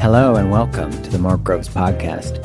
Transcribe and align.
Hello 0.00 0.36
and 0.36 0.50
welcome 0.50 0.90
to 1.02 1.10
the 1.10 1.18
Mark 1.20 1.44
Groves 1.44 1.68
podcast. 1.68 2.42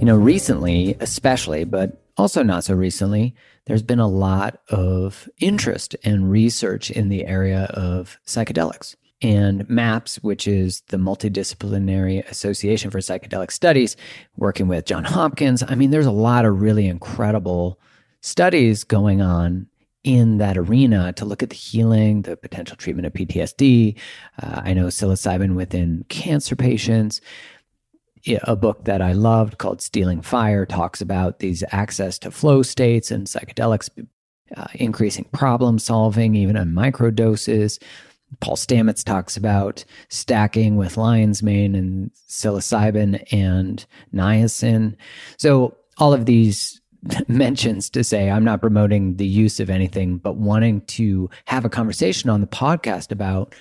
You 0.00 0.06
know, 0.06 0.16
recently, 0.16 0.96
especially, 0.98 1.62
but 1.62 2.02
also 2.16 2.42
not 2.42 2.64
so 2.64 2.74
recently, 2.74 3.36
there's 3.66 3.84
been 3.84 4.00
a 4.00 4.08
lot 4.08 4.60
of 4.68 5.28
interest 5.38 5.94
and 6.02 6.28
research 6.28 6.90
in 6.90 7.08
the 7.08 7.24
area 7.24 7.66
of 7.66 8.18
psychedelics. 8.26 8.96
And 9.22 9.64
MAPS, 9.70 10.16
which 10.24 10.48
is 10.48 10.80
the 10.88 10.96
Multidisciplinary 10.96 12.28
Association 12.28 12.90
for 12.90 12.98
Psychedelic 12.98 13.52
Studies, 13.52 13.96
working 14.36 14.66
with 14.66 14.86
John 14.86 15.04
Hopkins. 15.04 15.62
I 15.62 15.76
mean, 15.76 15.92
there's 15.92 16.06
a 16.06 16.10
lot 16.10 16.44
of 16.44 16.60
really 16.60 16.88
incredible 16.88 17.78
studies 18.22 18.82
going 18.82 19.22
on 19.22 19.68
in 20.04 20.38
that 20.38 20.58
arena 20.58 21.12
to 21.14 21.24
look 21.24 21.42
at 21.42 21.50
the 21.50 21.56
healing, 21.56 22.22
the 22.22 22.36
potential 22.36 22.76
treatment 22.76 23.06
of 23.06 23.12
PTSD. 23.12 23.96
Uh, 24.42 24.62
I 24.64 24.74
know 24.74 24.86
psilocybin 24.86 25.54
within 25.54 26.04
cancer 26.08 26.56
patients. 26.56 27.20
A 28.44 28.54
book 28.54 28.84
that 28.84 29.02
I 29.02 29.12
loved 29.12 29.58
called 29.58 29.82
Stealing 29.82 30.22
Fire 30.22 30.64
talks 30.64 31.00
about 31.00 31.40
these 31.40 31.64
access 31.72 32.18
to 32.20 32.30
flow 32.30 32.62
states 32.62 33.10
and 33.10 33.26
psychedelics, 33.26 33.90
uh, 34.56 34.66
increasing 34.74 35.24
problem 35.32 35.78
solving, 35.78 36.34
even 36.36 36.56
on 36.56 36.74
micro 36.74 37.10
doses. 37.10 37.80
Paul 38.40 38.56
Stamets 38.56 39.04
talks 39.04 39.36
about 39.36 39.84
stacking 40.08 40.76
with 40.76 40.96
lion's 40.96 41.42
mane 41.42 41.74
and 41.74 42.10
psilocybin 42.28 43.24
and 43.32 43.84
niacin. 44.14 44.96
So 45.36 45.76
all 45.98 46.12
of 46.12 46.26
these 46.26 46.81
mentions 47.28 47.90
to 47.90 48.04
say 48.04 48.30
I'm 48.30 48.44
not 48.44 48.60
promoting 48.60 49.16
the 49.16 49.26
use 49.26 49.60
of 49.60 49.70
anything, 49.70 50.18
but 50.18 50.36
wanting 50.36 50.82
to 50.82 51.28
have 51.46 51.64
a 51.64 51.70
conversation 51.70 52.30
on 52.30 52.40
the 52.40 52.46
podcast 52.46 53.10
about 53.10 53.54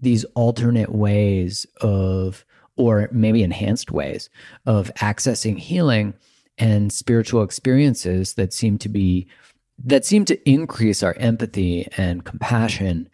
these 0.00 0.24
alternate 0.34 0.94
ways 0.94 1.66
of, 1.80 2.44
or 2.76 3.08
maybe 3.10 3.42
enhanced 3.42 3.90
ways 3.90 4.30
of 4.66 4.92
accessing 4.94 5.58
healing 5.58 6.14
and 6.56 6.92
spiritual 6.92 7.42
experiences 7.42 8.34
that 8.34 8.52
seem 8.52 8.78
to 8.78 8.88
be 8.88 9.26
that 9.84 10.04
seem 10.04 10.24
to 10.24 10.50
increase 10.50 11.04
our 11.04 11.14
empathy 11.14 11.86
and 11.96 12.24
compassion 12.24 13.08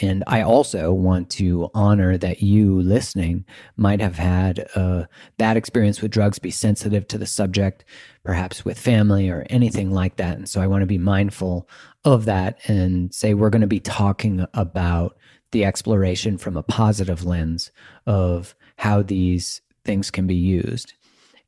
and 0.00 0.22
I 0.26 0.42
also 0.42 0.92
want 0.92 1.30
to 1.30 1.70
honor 1.74 2.18
that 2.18 2.42
you 2.42 2.80
listening 2.80 3.44
might 3.76 4.00
have 4.00 4.16
had 4.16 4.58
a 4.74 5.08
bad 5.38 5.56
experience 5.56 6.02
with 6.02 6.10
drugs, 6.10 6.38
be 6.38 6.50
sensitive 6.50 7.08
to 7.08 7.18
the 7.18 7.26
subject, 7.26 7.84
perhaps 8.22 8.64
with 8.64 8.78
family 8.78 9.30
or 9.30 9.46
anything 9.48 9.90
like 9.90 10.16
that. 10.16 10.36
And 10.36 10.48
so 10.48 10.60
I 10.60 10.66
want 10.66 10.82
to 10.82 10.86
be 10.86 10.98
mindful 10.98 11.68
of 12.04 12.26
that 12.26 12.58
and 12.68 13.14
say 13.14 13.34
we're 13.34 13.50
going 13.50 13.60
to 13.60 13.66
be 13.66 13.80
talking 13.80 14.46
about 14.54 15.16
the 15.52 15.64
exploration 15.64 16.36
from 16.36 16.56
a 16.56 16.62
positive 16.62 17.24
lens 17.24 17.70
of 18.06 18.54
how 18.76 19.02
these 19.02 19.62
things 19.84 20.10
can 20.10 20.26
be 20.26 20.34
used. 20.34 20.92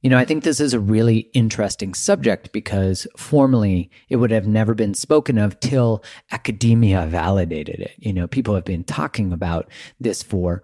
You 0.03 0.11
know, 0.11 0.19
I 0.19 0.25
think 0.25 0.45
this 0.45 0.61
is 0.61 0.75
a 0.75 0.81
really 0.81 1.31
interesting 1.33 1.93
subject 1.93 2.53
because 2.53 3.07
formally 3.17 3.91
it 4.09 4.17
would 4.17 4.31
have 4.31 4.47
never 4.47 4.75
been 4.75 4.95
spoken 4.95 5.39
of 5.39 5.59
till 5.59 6.05
academia 6.31 7.07
validated 7.07 7.81
it. 7.81 7.95
You 7.99 8.13
know, 8.13 8.29
people 8.29 8.55
have 8.55 8.65
been 8.65 8.85
talking 8.85 9.33
about 9.33 9.69
this 9.99 10.23
for, 10.23 10.63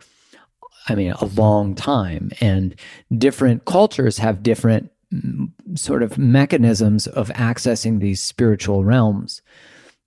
I 0.88 0.94
mean, 0.94 1.12
a 1.12 1.24
long 1.24 1.74
time, 1.74 2.30
and 2.40 2.78
different 3.16 3.64
cultures 3.64 4.18
have 4.18 4.44
different 4.44 4.92
mm, 5.12 5.50
sort 5.76 6.04
of 6.04 6.16
mechanisms 6.16 7.08
of 7.08 7.28
accessing 7.30 7.98
these 7.98 8.22
spiritual 8.22 8.84
realms 8.84 9.42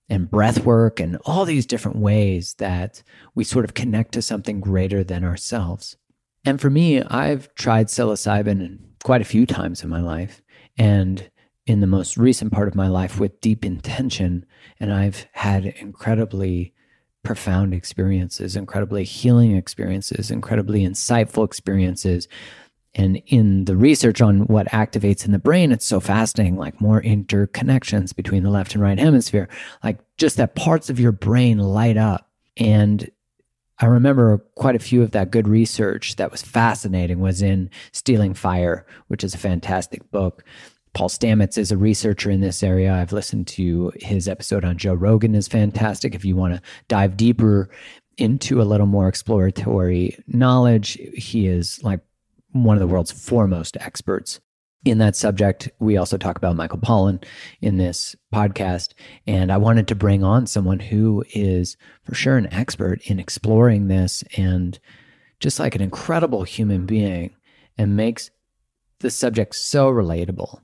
and 0.09 0.31
breath 0.31 0.63
work 0.63 1.01
and 1.01 1.17
all 1.25 1.43
these 1.43 1.65
different 1.65 1.97
ways 1.97 2.53
that 2.59 3.03
we 3.35 3.43
sort 3.43 3.65
of 3.65 3.73
connect 3.73 4.13
to 4.13 4.21
something 4.21 4.61
greater 4.61 5.03
than 5.03 5.25
ourselves. 5.25 5.97
And 6.45 6.61
for 6.61 6.69
me, 6.69 7.01
I've 7.01 7.53
tried 7.55 7.87
psilocybin 7.87 8.63
quite 9.07 9.21
a 9.21 9.25
few 9.25 9.45
times 9.45 9.85
in 9.85 9.89
my 9.89 10.01
life. 10.01 10.41
And 10.77 11.31
in 11.65 11.79
the 11.79 11.87
most 11.87 12.17
recent 12.17 12.51
part 12.51 12.67
of 12.67 12.75
my 12.75 12.89
life 12.89 13.21
with 13.21 13.39
deep 13.39 13.63
intention. 13.63 14.45
And 14.81 14.91
I've 14.91 15.27
had 15.31 15.65
incredibly 15.65 16.73
profound 17.23 17.73
experiences, 17.73 18.57
incredibly 18.57 19.05
healing 19.05 19.55
experiences, 19.55 20.29
incredibly 20.29 20.81
insightful 20.81 21.45
experiences. 21.45 22.27
And 22.95 23.21
in 23.27 23.63
the 23.63 23.77
research 23.77 24.19
on 24.19 24.41
what 24.41 24.67
activates 24.71 25.25
in 25.25 25.31
the 25.31 25.39
brain, 25.39 25.71
it's 25.71 25.85
so 25.85 26.01
fascinating, 26.01 26.57
like 26.57 26.81
more 26.81 27.01
interconnections 27.01 28.13
between 28.13 28.43
the 28.43 28.49
left 28.49 28.73
and 28.73 28.83
right 28.83 28.99
hemisphere, 28.99 29.47
like 29.85 29.99
just 30.17 30.35
that 30.35 30.55
parts 30.55 30.89
of 30.89 30.99
your 30.99 31.13
brain 31.13 31.59
light 31.59 31.95
up. 31.95 32.29
And 32.57 33.09
I 33.79 33.85
remember 33.85 34.39
quite 34.55 34.75
a 34.75 34.79
few 34.79 35.03
of 35.03 35.11
that 35.11 35.31
good 35.31 35.47
research 35.47 36.15
that 36.15 36.31
was 36.31 36.41
fascinating 36.41 37.19
was 37.19 37.41
in 37.41 37.69
Stealing 37.91 38.33
Fire, 38.33 38.85
which 39.07 39.23
is 39.23 39.35
a 39.35 39.37
fantastic 39.37 40.09
book. 40.11 40.43
Paul 40.93 41.09
Stamets 41.09 41.59
is 41.59 41.71
a 41.71 41.77
researcher 41.77 42.31
in 42.31 42.41
this 42.41 42.63
area. 42.63 42.91
I've 42.91 43.11
listened 43.11 43.45
to 43.49 43.91
his 43.97 44.27
episode 44.27 44.65
on 44.65 44.77
Joe 44.77 44.95
Rogan 44.95 45.35
is 45.35 45.47
fantastic. 45.47 46.15
If 46.15 46.25
you 46.25 46.35
want 46.35 46.55
to 46.55 46.61
dive 46.87 47.17
deeper 47.17 47.69
into 48.17 48.61
a 48.61 48.63
little 48.63 48.87
more 48.87 49.07
exploratory 49.07 50.17
knowledge, 50.25 50.97
he 51.13 51.47
is 51.47 51.83
like 51.83 51.99
one 52.53 52.75
of 52.75 52.79
the 52.79 52.87
world's 52.87 53.11
foremost 53.11 53.77
experts 53.79 54.39
in 54.89 54.97
that 54.99 55.15
subject. 55.15 55.69
We 55.79 55.97
also 55.97 56.17
talk 56.17 56.37
about 56.37 56.55
Michael 56.55 56.79
Pollan 56.79 57.23
in 57.61 57.77
this 57.77 58.15
podcast. 58.33 58.93
And 59.25 59.51
I 59.51 59.57
wanted 59.57 59.87
to 59.87 59.95
bring 59.95 60.23
on 60.23 60.47
someone 60.47 60.79
who 60.79 61.23
is 61.33 61.77
for 62.03 62.15
sure 62.15 62.37
an 62.37 62.51
expert 62.53 63.01
in 63.09 63.19
exploring 63.19 63.87
this 63.87 64.23
and 64.37 64.79
just 65.39 65.59
like 65.59 65.75
an 65.75 65.81
incredible 65.81 66.43
human 66.43 66.85
being 66.85 67.35
and 67.77 67.95
makes 67.95 68.31
the 68.99 69.11
subject 69.11 69.55
so 69.55 69.91
relatable. 69.91 70.59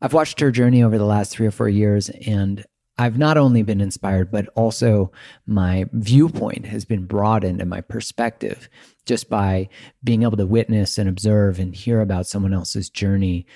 I've 0.00 0.14
watched 0.14 0.40
her 0.40 0.50
journey 0.50 0.82
over 0.82 0.98
the 0.98 1.04
last 1.04 1.30
three 1.30 1.46
or 1.46 1.52
four 1.52 1.68
years, 1.68 2.08
and 2.26 2.64
I've 2.98 3.18
not 3.18 3.36
only 3.36 3.62
been 3.62 3.80
inspired, 3.80 4.30
but 4.30 4.48
also 4.56 5.12
my 5.46 5.86
viewpoint 5.92 6.66
has 6.66 6.84
been 6.84 7.06
broadened 7.06 7.60
and 7.60 7.70
my 7.70 7.80
perspective 7.80 8.68
just 9.06 9.28
by 9.28 9.68
being 10.02 10.22
able 10.22 10.36
to 10.36 10.46
witness 10.46 10.98
and 10.98 11.08
observe 11.08 11.58
and 11.58 11.74
hear 11.74 12.00
about 12.00 12.26
someone 12.26 12.54
else's 12.54 12.88
journey, 12.90 13.46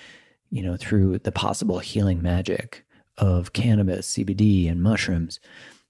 you 0.50 0.62
know, 0.62 0.76
through 0.76 1.18
the 1.18 1.32
possible 1.32 1.78
healing 1.78 2.22
magic 2.22 2.84
of 3.18 3.52
cannabis, 3.52 4.14
CBD, 4.14 4.70
and 4.70 4.82
mushrooms. 4.82 5.40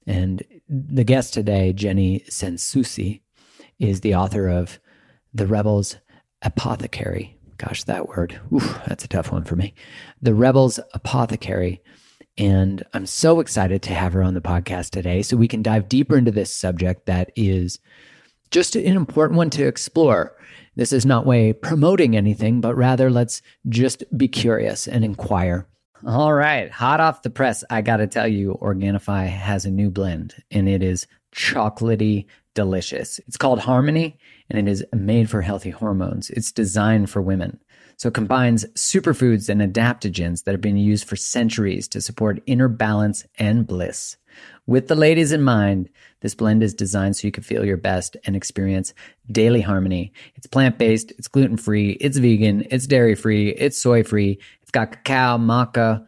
And 0.06 0.42
the 0.68 1.04
guest 1.04 1.34
today, 1.34 1.72
Jenny 1.72 2.20
Sansouci, 2.28 3.20
is 3.78 4.00
the 4.00 4.14
author 4.14 4.48
of 4.48 4.78
The 5.34 5.46
Rebel's 5.46 5.96
Apothecary. 6.42 7.36
Gosh, 7.58 7.84
that 7.84 8.08
word, 8.08 8.38
oof, 8.52 8.80
that's 8.86 9.04
a 9.04 9.08
tough 9.08 9.32
one 9.32 9.44
for 9.44 9.56
me. 9.56 9.74
The 10.22 10.34
Rebel's 10.34 10.78
Apothecary 10.94 11.82
and 12.38 12.84
I'm 12.92 13.06
so 13.06 13.40
excited 13.40 13.82
to 13.82 13.94
have 13.94 14.12
her 14.12 14.22
on 14.22 14.34
the 14.34 14.40
podcast 14.40 14.90
today 14.90 15.22
so 15.22 15.36
we 15.36 15.48
can 15.48 15.62
dive 15.62 15.88
deeper 15.88 16.18
into 16.18 16.30
this 16.30 16.52
subject 16.52 17.06
that 17.06 17.30
is 17.34 17.78
just 18.50 18.76
an 18.76 18.96
important 18.96 19.36
one 19.36 19.50
to 19.50 19.66
explore. 19.66 20.36
This 20.76 20.92
is 20.92 21.06
not 21.06 21.26
way 21.26 21.52
promoting 21.52 22.16
anything, 22.16 22.60
but 22.60 22.76
rather 22.76 23.10
let's 23.10 23.40
just 23.68 24.04
be 24.16 24.28
curious 24.28 24.86
and 24.86 25.04
inquire. 25.04 25.66
All 26.06 26.34
right, 26.34 26.70
hot 26.70 27.00
off 27.00 27.22
the 27.22 27.30
press, 27.30 27.64
I 27.70 27.80
got 27.80 27.96
to 27.96 28.06
tell 28.06 28.28
you, 28.28 28.58
Organifi 28.60 29.28
has 29.28 29.64
a 29.64 29.70
new 29.70 29.90
blend 29.90 30.34
and 30.50 30.68
it 30.68 30.82
is 30.82 31.06
chocolatey 31.34 32.26
delicious. 32.54 33.18
It's 33.26 33.38
called 33.38 33.60
Harmony 33.60 34.18
and 34.50 34.58
it 34.58 34.70
is 34.70 34.84
made 34.94 35.30
for 35.30 35.40
healthy 35.40 35.70
hormones. 35.70 36.28
It's 36.30 36.52
designed 36.52 37.08
for 37.08 37.22
women. 37.22 37.60
So 37.96 38.08
it 38.08 38.14
combines 38.14 38.66
superfoods 38.74 39.48
and 39.48 39.62
adaptogens 39.62 40.44
that 40.44 40.52
have 40.52 40.60
been 40.60 40.76
used 40.76 41.08
for 41.08 41.16
centuries 41.16 41.88
to 41.88 42.02
support 42.02 42.42
inner 42.46 42.68
balance 42.68 43.24
and 43.38 43.66
bliss. 43.66 44.18
With 44.66 44.88
the 44.88 44.94
ladies 44.94 45.32
in 45.32 45.42
mind, 45.42 45.88
this 46.20 46.34
blend 46.34 46.62
is 46.62 46.74
designed 46.74 47.16
so 47.16 47.26
you 47.26 47.32
can 47.32 47.42
feel 47.42 47.64
your 47.64 47.76
best 47.76 48.16
and 48.24 48.34
experience 48.34 48.94
daily 49.30 49.60
harmony. 49.60 50.12
It's 50.34 50.46
plant 50.46 50.78
based, 50.78 51.12
it's 51.12 51.28
gluten 51.28 51.56
free, 51.56 51.92
it's 51.92 52.18
vegan, 52.18 52.66
it's 52.70 52.86
dairy 52.86 53.14
free, 53.14 53.50
it's 53.50 53.80
soy 53.80 54.02
free. 54.02 54.40
It's 54.62 54.72
got 54.72 54.90
cacao, 54.90 55.38
maca, 55.38 56.06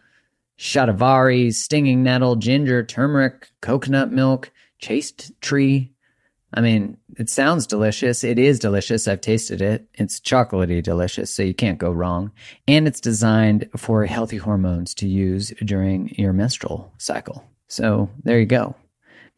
shatavari, 0.59 1.55
stinging 1.55 2.03
nettle, 2.03 2.37
ginger, 2.37 2.83
turmeric, 2.83 3.51
coconut 3.61 4.11
milk, 4.11 4.51
chaste 4.81 5.33
tree, 5.41 5.93
I 6.55 6.63
mean, 6.63 6.97
it 7.19 7.29
sounds 7.29 7.67
delicious. 7.67 8.25
It 8.25 8.39
is 8.39 8.59
delicious. 8.59 9.07
I've 9.07 9.21
tasted 9.21 9.61
it. 9.61 9.87
It's 9.95 10.19
chocolatey 10.19 10.83
delicious, 10.83 11.31
so 11.31 11.43
you 11.43 11.55
can't 11.55 11.79
go 11.79 11.91
wrong. 11.91 12.33
And 12.67 12.89
it's 12.89 13.01
designed 13.01 13.69
for 13.77 14.07
healthy 14.07 14.39
hormones 14.39 14.95
to 14.95 15.07
use 15.07 15.53
during 15.65 16.09
your 16.17 16.33
menstrual 16.33 16.93
cycle. 16.97 17.45
So 17.69 18.11
there 18.25 18.41
you 18.41 18.47
go. 18.47 18.75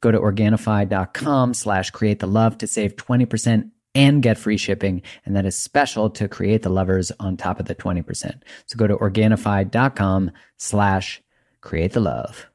Go 0.01 0.11
to 0.11 0.19
Organifi.com 0.19 1.55
slash 1.55 1.91
create 1.91 2.21
the 2.21 2.27
love 2.27 2.59
to 2.59 2.67
save 2.67 2.97
20% 2.97 3.71
and 3.95 4.23
get 4.23 4.39
free 4.39 4.57
shipping. 4.57 5.03
And 5.27 5.37
that 5.37 5.47
is 5.47 5.57
special 5.57 6.11
to 6.11 6.29
create 6.29 6.63
the 6.63 6.71
lovers 6.71 7.13
on 7.21 7.37
top 7.37 7.61
of 7.61 7.67
the 7.67 7.75
20%. 7.75 8.43
So 8.67 8.77
go 8.77 8.87
to 8.87 8.97
Organifi.com 8.97 10.31
slash 10.57 11.23
create 11.61 11.93
the 11.93 12.01
love. 12.01 12.47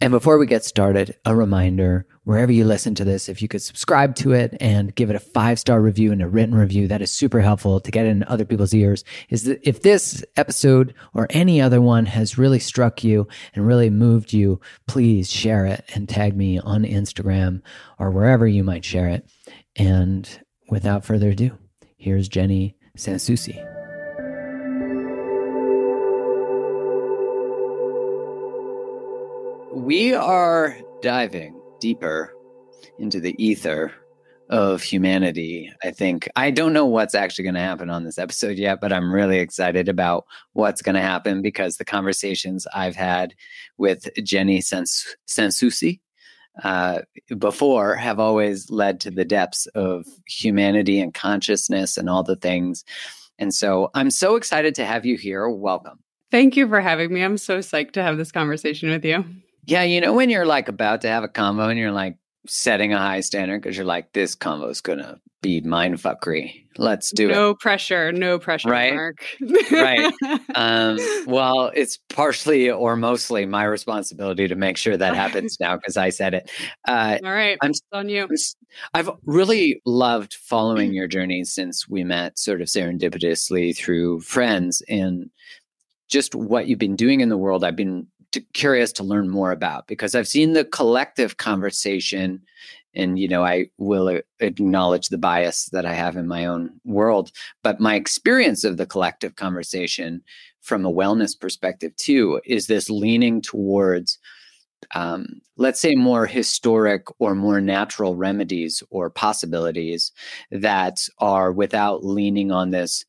And 0.00 0.10
before 0.10 0.36
we 0.36 0.46
get 0.46 0.64
started, 0.64 1.16
a 1.24 1.34
reminder 1.34 2.06
wherever 2.24 2.52
you 2.52 2.64
listen 2.64 2.94
to 2.96 3.04
this, 3.04 3.28
if 3.28 3.40
you 3.40 3.48
could 3.48 3.62
subscribe 3.62 4.14
to 4.16 4.32
it 4.32 4.54
and 4.60 4.94
give 4.94 5.08
it 5.08 5.16
a 5.16 5.20
five 5.20 5.58
star 5.58 5.80
review 5.80 6.12
and 6.12 6.20
a 6.20 6.28
written 6.28 6.54
review, 6.54 6.86
that 6.88 7.00
is 7.00 7.10
super 7.10 7.40
helpful 7.40 7.80
to 7.80 7.90
get 7.90 8.04
in 8.04 8.22
other 8.24 8.44
people's 8.44 8.74
ears. 8.74 9.04
Is 9.30 9.44
that 9.44 9.60
if 9.62 9.80
this 9.80 10.22
episode 10.36 10.92
or 11.14 11.28
any 11.30 11.62
other 11.62 11.80
one 11.80 12.04
has 12.06 12.36
really 12.36 12.58
struck 12.58 13.02
you 13.02 13.26
and 13.54 13.66
really 13.66 13.88
moved 13.88 14.34
you, 14.34 14.60
please 14.86 15.32
share 15.32 15.64
it 15.64 15.84
and 15.94 16.08
tag 16.08 16.36
me 16.36 16.58
on 16.58 16.82
Instagram 16.82 17.62
or 17.98 18.10
wherever 18.10 18.46
you 18.46 18.64
might 18.64 18.84
share 18.84 19.08
it. 19.08 19.26
And 19.76 20.28
without 20.68 21.06
further 21.06 21.30
ado, 21.30 21.56
here's 21.96 22.28
Jenny 22.28 22.76
Sansouci. 22.98 23.85
We 29.76 30.14
are 30.14 30.74
diving 31.02 31.60
deeper 31.80 32.32
into 32.98 33.20
the 33.20 33.34
ether 33.36 33.92
of 34.48 34.82
humanity. 34.82 35.70
I 35.84 35.90
think 35.90 36.30
I 36.34 36.50
don't 36.50 36.72
know 36.72 36.86
what's 36.86 37.14
actually 37.14 37.42
going 37.42 37.56
to 37.56 37.60
happen 37.60 37.90
on 37.90 38.02
this 38.02 38.18
episode 38.18 38.56
yet, 38.56 38.80
but 38.80 38.90
I'm 38.90 39.12
really 39.12 39.38
excited 39.38 39.90
about 39.90 40.24
what's 40.54 40.80
going 40.80 40.94
to 40.94 41.02
happen 41.02 41.42
because 41.42 41.76
the 41.76 41.84
conversations 41.84 42.66
I've 42.74 42.96
had 42.96 43.34
with 43.76 44.08
Jenny 44.24 44.62
Sans- 44.62 45.14
Sansouci 45.28 46.00
uh, 46.64 47.00
before 47.36 47.96
have 47.96 48.18
always 48.18 48.70
led 48.70 48.98
to 49.00 49.10
the 49.10 49.26
depths 49.26 49.66
of 49.74 50.06
humanity 50.26 51.00
and 51.00 51.12
consciousness 51.12 51.98
and 51.98 52.08
all 52.08 52.22
the 52.22 52.36
things. 52.36 52.82
And 53.38 53.52
so 53.52 53.90
I'm 53.92 54.10
so 54.10 54.36
excited 54.36 54.74
to 54.76 54.86
have 54.86 55.04
you 55.04 55.18
here. 55.18 55.50
Welcome. 55.50 55.98
Thank 56.30 56.56
you 56.56 56.66
for 56.66 56.80
having 56.80 57.12
me. 57.12 57.22
I'm 57.22 57.36
so 57.36 57.58
psyched 57.58 57.92
to 57.92 58.02
have 58.02 58.16
this 58.16 58.32
conversation 58.32 58.88
with 58.88 59.04
you. 59.04 59.22
Yeah, 59.66 59.82
you 59.82 60.00
know 60.00 60.12
when 60.12 60.30
you're 60.30 60.46
like 60.46 60.68
about 60.68 61.02
to 61.02 61.08
have 61.08 61.24
a 61.24 61.28
combo 61.28 61.68
and 61.68 61.78
you're 61.78 61.92
like 61.92 62.16
setting 62.48 62.92
a 62.92 62.98
high 62.98 63.20
standard 63.20 63.60
because 63.60 63.76
you're 63.76 63.86
like, 63.86 64.12
this 64.12 64.36
convo 64.36 64.70
is 64.70 64.80
gonna 64.80 65.20
be 65.42 65.60
mind 65.60 65.96
fuckery. 65.96 66.64
Let's 66.78 67.10
do 67.10 67.28
no 67.28 67.32
it. 67.32 67.36
No 67.36 67.54
pressure, 67.54 68.12
no 68.12 68.38
pressure, 68.38 68.68
right? 68.68 68.94
Mark. 68.94 69.24
right. 69.70 70.12
Um, 70.54 70.98
well, 71.26 71.70
it's 71.74 71.98
partially 72.08 72.70
or 72.70 72.96
mostly 72.96 73.46
my 73.46 73.64
responsibility 73.64 74.48
to 74.48 74.54
make 74.54 74.76
sure 74.76 74.96
that 74.96 75.14
happens 75.14 75.56
now 75.60 75.76
because 75.76 75.96
I 75.96 76.10
said 76.10 76.34
it. 76.34 76.50
Uh, 76.86 77.18
All 77.24 77.30
right, 77.30 77.58
I'm 77.62 77.72
on 77.92 78.08
you. 78.08 78.28
I've 78.94 79.10
really 79.24 79.80
loved 79.84 80.34
following 80.34 80.92
your 80.94 81.08
journey 81.08 81.44
since 81.44 81.88
we 81.88 82.04
met, 82.04 82.38
sort 82.38 82.60
of 82.60 82.68
serendipitously 82.68 83.76
through 83.76 84.20
friends, 84.20 84.82
and 84.88 85.30
just 86.08 86.34
what 86.34 86.66
you've 86.66 86.78
been 86.78 86.96
doing 86.96 87.20
in 87.20 87.28
the 87.28 87.38
world. 87.38 87.64
I've 87.64 87.76
been 87.76 88.06
to, 88.36 88.40
curious 88.52 88.92
to 88.92 89.04
learn 89.04 89.28
more 89.28 89.50
about 89.50 89.86
because 89.86 90.14
I've 90.14 90.28
seen 90.28 90.52
the 90.52 90.64
collective 90.64 91.36
conversation, 91.36 92.42
and 92.94 93.18
you 93.18 93.28
know 93.28 93.44
I 93.44 93.66
will 93.78 94.20
acknowledge 94.40 95.08
the 95.08 95.18
bias 95.18 95.66
that 95.72 95.84
I 95.84 95.94
have 95.94 96.16
in 96.16 96.28
my 96.28 96.46
own 96.46 96.70
world, 96.84 97.32
but 97.62 97.80
my 97.80 97.94
experience 97.94 98.64
of 98.64 98.76
the 98.76 98.86
collective 98.86 99.36
conversation 99.36 100.22
from 100.60 100.84
a 100.84 100.92
wellness 100.92 101.38
perspective 101.38 101.94
too 101.96 102.40
is 102.44 102.66
this 102.66 102.90
leaning 102.90 103.40
towards 103.40 104.18
um, 104.94 105.40
let's 105.56 105.80
say 105.80 105.94
more 105.94 106.26
historic 106.26 107.06
or 107.18 107.34
more 107.34 107.60
natural 107.60 108.14
remedies 108.14 108.82
or 108.90 109.10
possibilities 109.10 110.12
that 110.50 111.08
are 111.18 111.50
without 111.52 112.04
leaning 112.04 112.52
on 112.52 112.70
this 112.70 113.04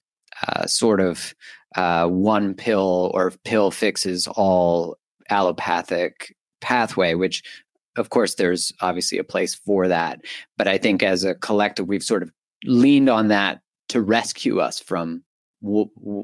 uh, 0.47 0.65
sort 0.65 0.99
of 0.99 1.33
uh, 1.75 2.07
one 2.07 2.53
pill 2.53 3.11
or 3.13 3.31
pill 3.43 3.71
fixes 3.71 4.27
all 4.27 4.97
allopathic 5.29 6.35
pathway, 6.61 7.13
which 7.13 7.43
of 7.97 8.09
course 8.09 8.35
there's 8.35 8.71
obviously 8.81 9.17
a 9.17 9.23
place 9.23 9.55
for 9.55 9.87
that. 9.87 10.21
But 10.57 10.67
I 10.67 10.77
think 10.77 11.03
as 11.03 11.23
a 11.23 11.35
collective, 11.35 11.87
we've 11.87 12.03
sort 12.03 12.23
of 12.23 12.31
leaned 12.63 13.09
on 13.09 13.29
that 13.29 13.61
to 13.89 14.01
rescue 14.01 14.59
us 14.59 14.79
from 14.79 15.23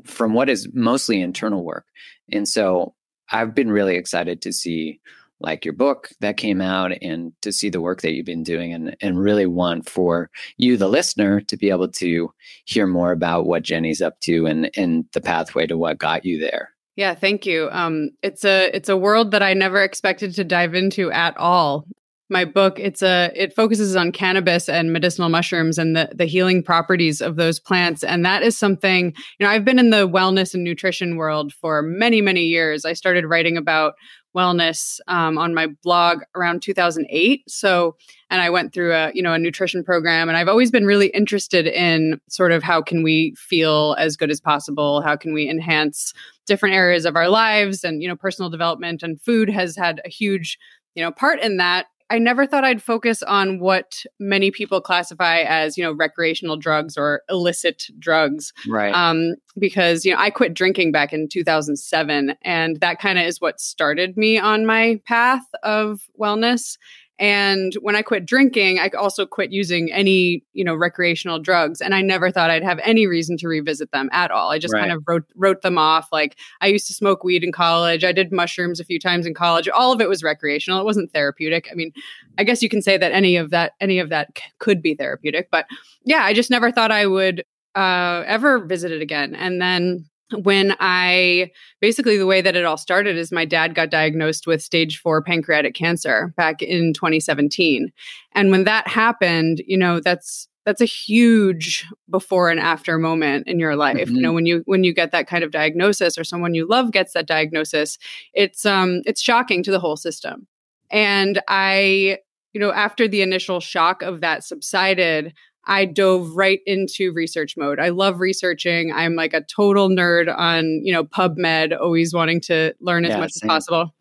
from 0.06 0.34
what 0.34 0.50
is 0.50 0.70
mostly 0.74 1.20
internal 1.20 1.64
work. 1.64 1.86
And 2.32 2.48
so 2.48 2.94
I've 3.32 3.56
been 3.56 3.72
really 3.72 3.96
excited 3.96 4.42
to 4.44 4.54
see 4.54 5.00
like 5.40 5.66
your 5.66 5.74
book 5.74 6.10
that 6.22 6.38
came 6.38 6.62
out 6.62 6.92
and 7.02 7.34
to 7.42 7.52
see 7.52 7.70
the 7.70 7.82
work 7.82 8.02
that 8.02 8.14
you've 8.14 8.26
been 8.26 8.44
doing 8.44 8.74
and, 8.74 8.96
and 9.02 9.20
really 9.20 9.46
want 9.46 9.90
for 9.90 10.30
you, 10.58 10.78
the 10.78 10.88
listener, 10.88 11.42
to 11.42 11.58
be 11.58 11.70
able 11.70 11.90
to 11.90 12.32
hear 12.66 12.88
more 12.88 13.12
about 13.12 13.46
what 13.46 13.64
Jenny's 13.64 14.02
up 14.02 14.20
to 14.22 14.46
and, 14.46 14.72
and 14.78 15.06
the 15.14 15.20
pathway 15.20 15.68
to 15.68 15.78
what 15.78 15.98
got 15.98 16.24
you 16.24 16.40
there. 16.40 16.73
Yeah, 16.96 17.16
thank 17.16 17.46
you. 17.46 17.70
Um, 17.72 18.10
it's 18.22 18.46
a 18.46 18.76
it's 18.76 18.90
a 18.90 18.98
world 18.98 19.32
that 19.32 19.42
I 19.42 19.54
never 19.54 19.82
expected 19.82 20.36
to 20.36 20.44
dive 20.44 20.76
into 20.76 21.12
at 21.12 21.36
all. 21.38 21.86
My 22.30 22.46
book 22.46 22.80
it's 22.80 23.02
a 23.02 23.32
it 23.36 23.56
focuses 23.56 23.96
on 23.96 24.12
cannabis 24.12 24.70
and 24.70 24.94
medicinal 24.94 25.30
mushrooms 25.30 25.78
and 25.78 25.96
the 25.96 26.10
the 26.14 26.26
healing 26.26 26.62
properties 26.64 27.20
of 27.20 27.36
those 27.36 27.60
plants, 27.60 28.04
and 28.04 28.24
that 28.26 28.44
is 28.44 28.58
something 28.58 29.08
you 29.40 29.46
know 29.46 29.52
I've 29.52 29.66
been 29.66 29.80
in 29.80 29.90
the 29.90 30.08
wellness 30.08 30.54
and 30.54 30.64
nutrition 30.64 31.16
world 31.18 31.52
for 31.54 31.82
many 31.82 32.22
many 32.22 32.44
years. 32.44 32.86
I 32.86 32.94
started 32.94 33.26
writing 33.26 33.58
about 33.58 33.94
wellness 34.36 35.00
um, 35.08 35.38
on 35.38 35.54
my 35.54 35.68
blog 35.84 36.22
around 36.36 36.62
2008 36.62 37.44
so 37.48 37.96
and 38.30 38.42
i 38.42 38.50
went 38.50 38.74
through 38.74 38.94
a 38.94 39.12
you 39.14 39.22
know 39.22 39.34
a 39.34 39.40
nutrition 39.40 39.84
program 39.84 40.28
and 40.30 40.38
i've 40.38 40.48
always 40.48 40.72
been 40.72 40.86
really 40.86 41.08
interested 41.08 41.68
in 41.68 42.20
sort 42.30 42.52
of 42.52 42.64
how 42.64 42.82
can 42.82 43.04
we 43.04 43.34
feel 43.38 43.96
as 44.00 44.18
good 44.18 44.32
as 44.32 44.42
possible? 44.42 45.02
How 45.02 45.16
can 45.16 45.34
we 45.34 45.50
enhance 45.50 46.14
different 46.46 46.76
areas 46.76 47.06
of 47.06 47.16
our 47.16 47.30
lives? 47.30 47.84
And 47.84 48.02
you 48.02 48.08
know 48.08 48.16
personal 48.16 48.50
development 48.50 49.04
and 49.04 49.22
food 49.22 49.50
has 49.50 49.76
had 49.76 50.02
a 50.06 50.10
huge 50.10 50.58
you 50.96 51.04
know 51.04 51.12
part 51.12 51.40
in 51.40 51.58
that 51.58 51.88
I 52.14 52.20
never 52.20 52.46
thought 52.46 52.64
I'd 52.64 52.80
focus 52.80 53.24
on 53.24 53.58
what 53.60 54.06
many 54.20 54.52
people 54.52 54.80
classify 54.82 55.40
as, 55.40 55.80
you 55.80 55.84
know, 55.84 55.94
recreational 55.94 56.58
drugs 56.58 56.96
or 56.96 57.24
illicit 57.28 57.86
drugs. 57.98 58.54
Right. 58.70 58.94
Um, 58.94 59.34
because, 59.58 60.06
you 60.06 60.14
know, 60.14 60.20
I 60.20 60.30
quit 60.30 60.54
drinking 60.54 60.92
back 60.92 61.12
in 61.12 61.28
2007, 61.28 62.36
and 62.44 62.80
that 62.82 63.00
kind 63.00 63.18
of 63.18 63.26
is 63.26 63.42
what 63.42 63.60
started 63.60 64.16
me 64.16 64.38
on 64.38 64.68
my 64.68 65.02
path 65.08 65.42
of 65.64 66.02
wellness. 66.22 66.78
And 67.20 67.74
when 67.76 67.96
I 67.96 68.02
quit 68.02 68.26
drinking, 68.26 68.80
I 68.80 68.90
also 68.98 69.26
quit 69.26 69.52
using 69.52 69.92
any, 69.92 70.44
you 70.54 70.64
know, 70.64 70.74
recreational 70.74 71.40
drugs. 71.40 71.80
And 71.80 71.94
I 71.94 72.02
never 72.02 72.32
thought 72.32 72.50
I'd 72.50 72.64
have 72.64 72.80
any 72.84 73.06
reason 73.06 73.38
to 73.38 73.48
revisit 73.48 73.92
them 73.92 74.10
at 74.12 74.32
all. 74.32 74.50
I 74.50 74.58
just 74.58 74.74
right. 74.74 74.82
kind 74.82 74.92
of 74.92 75.04
wrote 75.08 75.24
wrote 75.36 75.62
them 75.62 75.78
off. 75.78 76.08
Like 76.12 76.38
I 76.60 76.68
used 76.68 76.88
to 76.88 76.94
smoke 76.94 77.24
weed 77.24 77.44
in 77.44 77.52
college. 77.52 78.04
I 78.04 78.14
did 78.14 78.32
mushrooms 78.32 78.80
a 78.80 78.86
few 78.86 79.00
times 79.00 79.28
in 79.28 79.36
college. 79.36 79.70
All 79.70 79.94
of 79.94 80.02
it 80.02 80.10
was 80.10 80.24
recreational. 80.24 80.80
It 80.80 80.86
wasn't 80.86 81.14
therapeutic. 81.14 81.68
I 81.72 81.76
mean, 81.76 81.94
I 82.40 82.44
guess 82.44 82.64
you 82.64 82.70
can 82.70 82.82
say 82.82 82.98
that 82.98 83.12
any 83.12 83.36
of 83.36 83.52
that 83.52 83.74
any 83.80 84.00
of 84.00 84.10
that 84.10 84.30
c- 84.36 84.44
could 84.58 84.82
be 84.82 84.96
therapeutic. 84.96 85.50
But 85.52 85.68
yeah, 86.04 86.24
I 86.24 86.34
just 86.34 86.50
never 86.50 86.72
thought 86.72 86.92
I 86.92 87.06
would 87.06 87.44
uh, 87.76 88.24
ever 88.26 88.60
visit 88.66 88.92
it 88.92 89.02
again. 89.02 89.36
And 89.36 89.62
then 89.62 90.06
when 90.42 90.76
I 90.80 91.52
basically 91.82 92.18
the 92.18 92.26
way 92.26 92.42
that 92.42 92.56
it 92.56 92.66
all 92.66 92.78
started 92.78 93.18
is 93.18 93.32
my 93.32 93.46
dad 93.46 93.76
got 93.76 93.90
diagnosed 93.90 94.48
with 94.48 94.62
stage 94.62 95.00
four 95.00 95.22
pancreatic 95.22 95.74
cancer 95.74 96.34
back 96.38 96.62
in 96.62 96.94
2017. 96.94 97.92
And 98.34 98.52
when 98.52 98.64
that 98.64 98.88
happened, 98.88 99.62
you 99.66 99.78
know, 99.78 100.00
that's 100.00 100.48
that's 100.66 100.82
a 100.82 100.86
huge 100.86 101.86
before 102.10 102.50
and 102.50 102.60
after 102.60 102.98
moment 102.98 103.48
in 103.48 103.60
your 103.60 103.76
life 103.76 103.98
mm-hmm. 103.98 104.16
you 104.16 104.22
know 104.22 104.34
when 104.34 104.46
you 104.46 104.64
when 104.66 104.84
you 104.84 104.94
get 104.94 105.12
that 105.12 105.28
kind 105.28 105.44
of 105.44 105.52
diagnosis 105.52 106.18
or 106.18 106.24
someone 106.24 106.54
you 106.54 106.68
love 106.68 106.92
gets 106.92 107.14
that 107.14 107.28
diagnosis 107.28 107.98
it's 108.34 108.66
um 108.66 109.02
it's 109.06 109.22
shocking 109.22 109.62
to 109.64 109.72
the 109.72 109.80
whole 109.80 109.98
system 109.98 110.48
and 110.90 111.42
i 111.48 112.18
you 112.54 112.62
know 112.62 112.72
after 112.72 113.08
the 113.08 113.22
initial 113.22 113.60
shock 113.60 114.02
of 114.02 114.22
that 114.22 114.44
subsided 114.44 115.34
I 115.66 115.86
dove 115.86 116.36
right 116.36 116.60
into 116.66 117.14
research 117.14 117.56
mode. 117.56 117.80
I 117.80 117.90
love 117.90 118.20
researching. 118.20 118.92
I'm 118.92 119.16
like 119.16 119.34
a 119.34 119.42
total 119.42 119.90
nerd 119.90 120.34
on, 120.36 120.82
you 120.84 120.92
know, 120.92 121.04
PubMed, 121.04 121.78
always 121.80 122.14
wanting 122.14 122.42
to 122.42 122.74
learn 122.82 123.06
as 123.06 123.12
yeah, 123.12 123.20
much 123.20 123.32
same. 123.32 123.50
as 123.50 123.54
possible. 123.54 123.94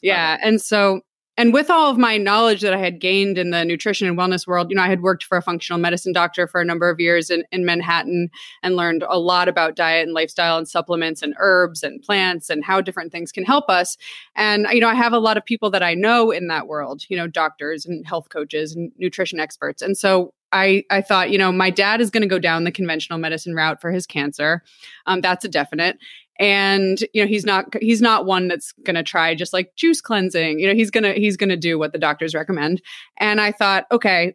Yeah. 0.00 0.38
And 0.42 0.60
so, 0.60 1.02
and 1.38 1.54
with 1.54 1.70
all 1.70 1.90
of 1.90 1.96
my 1.96 2.18
knowledge 2.18 2.60
that 2.60 2.74
I 2.74 2.78
had 2.78 3.00
gained 3.00 3.38
in 3.38 3.50
the 3.50 3.64
nutrition 3.64 4.06
and 4.06 4.18
wellness 4.18 4.46
world, 4.46 4.68
you 4.68 4.76
know, 4.76 4.82
I 4.82 4.88
had 4.88 5.00
worked 5.00 5.24
for 5.24 5.38
a 5.38 5.42
functional 5.42 5.78
medicine 5.78 6.12
doctor 6.12 6.46
for 6.46 6.60
a 6.60 6.64
number 6.64 6.90
of 6.90 7.00
years 7.00 7.30
in, 7.30 7.44
in 7.50 7.64
Manhattan 7.64 8.28
and 8.62 8.76
learned 8.76 9.02
a 9.08 9.18
lot 9.18 9.48
about 9.48 9.74
diet 9.74 10.04
and 10.04 10.12
lifestyle 10.12 10.58
and 10.58 10.68
supplements 10.68 11.22
and 11.22 11.34
herbs 11.38 11.82
and 11.82 12.02
plants 12.02 12.50
and 12.50 12.62
how 12.62 12.82
different 12.82 13.12
things 13.12 13.32
can 13.32 13.44
help 13.44 13.70
us. 13.70 13.96
And, 14.36 14.66
you 14.72 14.80
know, 14.80 14.88
I 14.88 14.94
have 14.94 15.14
a 15.14 15.18
lot 15.18 15.38
of 15.38 15.44
people 15.44 15.70
that 15.70 15.82
I 15.82 15.94
know 15.94 16.30
in 16.30 16.48
that 16.48 16.66
world, 16.66 17.04
you 17.08 17.16
know, 17.16 17.26
doctors 17.26 17.86
and 17.86 18.06
health 18.06 18.28
coaches 18.28 18.76
and 18.76 18.92
nutrition 18.98 19.40
experts. 19.40 19.80
And 19.80 19.96
so 19.96 20.34
I, 20.52 20.84
I 20.90 21.00
thought, 21.00 21.30
you 21.30 21.38
know, 21.38 21.50
my 21.50 21.70
dad 21.70 22.00
is 22.00 22.10
going 22.10 22.22
to 22.22 22.28
go 22.28 22.38
down 22.38 22.64
the 22.64 22.72
conventional 22.72 23.18
medicine 23.18 23.54
route 23.54 23.80
for 23.80 23.90
his 23.90 24.06
cancer. 24.06 24.62
Um, 25.06 25.20
that's 25.20 25.44
a 25.44 25.48
definite. 25.48 25.98
And 26.38 26.98
you 27.12 27.22
know, 27.22 27.28
he's 27.28 27.44
not 27.44 27.74
he's 27.80 28.00
not 28.00 28.24
one 28.26 28.48
that's 28.48 28.72
going 28.84 28.96
to 28.96 29.02
try 29.02 29.34
just 29.34 29.52
like 29.52 29.74
juice 29.76 30.00
cleansing. 30.00 30.58
You 30.58 30.68
know, 30.68 30.74
he's 30.74 30.90
gonna 30.90 31.12
he's 31.12 31.36
gonna 31.36 31.56
do 31.56 31.78
what 31.78 31.92
the 31.92 31.98
doctors 31.98 32.34
recommend. 32.34 32.82
And 33.18 33.40
I 33.40 33.52
thought, 33.52 33.84
okay, 33.92 34.34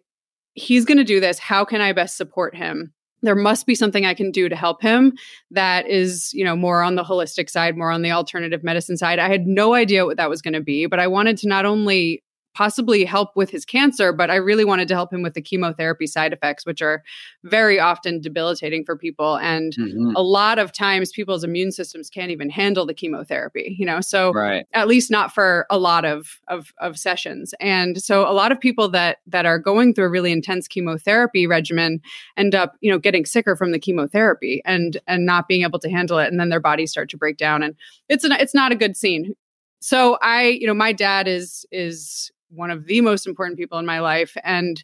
he's 0.53 0.85
going 0.85 0.99
to 0.99 1.03
do 1.03 1.19
this. 1.19 1.39
How 1.39 1.65
can 1.65 1.81
I 1.81 1.93
best 1.93 2.15
support 2.15 2.55
him 2.55 2.93
there 3.21 3.35
must 3.35 3.65
be 3.65 3.75
something 3.75 4.05
I 4.05 4.13
can 4.13 4.31
do 4.31 4.47
to 4.49 4.55
help 4.55 4.81
him 4.81 5.17
that 5.51 5.87
is, 5.87 6.33
you 6.33 6.43
know, 6.43 6.55
more 6.55 6.83
on 6.83 6.95
the 6.95 7.03
holistic 7.03 7.49
side, 7.49 7.75
more 7.75 7.91
on 7.91 8.01
the 8.01 8.11
alternative 8.11 8.63
medicine 8.63 8.97
side. 8.97 9.19
I 9.19 9.29
had 9.29 9.47
no 9.47 9.73
idea 9.73 10.05
what 10.05 10.17
that 10.17 10.29
was 10.29 10.41
going 10.41 10.53
to 10.53 10.61
be, 10.61 10.85
but 10.85 10.99
I 10.99 11.07
wanted 11.07 11.37
to 11.39 11.47
not 11.47 11.65
only 11.65 12.23
possibly 12.57 13.05
help 13.05 13.35
with 13.35 13.51
his 13.51 13.65
cancer, 13.65 14.11
but 14.11 14.31
I 14.31 14.35
really 14.37 14.65
wanted 14.65 14.87
to 14.87 14.95
help 14.95 15.13
him 15.13 15.21
with 15.21 15.35
the 15.35 15.43
chemotherapy 15.43 16.07
side 16.07 16.33
effects, 16.33 16.65
which 16.65 16.81
are 16.81 17.03
very 17.43 17.79
often 17.79 18.19
debilitating 18.19 18.83
for 18.83 18.97
people. 18.97 19.37
And 19.37 19.75
mm-hmm. 19.77 20.15
a 20.15 20.23
lot 20.23 20.57
of 20.57 20.73
times 20.73 21.11
people's 21.11 21.43
immune 21.43 21.71
systems 21.71 22.09
can't 22.09 22.31
even 22.31 22.49
handle 22.49 22.87
the 22.87 22.95
chemotherapy, 22.95 23.75
you 23.77 23.85
know, 23.85 24.01
so 24.01 24.31
right. 24.31 24.65
at 24.73 24.87
least 24.87 25.11
not 25.11 25.31
for 25.31 25.67
a 25.69 25.77
lot 25.77 26.03
of, 26.03 26.39
of, 26.47 26.73
of 26.79 26.97
sessions. 26.97 27.53
And 27.59 28.01
so 28.01 28.27
a 28.27 28.33
lot 28.33 28.51
of 28.51 28.59
people 28.59 28.89
that, 28.89 29.17
that 29.27 29.45
are 29.45 29.59
going 29.59 29.93
through 29.93 30.05
a 30.05 30.09
really 30.09 30.31
intense 30.31 30.67
chemotherapy 30.67 31.45
regimen 31.45 32.01
end 32.37 32.55
up, 32.55 32.73
you 32.81 32.89
know, 32.89 32.97
getting 32.97 33.27
sicker 33.27 33.55
from 33.55 33.71
the 33.71 33.77
chemotherapy 33.77 34.63
and, 34.65 34.97
and 35.05 35.27
not 35.27 35.47
being 35.47 35.61
able 35.61 35.77
to 35.77 35.91
handle 35.91 36.17
it. 36.17 36.31
And 36.31 36.39
then 36.39 36.49
their 36.49 36.59
bodies 36.59 36.89
start 36.89 37.11
to 37.11 37.17
break 37.17 37.37
down. 37.37 37.61
And 37.61 37.75
it's, 38.09 38.23
an, 38.23 38.31
it's 38.31 38.55
not 38.55 38.71
a 38.71 38.75
good 38.75 38.97
scene 38.97 39.35
so 39.79 40.17
i 40.23 40.45
you 40.45 40.65
know 40.65 40.73
my 40.73 40.91
dad 40.91 41.27
is 41.27 41.63
is 41.71 42.31
one 42.49 42.71
of 42.71 42.85
the 42.85 43.01
most 43.01 43.27
important 43.27 43.57
people 43.57 43.77
in 43.79 43.85
my 43.85 43.99
life 43.99 44.35
and 44.43 44.83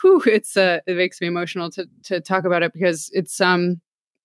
whew, 0.00 0.22
it's 0.26 0.56
uh, 0.56 0.80
it 0.86 0.96
makes 0.96 1.20
me 1.20 1.26
emotional 1.26 1.70
to 1.70 1.86
to 2.04 2.20
talk 2.20 2.44
about 2.44 2.62
it 2.62 2.72
because 2.72 3.10
it's 3.12 3.40
um 3.40 3.80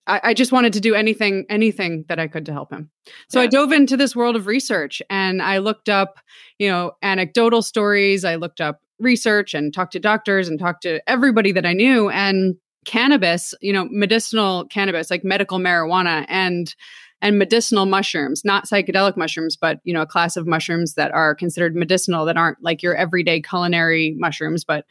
I, 0.07 0.21
I 0.23 0.33
just 0.33 0.51
wanted 0.51 0.73
to 0.73 0.79
do 0.79 0.95
anything 0.95 1.45
anything 1.49 2.05
that 2.09 2.19
I 2.19 2.27
could 2.27 2.45
to 2.47 2.53
help 2.53 2.71
him. 2.71 2.89
So 3.29 3.39
yeah. 3.39 3.43
I 3.43 3.47
dove 3.47 3.71
into 3.71 3.95
this 3.95 4.15
world 4.15 4.35
of 4.35 4.47
research 4.47 5.01
and 5.09 5.41
I 5.41 5.59
looked 5.59 5.89
up, 5.89 6.19
you 6.57 6.69
know, 6.69 6.93
anecdotal 7.01 7.61
stories. 7.61 8.25
I 8.25 8.35
looked 8.35 8.59
up 8.59 8.81
research 8.99 9.53
and 9.53 9.73
talked 9.73 9.93
to 9.93 9.99
doctors 9.99 10.49
and 10.49 10.59
talked 10.59 10.83
to 10.83 10.99
everybody 11.07 11.51
that 11.53 11.65
I 11.65 11.73
knew 11.73 12.09
and 12.09 12.55
cannabis, 12.85 13.53
you 13.61 13.71
know, 13.71 13.87
medicinal 13.89 14.65
cannabis, 14.65 15.11
like 15.11 15.23
medical 15.23 15.59
marijuana 15.59 16.25
and 16.27 16.73
and 17.21 17.37
medicinal 17.37 17.85
mushrooms, 17.85 18.43
not 18.45 18.65
psychedelic 18.65 19.17
mushrooms, 19.17 19.57
but 19.57 19.79
you 19.83 19.93
know, 19.93 20.01
a 20.01 20.07
class 20.07 20.37
of 20.37 20.47
mushrooms 20.47 20.93
that 20.93 21.11
are 21.11 21.35
considered 21.35 21.75
medicinal 21.75 22.25
that 22.25 22.37
aren't 22.37 22.61
like 22.61 22.81
your 22.81 22.95
everyday 22.95 23.41
culinary 23.41 24.15
mushrooms, 24.17 24.63
but 24.63 24.85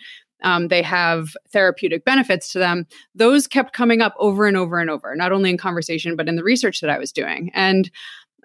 um, 0.45 0.69
they 0.69 0.83
have 0.83 1.37
therapeutic 1.53 2.05
benefits 2.05 2.53
to 2.53 2.59
them. 2.59 2.87
Those 3.15 3.47
kept 3.47 3.73
coming 3.73 4.01
up 4.01 4.15
over 4.19 4.47
and 4.47 4.57
over 4.57 4.79
and 4.79 4.91
over, 4.91 5.15
not 5.17 5.33
only 5.33 5.51
in 5.51 5.59
conversation 5.59 6.17
but 6.17 6.29
in 6.29 6.37
the 6.37 6.45
research 6.45 6.81
that 6.81 6.91
I 6.91 6.99
was 6.99 7.13
doing. 7.13 7.51
And 7.55 7.91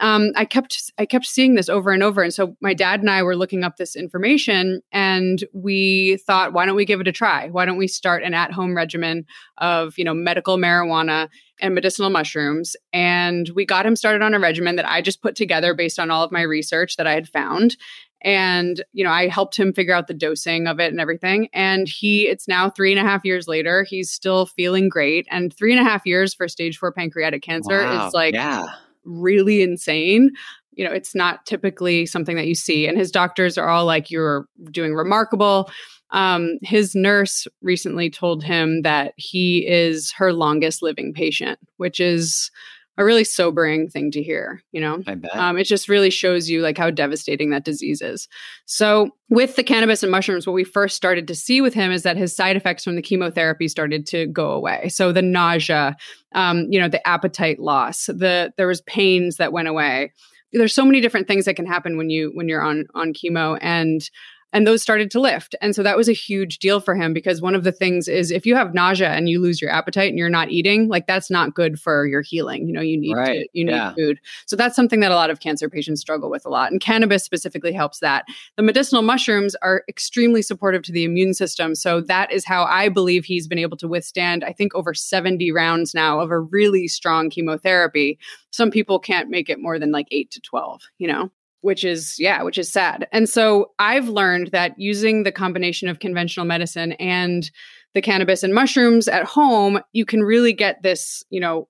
um, 0.04 0.34
I 0.36 0.44
kept 0.44 0.92
I 0.98 1.06
kept 1.06 1.26
seeing 1.26 1.56
this 1.56 1.70
over 1.70 1.92
and 1.92 2.04
over. 2.04 2.22
And 2.22 2.34
so 2.34 2.58
my 2.60 2.74
dad 2.74 3.00
and 3.00 3.10
I 3.10 3.24
were 3.24 3.38
looking 3.38 3.64
up 3.64 3.78
this 3.78 3.96
information, 3.96 4.82
and 4.92 5.42
we 5.54 6.18
thought, 6.28 6.52
why 6.52 6.66
don't 6.66 6.76
we 6.76 6.84
give 6.84 7.00
it 7.00 7.08
a 7.08 7.14
try? 7.14 7.48
Why 7.48 7.64
don't 7.64 7.78
we 7.78 7.88
start 7.88 8.22
an 8.22 8.34
at-home 8.34 8.76
regimen 8.76 9.26
of 9.60 9.98
you 9.98 10.04
know 10.04 10.14
medical 10.14 10.58
marijuana 10.58 11.30
and 11.62 11.74
medicinal 11.74 12.10
mushrooms? 12.10 12.76
And 12.92 13.50
we 13.56 13.66
got 13.66 13.86
him 13.86 13.96
started 13.96 14.22
on 14.22 14.34
a 14.34 14.40
regimen 14.40 14.76
that 14.76 14.90
I 14.90 15.02
just 15.02 15.22
put 15.22 15.38
together 15.38 15.74
based 15.74 15.98
on 15.98 16.12
all 16.12 16.26
of 16.26 16.34
my 16.34 16.42
research 16.42 16.98
that 16.98 17.08
I 17.08 17.14
had 17.14 17.30
found. 17.30 17.78
And 18.26 18.84
you 18.92 19.06
know, 19.06 19.12
I 19.12 19.30
helped 19.30 19.56
him 19.56 19.72
figure 19.72 19.96
out 19.96 20.08
the 20.08 20.14
dosing 20.14 20.68
of 20.68 20.82
it 20.82 20.92
and 20.92 21.00
everything. 21.00 21.48
And 21.54 21.88
he, 21.88 22.28
it's 22.28 22.50
now 22.50 22.70
three 22.70 22.92
and 22.92 23.00
a 23.00 23.10
half 23.10 23.24
years 23.24 23.48
later. 23.48 23.86
He's 23.88 24.12
still 24.12 24.48
feeling 24.48 24.90
great. 24.90 25.28
And 25.32 25.54
three 25.54 25.72
and 25.72 25.80
a 25.80 25.90
half 25.90 26.06
years 26.06 26.34
for 26.34 26.50
stage 26.50 26.78
four 26.78 26.92
pancreatic 26.92 27.42
cancer 27.42 27.84
wow. 27.84 28.08
is 28.08 28.14
like 28.14 28.34
yeah 28.34 28.68
really 29.06 29.62
insane 29.62 30.32
you 30.76 30.84
know 30.86 30.92
it's 30.92 31.16
not 31.16 31.46
typically 31.46 32.06
something 32.06 32.36
that 32.36 32.48
you 32.48 32.56
see 32.56 32.88
and 32.88 32.98
his 32.98 33.12
doctors 33.12 33.58
are 33.58 33.70
all 33.70 33.86
like 33.86 34.10
you're 34.10 34.46
doing 34.72 34.94
remarkable. 34.94 35.70
Um, 36.12 36.60
his 36.62 36.94
nurse 36.94 37.48
recently 37.64 38.12
told 38.12 38.44
him 38.44 38.84
that 38.84 39.14
he 39.18 39.66
is 39.68 40.12
her 40.12 40.32
longest 40.32 40.82
living 40.82 41.14
patient 41.14 41.60
which 41.78 42.00
is 42.00 42.52
a 42.98 43.06
really 43.06 43.24
sobering 43.24 43.90
thing 43.90 44.12
to 44.12 44.22
hear 44.22 44.62
you 44.72 44.82
know? 44.82 45.02
I 45.08 45.16
bet. 45.16 45.36
Um, 45.36 45.58
it 45.58 45.66
just 45.66 45.90
really 45.90 46.10
shows 46.10 46.50
you 46.50 46.62
like 46.62 46.78
how 46.78 46.90
devastating 46.90 47.50
that 47.52 47.66
disease 47.66 48.02
is. 48.02 48.28
So 48.66 49.10
with 49.30 49.56
the 49.56 49.64
cannabis 49.64 50.04
and 50.04 50.12
mushrooms 50.12 50.46
what 50.46 50.54
we 50.54 50.64
first 50.64 50.96
started 50.96 51.28
to 51.28 51.36
see 51.36 51.62
with 51.62 51.74
him 51.74 51.92
is 51.92 52.04
that 52.04 52.18
his 52.18 52.36
side 52.36 52.56
effects 52.56 52.84
from 52.84 52.96
the 52.96 53.02
chemotherapy 53.02 53.68
started 53.68 54.06
to 54.08 54.28
go 54.28 54.52
away. 54.52 54.90
So 54.90 55.12
the 55.12 55.22
nausea 55.22 55.96
um, 56.34 56.68
you 56.70 56.80
know 56.80 56.90
the 56.90 57.06
appetite 57.08 57.60
loss 57.60 58.06
the 58.06 58.54
there 58.58 58.68
was 58.68 58.82
pains 58.82 59.38
that 59.38 59.54
went 59.54 59.68
away. 59.68 60.12
There's 60.52 60.76
so 60.76 60.86
many 60.86 61.02
different 61.02 61.28
things 61.28 61.46
that 61.46 61.56
can 61.56 61.66
happen 61.66 61.98
when 61.98 62.10
you 62.10 62.32
when 62.34 62.48
you're 62.48 62.62
on 62.62 62.86
on 62.94 63.14
chemo. 63.14 63.58
And 63.62 64.08
and 64.54 64.68
those 64.68 64.82
started 64.82 65.10
to 65.12 65.20
lift. 65.20 65.56
And 65.62 65.76
so 65.76 65.82
that 65.84 65.98
was 65.98 66.08
a 66.08 66.14
huge 66.14 66.60
deal 66.60 66.80
for 66.80 66.96
him 66.96 67.12
because 67.12 67.42
one 67.42 67.56
of 67.56 67.64
the 67.64 67.72
things 67.72 68.08
is 68.08 68.32
if 68.32 68.46
you 68.46 68.56
have 68.56 68.74
nausea 68.74 69.10
and 69.10 69.28
you 69.28 69.42
lose 69.42 69.62
your 69.62 69.72
appetite 69.72 70.10
and 70.10 70.18
you're 70.18 70.30
not 70.30 70.52
eating, 70.52 70.88
like 70.88 71.08
that's 71.08 71.32
not 71.32 71.56
good 71.56 71.80
for 71.80 72.06
your 72.06 72.22
healing. 72.22 72.68
You 72.68 72.74
know, 72.74 72.82
you 72.82 72.98
need 72.98 73.16
right. 73.16 73.40
to, 73.40 73.48
you 73.54 73.66
need 73.66 73.72
yeah. 73.72 73.94
food. 73.96 74.20
So 74.46 74.56
that's 74.56 74.76
something 74.76 75.00
that 75.00 75.12
a 75.12 75.16
lot 75.16 75.32
of 75.32 75.40
cancer 75.40 75.70
patients 75.70 76.02
struggle 76.02 76.30
with 76.30 76.46
a 76.46 76.50
lot. 76.50 76.72
And 76.72 76.80
cannabis 76.80 77.24
specifically 77.24 77.74
helps 77.74 78.00
that. 78.00 78.26
The 78.56 78.64
medicinal 78.64 79.02
mushrooms 79.02 79.56
are 79.56 79.84
extremely 79.90 80.44
supportive 80.44 80.84
to 80.84 80.92
the 80.92 81.04
immune 81.04 81.34
system. 81.34 81.74
So 81.74 82.00
that 82.02 82.32
is 82.32 82.46
how 82.46 82.66
I 82.66 82.90
believe 82.90 83.26
he's 83.26 83.48
been 83.48 83.58
able 83.58 83.78
to 83.78 83.88
withstand, 83.88 84.44
I 84.44 84.54
think, 84.54 84.76
over 84.76 84.94
70 84.94 85.52
rounds 85.52 85.96
now 85.96 86.20
of 86.20 86.30
a 86.30 86.40
really 86.40 86.88
strong 86.88 87.32
chemotherapy. 87.32 88.20
Some 88.52 88.70
people 88.70 89.00
can't 89.00 89.30
make 89.30 89.50
it 89.50 89.60
more 89.60 89.80
than 89.80 89.92
like 89.92 90.08
eight 90.12 90.30
to 90.32 90.42
12, 90.42 90.82
you 91.00 91.08
know? 91.08 91.32
Which 91.64 91.84
is 91.84 92.16
yeah 92.20 92.44
which 92.44 92.58
is 92.58 92.72
sad. 92.72 93.08
And 93.12 93.28
so 93.28 93.72
i've 93.80 94.10
learned 94.10 94.50
that 94.52 94.78
using 94.78 95.24
the 95.24 95.32
combination 95.32 95.88
of 95.88 96.00
conventional 96.00 96.46
medicine 96.46 96.92
and 96.94 97.50
the 97.94 98.02
cannabis 98.02 98.44
and 98.44 98.54
mushrooms 98.54 99.08
at 99.08 99.24
home 99.24 99.80
you 99.94 100.06
can 100.06 100.24
really 100.24 100.54
get 100.54 100.82
this 100.84 101.24
you 101.30 101.40
know 101.40 101.68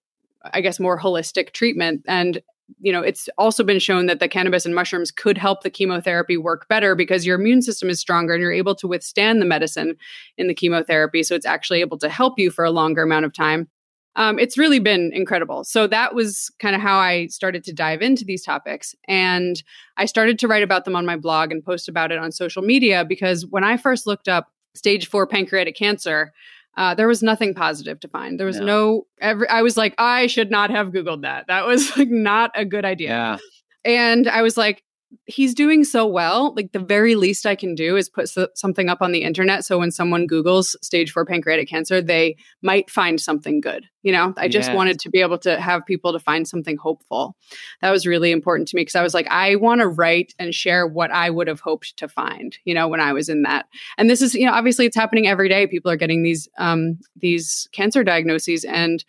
i 0.53 0.61
guess 0.61 0.79
more 0.79 0.99
holistic 0.99 1.53
treatment. 1.53 2.01
And 2.07 2.41
you 2.79 2.91
know 2.91 3.01
it's 3.01 3.29
also 3.37 3.63
been 3.63 3.79
shown 3.79 4.07
that 4.07 4.19
the 4.19 4.27
cannabis 4.27 4.65
and 4.65 4.73
mushrooms 4.73 5.11
could 5.11 5.37
help 5.37 5.61
the 5.61 5.69
chemotherapy 5.69 6.37
work 6.37 6.67
better 6.69 6.95
because 6.95 7.25
your 7.25 7.39
immune 7.39 7.61
system 7.61 7.89
is 7.89 7.99
stronger 7.99 8.33
and 8.33 8.41
you're 8.41 8.51
able 8.51 8.75
to 8.75 8.87
withstand 8.87 9.41
the 9.41 9.45
medicine 9.45 9.95
in 10.37 10.47
the 10.47 10.53
chemotherapy. 10.53 11.23
So 11.23 11.35
it's 11.35 11.45
actually 11.45 11.81
able 11.81 11.99
to 11.99 12.09
help 12.09 12.39
you 12.39 12.49
for 12.49 12.65
a 12.65 12.71
longer 12.71 13.03
amount 13.03 13.25
of 13.25 13.33
time 13.33 13.67
um, 14.15 14.37
it's 14.37 14.57
really 14.57 14.79
been 14.79 15.11
incredible. 15.13 15.63
So 15.63 15.87
that 15.87 16.13
was 16.13 16.51
kind 16.59 16.75
of 16.75 16.81
how 16.81 16.99
I 16.99 17.27
started 17.27 17.63
to 17.65 17.73
dive 17.73 18.01
into 18.01 18.23
these 18.23 18.43
topics. 18.43 18.95
And 19.07 19.61
I 19.97 20.05
started 20.05 20.37
to 20.39 20.47
write 20.47 20.63
about 20.63 20.85
them 20.85 20.95
on 20.95 21.05
my 21.05 21.17
blog 21.17 21.51
and 21.51 21.63
post 21.63 21.89
about 21.89 22.11
it 22.11 22.19
on 22.19 22.31
social 22.31 22.61
media 22.61 23.05
because 23.05 23.45
when 23.45 23.63
I 23.63 23.77
first 23.77 24.05
looked 24.05 24.27
up 24.27 24.51
stage 24.75 25.07
four 25.07 25.25
pancreatic 25.25 25.75
cancer, 25.75 26.31
uh, 26.75 26.95
there 26.95 27.07
was 27.07 27.21
nothing 27.21 27.53
positive 27.53 27.99
to 27.99 28.07
find. 28.07 28.39
There 28.39 28.47
was 28.47 28.59
no, 28.59 28.65
no 28.65 29.07
every, 29.21 29.47
I 29.47 29.61
was 29.61 29.77
like, 29.77 29.93
I 29.97 30.27
should 30.27 30.49
not 30.49 30.69
have 30.69 30.89
Googled 30.89 31.21
that. 31.21 31.45
That 31.47 31.65
was 31.65 31.95
like 31.97 32.09
not 32.09 32.51
a 32.55 32.65
good 32.65 32.85
idea. 32.85 33.09
Yeah. 33.09 33.37
And 33.85 34.27
I 34.27 34.41
was 34.41 34.57
like, 34.57 34.83
he's 35.25 35.53
doing 35.53 35.83
so 35.83 36.05
well. 36.05 36.53
Like 36.55 36.71
the 36.71 36.79
very 36.79 37.15
least 37.15 37.45
I 37.45 37.55
can 37.55 37.75
do 37.75 37.95
is 37.95 38.09
put 38.09 38.29
so- 38.29 38.49
something 38.55 38.89
up 38.89 39.01
on 39.01 39.11
the 39.11 39.23
internet. 39.23 39.65
So 39.65 39.79
when 39.79 39.91
someone 39.91 40.27
Googles 40.27 40.75
stage 40.81 41.11
four 41.11 41.25
pancreatic 41.25 41.69
cancer, 41.69 42.01
they 42.01 42.37
might 42.61 42.89
find 42.89 43.19
something 43.19 43.61
good. 43.61 43.85
You 44.01 44.11
know, 44.11 44.33
I 44.35 44.49
just 44.49 44.69
yes. 44.69 44.75
wanted 44.75 44.99
to 44.99 45.09
be 45.09 45.21
able 45.21 45.37
to 45.39 45.59
have 45.59 45.85
people 45.85 46.11
to 46.11 46.19
find 46.19 46.47
something 46.47 46.75
hopeful. 46.75 47.37
That 47.81 47.91
was 47.91 48.05
really 48.05 48.31
important 48.31 48.67
to 48.69 48.75
me 48.75 48.81
because 48.81 48.95
I 48.95 49.03
was 49.03 49.13
like, 49.13 49.27
I 49.29 49.55
want 49.55 49.79
to 49.79 49.87
write 49.87 50.33
and 50.37 50.53
share 50.53 50.85
what 50.85 51.09
I 51.11 51.29
would 51.29 51.47
have 51.47 51.61
hoped 51.61 51.95
to 51.97 52.09
find, 52.09 52.57
you 52.65 52.73
know, 52.73 52.89
when 52.89 52.99
I 52.99 53.13
was 53.13 53.29
in 53.29 53.43
that. 53.43 53.67
And 53.97 54.09
this 54.09 54.21
is, 54.21 54.33
you 54.35 54.45
know, 54.45 54.53
obviously 54.53 54.85
it's 54.85 54.95
happening 54.95 55.27
every 55.27 55.47
day. 55.47 55.67
People 55.67 55.89
are 55.89 55.97
getting 55.97 56.23
these 56.23 56.49
um 56.57 56.99
these 57.15 57.69
cancer 57.71 58.03
diagnoses 58.03 58.65
and 58.65 59.05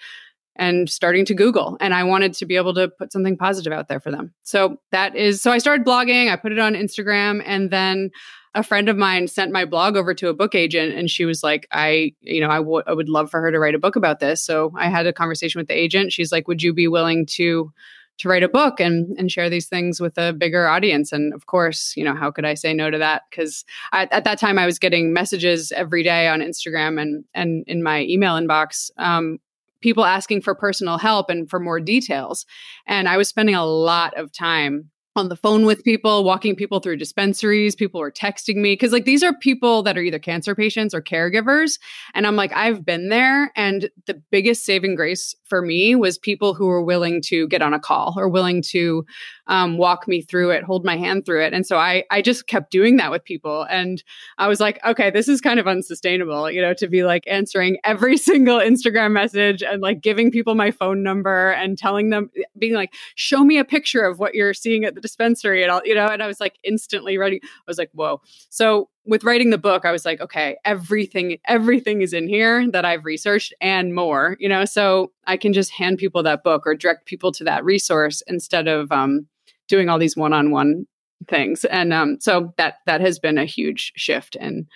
and 0.56 0.88
starting 0.88 1.24
to 1.26 1.34
Google. 1.34 1.76
And 1.80 1.94
I 1.94 2.04
wanted 2.04 2.32
to 2.34 2.46
be 2.46 2.56
able 2.56 2.74
to 2.74 2.88
put 2.88 3.12
something 3.12 3.36
positive 3.36 3.72
out 3.72 3.88
there 3.88 4.00
for 4.00 4.10
them. 4.10 4.32
So 4.44 4.78
that 4.92 5.16
is, 5.16 5.42
so 5.42 5.50
I 5.50 5.58
started 5.58 5.86
blogging, 5.86 6.30
I 6.30 6.36
put 6.36 6.52
it 6.52 6.58
on 6.58 6.74
Instagram, 6.74 7.42
and 7.44 7.70
then 7.70 8.10
a 8.54 8.62
friend 8.62 8.88
of 8.88 8.96
mine 8.96 9.26
sent 9.26 9.52
my 9.52 9.64
blog 9.64 9.96
over 9.96 10.14
to 10.14 10.28
a 10.28 10.34
book 10.34 10.54
agent 10.54 10.94
and 10.94 11.10
she 11.10 11.24
was 11.24 11.42
like 11.42 11.66
i 11.72 12.12
you 12.20 12.40
know 12.40 12.48
I, 12.48 12.58
w- 12.58 12.82
I 12.86 12.92
would 12.92 13.08
love 13.08 13.30
for 13.30 13.40
her 13.40 13.50
to 13.50 13.58
write 13.58 13.74
a 13.74 13.80
book 13.80 13.96
about 13.96 14.20
this 14.20 14.40
so 14.42 14.72
i 14.76 14.88
had 14.88 15.06
a 15.06 15.12
conversation 15.12 15.58
with 15.58 15.68
the 15.68 15.74
agent 15.74 16.12
she's 16.12 16.32
like 16.32 16.48
would 16.48 16.62
you 16.62 16.72
be 16.72 16.88
willing 16.88 17.26
to 17.32 17.72
to 18.18 18.28
write 18.28 18.44
a 18.44 18.48
book 18.48 18.80
and 18.80 19.16
and 19.18 19.30
share 19.30 19.50
these 19.50 19.68
things 19.68 20.00
with 20.00 20.16
a 20.18 20.32
bigger 20.32 20.68
audience 20.68 21.12
and 21.12 21.34
of 21.34 21.46
course 21.46 21.94
you 21.96 22.04
know 22.04 22.14
how 22.14 22.30
could 22.30 22.44
i 22.44 22.54
say 22.54 22.72
no 22.72 22.90
to 22.90 22.98
that 22.98 23.22
because 23.30 23.64
at 23.92 24.24
that 24.24 24.38
time 24.38 24.58
i 24.58 24.66
was 24.66 24.78
getting 24.78 25.12
messages 25.12 25.72
every 25.72 26.02
day 26.02 26.28
on 26.28 26.40
instagram 26.40 27.00
and 27.00 27.24
and 27.34 27.64
in 27.66 27.82
my 27.82 28.02
email 28.02 28.34
inbox 28.34 28.90
um, 28.98 29.38
people 29.84 30.06
asking 30.06 30.40
for 30.40 30.54
personal 30.54 30.96
help 30.96 31.28
and 31.28 31.48
for 31.50 31.60
more 31.60 31.78
details. 31.78 32.46
And 32.86 33.06
I 33.06 33.18
was 33.18 33.28
spending 33.28 33.54
a 33.54 33.66
lot 33.66 34.16
of 34.16 34.32
time 34.32 34.90
on 35.14 35.28
the 35.28 35.36
phone 35.36 35.66
with 35.66 35.84
people, 35.84 36.24
walking 36.24 36.56
people 36.56 36.80
through 36.80 36.96
dispensaries. 36.96 37.76
People 37.76 38.00
were 38.00 38.10
texting 38.10 38.56
me 38.56 38.72
because, 38.72 38.92
like, 38.92 39.04
these 39.04 39.22
are 39.22 39.34
people 39.34 39.82
that 39.82 39.98
are 39.98 40.00
either 40.00 40.18
cancer 40.18 40.54
patients 40.54 40.94
or 40.94 41.02
caregivers. 41.02 41.78
And 42.14 42.26
I'm 42.26 42.34
like, 42.34 42.52
I've 42.52 42.84
been 42.84 43.10
there. 43.10 43.52
And 43.54 43.90
the 44.06 44.20
biggest 44.30 44.64
saving 44.64 44.96
grace 44.96 45.36
for 45.44 45.60
me 45.60 45.94
was 45.94 46.18
people 46.18 46.54
who 46.54 46.66
were 46.66 46.82
willing 46.82 47.20
to 47.26 47.46
get 47.48 47.62
on 47.62 47.74
a 47.74 47.78
call 47.78 48.14
or 48.16 48.26
willing 48.26 48.62
to 48.70 49.04
um, 49.46 49.76
walk 49.76 50.08
me 50.08 50.22
through 50.22 50.50
it, 50.50 50.64
hold 50.64 50.84
my 50.84 50.96
hand 50.96 51.26
through 51.26 51.44
it. 51.44 51.52
And 51.52 51.66
so 51.66 51.76
I, 51.76 52.04
I 52.10 52.22
just 52.22 52.46
kept 52.46 52.70
doing 52.70 52.96
that 52.96 53.10
with 53.10 53.24
people. 53.24 53.66
And 53.68 54.02
I 54.38 54.48
was 54.48 54.60
like, 54.60 54.84
okay, 54.84 55.10
this 55.10 55.28
is 55.28 55.40
kind 55.40 55.60
of 55.60 55.66
unsustainable, 55.66 56.50
you 56.50 56.62
know, 56.62 56.74
to 56.74 56.88
be 56.88 57.04
like 57.04 57.24
answering 57.26 57.78
every 57.84 58.16
single 58.24 58.58
Instagram 58.58 59.12
message 59.12 59.62
and 59.62 59.82
like 59.82 60.00
giving 60.00 60.30
people 60.30 60.54
my 60.54 60.70
phone 60.70 61.02
number 61.02 61.50
and 61.50 61.76
telling 61.76 62.10
them, 62.10 62.30
being 62.58 62.74
like, 62.74 62.94
show 63.14 63.44
me 63.44 63.58
a 63.58 63.64
picture 63.64 64.04
of 64.04 64.18
what 64.18 64.34
you're 64.34 64.54
seeing 64.54 64.84
at 64.84 64.94
the 64.94 65.00
dispensary 65.00 65.62
and 65.62 65.70
all, 65.70 65.82
you 65.84 65.94
know, 65.94 66.06
and 66.06 66.22
I 66.22 66.26
was 66.26 66.40
like 66.40 66.58
instantly 66.62 67.18
ready. 67.18 67.40
I 67.42 67.48
was 67.66 67.78
like, 67.78 67.90
whoa. 67.92 68.20
So 68.48 68.88
with 69.06 69.24
writing 69.24 69.50
the 69.50 69.58
book, 69.58 69.84
I 69.84 69.92
was 69.92 70.06
like, 70.06 70.20
okay, 70.20 70.56
everything, 70.64 71.38
everything 71.46 72.00
is 72.00 72.14
in 72.14 72.26
here 72.26 72.70
that 72.70 72.86
I've 72.86 73.04
researched 73.04 73.52
and 73.60 73.94
more, 73.94 74.36
you 74.40 74.48
know, 74.48 74.64
so 74.64 75.12
I 75.26 75.36
can 75.36 75.52
just 75.52 75.72
hand 75.72 75.98
people 75.98 76.22
that 76.22 76.42
book 76.42 76.66
or 76.66 76.74
direct 76.74 77.04
people 77.04 77.30
to 77.32 77.44
that 77.44 77.64
resource 77.64 78.22
instead 78.26 78.66
of 78.66 78.90
um, 78.90 79.26
doing 79.68 79.88
all 79.88 79.98
these 79.98 80.16
one-on-one 80.16 80.86
things. 81.28 81.64
And 81.64 81.92
um, 81.92 82.18
so 82.20 82.52
that 82.56 82.74
that 82.86 83.00
has 83.00 83.18
been 83.18 83.38
a 83.38 83.44
huge 83.44 83.92
shift 83.96 84.36
and 84.38 84.66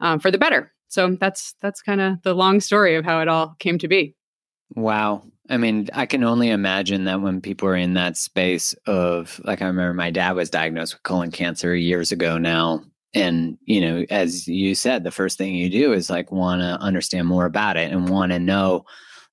um, 0.00 0.18
for 0.18 0.30
the 0.30 0.38
better. 0.38 0.72
So 0.88 1.16
that's 1.20 1.54
that's 1.60 1.82
kind 1.82 2.00
of 2.00 2.22
the 2.22 2.34
long 2.34 2.60
story 2.60 2.96
of 2.96 3.04
how 3.04 3.20
it 3.20 3.28
all 3.28 3.54
came 3.58 3.78
to 3.78 3.88
be. 3.88 4.14
Wow. 4.74 5.22
I 5.50 5.56
mean, 5.56 5.88
I 5.92 6.06
can 6.06 6.24
only 6.24 6.50
imagine 6.50 7.04
that 7.04 7.20
when 7.20 7.40
people 7.40 7.68
are 7.68 7.76
in 7.76 7.94
that 7.94 8.16
space 8.16 8.74
of, 8.86 9.40
like, 9.44 9.60
I 9.60 9.66
remember 9.66 9.92
my 9.92 10.10
dad 10.10 10.32
was 10.32 10.48
diagnosed 10.48 10.94
with 10.94 11.02
colon 11.02 11.30
cancer 11.30 11.74
years 11.74 12.10
ago 12.12 12.38
now, 12.38 12.82
and 13.14 13.58
you 13.64 13.80
know 13.80 14.04
as 14.10 14.48
you 14.48 14.74
said 14.74 15.04
the 15.04 15.10
first 15.10 15.36
thing 15.38 15.54
you 15.54 15.68
do 15.68 15.92
is 15.92 16.08
like 16.08 16.32
want 16.32 16.60
to 16.60 16.80
understand 16.80 17.28
more 17.28 17.44
about 17.44 17.76
it 17.76 17.92
and 17.92 18.08
want 18.08 18.32
to 18.32 18.38
know 18.38 18.84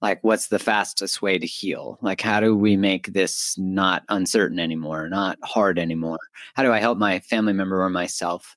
like 0.01 0.23
what's 0.23 0.47
the 0.47 0.59
fastest 0.59 1.21
way 1.21 1.37
to 1.37 1.45
heal? 1.45 1.97
Like 2.01 2.21
how 2.21 2.39
do 2.39 2.55
we 2.55 2.77
make 2.77 3.07
this 3.07 3.57
not 3.57 4.03
uncertain 4.09 4.59
anymore 4.59 5.09
not 5.09 5.37
hard 5.43 5.79
anymore? 5.79 6.19
How 6.55 6.63
do 6.63 6.71
i 6.71 6.79
help 6.79 6.97
my 6.97 7.19
family 7.19 7.53
member 7.53 7.83
or 7.83 7.89
myself? 7.89 8.55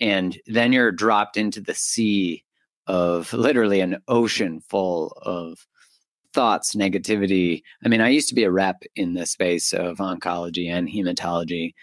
And 0.00 0.38
then 0.46 0.72
you're 0.72 0.92
dropped 0.92 1.36
into 1.36 1.60
the 1.60 1.74
sea 1.74 2.44
of 2.86 3.32
literally 3.32 3.80
an 3.80 4.02
ocean 4.08 4.60
full 4.60 5.12
of 5.22 5.66
thoughts 6.32 6.74
negativity. 6.74 7.62
I 7.84 7.88
mean 7.88 8.00
i 8.00 8.08
used 8.08 8.28
to 8.28 8.34
be 8.34 8.44
a 8.44 8.50
rep 8.50 8.82
in 8.96 9.14
the 9.14 9.26
space 9.26 9.72
of 9.72 9.98
oncology 9.98 10.70
and 10.70 10.88
hematology. 10.88 11.74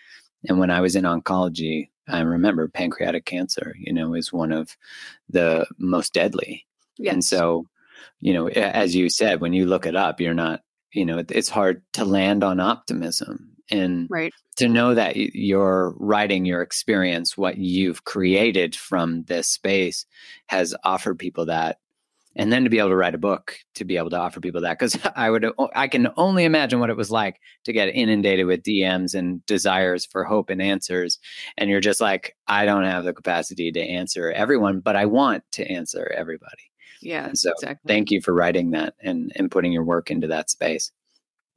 And 0.48 0.60
when 0.60 0.72
i 0.72 0.82
was 0.82 0.96
in 0.96 1.04
oncology 1.04 1.90
I 2.10 2.22
remember 2.22 2.68
pancreatic 2.68 3.26
cancer, 3.26 3.76
you 3.80 3.92
know, 3.92 4.14
is 4.14 4.32
one 4.32 4.52
of 4.52 4.78
the 5.30 5.68
most 5.78 6.14
deadly. 6.14 6.66
Yes. 6.98 7.14
And 7.14 7.26
so, 7.26 7.68
you 8.20 8.34
know, 8.34 8.48
as 8.48 8.96
you 8.96 9.10
said, 9.10 9.42
when 9.42 9.54
you 9.54 9.66
look 9.66 9.86
it 9.86 9.96
up, 9.96 10.20
you're 10.20 10.34
not, 10.34 10.62
you 10.94 11.06
know, 11.06 11.24
it's 11.30 11.50
hard 11.50 11.84
to 11.94 12.06
land 12.06 12.44
on 12.44 12.60
optimism 12.60 13.58
and 13.70 14.08
right. 14.10 14.34
to 14.58 14.68
know 14.68 14.94
that 14.94 15.16
you're 15.16 15.94
writing 15.98 16.46
your 16.46 16.62
experience, 16.62 17.38
what 17.38 17.58
you've 17.58 18.04
created 18.06 18.76
from 18.76 19.24
this 19.24 19.48
space 19.48 20.06
has 20.48 20.76
offered 20.84 21.20
people 21.20 21.48
that. 21.48 21.80
And 22.40 22.54
then 22.54 22.66
to 22.66 22.70
be 22.70 22.78
able 22.78 22.90
to 22.90 22.96
write 22.96 23.16
a 23.16 23.20
book 23.20 23.58
to 23.76 23.84
be 23.84 23.98
able 23.98 24.12
to 24.12 24.20
offer 24.20 24.40
people 24.40 24.62
that 24.62 24.78
because 24.78 24.96
i 25.16 25.28
would 25.28 25.52
i 25.74 25.88
can 25.88 26.10
only 26.18 26.44
imagine 26.44 26.80
what 26.80 26.92
it 26.92 26.96
was 26.96 27.10
like 27.10 27.40
to 27.64 27.74
get 27.74 27.88
inundated 27.88 28.46
with 28.46 28.62
dms 28.62 29.16
and 29.16 29.44
desires 29.48 30.06
for 30.06 30.24
hope 30.24 30.52
and 30.52 30.62
answers. 30.62 31.18
And 31.58 31.68
you're 31.68 31.80
just 31.80 32.00
like 32.00 32.36
i 32.48 32.66
don't 32.66 32.84
have 32.84 33.06
the 33.06 33.14
capacity 33.14 33.72
to 33.72 33.82
answer 33.82 34.30
everyone 34.30 34.82
but 34.82 34.96
i 34.96 35.06
want 35.06 35.46
to 35.54 35.68
answer 35.68 36.14
everybody 36.16 36.70
yeah 37.02 37.26
and 37.26 37.38
so 37.38 37.52
exactly. 37.52 37.88
thank 37.88 38.12
you 38.12 38.22
for 38.22 38.34
writing 38.34 38.72
that 38.72 38.96
and 39.02 39.32
and 39.36 39.52
putting 39.52 39.72
your 39.72 39.84
work 39.84 40.10
into 40.12 40.28
that 40.28 40.50
space 40.50 40.92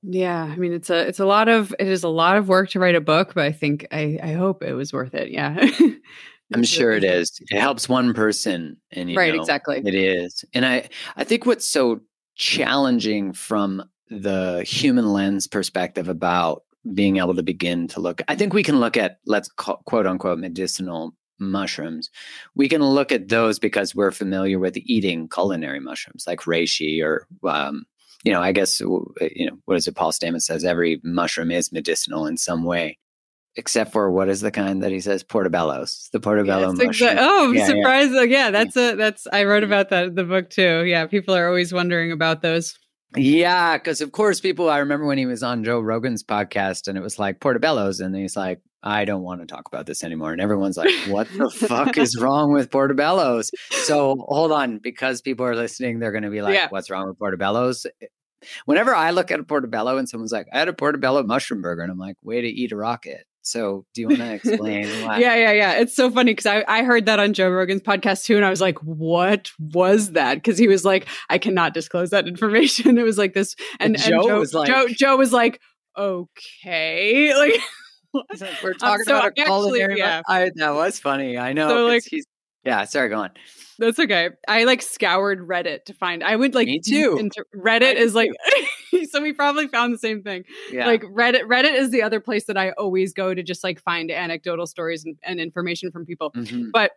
yeah 0.02 0.44
i 0.44 0.56
mean 0.56 0.72
it's 0.72 0.90
a 0.90 1.06
it's 1.06 1.20
a 1.20 1.26
lot 1.26 1.48
of 1.48 1.74
it 1.78 1.86
is 1.86 2.02
a 2.02 2.08
lot 2.08 2.36
of 2.36 2.48
work 2.48 2.70
to 2.70 2.78
write 2.78 2.94
a 2.94 3.00
book 3.00 3.32
but 3.34 3.44
i 3.44 3.52
think 3.52 3.86
i 3.92 4.18
i 4.22 4.32
hope 4.32 4.62
it 4.62 4.72
was 4.72 4.92
worth 4.92 5.14
it 5.14 5.30
yeah 5.30 5.68
I'm 6.52 6.64
sure 6.64 6.92
it 6.92 7.04
is. 7.04 7.40
It 7.50 7.60
helps 7.60 7.88
one 7.88 8.12
person, 8.12 8.76
and 8.90 9.14
right, 9.14 9.32
know, 9.32 9.40
exactly, 9.40 9.82
it 9.84 9.94
is. 9.94 10.44
And 10.52 10.66
I, 10.66 10.88
I 11.16 11.22
think 11.22 11.46
what's 11.46 11.64
so 11.64 12.00
challenging 12.34 13.32
from 13.32 13.84
the 14.08 14.64
human 14.64 15.12
lens 15.12 15.46
perspective 15.46 16.08
about 16.08 16.64
being 16.94 17.18
able 17.18 17.34
to 17.34 17.42
begin 17.42 17.86
to 17.88 18.00
look. 18.00 18.22
I 18.28 18.34
think 18.34 18.52
we 18.52 18.62
can 18.62 18.80
look 18.80 18.96
at 18.96 19.18
let's 19.26 19.48
call, 19.48 19.82
quote 19.84 20.06
unquote 20.06 20.38
medicinal 20.38 21.14
mushrooms. 21.40 22.10
We 22.54 22.68
can 22.68 22.82
look 22.82 23.10
at 23.10 23.28
those 23.28 23.58
because 23.58 23.94
we're 23.94 24.12
familiar 24.12 24.58
with 24.58 24.76
eating 24.76 25.28
culinary 25.28 25.80
mushrooms 25.80 26.24
like 26.26 26.40
reishi 26.40 27.02
or 27.02 27.26
um, 27.48 27.84
you 28.24 28.32
know, 28.32 28.42
I 28.42 28.52
guess 28.52 28.78
you 28.80 29.14
know 29.20 29.58
what 29.64 29.76
is 29.76 29.88
it? 29.88 29.96
Paul 29.96 30.12
Stamets 30.12 30.42
says 30.42 30.64
every 30.64 31.00
mushroom 31.02 31.50
is 31.50 31.72
medicinal 31.72 32.26
in 32.26 32.36
some 32.36 32.64
way 32.64 32.98
except 33.56 33.92
for 33.92 34.10
what 34.10 34.28
is 34.28 34.40
the 34.40 34.50
kind 34.50 34.82
that 34.82 34.92
he 34.92 35.00
says 35.00 35.24
portobellos 35.24 36.08
the 36.12 36.20
portobello 36.20 36.72
yes, 36.72 37.00
exa- 37.00 37.16
oh 37.18 37.48
i'm 37.48 37.54
yeah, 37.54 37.66
surprised 37.66 38.12
yeah. 38.12 38.22
yeah 38.22 38.50
that's 38.50 38.76
a 38.76 38.94
that's 38.94 39.26
i 39.32 39.44
wrote 39.44 39.64
about 39.64 39.88
that 39.88 40.06
in 40.06 40.14
the 40.14 40.24
book 40.24 40.48
too 40.50 40.84
yeah 40.84 41.06
people 41.06 41.34
are 41.34 41.48
always 41.48 41.72
wondering 41.72 42.12
about 42.12 42.42
those 42.42 42.78
yeah 43.16 43.76
because 43.76 44.00
of 44.00 44.12
course 44.12 44.40
people 44.40 44.70
i 44.70 44.78
remember 44.78 45.04
when 45.04 45.18
he 45.18 45.26
was 45.26 45.42
on 45.42 45.64
joe 45.64 45.80
rogan's 45.80 46.22
podcast 46.22 46.86
and 46.86 46.96
it 46.96 47.00
was 47.00 47.18
like 47.18 47.40
portobellos 47.40 48.00
and 48.00 48.14
he's 48.14 48.36
like 48.36 48.60
i 48.82 49.04
don't 49.04 49.22
want 49.22 49.40
to 49.40 49.46
talk 49.46 49.66
about 49.66 49.86
this 49.86 50.02
anymore 50.04 50.32
and 50.32 50.40
everyone's 50.40 50.76
like 50.76 50.90
what 51.08 51.28
the 51.36 51.50
fuck 51.50 51.96
is 51.98 52.16
wrong 52.18 52.52
with 52.52 52.70
portobellos 52.70 53.50
so 53.70 54.16
hold 54.28 54.52
on 54.52 54.78
because 54.78 55.20
people 55.20 55.44
are 55.44 55.56
listening 55.56 55.98
they're 55.98 56.12
going 56.12 56.24
to 56.24 56.30
be 56.30 56.42
like 56.42 56.54
yeah. 56.54 56.68
what's 56.70 56.90
wrong 56.90 57.08
with 57.08 57.18
portobellos 57.18 57.86
eh, 58.02 58.06
whenever 58.64 58.94
i 58.94 59.10
look 59.10 59.30
at 59.30 59.40
a 59.40 59.44
portobello 59.44 59.96
and 59.96 60.08
someone's 60.08 60.32
like 60.32 60.46
i 60.52 60.58
had 60.58 60.68
a 60.68 60.72
portobello 60.72 61.22
mushroom 61.22 61.62
burger 61.62 61.82
and 61.82 61.90
i'm 61.90 61.98
like 61.98 62.16
way 62.22 62.40
to 62.40 62.48
eat 62.48 62.72
a 62.72 62.76
rocket 62.76 63.26
so, 63.42 63.86
do 63.94 64.02
you 64.02 64.08
want 64.08 64.20
to 64.20 64.34
explain 64.34 64.86
why? 65.04 65.18
yeah, 65.18 65.34
yeah, 65.34 65.52
yeah. 65.52 65.72
It's 65.72 65.96
so 65.96 66.10
funny 66.10 66.32
because 66.32 66.46
I, 66.46 66.64
I 66.68 66.82
heard 66.82 67.06
that 67.06 67.18
on 67.18 67.32
Joe 67.32 67.48
Rogan's 67.48 67.80
podcast 67.80 68.24
too. 68.24 68.36
And 68.36 68.44
I 68.44 68.50
was 68.50 68.60
like, 68.60 68.78
what 68.80 69.50
was 69.58 70.12
that? 70.12 70.34
Because 70.34 70.58
he 70.58 70.68
was 70.68 70.84
like, 70.84 71.06
I 71.30 71.38
cannot 71.38 71.74
disclose 71.74 72.10
that 72.10 72.28
information. 72.28 72.98
It 73.00 73.04
was 73.04 73.16
like 73.16 73.32
this. 73.32 73.56
And, 73.78 73.96
and 73.96 74.04
Joe, 74.04 74.22
Joe, 74.22 74.38
was 74.38 74.52
like, 74.52 74.66
Joe, 74.66 74.86
Joe 74.88 75.16
was 75.16 75.32
like, 75.32 75.60
okay. 75.96 77.32
Like, 77.38 77.60
we're 78.62 78.74
talking 78.74 79.00
um, 79.00 79.04
so 79.04 79.18
about 79.18 79.26
a 79.28 79.32
culinary. 79.32 79.98
Yeah. 79.98 80.22
I, 80.28 80.50
that 80.56 80.74
was 80.74 80.98
funny. 80.98 81.38
I 81.38 81.52
know. 81.52 81.68
So 81.68 81.86
like, 81.86 82.04
he's, 82.06 82.26
yeah, 82.64 82.84
sorry, 82.84 83.08
go 83.08 83.16
on. 83.16 83.30
That's 83.78 83.98
okay. 83.98 84.30
I 84.46 84.64
like 84.64 84.82
scoured 84.82 85.46
Reddit 85.46 85.84
to 85.86 85.94
find. 85.94 86.22
I 86.22 86.36
would 86.36 86.54
like 86.54 86.66
Me 86.66 86.80
too. 86.80 87.16
Into 87.18 87.44
Reddit 87.56 87.94
is 87.94 88.14
like 88.14 88.30
so 89.10 89.22
we 89.22 89.32
probably 89.32 89.68
found 89.68 89.94
the 89.94 89.98
same 89.98 90.22
thing. 90.22 90.44
Yeah. 90.70 90.86
Like 90.86 91.02
Reddit 91.02 91.44
Reddit 91.44 91.74
is 91.74 91.90
the 91.90 92.02
other 92.02 92.20
place 92.20 92.44
that 92.46 92.58
I 92.58 92.72
always 92.72 93.14
go 93.14 93.32
to 93.32 93.42
just 93.42 93.64
like 93.64 93.80
find 93.80 94.10
anecdotal 94.10 94.66
stories 94.66 95.04
and, 95.04 95.16
and 95.22 95.40
information 95.40 95.90
from 95.90 96.04
people. 96.04 96.30
Mm-hmm. 96.32 96.70
But 96.72 96.92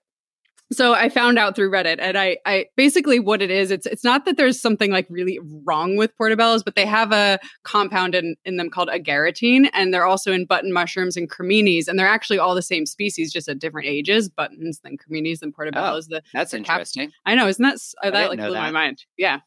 so 0.76 0.94
I 0.94 1.10
found 1.10 1.40
out 1.40 1.56
through 1.56 1.72
Reddit, 1.72 1.98
and 2.00 2.18
I, 2.18 2.38
I 2.46 2.66
basically 2.76 3.20
what 3.20 3.42
it 3.42 3.52
is. 3.52 3.72
It's 3.72 3.86
it's 3.86 4.04
not 4.04 4.26
that 4.26 4.38
there's 4.38 4.62
something 4.62 4.92
like 4.92 5.08
really 5.10 5.40
wrong 5.66 5.96
with 5.96 6.12
portobellos, 6.20 6.64
but 6.64 6.76
they 6.76 6.86
have 6.86 7.12
a 7.12 7.40
compound 7.64 8.16
in, 8.16 8.36
in 8.46 8.58
them 8.58 8.70
called 8.70 8.90
agaritine, 8.90 9.70
and 9.74 9.94
they're 9.94 10.06
also 10.06 10.32
in 10.32 10.46
button 10.46 10.74
mushrooms 10.74 11.18
and 11.18 11.30
creminis, 11.30 11.88
and 11.88 11.98
they're 11.98 12.08
actually 12.08 12.40
all 12.40 12.56
the 12.56 12.62
same 12.62 12.86
species, 12.86 13.32
just 13.32 13.48
at 13.48 13.60
different 13.60 13.88
ages. 13.88 14.30
Buttons, 14.30 14.80
then 14.84 14.98
creminis, 14.98 15.40
then 15.40 15.54
oh, 15.56 15.62
portobellos. 15.62 16.06
Oh, 16.12 16.16
the 16.16 16.24
that's 16.34 16.52
the 16.52 16.58
interesting. 16.58 17.08
Cap- 17.08 17.16
I 17.26 17.36
know, 17.36 17.48
isn't 17.48 17.64
that 17.64 17.78
uh, 18.04 18.08
I 18.08 18.10
that 18.12 18.30
like 18.30 18.40
blew 18.40 18.52
that. 18.54 18.62
my 18.62 18.72
mind? 18.72 19.06
Yeah. 19.18 19.36
Wow. 19.36 19.42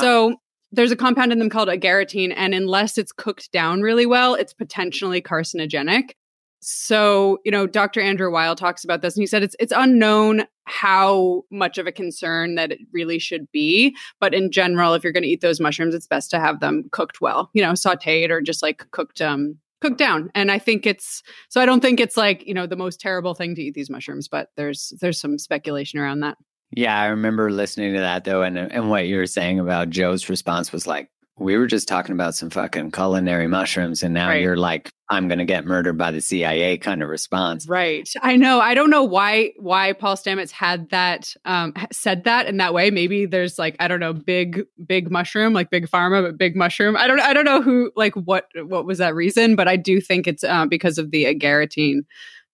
So 0.00 0.36
there's 0.72 0.92
a 0.92 0.96
compound 0.96 1.32
in 1.32 1.38
them 1.38 1.50
called 1.50 1.68
agaritine, 1.68 2.32
and 2.36 2.54
unless 2.54 2.96
it's 2.98 3.12
cooked 3.12 3.50
down 3.52 3.82
really 3.82 4.06
well, 4.06 4.34
it's 4.34 4.52
potentially 4.52 5.20
carcinogenic. 5.20 6.12
So, 6.60 7.38
you 7.44 7.50
know, 7.50 7.66
Dr. 7.66 8.00
Andrew 8.00 8.30
Weil 8.30 8.54
talks 8.54 8.84
about 8.84 9.00
this 9.00 9.16
and 9.16 9.22
he 9.22 9.26
said 9.26 9.42
it's 9.42 9.56
it's 9.58 9.72
unknown 9.74 10.44
how 10.64 11.42
much 11.50 11.78
of 11.78 11.86
a 11.86 11.92
concern 11.92 12.54
that 12.54 12.70
it 12.70 12.80
really 12.92 13.18
should 13.18 13.50
be, 13.50 13.96
but 14.20 14.34
in 14.34 14.50
general 14.50 14.94
if 14.94 15.02
you're 15.02 15.12
going 15.12 15.22
to 15.22 15.28
eat 15.28 15.40
those 15.40 15.60
mushrooms 15.60 15.94
it's 15.94 16.06
best 16.06 16.30
to 16.30 16.38
have 16.40 16.60
them 16.60 16.84
cooked 16.92 17.20
well, 17.20 17.50
you 17.54 17.62
know, 17.62 17.72
sautéed 17.72 18.30
or 18.30 18.40
just 18.40 18.62
like 18.62 18.86
cooked 18.90 19.20
um 19.20 19.56
cooked 19.80 19.98
down. 19.98 20.30
And 20.34 20.50
I 20.50 20.58
think 20.58 20.86
it's 20.86 21.22
so 21.48 21.60
I 21.60 21.66
don't 21.66 21.80
think 21.80 21.98
it's 21.98 22.16
like, 22.16 22.46
you 22.46 22.54
know, 22.54 22.66
the 22.66 22.76
most 22.76 23.00
terrible 23.00 23.34
thing 23.34 23.54
to 23.54 23.62
eat 23.62 23.74
these 23.74 23.90
mushrooms, 23.90 24.28
but 24.28 24.50
there's 24.56 24.92
there's 25.00 25.20
some 25.20 25.38
speculation 25.38 25.98
around 25.98 26.20
that. 26.20 26.36
Yeah, 26.76 26.98
I 27.00 27.06
remember 27.06 27.50
listening 27.50 27.94
to 27.94 28.00
that 28.00 28.24
though 28.24 28.42
and 28.42 28.58
and 28.58 28.90
what 28.90 29.06
you 29.06 29.16
were 29.16 29.26
saying 29.26 29.60
about 29.60 29.90
Joe's 29.90 30.28
response 30.28 30.72
was 30.72 30.86
like 30.86 31.08
we 31.40 31.56
were 31.56 31.66
just 31.66 31.88
talking 31.88 32.12
about 32.12 32.34
some 32.34 32.50
fucking 32.50 32.90
culinary 32.90 33.48
mushrooms 33.48 34.02
and 34.02 34.12
now 34.12 34.28
right. 34.28 34.42
you're 34.42 34.58
like 34.58 34.92
i'm 35.08 35.26
going 35.26 35.38
to 35.38 35.46
get 35.46 35.64
murdered 35.64 35.96
by 35.96 36.10
the 36.10 36.20
cia 36.20 36.76
kind 36.78 37.02
of 37.02 37.08
response. 37.08 37.66
Right. 37.66 38.08
I 38.22 38.36
know. 38.36 38.60
I 38.60 38.74
don't 38.74 38.90
know 38.90 39.02
why 39.02 39.52
why 39.58 39.94
paul 39.94 40.16
stamets 40.16 40.50
had 40.50 40.90
that 40.90 41.34
um 41.46 41.72
said 41.90 42.24
that 42.24 42.46
in 42.46 42.58
that 42.58 42.74
way. 42.74 42.90
Maybe 42.90 43.26
there's 43.26 43.58
like 43.58 43.74
i 43.80 43.88
don't 43.88 44.00
know 44.00 44.12
big 44.12 44.64
big 44.86 45.10
mushroom 45.10 45.52
like 45.52 45.70
big 45.70 45.88
pharma 45.88 46.22
but 46.22 46.38
big 46.38 46.54
mushroom. 46.54 46.96
I 46.96 47.06
don't 47.06 47.20
i 47.20 47.32
don't 47.32 47.46
know 47.46 47.62
who 47.62 47.90
like 47.96 48.14
what 48.14 48.46
what 48.54 48.84
was 48.84 48.98
that 48.98 49.14
reason 49.14 49.56
but 49.56 49.66
i 49.66 49.76
do 49.76 50.00
think 50.00 50.28
it's 50.28 50.44
uh, 50.44 50.66
because 50.66 50.98
of 50.98 51.10
the 51.10 51.24
agaritine 51.24 52.00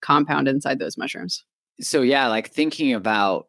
compound 0.00 0.46
inside 0.48 0.78
those 0.78 0.96
mushrooms. 0.96 1.44
So 1.80 2.02
yeah 2.02 2.28
like 2.28 2.50
thinking 2.50 2.94
about 2.94 3.48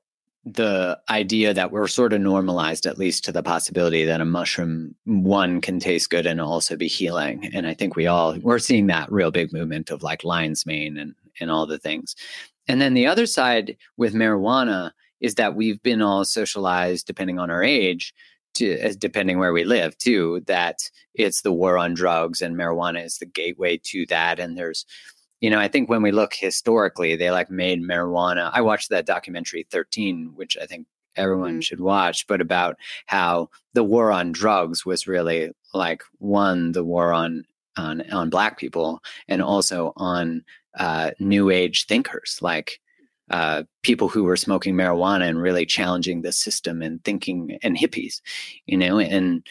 the 0.53 0.99
idea 1.09 1.53
that 1.53 1.71
we're 1.71 1.87
sort 1.87 2.13
of 2.13 2.21
normalized 2.21 2.85
at 2.85 2.97
least 2.97 3.25
to 3.25 3.31
the 3.31 3.43
possibility 3.43 4.05
that 4.05 4.21
a 4.21 4.25
mushroom 4.25 4.95
one 5.03 5.59
can 5.59 5.79
taste 5.79 6.09
good 6.09 6.25
and 6.25 6.39
also 6.39 6.77
be 6.77 6.87
healing. 6.87 7.49
And 7.53 7.67
i 7.67 7.73
think 7.73 7.95
we 7.95 8.07
all 8.07 8.37
we're 8.39 8.59
seeing 8.59 8.87
that 8.87 9.11
real 9.11 9.31
big 9.31 9.51
movement 9.51 9.89
of 9.89 10.03
like 10.03 10.23
lion's 10.23 10.65
mane 10.65 10.97
and 10.97 11.15
and 11.39 11.51
all 11.51 11.65
the 11.67 11.77
things. 11.77 12.15
And 12.67 12.81
then 12.81 12.93
the 12.93 13.07
other 13.07 13.25
side 13.25 13.77
with 13.97 14.13
marijuana 14.13 14.91
is 15.19 15.35
that 15.35 15.55
we've 15.55 15.81
been 15.83 16.01
all 16.01 16.25
socialized 16.25 17.07
depending 17.07 17.39
on 17.39 17.51
our 17.51 17.63
age 17.63 18.13
to 18.55 18.93
depending 18.95 19.37
where 19.39 19.53
we 19.53 19.63
live 19.63 19.97
too 19.97 20.43
that 20.47 20.89
it's 21.13 21.41
the 21.41 21.51
war 21.51 21.77
on 21.77 21.93
drugs 21.93 22.41
and 22.41 22.55
marijuana 22.55 23.05
is 23.05 23.17
the 23.17 23.25
gateway 23.25 23.79
to 23.83 24.05
that. 24.07 24.39
And 24.39 24.57
there's 24.57 24.85
you 25.39 25.49
know, 25.49 25.59
I 25.59 25.67
think 25.67 25.89
when 25.89 26.01
we 26.01 26.11
look 26.11 26.33
historically, 26.33 27.15
they 27.15 27.31
like 27.31 27.49
made 27.49 27.83
marijuana. 27.83 28.49
I 28.53 28.61
watched 28.61 28.89
that 28.89 29.05
documentary 29.05 29.67
13, 29.69 30.31
which 30.35 30.57
I 30.57 30.65
think 30.65 30.87
everyone 31.15 31.53
mm-hmm. 31.53 31.59
should 31.61 31.79
watch, 31.79 32.25
but 32.27 32.41
about 32.41 32.77
how 33.05 33.49
the 33.73 33.83
war 33.83 34.11
on 34.11 34.31
drugs 34.31 34.85
was 34.85 35.07
really 35.07 35.51
like 35.73 36.03
one, 36.19 36.71
the 36.71 36.83
war 36.83 37.13
on 37.13 37.45
on 37.77 38.09
on 38.11 38.29
black 38.29 38.57
people 38.57 39.01
and 39.27 39.41
also 39.41 39.93
on 39.97 40.43
uh, 40.79 41.11
new 41.19 41.49
age 41.49 41.85
thinkers 41.85 42.39
like 42.41 42.79
uh, 43.29 43.63
people 43.83 44.07
who 44.07 44.23
were 44.23 44.37
smoking 44.37 44.73
marijuana 44.73 45.27
and 45.27 45.41
really 45.41 45.65
challenging 45.65 46.21
the 46.21 46.31
system 46.31 46.81
and 46.81 47.03
thinking 47.03 47.57
and 47.61 47.77
hippies, 47.77 48.21
you 48.65 48.77
know, 48.77 48.99
and 48.99 49.45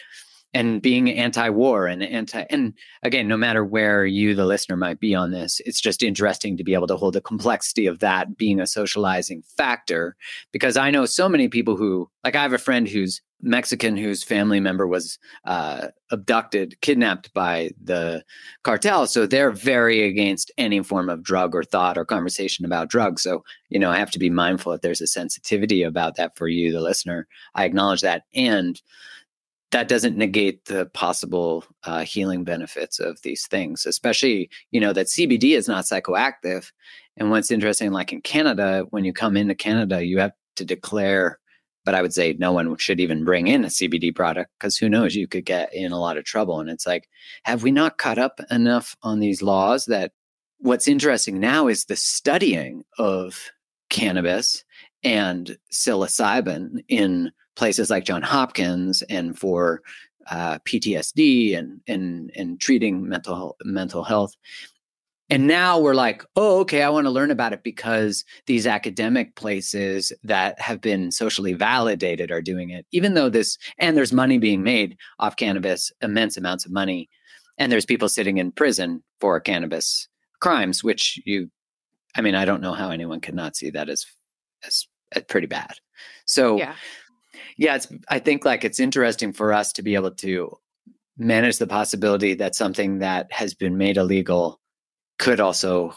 and 0.56 0.80
being 0.80 1.10
anti-war 1.10 1.86
and 1.86 2.02
anti 2.02 2.44
and 2.48 2.72
again 3.02 3.28
no 3.28 3.36
matter 3.36 3.62
where 3.62 4.06
you 4.06 4.34
the 4.34 4.46
listener 4.46 4.76
might 4.76 4.98
be 4.98 5.14
on 5.14 5.30
this 5.30 5.60
it's 5.66 5.82
just 5.82 6.02
interesting 6.02 6.56
to 6.56 6.64
be 6.64 6.72
able 6.72 6.86
to 6.86 6.96
hold 6.96 7.12
the 7.12 7.20
complexity 7.20 7.86
of 7.86 7.98
that 7.98 8.38
being 8.38 8.58
a 8.58 8.66
socializing 8.66 9.42
factor 9.42 10.16
because 10.52 10.78
i 10.78 10.90
know 10.90 11.04
so 11.04 11.28
many 11.28 11.46
people 11.46 11.76
who 11.76 12.08
like 12.24 12.34
i 12.34 12.42
have 12.42 12.54
a 12.54 12.58
friend 12.58 12.88
who's 12.88 13.20
mexican 13.42 13.98
whose 13.98 14.24
family 14.24 14.58
member 14.58 14.86
was 14.86 15.18
uh, 15.44 15.88
abducted 16.10 16.80
kidnapped 16.80 17.34
by 17.34 17.70
the 17.82 18.24
cartel 18.62 19.06
so 19.06 19.26
they're 19.26 19.50
very 19.50 20.04
against 20.04 20.50
any 20.56 20.82
form 20.82 21.10
of 21.10 21.22
drug 21.22 21.54
or 21.54 21.62
thought 21.62 21.98
or 21.98 22.04
conversation 22.06 22.64
about 22.64 22.88
drugs 22.88 23.22
so 23.22 23.44
you 23.68 23.78
know 23.78 23.90
i 23.90 23.98
have 23.98 24.10
to 24.10 24.18
be 24.18 24.30
mindful 24.30 24.72
that 24.72 24.80
there's 24.80 25.02
a 25.02 25.06
sensitivity 25.06 25.82
about 25.82 26.16
that 26.16 26.34
for 26.34 26.48
you 26.48 26.72
the 26.72 26.80
listener. 26.80 27.26
I 27.54 27.66
acknowledge 27.66 28.00
that 28.00 28.22
and 28.34 28.80
that 29.72 29.88
doesn't 29.88 30.16
negate 30.16 30.64
the 30.66 30.86
possible 30.86 31.64
uh, 31.84 32.04
healing 32.04 32.44
benefits 32.44 33.00
of 33.00 33.20
these 33.22 33.46
things, 33.46 33.84
especially, 33.84 34.48
you 34.70 34.80
know, 34.80 34.92
that 34.92 35.06
CBD 35.06 35.56
is 35.56 35.66
not 35.66 35.84
psychoactive. 35.84 36.70
And 37.16 37.30
what's 37.30 37.50
interesting, 37.50 37.90
like 37.90 38.12
in 38.12 38.20
Canada, 38.20 38.86
when 38.90 39.04
you 39.04 39.12
come 39.12 39.36
into 39.36 39.54
Canada, 39.54 40.04
you 40.04 40.18
have 40.18 40.32
to 40.56 40.64
declare, 40.64 41.38
but 41.84 41.94
I 41.94 42.02
would 42.02 42.14
say 42.14 42.36
no 42.38 42.52
one 42.52 42.76
should 42.76 43.00
even 43.00 43.24
bring 43.24 43.48
in 43.48 43.64
a 43.64 43.68
CBD 43.68 44.14
product 44.14 44.52
because 44.58 44.76
who 44.76 44.88
knows, 44.88 45.16
you 45.16 45.26
could 45.26 45.44
get 45.44 45.74
in 45.74 45.92
a 45.92 46.00
lot 46.00 46.16
of 46.16 46.24
trouble. 46.24 46.60
And 46.60 46.70
it's 46.70 46.86
like, 46.86 47.08
have 47.44 47.62
we 47.62 47.72
not 47.72 47.98
caught 47.98 48.18
up 48.18 48.40
enough 48.50 48.96
on 49.02 49.18
these 49.18 49.42
laws 49.42 49.86
that 49.86 50.12
what's 50.58 50.88
interesting 50.88 51.40
now 51.40 51.66
is 51.66 51.84
the 51.84 51.96
studying 51.96 52.84
of 52.98 53.50
cannabis 53.90 54.64
and 55.02 55.58
psilocybin 55.72 56.84
in 56.88 57.32
places 57.56 57.90
like 57.90 58.04
John 58.04 58.22
Hopkins 58.22 59.02
and 59.02 59.38
for 59.38 59.82
uh, 60.30 60.58
PTSD 60.60 61.56
and 61.56 61.80
and 61.86 62.30
and 62.36 62.60
treating 62.60 63.08
mental 63.08 63.56
mental 63.64 64.04
health. 64.04 64.34
And 65.28 65.48
now 65.48 65.80
we're 65.80 65.94
like, 65.94 66.24
oh, 66.36 66.60
okay, 66.60 66.82
I 66.82 66.88
want 66.88 67.06
to 67.06 67.10
learn 67.10 67.32
about 67.32 67.52
it 67.52 67.64
because 67.64 68.24
these 68.46 68.64
academic 68.64 69.34
places 69.34 70.12
that 70.22 70.60
have 70.60 70.80
been 70.80 71.10
socially 71.10 71.52
validated 71.52 72.30
are 72.30 72.40
doing 72.40 72.70
it, 72.70 72.86
even 72.92 73.14
though 73.14 73.28
this, 73.28 73.58
and 73.78 73.96
there's 73.96 74.12
money 74.12 74.38
being 74.38 74.62
made 74.62 74.96
off 75.18 75.34
cannabis, 75.34 75.90
immense 76.00 76.36
amounts 76.36 76.64
of 76.64 76.70
money. 76.70 77.08
And 77.58 77.72
there's 77.72 77.84
people 77.84 78.08
sitting 78.08 78.38
in 78.38 78.52
prison 78.52 79.02
for 79.20 79.40
cannabis 79.40 80.06
crimes, 80.40 80.84
which 80.84 81.20
you, 81.24 81.50
I 82.14 82.20
mean, 82.20 82.36
I 82.36 82.44
don't 82.44 82.62
know 82.62 82.74
how 82.74 82.90
anyone 82.90 83.20
could 83.20 83.34
not 83.34 83.56
see 83.56 83.70
that 83.70 83.88
as, 83.88 84.06
as, 84.64 84.86
as 85.10 85.24
pretty 85.24 85.48
bad. 85.48 85.74
So, 86.24 86.56
yeah 86.56 86.76
yeah, 87.56 87.76
it's 87.76 87.88
I 88.08 88.18
think 88.18 88.44
like 88.44 88.64
it's 88.64 88.80
interesting 88.80 89.32
for 89.32 89.52
us 89.52 89.72
to 89.74 89.82
be 89.82 89.94
able 89.94 90.12
to 90.12 90.56
manage 91.18 91.58
the 91.58 91.66
possibility 91.66 92.34
that 92.34 92.54
something 92.54 92.98
that 92.98 93.32
has 93.32 93.54
been 93.54 93.78
made 93.78 93.96
illegal 93.96 94.60
could 95.18 95.40
also 95.40 95.94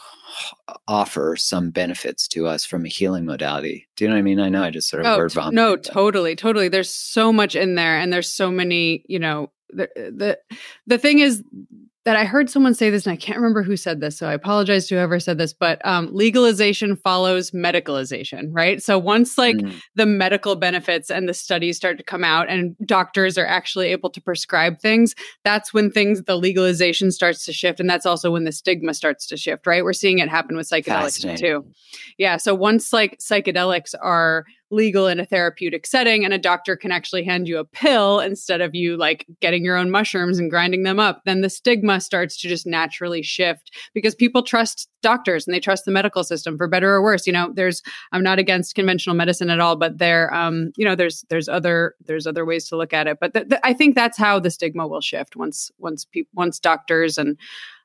offer 0.88 1.36
some 1.36 1.72
benefits 1.72 2.28
to 2.30 2.48
us 2.48 2.64
from 2.64 2.86
a 2.86 2.90
healing 2.90 3.26
modality. 3.26 3.88
Do 3.96 4.04
you 4.04 4.10
know 4.10 4.16
what 4.16 4.20
I 4.20 4.24
mean? 4.24 4.40
I 4.40 4.50
know 4.50 4.64
I 4.64 4.70
just 4.70 4.90
sort 4.90 5.06
of 5.06 5.08
oh, 5.08 5.18
word 5.18 5.34
vomit. 5.34 5.54
No, 5.54 5.76
totally, 5.76 6.36
totally. 6.36 6.68
There's 6.68 6.94
so 6.94 7.34
much 7.34 7.56
in 7.56 7.76
there, 7.76 7.98
and 7.98 8.14
there's 8.14 8.32
so 8.32 8.52
many. 8.52 9.04
You 9.08 9.20
know, 9.20 9.52
the 9.70 9.90
the 9.96 10.40
the 10.88 10.98
thing 10.98 11.20
is 11.20 11.44
that 12.06 12.16
I 12.16 12.24
heard 12.24 12.50
someone 12.50 12.74
say 12.74 12.90
this, 12.90 13.06
and 13.06 13.14
I 13.14 13.18
can't 13.18 13.38
remember 13.38 13.62
who 13.62 13.76
said 13.76 14.00
this, 14.00 14.18
so 14.18 14.28
I 14.28 14.34
apologize 14.34 14.88
to 14.88 14.96
whoever 14.96 15.20
said 15.20 15.38
this, 15.38 15.54
but 15.54 15.86
um, 15.86 16.10
legalization 16.14 16.96
follows 16.96 17.52
medicalization, 17.52 18.48
right? 18.52 18.82
So 18.82 18.98
once 18.98 19.38
like 19.38 19.58
mm. 19.58 19.74
the 19.96 20.06
medical 20.06 20.56
benefits 20.56 21.12
and 21.12 21.28
the 21.28 21.34
studies 21.34 21.76
start 21.76 21.98
to 21.98 22.04
come 22.04 22.24
out, 22.24 22.50
and 22.50 22.76
doctors 22.86 23.38
are 23.38 23.46
actually 23.46 23.88
able 23.88 24.10
to 24.12 24.22
prescribe 24.22 24.80
things, 24.80 25.14
that's 25.44 25.74
when 25.74 25.92
things 25.92 26.24
the 26.24 26.38
legalization 26.38 27.12
starts 27.12 27.44
to 27.46 27.54
shift, 27.54 27.80
and 27.80 27.90
that's 27.90 28.06
also 28.06 28.32
when 28.32 28.46
the 28.46 28.54
stigma 28.54 28.94
starts 28.94 29.28
to 29.28 29.38
shift, 29.38 29.68
right? 29.68 29.84
We're 29.84 29.94
seeing 29.94 30.20
it 30.20 30.30
happen 30.30 30.56
with 30.56 30.70
psychedelics 30.70 31.38
too. 31.38 31.66
Yeah, 32.18 32.38
so 32.38 32.56
once 32.56 32.94
like 32.94 33.20
psychedelics 33.20 33.94
are 34.02 34.46
legal 34.72 35.08
in 35.08 35.20
a 35.20 35.26
therapeutic 35.26 35.86
setting 35.86 36.24
and 36.24 36.34
a 36.34 36.38
doctor 36.38 36.76
can 36.76 36.92
actually 36.92 37.24
hand 37.24 37.48
you 37.48 37.58
a 37.58 37.66
pill 37.66 38.20
instead 38.20 38.62
of 38.62 38.76
you 38.76 38.96
like 38.98 39.26
getting 39.40 39.64
your 39.64 39.76
own 39.76 39.90
mushrooms 39.90 40.38
and 40.38 40.50
grinding 40.50 40.84
them 40.84 41.00
up 41.00 41.22
then 41.26 41.42
the 41.42 41.50
stigma 41.50 42.00
starts 42.00 42.40
to 42.40 42.48
just 42.48 42.68
naturally 42.68 43.22
shift 43.22 43.72
because 43.94 44.14
people 44.14 44.44
trust 44.44 44.90
doctors 45.02 45.48
and 45.48 45.54
they 45.54 45.60
trust 45.60 45.86
the 45.86 45.92
medical 45.92 46.24
system 46.24 46.58
for 46.58 46.68
better 46.68 46.94
or 46.94 47.02
worse. 47.02 47.26
You 47.26 47.34
know 47.34 47.52
there's 47.54 47.82
i'm 48.12 48.24
not 48.24 48.40
against 48.40 48.76
conventional 48.76 49.16
medicine 49.16 49.50
at 49.50 49.60
all 49.60 49.76
but 49.76 49.98
there 49.98 50.34
um 50.34 50.72
you 50.76 50.86
know 50.86 50.96
there's 50.96 51.26
there's 51.30 51.50
other 51.50 51.96
there's 52.06 52.28
other 52.28 52.46
ways 52.46 52.68
to 52.70 52.78
look 52.78 52.94
at 52.94 53.08
it. 53.08 53.18
But 53.20 53.34
th- 53.34 53.50
th- 53.50 53.62
i 53.64 53.74
think 53.74 53.96
that's 53.96 54.18
how 54.18 54.40
the 54.40 54.52
stigma 54.52 54.88
will 54.88 55.02
shift 55.02 55.36
once 55.36 55.72
once 55.78 56.06
people 56.06 56.30
once 56.34 56.60
doctors 56.60 57.18
and 57.18 57.38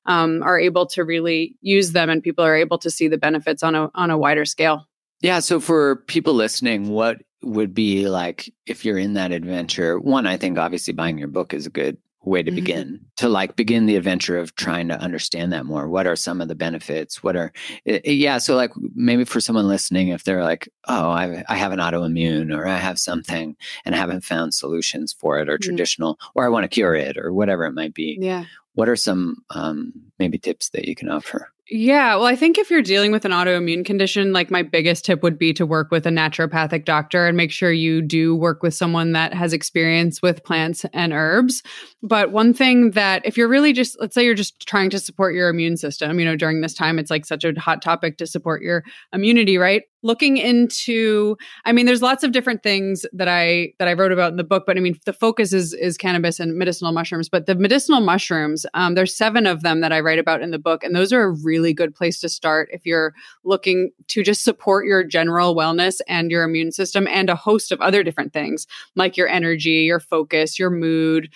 um, 0.07 0.43
are 0.43 0.61
able 0.61 0.87
to 0.89 1.03
really 1.03 1.57
use 1.63 1.93
them 1.93 2.11
and 2.11 2.23
people 2.23 2.45
are 2.45 2.55
able 2.55 2.77
to 2.79 2.91
see 2.91 3.09
the 3.09 3.17
benefits 3.17 3.63
on 3.63 3.75
a 3.75 3.91
on 3.95 4.11
a 4.11 4.19
wider 4.19 4.45
scale 4.45 4.87
yeah. 5.25 5.41
So 5.41 5.59
for 5.59 5.97
people 5.97 6.35
listening, 6.35 6.91
what 6.91 7.23
would 7.43 7.73
be 7.73 8.09
like 8.09 8.53
if 8.67 8.85
you're 8.85 8.99
in 8.99 9.15
that 9.15 9.33
adventure? 9.33 9.99
One, 9.99 10.27
I 10.27 10.37
think 10.37 10.59
obviously 10.59 10.93
buying 10.93 11.17
your 11.17 11.29
book 11.29 11.55
is 11.55 11.67
a 11.67 11.71
good 11.71 11.97
way 12.27 12.43
to 12.43 12.51
mm-hmm. 12.51 12.57
begin 12.57 13.01
to 13.17 13.29
like 13.29 13.57
begin 13.57 13.87
the 13.87 13.97
adventure 13.97 14.39
of 14.39 14.55
trying 14.55 14.89
to 14.89 15.01
understand 15.01 15.53
that 15.53 15.65
more 15.65 15.89
what 15.89 16.07
are 16.07 16.17
some 16.17 16.41
of 16.41 16.49
the 16.49 16.55
benefits 16.55 17.23
what 17.23 17.37
are 17.37 17.53
yeah 17.85 18.39
so 18.39 18.57
like 18.57 18.71
maybe 18.95 19.25
for 19.25 19.43
someone 19.43 19.69
listening 19.69 20.09
if 20.09 20.25
they're 20.25 20.43
like 20.43 20.67
oh 20.89 21.11
i, 21.11 21.45
I 21.51 21.57
have 21.57 21.73
an 21.73 21.81
autoimmune 21.81 22.57
or 22.57 22.67
i 22.67 22.77
have 22.77 22.99
something 22.99 23.55
and 23.85 23.95
I 23.95 23.99
haven't 23.99 24.25
found 24.25 24.55
solutions 24.55 25.13
for 25.13 25.39
it 25.39 25.51
or 25.51 25.59
mm-hmm. 25.59 25.69
traditional 25.69 26.19
or 26.35 26.47
i 26.47 26.49
want 26.49 26.65
to 26.65 26.69
cure 26.69 26.95
it 26.95 27.19
or 27.19 27.31
whatever 27.31 27.65
it 27.65 27.73
might 27.73 27.93
be 27.93 28.17
yeah 28.19 28.45
what 28.73 28.89
are 28.89 28.97
some 28.97 29.37
um, 29.51 29.93
maybe 30.19 30.39
tips 30.39 30.71
that 30.71 30.87
you 30.87 30.95
can 30.95 31.11
offer 31.11 31.53
yeah, 31.71 32.17
well, 32.17 32.27
I 32.27 32.37
think 32.37 32.59
if 32.59 32.71
you're 32.71 32.83
dealing 32.83 33.11
with 33.11 33.25
an 33.25 33.31
autoimmune 33.31 33.87
condition, 33.87 34.35
like 34.35 34.51
my 34.51 34.63
biggest 34.63 35.07
tip 35.07 35.23
would 35.23 35.39
be 35.39 35.55
to 35.55 35.65
work 35.65 35.91
with 35.91 36.07
a 36.07 36.11
naturopathic 36.11 36.85
doctor 36.85 37.27
and 37.27 37.39
make 37.39 37.51
sure 37.51 37.73
you 37.73 38.03
do 38.03 38.37
work 38.37 38.63
with 38.63 38.75
someone 38.75 39.13
that 39.13 39.33
has 39.33 39.55
experience 39.55 40.21
with 40.21 40.45
plants 40.45 40.85
and 40.93 41.15
herbs. 41.15 41.63
But 42.03 42.33
one 42.33 42.53
thing 42.53 42.91
that, 42.91 43.25
if 43.25 43.39
you're 43.39 43.49
really 43.49 43.73
just, 43.73 43.99
let's 43.99 44.15
say 44.15 44.27
you're 44.27 44.35
just 44.35 44.67
trying 44.67 44.91
to 44.91 44.99
support 44.99 45.35
your 45.35 45.49
immune 45.49 45.79
system, 45.79 46.19
you 46.19 46.27
know, 46.27 46.37
during 46.37 46.61
this 46.61 46.75
time, 46.75 46.99
it's 46.99 47.11
like 47.11 47.25
such 47.25 47.45
a 47.45 47.59
hot 47.59 47.81
topic 47.81 48.19
to 48.19 48.27
support 48.27 48.61
your 48.61 48.85
immunity, 49.15 49.57
right? 49.57 49.85
looking 50.05 50.37
into 50.37 51.37
i 51.65 51.73
mean 51.73 51.87
there's 51.87 52.03
lots 52.03 52.23
of 52.23 52.31
different 52.31 52.63
things 52.63 53.05
that 53.13 53.27
i 53.27 53.73
that 53.79 53.89
i 53.89 53.93
wrote 53.93 54.13
about 54.13 54.31
in 54.31 54.37
the 54.37 54.45
book 54.45 54.65
but 54.67 54.77
i 54.77 54.81
mean 54.81 54.97
the 55.07 55.13
focus 55.13 55.53
is 55.53 55.73
is 55.75 55.97
cannabis 55.97 56.39
and 56.39 56.57
medicinal 56.57 56.93
mushrooms 56.93 57.29
but 57.29 57.47
the 57.47 57.55
medicinal 57.57 58.01
mushrooms 58.01 58.65
um, 58.75 58.95
there's 58.95 59.17
seven 59.17 59.47
of 59.47 59.63
them 59.63 59.81
that 59.81 59.93
i 59.93 59.99
write 59.99 60.19
about 60.19 60.43
in 60.43 60.53
the 60.53 60.59
book 60.59 60.85
and 60.85 60.95
those 60.95 61.13
are 61.13 61.23
a 61.23 61.35
really 61.55 61.73
good 61.73 61.95
place 61.95 62.21
to 62.21 62.29
start 62.29 62.69
if 62.73 62.85
you're 62.85 63.15
looking 63.45 63.91
to 64.09 64.23
just 64.23 64.43
support 64.43 64.87
your 64.87 65.05
general 65.05 65.55
wellness 65.55 66.01
and 66.09 66.31
your 66.31 66.43
immune 66.43 66.73
system 66.73 67.07
and 67.09 67.31
a 67.31 67.37
host 67.37 67.71
of 67.73 67.81
other 67.81 68.03
different 68.03 68.33
things 68.33 68.67
like 68.97 69.17
your 69.17 69.29
energy 69.29 69.83
your 69.83 70.01
focus 70.01 70.59
your 70.59 70.71
mood 70.71 71.31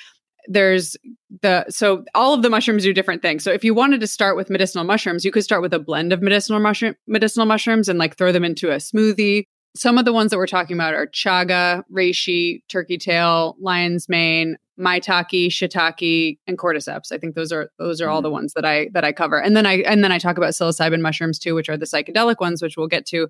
there's 0.48 0.96
the 1.42 1.66
so 1.68 2.04
all 2.14 2.32
of 2.32 2.42
the 2.42 2.50
mushrooms 2.50 2.82
do 2.82 2.92
different 2.92 3.22
things. 3.22 3.44
So 3.44 3.52
if 3.52 3.62
you 3.62 3.74
wanted 3.74 4.00
to 4.00 4.06
start 4.06 4.34
with 4.34 4.50
medicinal 4.50 4.84
mushrooms, 4.84 5.24
you 5.24 5.30
could 5.30 5.44
start 5.44 5.62
with 5.62 5.74
a 5.74 5.78
blend 5.78 6.12
of 6.12 6.22
medicinal 6.22 6.58
mushroom 6.58 6.94
medicinal 7.06 7.46
mushrooms 7.46 7.88
and 7.88 7.98
like 7.98 8.16
throw 8.16 8.32
them 8.32 8.44
into 8.44 8.70
a 8.70 8.76
smoothie. 8.76 9.44
Some 9.76 9.98
of 9.98 10.06
the 10.06 10.12
ones 10.12 10.30
that 10.30 10.38
we're 10.38 10.46
talking 10.46 10.76
about 10.76 10.94
are 10.94 11.06
chaga, 11.06 11.84
reishi, 11.92 12.62
turkey 12.68 12.96
tail, 12.96 13.56
lion's 13.60 14.08
mane, 14.08 14.56
maitake, 14.78 15.48
shiitake, 15.48 16.38
and 16.46 16.58
cordyceps. 16.58 17.12
I 17.12 17.18
think 17.18 17.34
those 17.34 17.52
are 17.52 17.70
those 17.78 18.00
are 18.00 18.08
all 18.08 18.22
the 18.22 18.28
mm. 18.28 18.32
ones 18.32 18.52
that 18.54 18.64
I 18.64 18.88
that 18.92 19.04
I 19.04 19.12
cover. 19.12 19.40
And 19.40 19.56
then 19.56 19.66
I 19.66 19.78
and 19.78 20.04
then 20.04 20.12
I 20.12 20.18
talk 20.18 20.36
about 20.36 20.50
psilocybin 20.50 21.00
mushrooms 21.00 21.38
too, 21.38 21.54
which 21.54 21.68
are 21.68 21.76
the 21.76 21.86
psychedelic 21.86 22.40
ones, 22.40 22.62
which 22.62 22.76
we'll 22.76 22.86
get 22.86 23.06
to. 23.06 23.28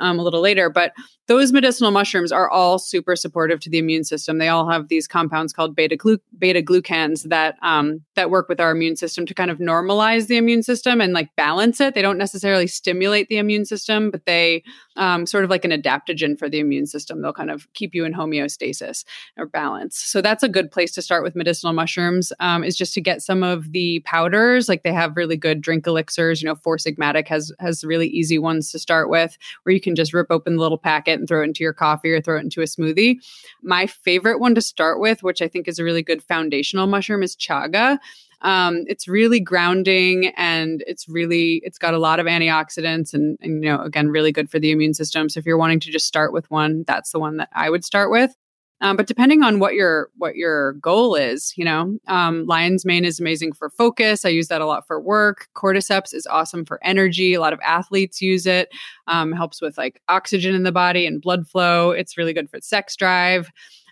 Um, 0.00 0.18
a 0.18 0.22
little 0.22 0.40
later. 0.40 0.70
But 0.70 0.92
those 1.26 1.52
medicinal 1.52 1.90
mushrooms 1.90 2.32
are 2.32 2.50
all 2.50 2.78
super 2.78 3.16
supportive 3.16 3.60
to 3.60 3.70
the 3.70 3.78
immune 3.78 4.04
system. 4.04 4.38
They 4.38 4.48
all 4.48 4.68
have 4.68 4.88
these 4.88 5.06
compounds 5.06 5.52
called 5.52 5.74
beta 5.74 5.96
glu- 5.96 6.18
beta 6.38 6.60
glucans 6.60 7.22
that 7.24 7.56
um, 7.62 8.02
that 8.14 8.30
work 8.30 8.48
with 8.48 8.60
our 8.60 8.70
immune 8.70 8.96
system 8.96 9.24
to 9.26 9.34
kind 9.34 9.50
of 9.50 9.58
normalize 9.58 10.26
the 10.26 10.36
immune 10.36 10.62
system 10.62 11.00
and 11.00 11.12
like 11.12 11.34
balance 11.36 11.80
it. 11.80 11.94
They 11.94 12.02
don't 12.02 12.18
necessarily 12.18 12.66
stimulate 12.66 13.28
the 13.28 13.38
immune 13.38 13.64
system, 13.64 14.10
but 14.10 14.26
they 14.26 14.62
um, 14.96 15.24
sort 15.26 15.44
of 15.44 15.50
like 15.50 15.64
an 15.64 15.70
adaptogen 15.70 16.38
for 16.38 16.48
the 16.48 16.60
immune 16.60 16.86
system. 16.86 17.22
They'll 17.22 17.32
kind 17.32 17.50
of 17.50 17.72
keep 17.72 17.94
you 17.94 18.04
in 18.04 18.12
homeostasis 18.12 19.04
or 19.38 19.46
balance. 19.46 19.96
So 19.96 20.20
that's 20.20 20.42
a 20.42 20.48
good 20.48 20.70
place 20.70 20.92
to 20.92 21.02
start 21.02 21.24
with 21.24 21.34
medicinal 21.34 21.72
mushrooms. 21.72 22.32
Um, 22.40 22.64
is 22.64 22.76
just 22.76 22.94
to 22.94 23.00
get 23.00 23.22
some 23.22 23.42
of 23.42 23.72
the 23.72 24.00
powders. 24.00 24.68
Like 24.68 24.82
they 24.82 24.92
have 24.92 25.16
really 25.16 25.36
good 25.36 25.60
drink 25.60 25.86
elixirs. 25.86 26.42
You 26.42 26.48
know, 26.48 26.54
Four 26.54 26.76
Sigmatic 26.76 27.28
has 27.28 27.50
has 27.60 27.82
really 27.82 28.08
easy 28.08 28.38
ones 28.38 28.70
to 28.72 28.78
start 28.78 29.08
with, 29.08 29.38
where 29.62 29.74
you 29.74 29.80
can 29.84 29.94
just 29.94 30.12
rip 30.12 30.26
open 30.30 30.56
the 30.56 30.62
little 30.62 30.78
packet 30.78 31.18
and 31.18 31.28
throw 31.28 31.42
it 31.42 31.44
into 31.44 31.62
your 31.62 31.72
coffee 31.72 32.10
or 32.10 32.20
throw 32.20 32.38
it 32.38 32.42
into 32.42 32.60
a 32.60 32.64
smoothie. 32.64 33.18
My 33.62 33.86
favorite 33.86 34.40
one 34.40 34.54
to 34.56 34.60
start 34.60 34.98
with, 34.98 35.22
which 35.22 35.40
I 35.40 35.48
think 35.48 35.68
is 35.68 35.78
a 35.78 35.84
really 35.84 36.02
good 36.02 36.22
foundational 36.22 36.86
mushroom, 36.86 37.22
is 37.22 37.36
chaga. 37.36 37.98
Um, 38.40 38.84
it's 38.88 39.08
really 39.08 39.40
grounding 39.40 40.32
and 40.36 40.84
it's 40.86 41.08
really 41.08 41.62
it's 41.64 41.78
got 41.78 41.94
a 41.94 41.98
lot 41.98 42.20
of 42.20 42.26
antioxidants 42.26 43.14
and, 43.14 43.38
and 43.40 43.64
you 43.64 43.70
know 43.70 43.80
again 43.80 44.08
really 44.08 44.32
good 44.32 44.50
for 44.50 44.58
the 44.58 44.70
immune 44.70 44.92
system 44.92 45.30
so 45.30 45.38
if 45.38 45.46
you're 45.46 45.56
wanting 45.56 45.80
to 45.80 45.90
just 45.90 46.06
start 46.06 46.30
with 46.30 46.50
one 46.50 46.84
that's 46.86 47.12
the 47.12 47.18
one 47.18 47.38
that 47.38 47.48
i 47.54 47.70
would 47.70 47.86
start 47.86 48.10
with 48.10 48.36
um, 48.80 48.96
but 48.96 49.06
depending 49.06 49.42
on 49.42 49.60
what 49.60 49.74
your 49.74 50.10
what 50.18 50.36
your 50.36 50.74
goal 50.74 51.14
is, 51.14 51.54
you 51.56 51.64
know, 51.64 51.96
um, 52.08 52.44
lion's 52.46 52.84
mane 52.84 53.04
is 53.04 53.20
amazing 53.20 53.52
for 53.52 53.70
focus. 53.70 54.24
I 54.24 54.30
use 54.30 54.48
that 54.48 54.60
a 54.60 54.66
lot 54.66 54.86
for 54.86 55.00
work. 55.00 55.48
Cordyceps 55.54 56.12
is 56.12 56.26
awesome 56.26 56.64
for 56.64 56.78
energy. 56.84 57.34
A 57.34 57.40
lot 57.40 57.52
of 57.52 57.60
athletes 57.60 58.20
use 58.20 58.46
it. 58.46 58.72
Um, 59.06 59.32
helps 59.32 59.62
with 59.62 59.78
like 59.78 60.02
oxygen 60.08 60.54
in 60.54 60.64
the 60.64 60.72
body 60.72 61.06
and 61.06 61.22
blood 61.22 61.46
flow. 61.48 61.90
It's 61.90 62.18
really 62.18 62.32
good 62.32 62.50
for 62.50 62.60
sex 62.60 62.96
drive. 62.96 63.50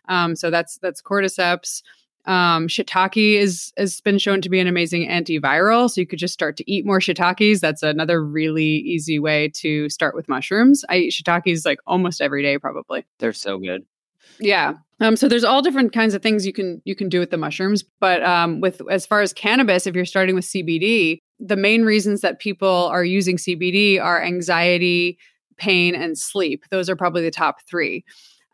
Um, 0.09 0.35
so 0.35 0.51
that's 0.51 0.79
that's 0.79 1.01
cordyceps. 1.01 1.83
Um, 2.25 2.69
shiitake 2.69 3.39
is 3.39 3.73
has 3.77 4.01
been 4.01 4.19
shown 4.19 4.41
to 4.43 4.49
be 4.49 4.61
an 4.61 4.67
amazing 4.67 5.09
antiviral. 5.09 5.91
So 5.91 6.01
you 6.01 6.07
could 6.07 6.19
just 6.19 6.35
start 6.35 6.57
to 6.59 6.71
eat 6.71 6.85
more 6.85 7.01
shiitakes. 7.01 7.61
That's 7.61 7.83
another 7.83 8.25
really 8.25 8.65
easy 8.65 9.19
way 9.19 9.49
to 9.57 9.89
start 9.89 10.15
with 10.15 10.29
mushrooms. 10.29 10.85
I 10.89 10.99
eat 10.99 11.13
shiitakes 11.13 11.65
like 11.65 11.79
almost 11.87 12.21
every 12.21 12.43
day, 12.43 12.59
probably. 12.59 13.05
They're 13.19 13.33
so 13.33 13.59
good. 13.59 13.85
Yeah. 14.39 14.75
Um, 15.01 15.17
so 15.17 15.29
there's 15.29 15.45
all 15.45 15.63
different 15.63 15.93
kinds 15.93 16.15
of 16.15 16.23
things 16.23 16.47
you 16.47 16.53
can 16.53 16.81
you 16.85 16.95
can 16.95 17.09
do 17.09 17.19
with 17.19 17.31
the 17.31 17.37
mushrooms, 17.37 17.83
but 18.01 18.23
um, 18.23 18.61
with 18.61 18.81
as 18.89 19.05
far 19.05 19.21
as 19.21 19.33
cannabis, 19.33 19.87
if 19.87 19.97
you're 19.97 20.05
starting 20.05 20.35
with 20.35 20.45
CBD, 20.45 21.19
the 21.41 21.57
main 21.57 21.85
reasons 21.85 22.21
that 22.21 22.39
people 22.39 22.89
are 22.93 23.05
using 23.05 23.37
CBD 23.37 24.01
are 24.01 24.23
anxiety, 24.23 25.19
pain, 25.57 25.95
and 25.97 26.17
sleep. 26.17 26.65
Those 26.71 26.89
are 26.89 26.95
probably 26.95 27.23
the 27.23 27.33
top 27.33 27.63
three. 27.69 28.05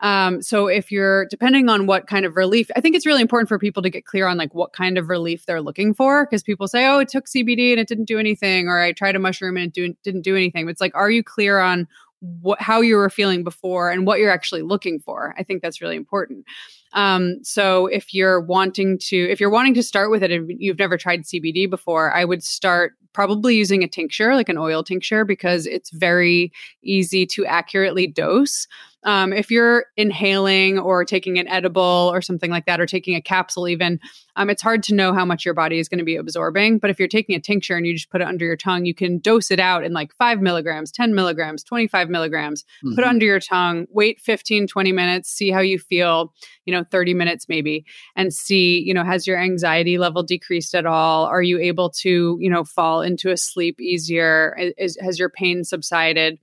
Um, 0.01 0.41
so 0.41 0.67
if 0.67 0.91
you're 0.91 1.25
depending 1.25 1.67
on 1.69 1.85
what 1.85 2.07
kind 2.07 2.25
of 2.25 2.35
relief, 2.35 2.71
I 2.75 2.81
think 2.81 2.95
it's 2.95 3.05
really 3.05 3.21
important 3.21 3.49
for 3.49 3.59
people 3.59 3.83
to 3.83 3.89
get 3.89 4.05
clear 4.05 4.27
on 4.27 4.37
like 4.37 4.55
what 4.55 4.71
kind 4.71 4.97
of 4.97 5.09
relief 5.09 5.45
they're 5.45 5.61
looking 5.61 5.93
for 5.93 6.25
because 6.25 6.41
people 6.41 6.67
say, 6.67 6.87
"Oh, 6.87 6.99
it 6.99 7.09
took 7.09 7.25
CBD 7.27 7.71
and 7.71 7.79
it 7.79 7.87
didn't 7.87 8.05
do 8.05 8.17
anything," 8.17 8.67
or 8.67 8.79
"I 8.79 8.93
tried 8.93 9.15
a 9.15 9.19
mushroom 9.19 9.57
and 9.57 9.67
it 9.67 9.73
do, 9.73 9.93
didn't 10.03 10.21
do 10.21 10.35
anything." 10.35 10.65
But 10.65 10.71
it's 10.71 10.81
like, 10.81 10.95
are 10.95 11.11
you 11.11 11.23
clear 11.23 11.59
on 11.59 11.87
what 12.21 12.61
how 12.61 12.81
you 12.81 12.95
were 12.95 13.09
feeling 13.09 13.43
before 13.43 13.89
and 13.89 14.05
what 14.05 14.19
you're 14.19 14.31
actually 14.31 14.61
looking 14.61 14.99
for. 14.99 15.33
I 15.37 15.43
think 15.43 15.61
that's 15.61 15.81
really 15.81 15.95
important. 15.95 16.45
Um, 16.93 17.37
so 17.43 17.87
if 17.87 18.13
you're 18.13 18.41
wanting 18.41 18.97
to 19.07 19.17
if 19.17 19.39
you're 19.39 19.49
wanting 19.49 19.73
to 19.75 19.83
start 19.83 20.11
with 20.11 20.23
it 20.23 20.31
and 20.31 20.51
you've 20.57 20.79
never 20.79 20.97
tried 20.97 21.23
CBD 21.23 21.69
before, 21.69 22.13
I 22.13 22.25
would 22.25 22.43
start 22.43 22.93
probably 23.13 23.55
using 23.55 23.83
a 23.83 23.87
tincture, 23.87 24.35
like 24.35 24.49
an 24.49 24.57
oil 24.57 24.83
tincture, 24.83 25.25
because 25.25 25.65
it's 25.65 25.89
very 25.91 26.51
easy 26.83 27.25
to 27.27 27.45
accurately 27.45 28.07
dose. 28.07 28.67
Um, 29.03 29.31
if 29.31 29.49
you're 29.49 29.85
inhaling 29.95 30.77
or 30.77 31.05
taking 31.05 31.39
an 31.39 31.47
edible 31.47 32.11
or 32.13 32.21
something 32.21 32.51
like 32.51 32.65
that, 32.65 32.81
or 32.81 32.85
taking 32.85 33.15
a 33.15 33.21
capsule, 33.21 33.67
even, 33.67 33.99
um, 34.35 34.49
it's 34.49 34.61
hard 34.61 34.83
to 34.83 34.95
know 34.95 35.13
how 35.13 35.23
much 35.23 35.45
your 35.45 35.53
body 35.53 35.79
is 35.79 35.87
going 35.87 35.99
to 35.99 36.05
be 36.05 36.17
absorbing. 36.17 36.79
But 36.79 36.89
if 36.89 36.99
you're 36.99 37.07
taking 37.07 37.35
a 37.35 37.39
tincture 37.39 37.77
and 37.77 37.85
you 37.87 37.93
just 37.93 38.09
put 38.09 38.21
it 38.21 38.27
under 38.27 38.45
your 38.45 38.57
tongue, 38.57 38.85
you 38.85 38.93
can 38.93 39.19
dose 39.19 39.51
it 39.51 39.59
out 39.59 39.85
in 39.85 39.93
like 39.93 40.13
five 40.15 40.41
milligrams, 40.41 40.91
10 40.91 41.15
milligrams, 41.15 41.63
25 41.63 42.09
milligrams, 42.09 42.63
mm-hmm. 42.83 42.95
put 42.95 43.05
it 43.05 43.07
under 43.07 43.25
your 43.25 43.39
tongue, 43.39 43.85
wait 43.89 44.19
15, 44.19 44.67
20 44.67 44.91
minutes, 44.91 45.29
see 45.29 45.49
how 45.49 45.61
you 45.61 45.79
feel, 45.79 46.33
you 46.65 46.73
know, 46.73 46.83
30 46.83 47.13
minutes 47.13 47.47
maybe, 47.47 47.85
and 48.17 48.33
see, 48.33 48.79
you 48.79 48.93
know, 48.93 49.05
has 49.05 49.25
your 49.25 49.37
anxiety 49.37 49.97
level 49.97 50.23
decreased 50.23 50.75
at 50.75 50.85
all? 50.85 51.25
Are 51.25 51.41
you 51.41 51.57
able 51.57 51.89
to, 52.01 52.37
you 52.39 52.49
know, 52.49 52.65
fall 52.65 52.98
into 53.01 53.31
a 53.31 53.37
sleep 53.37 53.79
easier? 53.79 54.57
Is, 54.77 54.97
has 55.01 55.19
your 55.19 55.29
pain 55.29 55.63
subsided? 55.63 56.39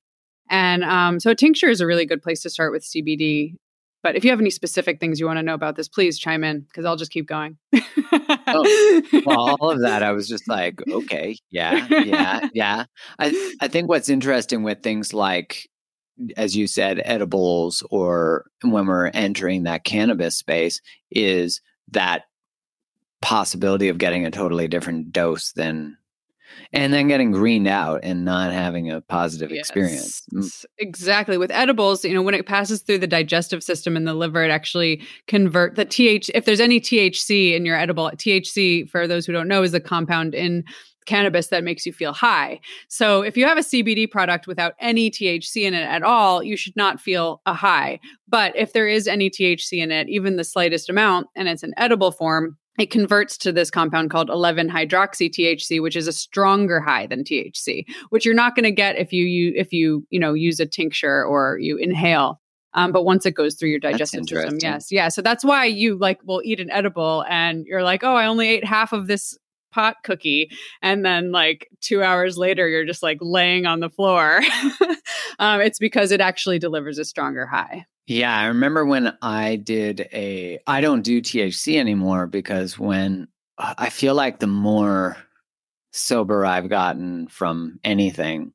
And 0.48 0.84
um, 0.84 1.20
so 1.20 1.30
a 1.30 1.34
tincture 1.34 1.68
is 1.68 1.80
a 1.80 1.86
really 1.86 2.06
good 2.06 2.22
place 2.22 2.42
to 2.42 2.50
start 2.50 2.72
with 2.72 2.84
CBD. 2.84 3.56
But 4.02 4.14
if 4.14 4.24
you 4.24 4.30
have 4.30 4.40
any 4.40 4.50
specific 4.50 5.00
things 5.00 5.18
you 5.18 5.26
want 5.26 5.38
to 5.38 5.42
know 5.42 5.54
about 5.54 5.74
this, 5.74 5.88
please 5.88 6.18
chime 6.18 6.44
in 6.44 6.60
because 6.60 6.84
I'll 6.84 6.96
just 6.96 7.10
keep 7.10 7.26
going. 7.26 7.56
oh, 8.46 9.02
well, 9.26 9.56
all 9.58 9.70
of 9.70 9.80
that, 9.80 10.04
I 10.04 10.12
was 10.12 10.28
just 10.28 10.48
like, 10.48 10.80
okay, 10.88 11.36
yeah, 11.50 11.88
yeah, 11.90 12.48
yeah. 12.54 12.84
I 13.18 13.54
I 13.60 13.66
think 13.66 13.88
what's 13.88 14.08
interesting 14.08 14.62
with 14.62 14.82
things 14.82 15.12
like, 15.12 15.68
as 16.36 16.54
you 16.54 16.68
said, 16.68 17.02
edibles, 17.04 17.82
or 17.90 18.44
when 18.62 18.86
we're 18.86 19.08
entering 19.08 19.64
that 19.64 19.82
cannabis 19.82 20.36
space, 20.36 20.80
is 21.10 21.60
that 21.90 22.22
possibility 23.20 23.88
of 23.88 23.98
getting 23.98 24.24
a 24.24 24.30
totally 24.30 24.68
different 24.68 25.10
dose 25.10 25.50
than 25.52 25.96
and 26.72 26.92
then 26.92 27.08
getting 27.08 27.30
greened 27.30 27.68
out 27.68 28.00
and 28.02 28.24
not 28.24 28.52
having 28.52 28.90
a 28.90 29.00
positive 29.00 29.50
yes, 29.50 29.60
experience. 29.60 30.22
Mm. 30.32 30.64
Exactly. 30.78 31.38
With 31.38 31.50
edibles, 31.50 32.04
you 32.04 32.14
know, 32.14 32.22
when 32.22 32.34
it 32.34 32.46
passes 32.46 32.82
through 32.82 32.98
the 32.98 33.06
digestive 33.06 33.62
system 33.62 33.96
in 33.96 34.04
the 34.04 34.14
liver, 34.14 34.44
it 34.44 34.50
actually 34.50 35.02
convert 35.26 35.76
the 35.76 35.84
TH 35.84 36.30
if 36.34 36.44
there's 36.44 36.60
any 36.60 36.80
THC 36.80 37.54
in 37.54 37.64
your 37.64 37.76
edible, 37.76 38.10
THC 38.10 38.88
for 38.88 39.06
those 39.06 39.26
who 39.26 39.32
don't 39.32 39.48
know 39.48 39.62
is 39.62 39.74
a 39.74 39.80
compound 39.80 40.34
in 40.34 40.64
cannabis 41.06 41.46
that 41.48 41.64
makes 41.64 41.86
you 41.86 41.92
feel 41.92 42.12
high. 42.12 42.60
So 42.88 43.22
if 43.22 43.36
you 43.36 43.46
have 43.46 43.56
a 43.56 43.62
CBD 43.62 44.10
product 44.10 44.46
without 44.46 44.74
any 44.80 45.10
THC 45.10 45.62
in 45.62 45.72
it 45.72 45.82
at 45.82 46.02
all, 46.02 46.42
you 46.42 46.56
should 46.56 46.76
not 46.76 47.00
feel 47.00 47.40
a 47.46 47.54
high. 47.54 48.00
But 48.28 48.54
if 48.56 48.72
there 48.72 48.88
is 48.88 49.08
any 49.08 49.30
THC 49.30 49.82
in 49.82 49.90
it, 49.90 50.08
even 50.08 50.36
the 50.36 50.44
slightest 50.44 50.90
amount, 50.90 51.28
and 51.34 51.48
it's 51.48 51.62
an 51.62 51.74
edible 51.76 52.12
form, 52.12 52.58
it 52.78 52.90
converts 52.90 53.36
to 53.38 53.52
this 53.52 53.70
compound 53.70 54.10
called 54.10 54.30
11 54.30 54.68
hydroxy 54.68 55.30
THC, 55.30 55.80
which 55.80 55.96
is 55.96 56.06
a 56.06 56.12
stronger 56.12 56.80
high 56.80 57.06
than 57.06 57.24
THC, 57.24 57.84
which 58.10 58.24
you're 58.24 58.34
not 58.34 58.54
going 58.54 58.64
to 58.64 58.70
get 58.70 58.96
if 58.96 59.12
you, 59.12 59.24
you 59.24 59.52
if 59.56 59.72
you 59.72 60.06
you 60.10 60.20
know 60.20 60.34
use 60.34 60.60
a 60.60 60.66
tincture 60.66 61.24
or 61.24 61.58
you 61.58 61.76
inhale. 61.76 62.40
Um, 62.74 62.92
but 62.92 63.04
once 63.04 63.24
it 63.24 63.30
goes 63.30 63.54
through 63.54 63.70
your 63.70 63.80
digestive 63.80 64.28
system, 64.28 64.58
yes, 64.60 64.92
yeah. 64.92 65.08
So 65.08 65.22
that's 65.22 65.42
why 65.42 65.64
you 65.64 65.96
like 65.96 66.20
will 66.24 66.42
eat 66.44 66.60
an 66.60 66.70
edible 66.70 67.24
and 67.28 67.64
you're 67.64 67.82
like, 67.82 68.04
oh, 68.04 68.14
I 68.14 68.26
only 68.26 68.48
ate 68.48 68.64
half 68.64 68.92
of 68.92 69.06
this 69.06 69.36
pot 69.76 69.96
cookie, 70.02 70.50
and 70.80 71.04
then 71.04 71.32
like 71.32 71.68
two 71.82 72.02
hours 72.02 72.38
later, 72.38 72.66
you're 72.66 72.86
just 72.86 73.02
like 73.02 73.18
laying 73.20 73.66
on 73.66 73.80
the 73.80 73.90
floor. 73.90 74.40
um, 75.38 75.60
it's 75.60 75.78
because 75.78 76.10
it 76.10 76.20
actually 76.20 76.58
delivers 76.58 76.98
a 76.98 77.04
stronger 77.04 77.46
high. 77.46 77.84
Yeah, 78.06 78.34
I 78.34 78.46
remember 78.46 78.86
when 78.86 79.16
I 79.20 79.56
did 79.56 80.08
a 80.12 80.58
I 80.66 80.80
don't 80.80 81.02
do 81.02 81.20
THC 81.20 81.78
anymore 81.78 82.26
because 82.26 82.78
when 82.78 83.28
uh, 83.58 83.74
I 83.76 83.90
feel 83.90 84.14
like 84.14 84.38
the 84.38 84.46
more 84.46 85.18
sober 85.92 86.46
I've 86.46 86.70
gotten 86.70 87.28
from 87.28 87.78
anything, 87.84 88.52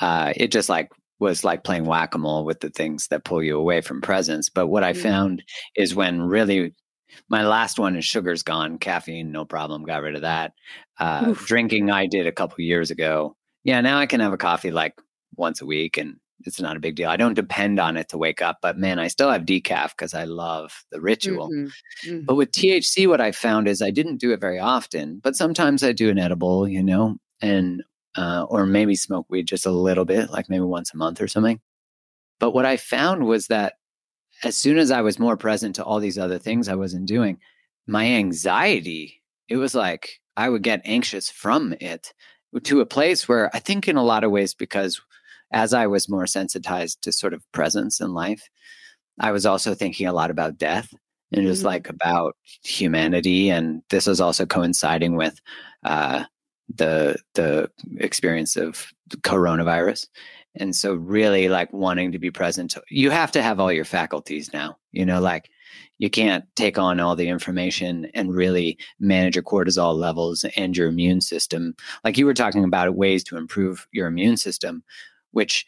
uh, 0.00 0.32
it 0.36 0.50
just 0.50 0.68
like 0.68 0.90
was 1.20 1.44
like 1.44 1.62
playing 1.62 1.84
whack 1.84 2.16
a 2.16 2.18
mole 2.18 2.44
with 2.44 2.60
the 2.60 2.70
things 2.70 3.06
that 3.08 3.24
pull 3.24 3.44
you 3.44 3.56
away 3.56 3.80
from 3.80 4.00
presence. 4.00 4.48
But 4.48 4.66
what 4.66 4.82
I 4.82 4.92
mm. 4.92 5.00
found 5.00 5.44
is 5.76 5.94
when 5.94 6.20
really 6.22 6.74
my 7.28 7.44
last 7.44 7.78
one 7.78 7.96
is 7.96 8.04
sugar's 8.04 8.42
gone, 8.42 8.78
caffeine, 8.78 9.32
no 9.32 9.44
problem, 9.44 9.84
got 9.84 10.02
rid 10.02 10.14
of 10.14 10.22
that. 10.22 10.52
Uh, 10.98 11.34
drinking, 11.46 11.90
I 11.90 12.06
did 12.06 12.26
a 12.26 12.32
couple 12.32 12.60
years 12.60 12.90
ago. 12.90 13.36
Yeah, 13.64 13.80
now 13.80 13.98
I 13.98 14.06
can 14.06 14.20
have 14.20 14.32
a 14.32 14.38
coffee 14.38 14.70
like 14.70 14.94
once 15.36 15.60
a 15.60 15.66
week 15.66 15.96
and 15.96 16.16
it's 16.46 16.60
not 16.60 16.76
a 16.76 16.80
big 16.80 16.96
deal. 16.96 17.08
I 17.08 17.16
don't 17.16 17.34
depend 17.34 17.78
on 17.78 17.96
it 17.96 18.08
to 18.08 18.18
wake 18.18 18.42
up, 18.42 18.58
but 18.62 18.78
man, 18.78 18.98
I 18.98 19.08
still 19.08 19.30
have 19.30 19.42
decaf 19.42 19.90
because 19.90 20.14
I 20.14 20.24
love 20.24 20.84
the 20.90 21.00
ritual. 21.00 21.48
Mm-hmm. 21.50 22.10
Mm-hmm. 22.10 22.24
But 22.24 22.34
with 22.34 22.52
THC, 22.52 23.08
what 23.08 23.20
I 23.20 23.32
found 23.32 23.68
is 23.68 23.82
I 23.82 23.90
didn't 23.90 24.18
do 24.18 24.32
it 24.32 24.40
very 24.40 24.58
often, 24.58 25.20
but 25.22 25.36
sometimes 25.36 25.82
I 25.82 25.92
do 25.92 26.10
an 26.10 26.18
edible, 26.18 26.68
you 26.68 26.82
know, 26.82 27.16
and 27.40 27.82
uh, 28.16 28.44
or 28.48 28.66
maybe 28.66 28.94
smoke 28.94 29.26
weed 29.28 29.46
just 29.46 29.66
a 29.66 29.70
little 29.70 30.04
bit, 30.04 30.30
like 30.30 30.50
maybe 30.50 30.64
once 30.64 30.92
a 30.92 30.96
month 30.96 31.20
or 31.20 31.28
something. 31.28 31.60
But 32.38 32.52
what 32.52 32.66
I 32.66 32.76
found 32.76 33.24
was 33.24 33.46
that 33.46 33.74
as 34.44 34.56
soon 34.56 34.78
as 34.78 34.90
I 34.90 35.00
was 35.00 35.18
more 35.18 35.36
present 35.36 35.76
to 35.76 35.84
all 35.84 36.00
these 36.00 36.18
other 36.18 36.38
things 36.38 36.68
I 36.68 36.74
wasn't 36.74 37.06
doing, 37.06 37.38
my 37.86 38.06
anxiety, 38.06 39.22
it 39.48 39.56
was 39.56 39.74
like 39.74 40.20
I 40.36 40.48
would 40.48 40.62
get 40.62 40.82
anxious 40.84 41.30
from 41.30 41.74
it 41.80 42.12
to 42.64 42.80
a 42.80 42.86
place 42.86 43.28
where 43.28 43.54
I 43.54 43.58
think 43.58 43.88
in 43.88 43.96
a 43.96 44.04
lot 44.04 44.24
of 44.24 44.30
ways 44.30 44.54
because 44.54 45.00
as 45.52 45.74
I 45.74 45.86
was 45.86 46.08
more 46.08 46.26
sensitized 46.26 47.02
to 47.02 47.12
sort 47.12 47.34
of 47.34 47.44
presence 47.52 48.00
in 48.00 48.14
life, 48.14 48.48
I 49.20 49.30
was 49.30 49.46
also 49.46 49.74
thinking 49.74 50.06
a 50.06 50.12
lot 50.12 50.30
about 50.30 50.58
death 50.58 50.92
and 51.32 51.46
just 51.46 51.60
mm-hmm. 51.60 51.68
like 51.68 51.88
about 51.88 52.36
humanity. 52.62 53.50
And 53.50 53.82
this 53.90 54.06
was 54.06 54.20
also 54.20 54.46
coinciding 54.46 55.16
with 55.16 55.40
uh, 55.84 56.24
the 56.74 57.16
the 57.34 57.70
experience 57.98 58.56
of 58.56 58.86
coronavirus. 59.20 60.06
And 60.54 60.76
so, 60.76 60.94
really, 60.94 61.48
like 61.48 61.72
wanting 61.72 62.12
to 62.12 62.18
be 62.18 62.30
present, 62.30 62.74
you 62.90 63.10
have 63.10 63.32
to 63.32 63.42
have 63.42 63.58
all 63.58 63.72
your 63.72 63.84
faculties 63.84 64.52
now. 64.52 64.76
You 64.90 65.06
know, 65.06 65.20
like 65.20 65.48
you 65.98 66.10
can't 66.10 66.44
take 66.56 66.78
on 66.78 67.00
all 67.00 67.16
the 67.16 67.28
information 67.28 68.10
and 68.14 68.34
really 68.34 68.78
manage 69.00 69.36
your 69.36 69.44
cortisol 69.44 69.94
levels 69.94 70.44
and 70.56 70.76
your 70.76 70.88
immune 70.88 71.20
system. 71.20 71.74
Like 72.04 72.18
you 72.18 72.26
were 72.26 72.34
talking 72.34 72.64
about 72.64 72.94
ways 72.94 73.24
to 73.24 73.36
improve 73.36 73.86
your 73.92 74.06
immune 74.06 74.36
system, 74.36 74.82
which 75.30 75.64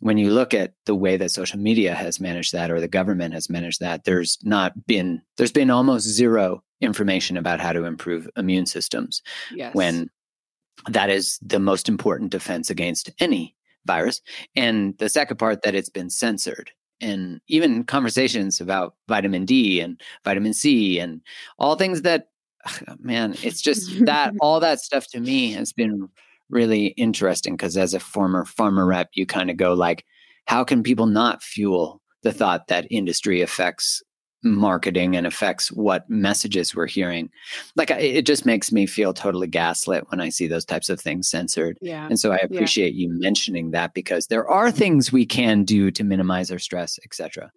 when 0.00 0.18
you 0.18 0.30
look 0.30 0.52
at 0.52 0.74
the 0.86 0.94
way 0.94 1.16
that 1.16 1.30
social 1.30 1.58
media 1.58 1.94
has 1.94 2.20
managed 2.20 2.52
that 2.52 2.70
or 2.70 2.80
the 2.80 2.88
government 2.88 3.34
has 3.34 3.48
managed 3.48 3.80
that 3.80 4.04
there's 4.04 4.38
not 4.42 4.86
been 4.86 5.22
there's 5.36 5.52
been 5.52 5.70
almost 5.70 6.06
zero 6.06 6.62
information 6.80 7.36
about 7.36 7.60
how 7.60 7.72
to 7.72 7.84
improve 7.84 8.28
immune 8.36 8.66
systems 8.66 9.22
yes. 9.54 9.74
when 9.74 10.10
that 10.88 11.08
is 11.08 11.38
the 11.40 11.60
most 11.60 11.88
important 11.88 12.30
defense 12.30 12.68
against 12.68 13.10
any 13.20 13.54
virus. 13.86 14.20
And 14.56 14.96
the 14.98 15.08
second 15.08 15.38
part 15.38 15.62
that 15.62 15.74
it's 15.74 15.90
been 15.90 16.10
censored. 16.10 16.70
And 17.00 17.40
even 17.48 17.84
conversations 17.84 18.60
about 18.60 18.94
vitamin 19.08 19.44
D 19.44 19.80
and 19.80 20.00
vitamin 20.24 20.54
C 20.54 20.98
and 20.98 21.20
all 21.58 21.76
things 21.76 22.02
that 22.02 22.28
man 22.98 23.34
it's 23.42 23.60
just 23.60 24.06
that 24.06 24.32
all 24.40 24.60
that 24.60 24.80
stuff 24.80 25.06
to 25.08 25.20
me 25.20 25.52
has 25.52 25.72
been 25.72 26.08
really 26.48 26.86
interesting 26.88 27.54
because 27.54 27.76
as 27.76 27.94
a 27.94 28.00
former 28.00 28.44
pharma 28.44 28.86
rep 28.86 29.10
you 29.12 29.26
kind 29.26 29.50
of 29.50 29.56
go 29.56 29.74
like 29.74 30.04
how 30.46 30.64
can 30.64 30.82
people 30.82 31.06
not 31.06 31.42
fuel 31.42 32.00
the 32.22 32.32
thought 32.32 32.68
that 32.68 32.86
industry 32.90 33.42
affects 33.42 34.02
marketing 34.44 35.16
and 35.16 35.26
affects 35.26 35.72
what 35.72 36.08
messages 36.08 36.74
we're 36.74 36.86
hearing. 36.86 37.30
Like 37.76 37.90
it 37.90 38.26
just 38.26 38.46
makes 38.46 38.70
me 38.70 38.86
feel 38.86 39.14
totally 39.14 39.46
gaslit 39.46 40.10
when 40.10 40.20
I 40.20 40.28
see 40.28 40.46
those 40.46 40.64
types 40.64 40.88
of 40.88 41.00
things 41.00 41.28
censored. 41.28 41.78
Yeah. 41.80 42.06
And 42.06 42.18
so 42.20 42.32
I 42.32 42.36
appreciate 42.36 42.94
yeah. 42.94 43.06
you 43.06 43.18
mentioning 43.18 43.70
that 43.72 43.94
because 43.94 44.26
there 44.26 44.48
are 44.48 44.70
things 44.70 45.12
we 45.12 45.26
can 45.26 45.64
do 45.64 45.90
to 45.90 46.04
minimize 46.04 46.50
our 46.50 46.58
stress, 46.58 46.98
etc. 47.04 47.50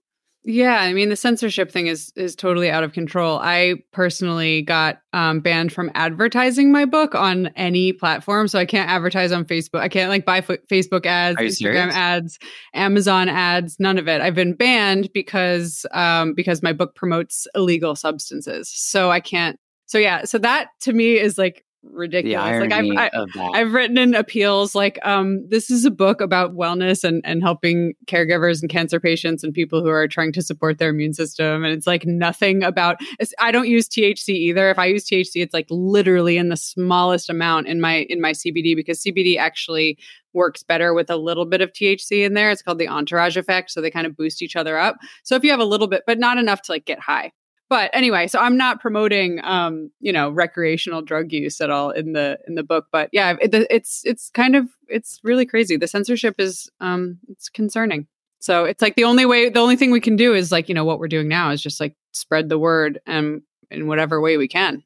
Yeah, 0.44 0.80
I 0.80 0.94
mean 0.94 1.10
the 1.10 1.18
censorship 1.18 1.72
thing 1.72 1.88
is 1.88 2.14
is 2.16 2.34
totally 2.34 2.70
out 2.70 2.84
of 2.84 2.94
control. 2.94 3.38
I 3.40 3.76
personally 3.92 4.62
got 4.62 5.00
um, 5.12 5.42
banned 5.42 5.74
from 5.74 5.92
advertising 5.94 6.72
my 6.72 6.86
book 6.86 7.16
on 7.16 7.48
any 7.58 7.92
platform, 7.92 8.48
so 8.48 8.58
I 8.58 8.66
can't 8.66 8.90
advertise 8.90 9.34
on 9.34 9.44
Facebook. 9.44 9.82
I 9.82 9.90
can't 9.90 10.10
like 10.10 10.24
buy 10.24 10.38
f- 10.38 10.48
Facebook 10.72 11.06
ads, 11.06 11.38
Instagram 11.38 11.58
serious? 11.58 11.96
ads, 11.96 12.40
Amazon 12.74 13.28
ads, 13.28 13.78
none 13.78 13.98
of 13.98 14.08
it. 14.08 14.22
I've 14.22 14.36
been 14.36 14.54
banned 14.54 15.12
because 15.14 15.86
um, 15.92 16.34
because 16.34 16.64
my 16.64 16.72
book 16.72 16.96
promotes 16.96 17.46
illegal 17.54 17.96
substances, 17.96 18.70
so 18.70 19.12
I 19.12 19.20
can't. 19.20 19.60
So 19.86 19.98
yeah, 19.98 20.24
so 20.24 20.38
that 20.38 20.70
to 20.82 20.94
me 20.94 21.20
is 21.20 21.38
like 21.38 21.66
ridiculous. 21.84 22.62
like 22.62 22.74
I've 22.74 23.12
I, 23.14 23.60
I've 23.60 23.74
written 23.74 23.98
in 23.98 24.16
appeals 24.16 24.76
like 24.76 25.00
um 25.04 25.48
this 25.50 25.70
is 25.70 25.86
a 25.86 25.92
book 25.92 26.22
about 26.22 26.56
wellness 26.56 27.04
and 27.04 27.22
and 27.24 27.42
helping 27.42 27.94
caregivers 28.06 28.62
and 28.62 28.70
cancer 28.70 29.00
patients 29.00 29.44
and 29.44 29.54
people 29.54 29.82
who 29.82 29.90
are 29.90 30.08
trying 30.08 30.32
to 30.34 30.42
support 30.42 30.78
their 30.78 30.90
immune 30.90 31.14
system 31.14 31.64
and 31.64 31.74
it's 31.74 31.88
like 31.88 32.06
nothing 32.06 32.64
about 32.64 32.98
I 33.40 33.52
don't 33.52 33.68
use 33.68 33.88
THC 33.88 34.30
either. 34.30 34.70
If 34.70 34.80
I 34.80 34.86
use 34.86 35.06
THC 35.06 35.42
it's 35.42 35.54
like 35.54 35.68
literally 35.70 36.38
in 36.38 36.50
the 36.50 36.58
smallest 36.58 37.30
amount 37.30 37.68
in 37.68 37.80
my 37.80 38.06
in 38.10 38.22
my 38.22 38.32
CBD 38.32 38.76
because 38.76 39.02
CBD 39.04 39.38
actually 39.38 39.98
works 40.34 40.62
better 40.62 40.94
with 40.94 41.10
a 41.10 41.18
little 41.18 41.46
bit 41.46 41.62
of 41.62 41.72
THC 41.74 42.26
in 42.26 42.34
there. 42.34 42.52
It's 42.52 42.62
called 42.62 42.80
the 42.80 42.88
entourage 42.88 43.38
effect 43.38 43.72
so 43.72 43.82
they 43.82 43.92
kind 43.92 44.06
of 44.06 44.16
boost 44.16 44.42
each 44.42 44.56
other 44.56 44.78
up. 44.78 44.98
So 45.24 45.36
if 45.36 45.44
you 45.44 45.52
have 45.52 45.60
a 45.60 45.66
little 45.66 45.88
bit 45.88 46.04
but 46.06 46.20
not 46.20 46.38
enough 46.38 46.62
to 46.64 46.72
like 46.72 46.86
get 46.86 47.00
high 47.00 47.32
but 47.70 47.90
anyway 47.94 48.28
so 48.28 48.40
i'm 48.40 48.58
not 48.58 48.80
promoting 48.80 49.40
um 49.44 49.92
you 50.00 50.12
know 50.12 50.30
recreational 50.30 51.02
drug 51.02 51.32
use 51.32 51.60
at 51.62 51.70
all 51.70 51.92
in 51.92 52.14
the 52.14 52.38
in 52.48 52.56
the 52.56 52.64
book 52.64 52.88
but 52.92 53.10
yeah 53.12 53.36
it, 53.42 53.54
it's 53.70 54.02
it's 54.06 54.30
kind 54.30 54.56
of 54.56 54.68
it's 54.90 55.20
really 55.24 55.46
crazy. 55.46 55.78
The 55.78 55.88
censorship 55.88 56.36
is 56.40 56.70
um 56.80 57.20
it's 57.30 57.50
concerning. 57.50 58.08
So 58.40 58.66
it's 58.66 58.82
like 58.82 58.96
the 58.96 59.04
only 59.04 59.26
way 59.26 59.50
the 59.50 59.60
only 59.60 59.76
thing 59.76 59.92
we 59.92 60.02
can 60.02 60.16
do 60.16 60.34
is 60.34 60.52
like 60.52 60.70
you 60.70 60.76
know 60.76 60.86
what 60.86 61.00
we're 61.00 61.08
doing 61.08 61.28
now 61.28 61.52
is 61.52 61.62
just 61.62 61.80
like 61.80 61.96
spread 62.12 62.50
the 62.50 62.60
word 62.60 63.00
and 63.06 63.42
in 63.70 63.88
whatever 63.88 64.22
way 64.22 64.38
we 64.38 64.48
can 64.48 64.84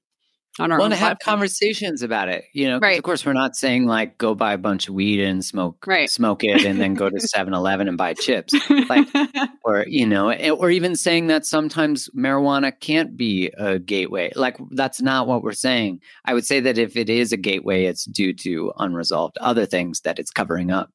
on 0.60 0.72
our 0.72 0.80
want 0.80 0.92
to 0.94 1.00
have 1.00 1.18
conversations 1.20 2.02
about 2.02 2.28
it 2.28 2.44
you 2.54 2.68
know 2.68 2.80
right. 2.80 2.98
of 2.98 3.04
course 3.04 3.26
we're 3.26 3.34
not 3.34 3.56
saying 3.56 3.86
like 3.86 4.18
go 4.18 4.36
buy 4.36 4.54
a 4.54 4.58
bunch 4.58 4.88
of 4.88 4.94
weed 4.94 5.20
and 5.20 5.46
smoke 5.46 5.86
right. 5.88 6.10
smoke 6.10 6.44
it 6.44 6.66
and 6.66 6.80
then 6.80 6.94
go 6.94 7.10
to 7.10 7.16
7-eleven 7.36 7.88
and 7.88 7.98
buy 7.98 8.14
chips. 8.14 8.54
Like 8.90 9.08
or 9.64 9.86
you 9.88 10.06
know 10.06 10.32
or 10.52 10.70
even 10.70 10.96
saying 10.96 11.28
that 11.28 11.46
sometimes 11.46 12.10
marijuana 12.16 12.72
can't 12.80 13.16
be 13.16 13.52
a 13.58 13.80
gateway. 13.80 14.32
Like 14.36 14.58
that's 14.72 15.02
not 15.02 15.28
what 15.28 15.44
we're 15.44 15.52
saying. 15.54 16.02
I 16.26 16.34
would 16.34 16.46
say 16.46 16.60
that 16.62 16.78
if 16.78 16.96
it 16.96 17.10
is 17.10 17.32
a 17.32 17.38
gateway 17.38 17.86
it's 17.86 18.06
due 18.06 18.34
to 18.34 18.74
unresolved 18.78 19.38
other 19.40 19.66
things 19.66 20.02
that 20.02 20.20
it's 20.20 20.32
covering 20.32 20.72
up. 20.72 20.92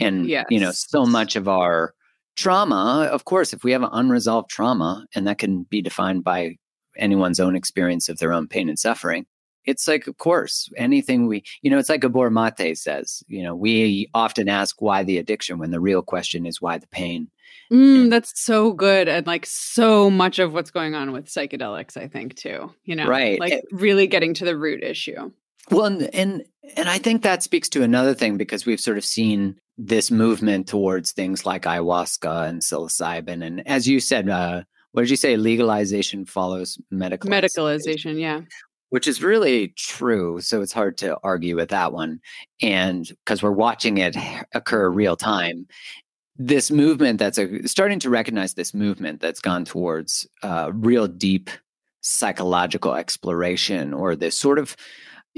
And 0.00 0.26
yes. 0.26 0.46
you 0.50 0.60
know 0.60 0.72
so 0.72 1.06
much 1.06 1.36
of 1.36 1.48
our 1.48 1.94
trauma 2.36 3.08
of 3.10 3.24
course 3.24 3.52
if 3.52 3.64
we 3.64 3.72
have 3.72 3.82
an 3.82 3.90
unresolved 3.92 4.48
trauma 4.48 5.04
and 5.14 5.26
that 5.26 5.38
can 5.38 5.64
be 5.64 5.82
defined 5.82 6.22
by 6.22 6.56
anyone's 6.98 7.40
own 7.40 7.56
experience 7.56 8.08
of 8.08 8.18
their 8.18 8.32
own 8.32 8.48
pain 8.48 8.68
and 8.68 8.78
suffering. 8.78 9.26
It's 9.64 9.86
like, 9.86 10.06
of 10.06 10.16
course, 10.16 10.70
anything 10.76 11.26
we, 11.26 11.44
you 11.60 11.70
know, 11.70 11.78
it's 11.78 11.90
like 11.90 12.00
Gabor 12.00 12.30
Mate 12.30 12.78
says, 12.78 13.22
you 13.26 13.42
know, 13.42 13.54
we 13.54 14.08
often 14.14 14.48
ask 14.48 14.80
why 14.80 15.04
the 15.04 15.18
addiction 15.18 15.58
when 15.58 15.70
the 15.70 15.80
real 15.80 16.00
question 16.00 16.46
is 16.46 16.62
why 16.62 16.78
the 16.78 16.86
pain. 16.86 17.28
Mm, 17.70 18.02
and, 18.02 18.12
that's 18.12 18.40
so 18.40 18.72
good. 18.72 19.08
And 19.08 19.26
like 19.26 19.44
so 19.44 20.10
much 20.10 20.38
of 20.38 20.54
what's 20.54 20.70
going 20.70 20.94
on 20.94 21.12
with 21.12 21.26
psychedelics, 21.26 21.98
I 21.98 22.08
think, 22.08 22.34
too, 22.34 22.72
you 22.84 22.96
know, 22.96 23.06
right. 23.06 23.38
like 23.38 23.52
it, 23.52 23.64
really 23.70 24.06
getting 24.06 24.32
to 24.34 24.46
the 24.46 24.56
root 24.56 24.82
issue. 24.82 25.30
Well, 25.70 25.84
and, 25.84 26.14
and, 26.14 26.44
and 26.76 26.88
I 26.88 26.96
think 26.96 27.22
that 27.22 27.42
speaks 27.42 27.68
to 27.70 27.82
another 27.82 28.14
thing 28.14 28.38
because 28.38 28.64
we've 28.64 28.80
sort 28.80 28.96
of 28.96 29.04
seen 29.04 29.56
this 29.76 30.10
movement 30.10 30.66
towards 30.66 31.12
things 31.12 31.44
like 31.44 31.62
ayahuasca 31.62 32.48
and 32.48 32.62
psilocybin. 32.62 33.44
And 33.44 33.66
as 33.68 33.86
you 33.86 34.00
said, 34.00 34.28
uh, 34.28 34.62
what 34.92 35.02
did 35.02 35.10
you 35.10 35.16
say? 35.16 35.36
Legalization 35.36 36.24
follows 36.24 36.78
medicalization. 36.92 37.28
Medicalization, 37.28 38.20
yeah. 38.20 38.40
Which 38.90 39.06
is 39.06 39.22
really 39.22 39.68
true. 39.76 40.40
So 40.40 40.62
it's 40.62 40.72
hard 40.72 40.96
to 40.98 41.18
argue 41.22 41.56
with 41.56 41.68
that 41.68 41.92
one. 41.92 42.20
And 42.62 43.06
because 43.08 43.42
we're 43.42 43.50
watching 43.50 43.98
it 43.98 44.16
occur 44.54 44.88
real 44.88 45.16
time, 45.16 45.66
this 46.36 46.70
movement 46.70 47.18
that's 47.18 47.36
a, 47.36 47.66
starting 47.66 47.98
to 47.98 48.10
recognize 48.10 48.54
this 48.54 48.72
movement 48.72 49.20
that's 49.20 49.40
gone 49.40 49.64
towards 49.64 50.26
uh, 50.42 50.70
real 50.72 51.06
deep 51.06 51.50
psychological 52.00 52.94
exploration 52.94 53.92
or 53.92 54.16
this 54.16 54.36
sort 54.36 54.58
of 54.58 54.76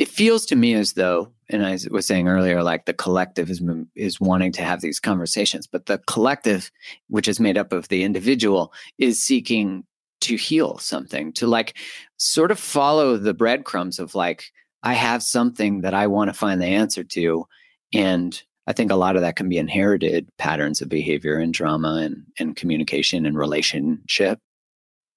it 0.01 0.09
feels 0.09 0.47
to 0.47 0.57
me 0.57 0.75
as 0.75 0.95
though 0.95 1.31
and 1.51 1.65
i 1.65 1.79
was 1.91 2.07
saying 2.07 2.27
earlier 2.27 2.65
like 2.65 2.87
the 2.87 2.95
collective 2.95 3.51
is 3.51 3.63
is 3.95 4.21
wanting 4.21 4.51
to 4.51 4.63
have 4.63 4.81
these 4.81 4.99
conversations 4.99 5.67
but 5.69 5.87
the 5.87 5.99
collective 6.07 6.73
which 7.09 7.29
is 7.29 7.39
made 7.39 7.59
up 7.59 7.73
of 7.73 7.87
the 7.89 8.03
individual 8.03 8.73
is 8.99 9.23
seeking 9.23 9.85
to 10.21 10.37
heal 10.37 10.79
something 10.79 11.33
to 11.33 11.47
like 11.47 11.77
sort 12.17 12.51
of 12.51 12.59
follow 12.59 13.17
the 13.17 13.35
breadcrumbs 13.35 13.99
of 13.99 14.15
like 14.15 14.47
i 14.83 14.95
have 14.95 15.23
something 15.23 15.83
that 15.83 15.95
i 15.95 16.07
want 16.07 16.29
to 16.29 16.35
find 16.35 16.61
the 16.61 16.67
answer 16.67 17.05
to 17.05 17.45
and 17.93 18.43
i 18.67 18.73
think 18.73 18.91
a 18.91 18.97
lot 18.97 19.17
of 19.17 19.23
that 19.23 19.37
can 19.37 19.49
be 19.49 19.59
inherited 19.59 20.27
patterns 20.39 20.81
of 20.81 20.89
behavior 20.89 21.37
and 21.37 21.53
drama 21.53 22.01
and, 22.03 22.25
and 22.39 22.57
communication 22.57 23.27
and 23.27 23.37
relationship. 23.37 24.39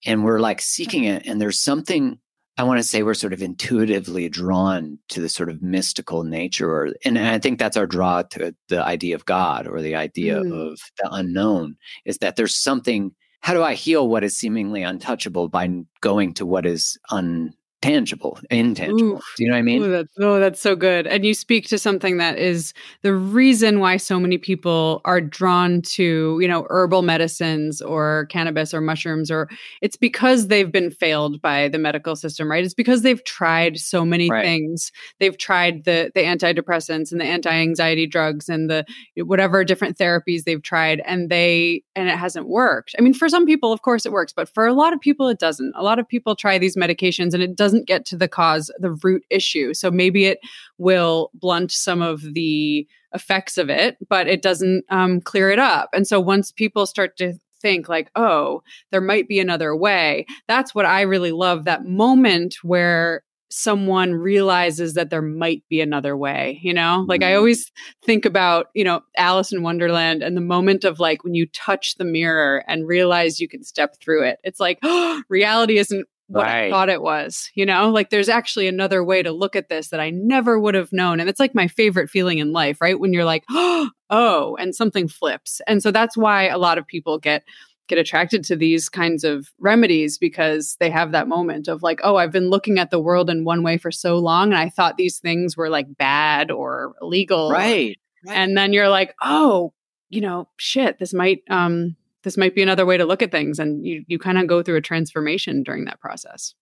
And 0.06 0.26
we're 0.26 0.39
like 0.39 0.60
seeking 0.60 1.06
it 1.06 1.26
and 1.26 1.39
there's 1.39 1.62
something 1.62 2.19
I 2.57 2.63
want 2.63 2.77
to 2.77 2.83
say 2.83 3.01
we're 3.01 3.15
sort 3.15 3.33
of 3.33 3.41
intuitively 3.41 4.29
drawn 4.29 4.99
to 5.09 5.21
the 5.21 5.29
sort 5.29 5.49
of 5.49 5.63
mystical 5.63 6.23
nature, 6.23 6.69
or, 6.69 6.93
and 7.03 7.17
I 7.17 7.39
think 7.39 7.57
that's 7.57 7.77
our 7.77 7.87
draw 7.87 8.21
to 8.21 8.55
the 8.69 8.83
idea 8.83 9.15
of 9.15 9.25
God 9.25 9.67
or 9.67 9.81
the 9.81 9.95
idea 9.95 10.39
mm. 10.39 10.71
of 10.71 10.79
the 10.97 11.09
unknown 11.11 11.77
is 12.05 12.19
that 12.19 12.35
there's 12.35 12.55
something. 12.55 13.11
How 13.41 13.53
do 13.53 13.63
I 13.63 13.73
heal 13.73 14.07
what 14.07 14.23
is 14.23 14.37
seemingly 14.37 14.83
untouchable 14.83 15.49
by 15.49 15.67
going 15.99 16.33
to 16.35 16.45
what 16.45 16.65
is 16.65 16.97
un, 17.09 17.53
tangible, 17.84 18.39
intangible. 18.50 19.17
Ooh. 19.17 19.22
Do 19.36 19.43
you 19.43 19.50
know 19.50 19.56
what 19.56 19.60
I 19.60 19.63
mean? 19.63 19.84
Ooh, 19.84 19.91
that's, 19.91 20.13
oh, 20.17 20.39
that's 20.39 20.62
so 20.62 20.74
good. 20.74 21.06
And 21.06 21.26
you 21.26 21.34
speak 21.34 21.67
to 21.67 21.78
something 21.78 22.15
that 22.17 22.38
is 22.38 22.74
the 23.02 23.13
reason 23.13 23.82
why 23.82 23.98
so 23.98 24.22
many 24.22 24.38
people 24.38 25.02
are 25.04 25.19
drawn 25.19 25.82
to, 25.82 26.39
you 26.41 26.48
know, 26.48 26.65
herbal 26.69 27.02
medicines 27.02 27.82
or 27.82 28.28
cannabis 28.30 28.74
or 28.74 28.80
mushrooms, 28.80 29.30
or 29.30 29.50
it's 29.82 29.98
because 29.98 30.48
they've 30.48 30.72
been 30.72 30.91
failed 30.91 31.41
by 31.41 31.67
the 31.67 31.78
medical 31.78 32.15
system, 32.15 32.50
right? 32.50 32.63
It's 32.63 32.74
because 32.74 33.02
they've 33.02 33.24
tried 33.26 33.78
so 33.78 34.06
many 34.06 34.30
right. 34.30 34.46
things. 34.46 34.93
They've 35.19 35.38
tried 35.38 35.84
the 35.84 36.10
the 36.15 36.22
antidepressants 36.22 37.12
and 37.12 37.19
the 37.19 37.26
anti-anxiety 37.26 38.08
drugs 38.08 38.48
and 38.48 38.69
the 38.69 38.86
whatever 39.17 39.65
different 39.65 39.98
therapies 39.98 40.46
they've 40.46 40.63
tried, 40.63 41.02
and 41.06 41.30
they 41.30 41.84
and 41.96 42.08
it 42.08 42.17
hasn't 42.17 42.48
worked. 42.48 42.96
I 42.98 43.02
mean, 43.02 43.13
for 43.13 43.28
some 43.28 43.46
people, 43.46 43.74
of 43.74 43.82
course, 43.82 44.06
it 44.06 44.13
works, 44.13 44.32
but 44.32 44.48
for 44.48 44.65
a 44.65 44.74
lot 44.74 44.93
of 44.93 45.02
people, 45.02 45.28
it 45.28 45.39
doesn't. 45.39 45.74
A 45.76 45.84
lot 45.84 46.00
of 46.00 46.08
people 46.08 46.36
try 46.36 46.58
these 46.58 46.78
medications 46.78 47.34
and 47.34 47.43
it 47.43 47.56
doesn't 47.56 47.72
doesn't 47.73 47.88
get 47.88 48.05
to 48.05 48.17
the 48.17 48.27
cause, 48.27 48.71
the 48.79 48.91
root 49.04 49.23
issue. 49.29 49.73
So 49.73 49.89
maybe 49.89 50.25
it 50.25 50.39
will 50.77 51.31
blunt 51.33 51.71
some 51.71 52.02
of 52.02 52.21
the 52.33 52.87
effects 53.13 53.58
of 53.58 53.69
it, 53.69 53.98
but 54.08 54.27
it 54.27 54.41
doesn't 54.41 54.85
um, 54.89 55.21
clear 55.21 55.50
it 55.50 55.60
up. 55.60 55.89
And 55.93 56.08
so 56.08 56.19
once 56.19 56.52
people 56.52 56.85
start 56.85 57.17
to 57.17 57.33
think 57.62 57.89
like, 57.89 58.12
oh, 58.15 58.62
there 58.91 59.02
might 59.02 59.27
be 59.27 59.39
another 59.39 59.75
way, 59.75 60.25
that's 60.48 60.75
what 60.75 60.85
I 60.85 61.02
really 61.02 61.31
love 61.31 61.65
that 61.65 61.85
moment 61.85 62.58
where 62.62 63.23
someone 63.50 64.15
realizes 64.15 64.95
that 64.95 65.12
there 65.12 65.21
might 65.21 65.63
be 65.69 65.79
another 65.79 66.17
way, 66.17 66.60
you 66.63 66.73
know? 66.73 67.06
Like. 67.08 67.21
I 67.23 67.35
always 67.35 67.71
think 68.04 68.25
about, 68.25 68.67
you 68.73 68.83
know, 68.83 69.02
Alice 69.15 69.54
in 69.54 69.62
Wonderland 69.62 70.23
and 70.23 70.35
the 70.35 70.41
moment 70.41 70.83
of 70.83 71.00
like 71.00 71.23
when 71.23 71.35
you 71.35 71.45
touch 71.48 71.95
the 71.95 72.04
mirror 72.04 72.63
and 72.67 72.87
realize 72.87 73.39
you 73.39 73.48
can 73.48 73.63
step 73.63 73.95
through 74.02 74.23
it. 74.23 74.39
It's 74.43 74.60
like, 74.60 74.79
oh, 74.81 75.21
reality 75.29 75.77
isn't 75.77 76.08
what 76.34 76.46
right. 76.46 76.65
I 76.65 76.69
thought 76.71 76.90
it 76.90 77.02
was, 77.02 77.52
you 77.54 77.65
know? 77.65 77.92
Like 77.92 78.10
there's 78.10 78.29
actually 78.29 78.67
another 78.67 79.04
way 79.04 79.21
to 79.21 79.31
look 79.31 79.56
at 79.56 79.69
this 79.69 79.90
that 79.90 80.00
I 80.00 80.10
never 80.10 80.60
would 80.60 80.73
have 80.73 80.92
known. 80.92 81.19
And 81.19 81.29
it's 81.29 81.40
like 81.40 81.54
my 81.54 81.67
favorite 81.67 82.10
feeling 82.10 82.40
in 82.40 82.52
life, 82.52 82.81
right? 82.81 83.00
When 83.00 83.13
you're 83.13 83.23
like, 83.23 83.44
oh, 83.50 84.58
and 84.60 84.73
something 84.73 85.08
flips. 85.08 85.62
And 85.67 85.84
so 85.84 85.92
that's 85.92 86.17
why 86.17 86.48
a 86.48 86.58
lot 86.58 86.77
of 86.77 86.88
people 86.88 87.19
get 87.19 87.44
get 87.88 87.98
attracted 87.98 88.46
to 88.46 88.56
these 88.56 88.88
kinds 88.90 89.23
of 89.23 89.52
remedies 89.60 90.17
because 90.17 90.77
they 90.79 90.90
have 90.90 91.12
that 91.12 91.27
moment 91.27 91.67
of 91.67 91.84
like, 91.84 92.00
oh, 92.02 92.15
I've 92.15 92.31
been 92.31 92.50
looking 92.50 92.79
at 92.79 92.90
the 92.92 93.00
world 93.00 93.29
in 93.29 93.44
one 93.44 93.62
way 93.62 93.77
for 93.77 93.92
so 93.92 94.17
long 94.17 94.54
and 94.54 94.58
I 94.58 94.69
thought 94.69 94.98
these 94.98 95.19
things 95.19 95.56
were 95.58 95.69
like 95.69 95.98
bad 95.98 96.50
or 96.50 96.94
illegal. 97.02 97.52
Right. 97.52 97.98
right. 98.25 98.38
And 98.38 98.58
then 98.58 98.73
you're 98.73 98.90
like, 98.90 99.13
oh, 99.21 99.73
you 100.10 100.21
know, 100.21 100.48
shit, 100.58 100.98
this 100.98 101.13
might 101.13 101.44
um 101.50 101.96
this 102.24 102.38
might 102.38 102.56
be 102.56 102.62
another 102.62 102.86
way 102.86 102.98
to 102.98 103.06
look 103.06 103.21
at 103.21 103.32
things 103.32 103.60
and 103.60 103.86
you 103.86 104.04
you 104.08 104.19
kind 104.19 104.38
of 104.38 104.48
go 104.48 104.63
through 104.63 104.78
a 104.78 104.82
transformation 104.82 105.63
during 105.63 105.86
that 105.86 106.00
process. 106.00 106.54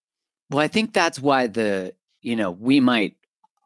Well, 0.49 0.59
I 0.59 0.67
think 0.67 0.93
that's 0.93 1.19
why 1.19 1.47
the, 1.47 1.93
you 2.21 2.35
know, 2.35 2.51
we 2.51 2.79
might 2.79 3.15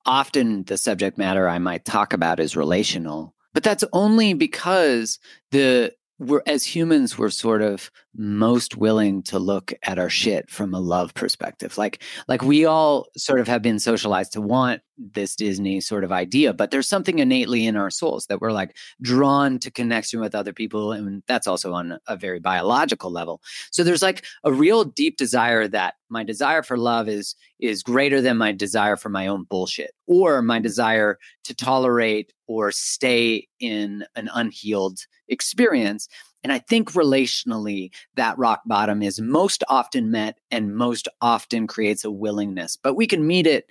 often 0.06 0.64
the 0.66 0.78
subject 0.78 1.18
matter 1.18 1.48
I 1.48 1.58
might 1.58 1.84
talk 1.84 2.14
about 2.14 2.40
is 2.40 2.56
relational, 2.56 3.34
but 3.54 3.64
that's 3.64 3.84
only 3.92 4.34
because 4.34 5.20
the 5.52 5.94
we're 6.18 6.42
as 6.46 6.64
humans 6.64 7.18
we're 7.18 7.30
sort 7.30 7.62
of 7.62 7.92
most 8.16 8.78
willing 8.78 9.22
to 9.24 9.40
look 9.40 9.74
at 9.84 10.00
our 10.00 10.10
shit 10.10 10.50
from 10.50 10.74
a 10.74 10.80
love 10.80 11.14
perspective 11.14 11.78
like 11.78 12.02
like 12.30 12.42
we 12.42 12.64
all 12.64 13.08
sort 13.18 13.40
of 13.40 13.50
have 13.50 13.62
been 13.62 13.80
socialized 13.80 14.32
to 14.32 14.40
want 14.40 14.82
this 14.98 15.36
disney 15.36 15.82
sort 15.82 16.04
of 16.04 16.12
idea 16.12 16.54
but 16.54 16.72
there's 16.72 16.88
something 16.88 17.20
innately 17.20 17.66
in 17.66 17.76
our 17.76 17.90
souls 17.90 18.26
that 18.28 18.42
we're 18.42 18.52
like 18.52 18.76
drawn 19.02 19.60
to 19.60 19.70
connection 19.72 20.20
with 20.20 20.36
other 20.36 20.54
people 20.54 20.92
and 20.92 21.24
that's 21.28 21.48
also 21.48 21.74
on 21.74 22.00
a 22.08 22.16
very 22.16 22.40
biological 22.40 23.12
level 23.12 23.42
so 23.72 23.84
there's 23.84 24.02
like 24.02 24.24
a 24.44 24.54
real 24.54 24.84
deep 24.84 25.18
desire 25.18 25.68
that 25.68 25.96
my 26.10 26.24
desire 26.24 26.64
for 26.64 26.78
love 26.78 27.10
is 27.10 27.36
is 27.60 27.84
greater 27.84 28.22
than 28.22 28.38
my 28.38 28.52
desire 28.52 28.96
for 28.96 29.10
my 29.10 29.28
own 29.28 29.44
bullshit 29.44 29.92
or 30.08 30.42
my 30.42 30.60
desire 30.60 31.18
to 31.44 31.54
tolerate 31.54 32.34
or 32.48 32.72
stay 32.72 33.48
in 33.60 34.06
an 34.16 34.30
unhealed 34.34 35.00
experience. 35.28 36.08
And 36.44 36.54
I 36.54 36.60
think 36.60 36.92
relationally, 36.92 37.92
that 38.16 38.38
rock 38.38 38.62
bottom 38.68 39.02
is 39.02 39.20
most 39.20 39.64
often 39.68 40.12
met 40.12 40.38
and 40.52 40.76
most 40.76 41.08
often 41.22 41.66
creates 41.66 42.06
a 42.06 42.12
willingness. 42.12 42.78
But 42.78 42.94
we 42.94 43.08
can 43.08 43.26
meet 43.26 43.48
it 43.48 43.66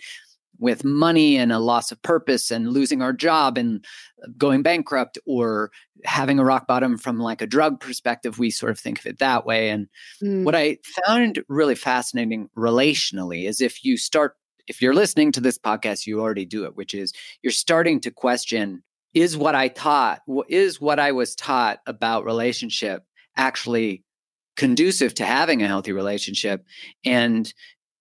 with 0.59 0.85
money 0.85 1.37
and 1.37 1.53
a 1.53 1.59
loss 1.59 1.91
of 1.91 2.01
purpose 2.03 2.51
and 2.51 2.73
losing 2.73 3.03
our 3.03 3.13
job 3.13 3.59
and 3.59 3.85
going 4.39 4.63
bankrupt 4.63 5.19
or 5.27 5.71
having 6.05 6.39
a 6.39 6.45
rock 6.45 6.67
bottom 6.67 6.97
from 6.97 7.19
like 7.19 7.43
a 7.43 7.47
drug 7.47 7.81
perspective 7.81 8.39
we 8.39 8.51
sort 8.51 8.71
of 8.71 8.79
think 8.79 8.99
of 8.99 9.07
it 9.07 9.19
that 9.19 9.45
way 9.45 9.69
and 9.69 9.89
mm. 10.23 10.45
what 10.45 10.55
i 10.55 10.79
found 11.07 11.43
really 11.49 11.75
fascinating 11.75 12.49
relationally 12.57 13.47
is 13.47 13.61
if 13.61 13.85
you 13.85 13.97
start 13.97 14.37
if 14.67 14.81
you're 14.81 14.95
listening 14.95 15.33
to 15.33 15.41
this 15.41 15.59
podcast 15.59 16.07
you 16.07 16.21
already 16.21 16.45
do 16.45 16.65
it 16.65 16.77
which 16.77 16.95
is 16.95 17.13
you're 17.43 17.51
starting 17.51 18.01
to 18.01 18.11
question 18.11 18.83
is 19.15 19.37
what 19.37 19.55
I 19.55 19.69
taught, 19.69 20.21
is 20.49 20.81
what 20.81 20.99
I 20.99 21.13
was 21.13 21.37
taught 21.37 21.79
about 21.87 22.25
relationship 22.25 23.05
actually 23.37 24.05
conducive 24.57 25.15
to 25.15 25.25
having 25.25 25.63
a 25.63 25.69
healthy 25.69 25.93
relationship? 25.93 26.65
And 27.05 27.53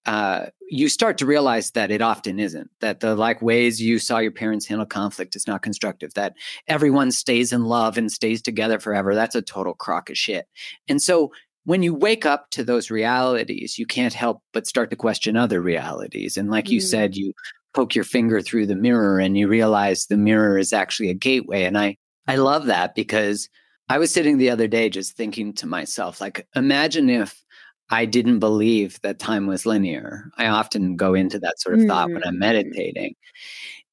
uh, 0.05 0.47
you 0.73 0.89
start 0.89 1.19
to 1.19 1.27
realize 1.27 1.69
that 1.71 1.91
it 1.91 2.01
often 2.01 2.39
isn't. 2.39 2.71
That 2.81 2.99
the 2.99 3.15
like 3.15 3.43
ways 3.43 3.79
you 3.79 3.99
saw 3.99 4.17
your 4.17 4.31
parents 4.31 4.65
handle 4.65 4.87
conflict 4.87 5.35
is 5.35 5.45
not 5.45 5.61
constructive. 5.61 6.15
That 6.15 6.33
everyone 6.67 7.11
stays 7.11 7.53
in 7.53 7.65
love 7.65 7.95
and 7.95 8.11
stays 8.11 8.41
together 8.41 8.79
forever. 8.79 9.13
That's 9.13 9.35
a 9.35 9.43
total 9.43 9.75
crock 9.75 10.09
of 10.09 10.17
shit. 10.17 10.47
And 10.89 10.99
so 10.99 11.31
when 11.65 11.83
you 11.83 11.93
wake 11.93 12.25
up 12.25 12.49
to 12.51 12.63
those 12.63 12.89
realities, 12.89 13.77
you 13.77 13.85
can't 13.85 14.15
help 14.15 14.41
but 14.51 14.65
start 14.65 14.89
to 14.89 14.95
question 14.95 15.37
other 15.37 15.61
realities. 15.61 16.37
And 16.37 16.49
like 16.49 16.65
mm. 16.65 16.71
you 16.71 16.81
said, 16.81 17.15
you 17.15 17.33
poke 17.75 17.93
your 17.93 18.03
finger 18.03 18.41
through 18.41 18.65
the 18.65 18.75
mirror 18.75 19.19
and 19.19 19.37
you 19.37 19.47
realize 19.47 20.07
the 20.07 20.17
mirror 20.17 20.57
is 20.57 20.73
actually 20.73 21.09
a 21.09 21.13
gateway. 21.13 21.65
And 21.65 21.77
I, 21.77 21.97
I 22.27 22.37
love 22.37 22.65
that 22.65 22.95
because 22.95 23.47
I 23.89 23.99
was 23.99 24.11
sitting 24.11 24.39
the 24.39 24.49
other 24.49 24.67
day 24.67 24.89
just 24.89 25.15
thinking 25.15 25.53
to 25.53 25.67
myself, 25.67 26.19
like, 26.19 26.47
imagine 26.55 27.11
if 27.11 27.42
I 27.93 28.05
didn't 28.05 28.39
believe 28.39 28.99
that 29.01 29.19
time 29.19 29.45
was 29.45 29.67
linear. 29.67 30.31
I 30.35 30.47
often 30.47 30.95
go 30.95 31.13
into 31.13 31.37
that 31.39 31.61
sort 31.61 31.77
of 31.77 31.85
thought 31.85 32.09
when 32.09 32.25
I'm 32.25 32.35
mm. 32.35 32.39
meditating. 32.39 33.13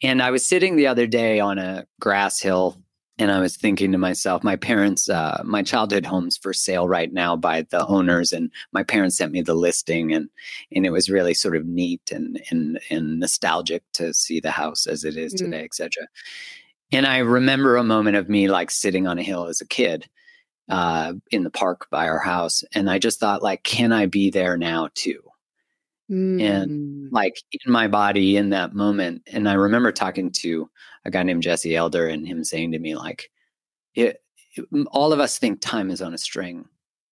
And 0.03 0.23
I 0.23 0.31
was 0.31 0.47
sitting 0.47 0.77
the 0.77 0.87
other 0.87 1.07
day 1.07 1.39
on 1.39 1.59
a 1.59 1.85
grass 2.01 2.41
hill 2.41 2.79
and 3.19 3.31
I 3.31 3.41
was 3.41 3.59
thinking 3.59 3.93
to 3.93 3.99
myself, 3.99 4.43
my 4.43 4.57
parents, 4.57 5.11
uh, 5.11 5.43
my 5.45 5.63
childhood 5.63 6.07
home's 6.07 6.39
for 6.39 6.55
sale 6.55 6.89
right 6.89 7.13
now 7.13 7.37
by 7.37 7.67
the 7.69 7.87
owners, 7.87 8.33
and 8.33 8.51
my 8.73 8.83
parents 8.83 9.19
sent 9.19 9.33
me 9.33 9.43
the 9.43 9.53
listing, 9.53 10.15
and 10.15 10.31
and 10.75 10.87
it 10.87 10.91
was 10.91 11.11
really 11.11 11.35
sort 11.35 11.55
of 11.55 11.67
neat 11.67 12.01
and 12.11 12.41
and 12.51 12.81
and 12.89 13.21
nostalgic 13.21 13.83
to 13.93 14.15
see 14.15 14.41
the 14.41 14.51
house 14.51 14.87
as 14.87 15.05
it 15.05 15.19
is 15.19 15.35
today, 15.35 15.61
mm. 15.61 15.65
etc. 15.67 16.09
And 16.93 17.07
I 17.07 17.19
remember 17.19 17.77
a 17.77 17.85
moment 17.85 18.17
of 18.17 18.31
me 18.31 18.49
like 18.49 18.71
sitting 18.71 19.07
on 19.07 19.19
a 19.19 19.23
hill 19.23 19.49
as 19.49 19.61
a 19.61 19.67
kid 19.67 20.09
uh, 20.71 21.15
in 21.31 21.43
the 21.43 21.51
park 21.51 21.89
by 21.91 22.09
our 22.09 22.21
house, 22.21 22.65
and 22.73 22.89
I 22.89 22.99
just 22.99 23.21
thought, 23.21 23.43
like, 23.43 23.63
can 23.63 23.93
I 23.93 24.07
be 24.07 24.31
there 24.31 24.57
now 24.57 24.89
too? 24.95 25.21
Mm. 26.11 26.43
And 26.43 27.13
like 27.13 27.37
in 27.53 27.73
my 27.73 27.89
body 27.89 28.37
in 28.37 28.51
that 28.51 28.75
moment, 28.75 29.23
and 29.27 29.49
I 29.49 29.55
remember 29.55 29.93
talking 29.93 30.33
to 30.39 30.69
a 31.05 31.11
guy 31.11 31.23
named 31.23 31.43
Jesse 31.43 31.77
Elder 31.77 32.07
and 32.07 32.27
him 32.27 32.43
saying 32.45 32.73
to 32.73 32.79
me, 32.79 32.97
like, 32.97 33.31
it, 33.95 34.23
it, 34.57 34.65
all 34.91 35.13
of 35.13 35.21
us 35.21 35.39
think 35.39 35.61
time 35.61 35.91
is 35.91 36.03
on 36.03 36.15
a 36.15 36.19
string. 36.19 36.67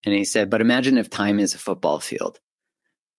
And 0.05 0.15
he 0.15 0.25
said, 0.25 0.51
but 0.51 0.61
imagine 0.61 0.99
if 0.99 1.11
time 1.11 1.39
is 1.39 1.55
a 1.55 1.59
football 1.59 2.01
field. 2.01 2.41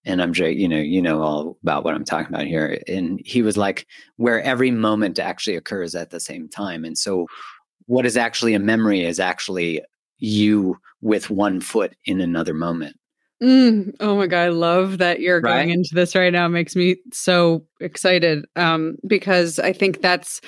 And 0.04 0.22
I'm 0.22 0.32
just 0.32 0.56
you 0.56 0.68
know, 0.68 0.78
you 0.78 1.02
know 1.02 1.22
all 1.22 1.58
about 1.62 1.84
what 1.84 1.94
I'm 1.94 2.04
talking 2.04 2.34
about 2.34 2.46
here. 2.46 2.80
And 2.88 3.20
he 3.24 3.42
was 3.42 3.58
like, 3.58 3.86
where 4.16 4.42
every 4.42 4.70
moment 4.70 5.18
actually 5.18 5.56
occurs 5.56 5.94
at 5.94 6.10
the 6.10 6.20
same 6.20 6.48
time. 6.48 6.86
And 6.86 6.96
so 6.96 7.26
what 7.86 8.06
is 8.06 8.16
actually 8.16 8.54
a 8.54 8.58
memory 8.58 9.04
is 9.04 9.20
actually 9.20 9.82
you 10.20 10.78
with 11.00 11.30
one 11.30 11.60
foot 11.60 11.94
in 12.04 12.20
another 12.20 12.54
moment. 12.54 12.96
Mm, 13.42 13.94
oh 14.00 14.16
my 14.16 14.26
god, 14.26 14.42
I 14.42 14.48
love 14.50 14.98
that 14.98 15.20
you're 15.20 15.40
right? 15.40 15.54
going 15.54 15.70
into 15.70 15.90
this 15.94 16.14
right 16.14 16.32
now. 16.32 16.46
It 16.46 16.50
makes 16.50 16.76
me 16.76 16.96
so 17.12 17.64
excited 17.80 18.44
um, 18.56 18.96
because 19.06 19.58
I 19.58 19.72
think 19.72 20.02
that's 20.02 20.40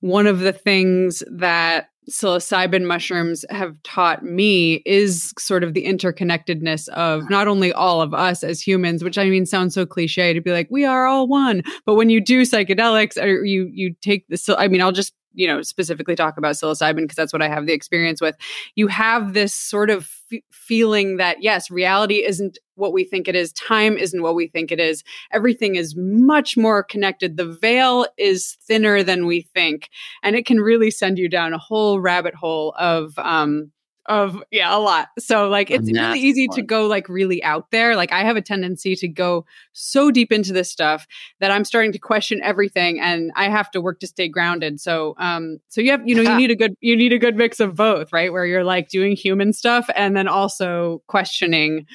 one 0.00 0.26
of 0.26 0.40
the 0.40 0.52
things 0.52 1.22
that 1.30 1.90
psilocybin 2.10 2.84
mushrooms 2.86 3.44
have 3.50 3.80
taught 3.84 4.24
me 4.24 4.82
is 4.84 5.32
sort 5.38 5.62
of 5.62 5.74
the 5.74 5.84
interconnectedness 5.84 6.88
of 6.88 7.28
not 7.30 7.46
only 7.46 7.72
all 7.72 8.00
of 8.00 8.12
us 8.14 8.42
as 8.42 8.60
humans, 8.60 9.04
which 9.04 9.18
I 9.18 9.28
mean 9.28 9.46
sounds 9.46 9.74
so 9.74 9.86
cliche 9.86 10.32
to 10.32 10.40
be 10.40 10.50
like 10.50 10.68
we 10.70 10.84
are 10.84 11.06
all 11.06 11.28
one, 11.28 11.62
but 11.86 11.94
when 11.94 12.10
you 12.10 12.20
do 12.20 12.42
psychedelics 12.42 13.22
or 13.22 13.44
you 13.44 13.70
you 13.72 13.94
take 14.02 14.26
the 14.28 14.56
I 14.58 14.66
mean 14.66 14.82
I'll 14.82 14.92
just 14.92 15.14
you 15.32 15.46
know 15.46 15.62
specifically 15.62 16.14
talk 16.14 16.36
about 16.36 16.54
psilocybin 16.54 17.02
because 17.02 17.16
that's 17.16 17.32
what 17.32 17.42
I 17.42 17.48
have 17.48 17.66
the 17.66 17.72
experience 17.72 18.20
with. 18.20 18.36
You 18.74 18.88
have 18.88 19.32
this 19.32 19.54
sort 19.54 19.90
of 19.90 20.10
f- 20.32 20.40
feeling 20.50 21.16
that 21.18 21.42
yes, 21.42 21.70
reality 21.70 22.24
isn't 22.24 22.58
what 22.74 22.92
we 22.92 23.04
think 23.04 23.28
it 23.28 23.36
is, 23.36 23.52
time 23.52 23.98
isn't 23.98 24.22
what 24.22 24.34
we 24.34 24.46
think 24.46 24.72
it 24.72 24.80
is. 24.80 25.04
Everything 25.32 25.76
is 25.76 25.94
much 25.96 26.56
more 26.56 26.82
connected. 26.82 27.36
The 27.36 27.52
veil 27.52 28.06
is 28.16 28.56
thinner 28.62 29.02
than 29.02 29.26
we 29.26 29.42
think, 29.42 29.88
and 30.22 30.36
it 30.36 30.46
can 30.46 30.60
really 30.60 30.90
send 30.90 31.18
you 31.18 31.28
down 31.28 31.52
a 31.52 31.58
whole 31.58 32.00
rabbit 32.00 32.34
hole 32.34 32.74
of 32.78 33.18
um, 33.18 33.70
of 34.06 34.42
yeah 34.50 34.74
a 34.74 34.78
lot. 34.78 35.08
So 35.18 35.48
like 35.48 35.70
it's 35.70 35.90
really 35.90 36.20
easy 36.20 36.48
to 36.48 36.62
go 36.62 36.86
like 36.86 37.08
really 37.08 37.42
out 37.42 37.70
there. 37.70 37.96
Like 37.96 38.12
i 38.12 38.24
have 38.24 38.36
a 38.36 38.42
tendency 38.42 38.96
to 38.96 39.08
go 39.08 39.44
so 39.72 40.10
deep 40.10 40.32
into 40.32 40.52
this 40.52 40.70
stuff 40.70 41.06
that 41.40 41.50
i'm 41.50 41.64
starting 41.64 41.92
to 41.92 41.98
question 41.98 42.40
everything 42.42 43.00
and 43.00 43.30
i 43.36 43.48
have 43.48 43.70
to 43.72 43.80
work 43.80 44.00
to 44.00 44.06
stay 44.06 44.28
grounded. 44.28 44.80
So 44.80 45.14
um 45.18 45.58
so 45.68 45.80
you 45.80 45.90
have 45.90 46.06
you 46.06 46.14
know 46.14 46.22
you 46.22 46.36
need 46.36 46.50
a 46.50 46.56
good 46.56 46.74
you 46.80 46.96
need 46.96 47.12
a 47.12 47.18
good 47.18 47.36
mix 47.36 47.60
of 47.60 47.76
both 47.76 48.12
right? 48.12 48.32
Where 48.32 48.46
you're 48.46 48.64
like 48.64 48.88
doing 48.88 49.14
human 49.14 49.52
stuff 49.52 49.88
and 49.94 50.16
then 50.16 50.28
also 50.28 51.02
questioning 51.06 51.86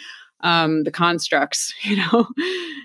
um 0.42 0.84
the 0.84 0.92
constructs 0.92 1.74
you 1.82 1.98
know? 1.98 2.28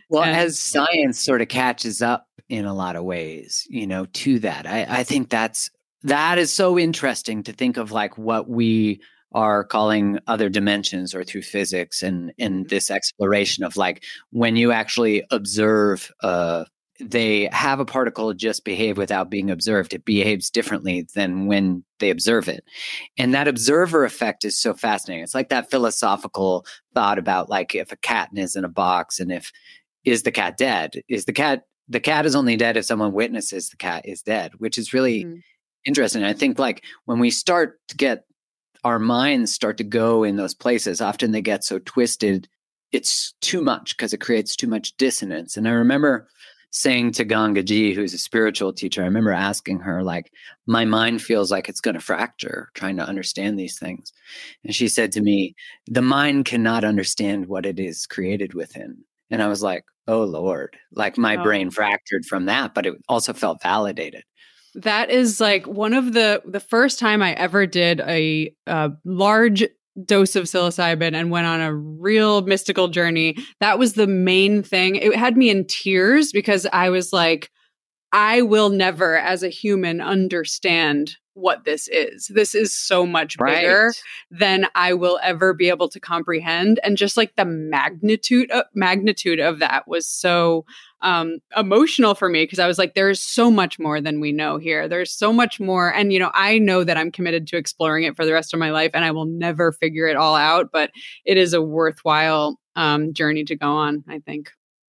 Well 0.08 0.24
and, 0.24 0.36
as 0.36 0.58
science 0.58 1.20
sort 1.20 1.42
of 1.42 1.48
catches 1.48 2.02
up 2.02 2.26
in 2.48 2.64
a 2.64 2.74
lot 2.74 2.96
of 2.96 3.04
ways 3.04 3.66
you 3.68 3.86
know 3.86 4.06
to 4.06 4.38
that. 4.40 4.66
I 4.66 4.86
i 4.88 5.04
think 5.04 5.28
that's 5.28 5.70
that 6.03 6.38
is 6.38 6.53
so 6.53 6.78
interesting 6.78 7.42
to 7.44 7.53
think 7.53 7.76
of 7.76 7.92
like 7.92 8.16
what 8.16 8.48
we 8.48 9.01
are 9.32 9.62
calling 9.62 10.18
other 10.26 10.48
dimensions 10.48 11.14
or 11.14 11.22
through 11.22 11.42
physics 11.42 12.03
and 12.03 12.32
and 12.38 12.64
mm-hmm. 12.64 12.68
this 12.68 12.90
exploration 12.90 13.64
of 13.64 13.76
like 13.76 14.03
when 14.30 14.57
you 14.57 14.72
actually 14.72 15.22
observe 15.30 16.11
uh 16.22 16.64
they 17.03 17.48
have 17.51 17.80
a 17.80 17.84
particle 17.84 18.34
just 18.34 18.62
behave 18.62 18.98
without 18.98 19.30
being 19.30 19.51
observed 19.51 19.94
it 19.94 20.05
behaves 20.05 20.51
differently 20.51 21.07
than 21.14 21.46
when 21.46 21.84
they 22.01 22.11
observe 22.11 22.48
it 22.48 22.64
and 23.16 23.32
that 23.32 23.46
observer 23.46 24.05
effect 24.05 24.44
is 24.44 24.59
so 24.59 24.74
fascinating 24.74 25.22
it's 25.22 25.34
like 25.34 25.48
that 25.48 25.70
philosophical 25.70 26.66
thought 26.92 27.16
about 27.16 27.48
like 27.48 27.74
if 27.74 27.92
a 27.92 27.96
cat 27.96 28.28
is 28.34 28.57
in 28.57 28.64
a 28.64 28.68
box 28.68 29.20
and 29.20 29.30
if 29.30 29.53
is 30.05 30.22
the 30.22 30.32
cat 30.32 30.57
dead? 30.57 31.03
Is 31.09 31.24
the 31.24 31.32
cat 31.32 31.64
the 31.88 32.01
cat 32.01 32.24
is 32.24 32.36
only 32.36 32.57
dead 32.57 32.76
if 32.76 32.84
someone 32.84 33.12
witnesses 33.12 33.70
the 33.70 33.76
cat 33.76 34.07
is 34.07 34.22
dead, 34.22 34.53
which 34.59 34.78
is 34.78 34.92
really 34.92 35.24
mm. 35.24 35.40
Interesting. 35.85 36.24
I 36.24 36.33
think 36.33 36.59
like 36.59 36.85
when 37.05 37.18
we 37.18 37.31
start 37.31 37.81
to 37.89 37.97
get 37.97 38.24
our 38.85 38.99
minds 38.99 39.53
start 39.53 39.76
to 39.78 39.85
go 39.85 40.24
in 40.24 40.37
those 40.37 40.55
places, 40.55 41.01
often 41.01 41.33
they 41.33 41.43
get 41.43 41.64
so 41.64 41.78
twisted, 41.81 42.49
it's 42.93 43.35
too 43.41 43.62
much 43.62 43.97
because 43.97 44.12
it 44.12 44.20
creates 44.20 44.57
too 44.57 44.66
much 44.66 44.97
dissonance. 44.97 45.57
And 45.57 45.68
I 45.68 45.72
remember 45.72 46.28
saying 46.72 47.12
to 47.12 47.24
Gangaji, 47.24 47.95
who's 47.95 48.14
a 48.14 48.18
spiritual 48.18 48.72
teacher, 48.72 49.03
I 49.03 49.07
remember 49.07 49.33
asking 49.33 49.81
her, 49.81 50.03
like, 50.03 50.33
my 50.66 50.85
mind 50.85 51.20
feels 51.20 51.51
like 51.51 51.68
it's 51.68 51.81
going 51.81 51.95
to 51.95 52.01
fracture 52.01 52.70
trying 52.74 52.97
to 52.97 53.07
understand 53.07 53.59
these 53.59 53.78
things. 53.78 54.12
And 54.64 54.74
she 54.74 54.89
said 54.89 55.12
to 55.12 55.20
me, 55.20 55.55
the 55.87 56.03
mind 56.03 56.45
cannot 56.45 56.85
understand 56.85 57.47
what 57.47 57.66
it 57.66 57.81
is 57.81 58.07
created 58.07 58.55
within. 58.55 58.99
And 59.31 59.43
I 59.43 59.49
was 59.49 59.62
like, 59.62 59.85
oh, 60.07 60.24
Lord, 60.24 60.76
like 60.93 61.18
my 61.18 61.37
oh. 61.37 61.43
brain 61.43 61.70
fractured 61.70 62.24
from 62.24 62.47
that, 62.47 62.74
but 62.74 62.87
it 62.87 62.95
also 63.09 63.33
felt 63.33 63.62
validated. 63.62 64.22
That 64.74 65.10
is 65.10 65.40
like 65.40 65.66
one 65.66 65.94
of 65.94 66.12
the 66.12 66.42
the 66.46 66.60
first 66.60 66.98
time 66.98 67.22
I 67.22 67.32
ever 67.34 67.66
did 67.66 68.00
a, 68.00 68.54
a 68.66 68.90
large 69.04 69.64
dose 70.04 70.36
of 70.36 70.44
psilocybin 70.44 71.14
and 71.14 71.30
went 71.30 71.46
on 71.46 71.60
a 71.60 71.74
real 71.74 72.42
mystical 72.42 72.88
journey. 72.88 73.36
That 73.60 73.78
was 73.78 73.94
the 73.94 74.06
main 74.06 74.62
thing. 74.62 74.96
It 74.96 75.16
had 75.16 75.36
me 75.36 75.50
in 75.50 75.66
tears 75.66 76.32
because 76.32 76.66
I 76.72 76.90
was 76.90 77.12
like, 77.12 77.50
I 78.12 78.42
will 78.42 78.70
never, 78.70 79.16
as 79.16 79.42
a 79.42 79.48
human, 79.48 80.00
understand 80.00 81.16
what 81.41 81.64
this 81.64 81.88
is. 81.88 82.28
This 82.28 82.55
is 82.55 82.72
so 82.72 83.07
much 83.07 83.38
bigger 83.38 83.86
right. 83.86 84.03
than 84.30 84.66
I 84.74 84.95
will 84.95 85.18
ever 85.22 85.53
be 85.53 85.68
able 85.68 85.88
to 85.88 86.01
comprehend. 86.01 86.80
And 86.82 86.97
just 86.97 87.16
like 87.16 87.34
the 87.36 87.45
magnitude 87.45 88.51
of, 88.51 88.64
magnitude 88.74 89.41
of 89.41 89.59
that 89.59 89.88
was 89.88 90.07
so 90.07 90.64
um, 91.03 91.38
emotional 91.57 92.14
for 92.14 92.28
me 92.28 92.45
because 92.45 92.59
I 92.59 92.66
was 92.66 92.78
like, 92.78 92.95
there's 92.95 93.20
so 93.22 93.51
much 93.51 93.78
more 93.78 94.01
than 94.01 94.20
we 94.20 94.32
know 94.32 94.59
here. 94.59 94.86
There's 94.86 95.12
so 95.12 95.32
much 95.32 95.59
more. 95.59 95.93
And, 95.93 96.12
you 96.12 96.18
know, 96.18 96.30
I 96.34 96.59
know 96.59 96.84
that 96.84 96.97
I'm 96.97 97.11
committed 97.11 97.47
to 97.49 97.57
exploring 97.57 98.05
it 98.05 98.16
for 98.16 98.24
the 98.26 98.32
rest 98.32 98.53
of 98.53 98.61
my 98.61 98.70
life 98.70 98.91
and 98.95 99.05
I 99.05 99.11
will 99.11 99.26
never 99.26 99.72
figure 99.72 100.07
it 100.07 100.16
all 100.16 100.34
out, 100.34 100.70
but 100.72 100.91
it 101.24 101.36
is 101.36 101.55
a 101.55 101.62
worthwhile 101.62 102.59
um, 102.76 103.12
journey 103.14 103.45
to 103.45 103.57
go 103.57 103.70
on, 103.70 104.05
I 104.09 104.18
think. 104.18 104.51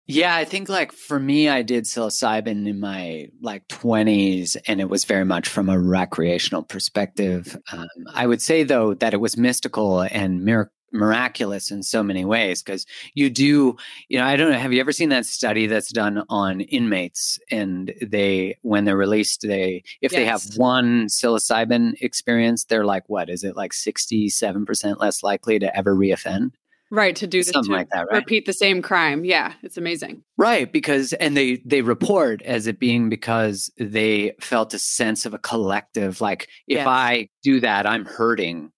Yeah, 0.06 0.34
I 0.34 0.44
think 0.44 0.68
like 0.68 0.92
for 0.92 1.20
me, 1.20 1.48
I 1.48 1.62
did 1.62 1.84
psilocybin 1.84 2.66
in 2.68 2.80
my 2.80 3.28
like 3.40 3.66
20s, 3.68 4.56
and 4.66 4.80
it 4.80 4.88
was 4.88 5.04
very 5.04 5.24
much 5.24 5.48
from 5.48 5.68
a 5.68 5.78
recreational 5.78 6.64
perspective. 6.64 7.56
Um, 7.70 7.88
I 8.12 8.26
would 8.26 8.42
say, 8.42 8.64
though, 8.64 8.94
that 8.94 9.14
it 9.14 9.20
was 9.20 9.36
mystical 9.36 10.00
and 10.00 10.44
mir- 10.44 10.72
miraculous 10.92 11.70
in 11.70 11.82
so 11.82 12.02
many 12.02 12.24
ways 12.24 12.62
because 12.62 12.84
you 13.14 13.30
do 13.30 13.74
you 14.08 14.18
know 14.18 14.24
i 14.24 14.36
don't 14.36 14.52
know 14.52 14.58
have 14.58 14.72
you 14.72 14.80
ever 14.80 14.92
seen 14.92 15.08
that 15.08 15.24
study 15.24 15.66
that's 15.66 15.90
done 15.90 16.22
on 16.28 16.60
inmates 16.60 17.38
and 17.50 17.94
they 18.02 18.54
when 18.60 18.84
they're 18.84 18.96
released 18.96 19.40
they 19.40 19.82
if 20.02 20.12
yes. 20.12 20.18
they 20.18 20.24
have 20.24 20.42
one 20.56 21.06
psilocybin 21.06 21.94
experience 22.02 22.64
they're 22.64 22.84
like 22.84 23.04
what 23.08 23.30
is 23.30 23.42
it 23.42 23.56
like 23.56 23.72
67% 23.72 24.98
less 24.98 25.22
likely 25.22 25.58
to 25.58 25.74
ever 25.74 25.96
reoffend 25.96 26.50
right 26.92 27.16
to 27.16 27.26
do 27.26 27.38
this 27.42 27.48
something 27.48 27.72
like 27.72 27.88
that 27.88 28.06
right? 28.10 28.18
repeat 28.18 28.44
the 28.44 28.52
same 28.52 28.82
crime 28.82 29.24
yeah 29.24 29.54
it's 29.62 29.78
amazing 29.78 30.22
right 30.36 30.72
because 30.72 31.14
and 31.14 31.36
they 31.36 31.56
they 31.64 31.80
report 31.80 32.42
as 32.42 32.66
it 32.66 32.78
being 32.78 33.08
because 33.08 33.72
they 33.78 34.34
felt 34.40 34.74
a 34.74 34.78
sense 34.78 35.24
of 35.24 35.32
a 35.32 35.38
collective 35.38 36.20
like 36.20 36.42
if 36.68 36.76
yes. 36.76 36.86
i 36.86 37.28
do 37.42 37.58
that 37.58 37.86
i'm 37.86 38.04
hurting 38.04 38.70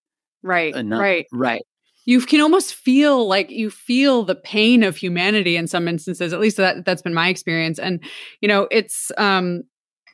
right 0.43 0.75
enough. 0.77 1.01
right 1.01 1.27
right 1.33 1.63
you 2.07 2.21
can 2.21 2.41
almost 2.41 2.75
feel 2.75 3.27
like 3.27 3.51
you 3.51 3.69
feel 3.69 4.23
the 4.23 4.35
pain 4.35 4.85
of 4.85 4.97
humanity 4.97 5.57
in 5.57 5.67
some 5.67 5.89
instances 5.89 6.33
at 6.33 6.41
least 6.41 6.57
that 6.57 6.85
that's 6.85 7.03
been 7.03 7.15
my 7.15 7.29
experience 7.29 7.81
and 7.81 8.03
you 8.41 8.49
know 8.49 8.69
it's 8.71 9.11
um 9.19 9.65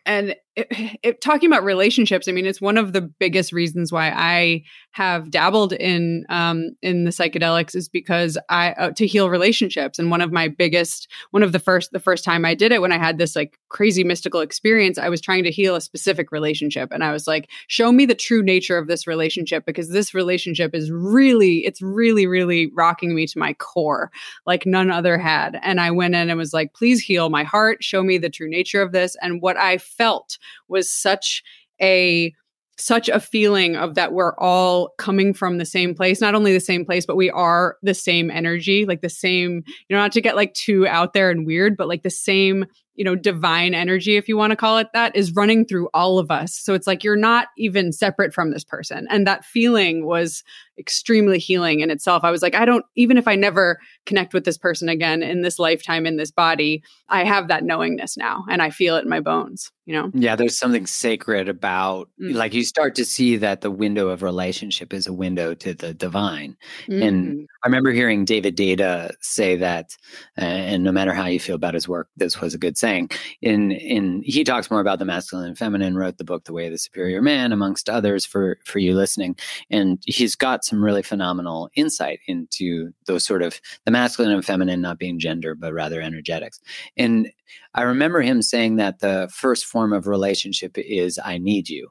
and 0.06 0.34
it, 0.56 0.98
it, 1.02 1.20
talking 1.20 1.48
about 1.48 1.64
relationships 1.64 2.28
i 2.28 2.32
mean 2.32 2.46
it's 2.46 2.60
one 2.60 2.78
of 2.78 2.92
the 2.92 3.00
biggest 3.00 3.52
reasons 3.52 3.92
why 3.92 4.10
i 4.10 4.62
have 4.92 5.30
dabbled 5.30 5.72
in 5.72 6.24
um, 6.28 6.70
in 6.82 7.04
the 7.04 7.10
psychedelics 7.10 7.76
is 7.76 7.88
because 7.88 8.36
I 8.48 8.72
uh, 8.72 8.90
to 8.92 9.06
heal 9.06 9.30
relationships. 9.30 9.98
And 9.98 10.10
one 10.10 10.20
of 10.20 10.32
my 10.32 10.48
biggest, 10.48 11.08
one 11.30 11.44
of 11.44 11.52
the 11.52 11.60
first, 11.60 11.92
the 11.92 12.00
first 12.00 12.24
time 12.24 12.44
I 12.44 12.54
did 12.54 12.72
it, 12.72 12.80
when 12.80 12.90
I 12.90 12.98
had 12.98 13.18
this 13.18 13.36
like 13.36 13.58
crazy 13.68 14.02
mystical 14.02 14.40
experience, 14.40 14.98
I 14.98 15.08
was 15.08 15.20
trying 15.20 15.44
to 15.44 15.50
heal 15.50 15.76
a 15.76 15.80
specific 15.80 16.32
relationship, 16.32 16.90
and 16.90 17.04
I 17.04 17.12
was 17.12 17.28
like, 17.28 17.48
"Show 17.68 17.92
me 17.92 18.04
the 18.04 18.14
true 18.16 18.42
nature 18.42 18.78
of 18.78 18.88
this 18.88 19.06
relationship 19.06 19.64
because 19.64 19.90
this 19.90 20.12
relationship 20.12 20.74
is 20.74 20.90
really, 20.90 21.58
it's 21.58 21.80
really, 21.80 22.26
really 22.26 22.70
rocking 22.74 23.14
me 23.14 23.26
to 23.28 23.38
my 23.38 23.52
core, 23.54 24.10
like 24.44 24.66
none 24.66 24.90
other 24.90 25.18
had." 25.18 25.58
And 25.62 25.80
I 25.80 25.92
went 25.92 26.16
in 26.16 26.30
and 26.30 26.38
was 26.38 26.52
like, 26.52 26.74
"Please 26.74 27.00
heal 27.00 27.30
my 27.30 27.44
heart. 27.44 27.84
Show 27.84 28.02
me 28.02 28.18
the 28.18 28.30
true 28.30 28.50
nature 28.50 28.82
of 28.82 28.90
this." 28.90 29.16
And 29.22 29.40
what 29.40 29.56
I 29.56 29.78
felt 29.78 30.36
was 30.68 30.90
such 30.90 31.42
a 31.80 32.32
such 32.78 33.08
a 33.10 33.20
feeling 33.20 33.76
of 33.76 33.94
that 33.94 34.12
we're 34.12 34.34
all 34.38 34.90
coming 34.96 35.34
from 35.34 35.58
the 35.58 35.66
same 35.66 35.94
place 35.94 36.20
not 36.20 36.34
only 36.34 36.52
the 36.52 36.60
same 36.60 36.84
place 36.84 37.04
but 37.04 37.16
we 37.16 37.30
are 37.30 37.76
the 37.82 37.92
same 37.92 38.30
energy 38.30 38.86
like 38.86 39.02
the 39.02 39.08
same 39.10 39.62
you 39.66 39.96
know 39.96 39.98
not 39.98 40.12
to 40.12 40.20
get 40.20 40.34
like 40.34 40.54
too 40.54 40.86
out 40.86 41.12
there 41.12 41.30
and 41.30 41.46
weird 41.46 41.76
but 41.76 41.88
like 41.88 42.02
the 42.02 42.10
same 42.10 42.64
you 42.94 43.04
know, 43.04 43.14
divine 43.14 43.72
energy, 43.72 44.16
if 44.16 44.28
you 44.28 44.36
want 44.36 44.50
to 44.50 44.56
call 44.56 44.78
it 44.78 44.88
that, 44.92 45.14
is 45.16 45.32
running 45.32 45.64
through 45.64 45.88
all 45.94 46.18
of 46.18 46.30
us. 46.30 46.54
So 46.54 46.74
it's 46.74 46.86
like 46.86 47.02
you're 47.02 47.16
not 47.16 47.48
even 47.56 47.92
separate 47.92 48.34
from 48.34 48.50
this 48.50 48.64
person. 48.64 49.06
And 49.08 49.26
that 49.26 49.44
feeling 49.44 50.04
was 50.04 50.42
extremely 50.78 51.38
healing 51.38 51.80
in 51.80 51.90
itself. 51.90 52.24
I 52.24 52.30
was 52.30 52.40
like, 52.42 52.54
I 52.54 52.64
don't, 52.64 52.84
even 52.96 53.18
if 53.18 53.28
I 53.28 53.36
never 53.36 53.78
connect 54.06 54.32
with 54.32 54.44
this 54.44 54.56
person 54.56 54.88
again 54.88 55.22
in 55.22 55.42
this 55.42 55.58
lifetime, 55.58 56.06
in 56.06 56.16
this 56.16 56.30
body, 56.30 56.82
I 57.08 57.24
have 57.24 57.48
that 57.48 57.64
knowingness 57.64 58.16
now 58.16 58.44
and 58.48 58.62
I 58.62 58.70
feel 58.70 58.96
it 58.96 59.04
in 59.04 59.10
my 59.10 59.20
bones, 59.20 59.70
you 59.84 59.94
know? 59.94 60.10
Yeah, 60.14 60.36
there's 60.36 60.58
something 60.58 60.86
sacred 60.86 61.50
about, 61.50 62.08
mm-hmm. 62.20 62.34
like, 62.34 62.54
you 62.54 62.64
start 62.64 62.94
to 62.94 63.04
see 63.04 63.36
that 63.36 63.60
the 63.60 63.70
window 63.70 64.08
of 64.08 64.22
relationship 64.22 64.94
is 64.94 65.06
a 65.06 65.12
window 65.12 65.54
to 65.54 65.74
the 65.74 65.92
divine. 65.92 66.56
Mm-hmm. 66.88 67.02
And 67.02 67.48
I 67.62 67.68
remember 67.68 67.92
hearing 67.92 68.24
David 68.24 68.56
Deida 68.56 69.12
say 69.20 69.56
that, 69.56 69.96
uh, 70.38 70.44
and 70.44 70.82
no 70.82 70.92
matter 70.92 71.12
how 71.12 71.26
you 71.26 71.40
feel 71.40 71.56
about 71.56 71.74
his 71.74 71.88
work, 71.88 72.08
this 72.16 72.40
was 72.40 72.54
a 72.54 72.58
good 72.58 72.78
saying. 72.80 73.10
In 73.42 73.72
in 73.72 74.22
he 74.24 74.42
talks 74.42 74.70
more 74.70 74.80
about 74.80 74.98
the 74.98 75.04
masculine 75.04 75.46
and 75.46 75.58
feminine. 75.58 75.96
Wrote 75.96 76.18
the 76.18 76.24
book 76.24 76.44
The 76.44 76.52
Way 76.52 76.66
of 76.66 76.72
the 76.72 76.78
Superior 76.78 77.22
Man, 77.22 77.52
amongst 77.52 77.88
others, 77.88 78.26
for 78.26 78.58
for 78.64 78.78
you 78.78 78.94
listening. 78.94 79.36
And 79.70 80.02
he's 80.06 80.34
got 80.34 80.64
some 80.64 80.82
really 80.82 81.02
phenomenal 81.02 81.70
insight 81.74 82.20
into 82.26 82.92
those 83.06 83.24
sort 83.24 83.42
of 83.42 83.60
the 83.84 83.90
masculine 83.90 84.32
and 84.32 84.44
feminine 84.44 84.80
not 84.80 84.98
being 84.98 85.18
gender, 85.18 85.54
but 85.54 85.72
rather 85.72 86.00
energetics. 86.00 86.60
And 86.96 87.30
I 87.74 87.82
remember 87.82 88.22
him 88.22 88.42
saying 88.42 88.76
that 88.76 89.00
the 89.00 89.30
first 89.32 89.66
form 89.66 89.92
of 89.92 90.06
relationship 90.06 90.76
is 90.76 91.18
"I 91.24 91.38
need 91.38 91.68
you." 91.68 91.90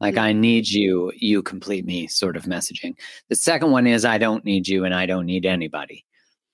Like. 0.00 0.18
I 0.18 0.32
need 0.34 0.68
you, 0.68 1.10
you 1.16 1.42
complete 1.42 1.86
me 1.86 2.06
sort 2.06 2.36
of 2.36 2.44
messaging. 2.44 2.94
The 3.30 3.36
second 3.36 3.70
one 3.70 3.86
is 3.86 4.04
I 4.04 4.18
don't 4.18 4.44
need 4.44 4.68
you 4.68 4.84
and 4.84 4.94
I 4.94 5.06
don't 5.06 5.24
need 5.24 5.46
anybody. 5.46 6.04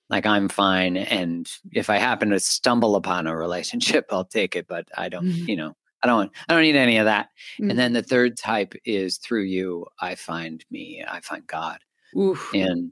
Like, 0.09 0.25
I'm 0.25 0.49
fine. 0.49 0.97
And 0.97 1.49
if 1.71 1.89
I 1.89 1.97
happen 1.97 2.29
to 2.29 2.39
stumble 2.39 2.95
upon 2.95 3.27
a 3.27 3.35
relationship, 3.35 4.07
I'll 4.11 4.25
take 4.25 4.55
it, 4.55 4.67
but 4.67 4.87
I 4.97 5.09
don't, 5.09 5.25
mm-hmm. 5.25 5.49
you 5.49 5.55
know, 5.55 5.75
I 6.03 6.07
don't, 6.07 6.31
I 6.49 6.53
don't 6.53 6.63
need 6.63 6.75
any 6.75 6.97
of 6.97 7.05
that. 7.05 7.29
Mm-hmm. 7.59 7.69
And 7.69 7.79
then 7.79 7.93
the 7.93 8.03
third 8.03 8.37
type 8.37 8.73
is 8.85 9.17
through 9.17 9.43
you, 9.43 9.87
I 9.99 10.15
find 10.15 10.63
me, 10.69 11.03
I 11.07 11.21
find 11.21 11.47
God. 11.47 11.79
Oof. 12.15 12.51
And 12.53 12.91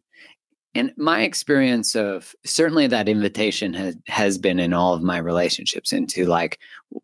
and 0.74 0.94
my 0.96 1.24
experience 1.24 1.96
of 1.96 2.34
certainly 2.46 2.88
that 2.88 3.10
invitation 3.10 3.74
has, 3.74 3.98
has 4.08 4.38
been 4.38 4.60
in 4.60 4.74
all 4.74 4.94
of 4.94 5.04
my 5.04 5.18
relationships 5.18 5.92
into 5.92 6.26
like 6.26 6.60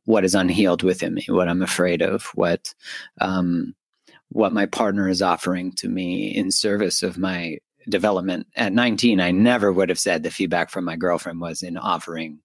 what 0.06 0.24
is 0.24 0.36
unhealed 0.36 0.84
within 0.84 1.16
me, 1.16 1.26
what 1.28 1.50
I'm 1.50 1.62
afraid 1.62 2.02
of, 2.02 2.24
what 2.36 2.74
um, 3.20 3.76
what 4.30 4.54
my 4.54 4.66
partner 4.66 5.10
is 5.10 5.22
offering 5.22 5.72
to 5.74 5.90
me 5.90 6.28
in 6.28 6.52
service 6.52 7.04
of 7.04 7.18
my 7.18 7.58
development. 7.90 8.48
At 8.56 8.74
19, 8.74 9.20
I 9.20 9.32
never 9.32 9.72
would 9.72 9.90
have 9.90 10.00
said 10.00 10.24
the 10.24 10.32
feedback 10.32 10.70
from 10.70 10.86
my 10.86 10.96
girlfriend 10.96 11.42
was 11.42 11.62
in 11.62 11.78
offering 11.78 12.40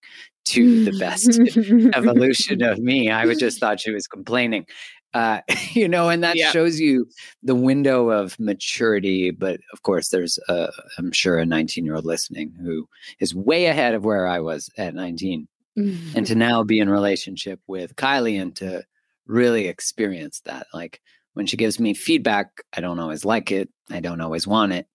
to 0.45 0.85
the 0.85 0.99
best 0.99 1.39
evolution 1.95 2.63
of 2.63 2.79
me. 2.79 3.11
I 3.11 3.27
would 3.27 3.39
just 3.39 3.61
thought 3.61 3.81
she 3.81 3.93
was 3.93 4.07
complaining 4.07 4.67
uh, 5.15 5.41
you 5.73 5.89
know, 5.89 6.09
and 6.09 6.23
that 6.23 6.37
yeah. 6.37 6.51
shows 6.51 6.81
you 6.81 7.07
the 7.43 7.55
window 7.55 8.11
of 8.11 8.39
maturity. 8.39 9.31
But 9.31 9.61
of 9.73 9.83
course, 9.83 10.09
there's, 10.09 10.39
i 10.49 10.69
I'm 10.99 11.13
sure, 11.13 11.39
a 11.39 11.47
19 11.47 11.85
year 11.85 11.97
old 11.97 12.07
listening 12.07 12.53
who 12.63 12.89
is 13.21 13.35
way 13.35 13.67
ahead 13.67 13.95
of 13.95 14.05
where 14.05 14.27
I 14.27 14.41
was 14.41 14.71
at 14.77 14.95
19. 14.95 15.49
and 15.77 16.27
to 16.27 16.35
now 16.35 16.63
be 16.63 16.79
in 16.79 16.91
relationship 16.91 17.59
with 17.67 17.97
Kylie 17.97 18.41
and 18.41 18.55
to 18.57 18.85
really 19.27 19.69
experience 19.69 20.43
that. 20.45 20.67
Like 20.75 21.01
when 21.35 21.47
she 21.47 21.57
gives 21.57 21.81
me 21.81 21.95
feedback, 21.95 22.63
I 22.77 22.81
don't 22.81 22.99
always 22.99 23.25
like 23.25 23.51
it, 23.51 23.69
I 23.91 24.01
don't 24.01 24.21
always 24.21 24.47
want 24.47 24.73
it. 24.73 24.87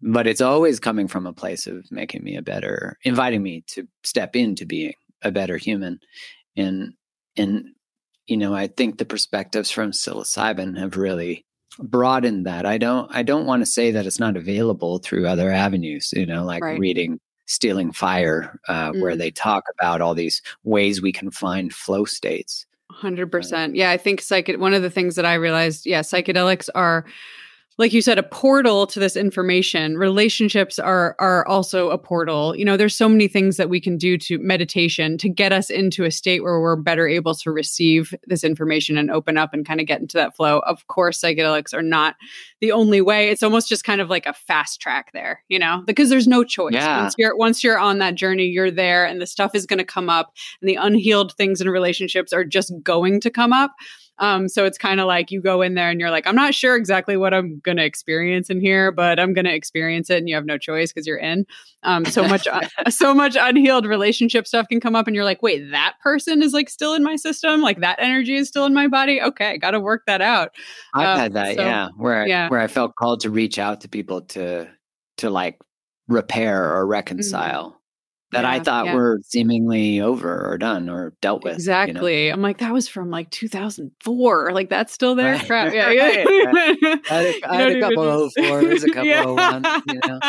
But 0.00 0.26
it's 0.26 0.40
always 0.40 0.80
coming 0.80 1.06
from 1.06 1.26
a 1.26 1.32
place 1.32 1.66
of 1.66 1.90
making 1.90 2.24
me 2.24 2.36
a 2.36 2.42
better, 2.42 2.98
inviting 3.04 3.42
me 3.42 3.62
to 3.68 3.86
step 4.02 4.34
into 4.34 4.66
being 4.66 4.94
a 5.22 5.30
better 5.30 5.56
human. 5.56 6.00
And 6.56 6.94
and 7.36 7.66
you 8.26 8.36
know, 8.36 8.54
I 8.54 8.66
think 8.66 8.98
the 8.98 9.04
perspectives 9.04 9.70
from 9.70 9.92
psilocybin 9.92 10.78
have 10.78 10.96
really 10.96 11.44
broadened 11.78 12.46
that. 12.46 12.66
I 12.66 12.78
don't 12.78 13.08
I 13.14 13.22
don't 13.22 13.46
want 13.46 13.62
to 13.62 13.66
say 13.66 13.90
that 13.92 14.06
it's 14.06 14.18
not 14.18 14.36
available 14.36 14.98
through 14.98 15.26
other 15.26 15.50
avenues, 15.50 16.10
you 16.12 16.26
know, 16.26 16.44
like 16.44 16.62
right. 16.62 16.78
reading 16.78 17.20
Stealing 17.46 17.92
Fire, 17.92 18.58
uh, 18.68 18.92
mm. 18.92 19.00
where 19.00 19.16
they 19.16 19.30
talk 19.30 19.64
about 19.78 20.00
all 20.00 20.14
these 20.14 20.40
ways 20.64 21.02
we 21.02 21.12
can 21.12 21.30
find 21.30 21.72
flow 21.72 22.04
states. 22.04 22.66
Hundred 22.94 23.32
percent. 23.32 23.74
Yeah, 23.74 23.90
I 23.90 23.96
think 23.96 24.20
psych. 24.20 24.48
One 24.48 24.74
of 24.74 24.82
the 24.82 24.90
things 24.90 25.16
that 25.16 25.24
I 25.24 25.34
realized, 25.34 25.86
yeah, 25.86 26.00
psychedelics 26.00 26.68
are 26.74 27.04
like 27.78 27.92
you 27.92 28.02
said 28.02 28.18
a 28.18 28.22
portal 28.22 28.86
to 28.86 29.00
this 29.00 29.16
information. 29.16 29.96
Relationships 29.96 30.78
are 30.78 31.16
are 31.18 31.46
also 31.46 31.90
a 31.90 31.98
portal. 31.98 32.54
You 32.56 32.64
know 32.64 32.76
there's 32.76 32.94
so 32.94 33.08
many 33.08 33.28
things 33.28 33.56
that 33.56 33.68
we 33.68 33.80
can 33.80 33.96
do 33.96 34.18
to 34.18 34.38
meditation 34.38 35.18
to 35.18 35.28
get 35.28 35.52
us 35.52 35.70
into 35.70 36.04
a 36.04 36.10
state 36.10 36.42
where 36.42 36.60
we're 36.60 36.76
better 36.76 37.08
able 37.08 37.34
to 37.36 37.50
receive 37.50 38.14
this 38.26 38.44
information 38.44 38.96
and 38.96 39.10
open 39.10 39.36
up 39.36 39.54
and 39.54 39.66
kind 39.66 39.80
of 39.80 39.86
get 39.86 40.00
into 40.00 40.16
that 40.16 40.36
flow. 40.36 40.60
Of 40.60 40.86
course 40.86 41.20
psychedelics 41.20 41.74
are 41.74 41.82
not 41.82 42.16
the 42.60 42.72
only 42.72 43.00
way. 43.00 43.30
It's 43.30 43.42
almost 43.42 43.68
just 43.68 43.84
kind 43.84 44.00
of 44.00 44.10
like 44.10 44.26
a 44.26 44.32
fast 44.32 44.80
track 44.80 45.10
there 45.12 45.42
you 45.48 45.58
know 45.58 45.82
because 45.86 46.10
there's 46.10 46.28
no 46.28 46.44
choice. 46.44 46.74
Yeah. 46.74 47.02
once 47.02 47.14
you're 47.18 47.36
once 47.36 47.64
you're 47.64 47.78
on 47.78 47.98
that 47.98 48.14
journey 48.14 48.44
you're 48.44 48.70
there 48.70 49.04
and 49.04 49.20
the 49.20 49.26
stuff 49.26 49.54
is 49.54 49.66
going 49.66 49.78
to 49.78 49.84
come 49.84 50.08
up 50.08 50.32
and 50.60 50.68
the 50.68 50.76
unhealed 50.76 51.34
things 51.34 51.60
in 51.60 51.68
relationships 51.68 52.32
are 52.32 52.44
just 52.44 52.72
going 52.82 53.20
to 53.20 53.30
come 53.30 53.52
up 53.52 53.72
um, 54.18 54.48
so 54.48 54.64
it's 54.64 54.78
kind 54.78 55.00
of 55.00 55.06
like 55.06 55.30
you 55.30 55.40
go 55.40 55.62
in 55.62 55.74
there 55.74 55.90
and 55.90 55.98
you're 55.98 56.10
like, 56.10 56.26
I'm 56.26 56.34
not 56.34 56.54
sure 56.54 56.76
exactly 56.76 57.16
what 57.16 57.32
I'm 57.32 57.60
going 57.60 57.78
to 57.78 57.84
experience 57.84 58.50
in 58.50 58.60
here, 58.60 58.92
but 58.92 59.18
I'm 59.18 59.32
going 59.32 59.46
to 59.46 59.54
experience 59.54 60.10
it, 60.10 60.18
and 60.18 60.28
you 60.28 60.34
have 60.34 60.44
no 60.44 60.58
choice 60.58 60.92
because 60.92 61.06
you're 61.06 61.18
in. 61.18 61.46
Um, 61.82 62.04
so 62.04 62.26
much, 62.28 62.46
so 62.90 63.14
much 63.14 63.36
unhealed 63.38 63.86
relationship 63.86 64.46
stuff 64.46 64.68
can 64.68 64.80
come 64.80 64.94
up, 64.94 65.06
and 65.06 65.16
you're 65.16 65.24
like, 65.24 65.42
wait, 65.42 65.70
that 65.70 65.94
person 66.02 66.42
is 66.42 66.52
like 66.52 66.68
still 66.68 66.94
in 66.94 67.02
my 67.02 67.16
system, 67.16 67.62
like 67.62 67.80
that 67.80 67.98
energy 67.98 68.36
is 68.36 68.48
still 68.48 68.66
in 68.66 68.74
my 68.74 68.86
body. 68.86 69.20
Okay, 69.20 69.58
got 69.58 69.72
to 69.72 69.80
work 69.80 70.02
that 70.06 70.20
out. 70.20 70.50
I've 70.94 71.08
um, 71.08 71.18
had 71.18 71.32
that, 71.34 71.56
so, 71.56 71.62
yeah, 71.62 71.88
where 71.96 72.26
yeah. 72.26 72.48
where 72.48 72.60
I 72.60 72.68
felt 72.68 72.94
called 72.96 73.20
to 73.20 73.30
reach 73.30 73.58
out 73.58 73.80
to 73.80 73.88
people 73.88 74.22
to 74.22 74.68
to 75.18 75.30
like 75.30 75.58
repair 76.08 76.76
or 76.76 76.82
mm-hmm. 76.82 76.90
reconcile. 76.90 77.70
Mm-hmm 77.70 77.76
that 78.32 78.44
yeah, 78.44 78.50
I 78.50 78.60
thought 78.60 78.86
yeah. 78.86 78.94
were 78.94 79.20
seemingly 79.24 80.00
over 80.00 80.50
or 80.50 80.56
done 80.56 80.88
or 80.88 81.12
dealt 81.20 81.44
with. 81.44 81.54
Exactly. 81.54 82.24
You 82.24 82.28
know? 82.30 82.34
I'm 82.34 82.42
like, 82.42 82.58
that 82.58 82.72
was 82.72 82.88
from 82.88 83.10
like 83.10 83.30
2004. 83.30 84.52
Like 84.52 84.70
that's 84.70 84.92
still 84.92 85.14
there. 85.14 85.34
Right. 85.34 85.46
Crap. 85.46 85.74
Yeah. 85.74 85.90
yeah. 85.92 86.14
I 87.10 87.14
had 87.14 87.26
a, 87.26 87.50
I 87.50 87.56
had 87.56 87.72
a 87.76 87.80
couple 87.80 88.02
of 88.02 88.32
oh 88.36 88.48
fours, 88.48 88.84
a 88.84 88.90
couple 88.90 89.12
of 89.12 89.26
oh 89.26 89.34
ones, 89.34 89.66
you 89.86 90.00
know. 90.06 90.20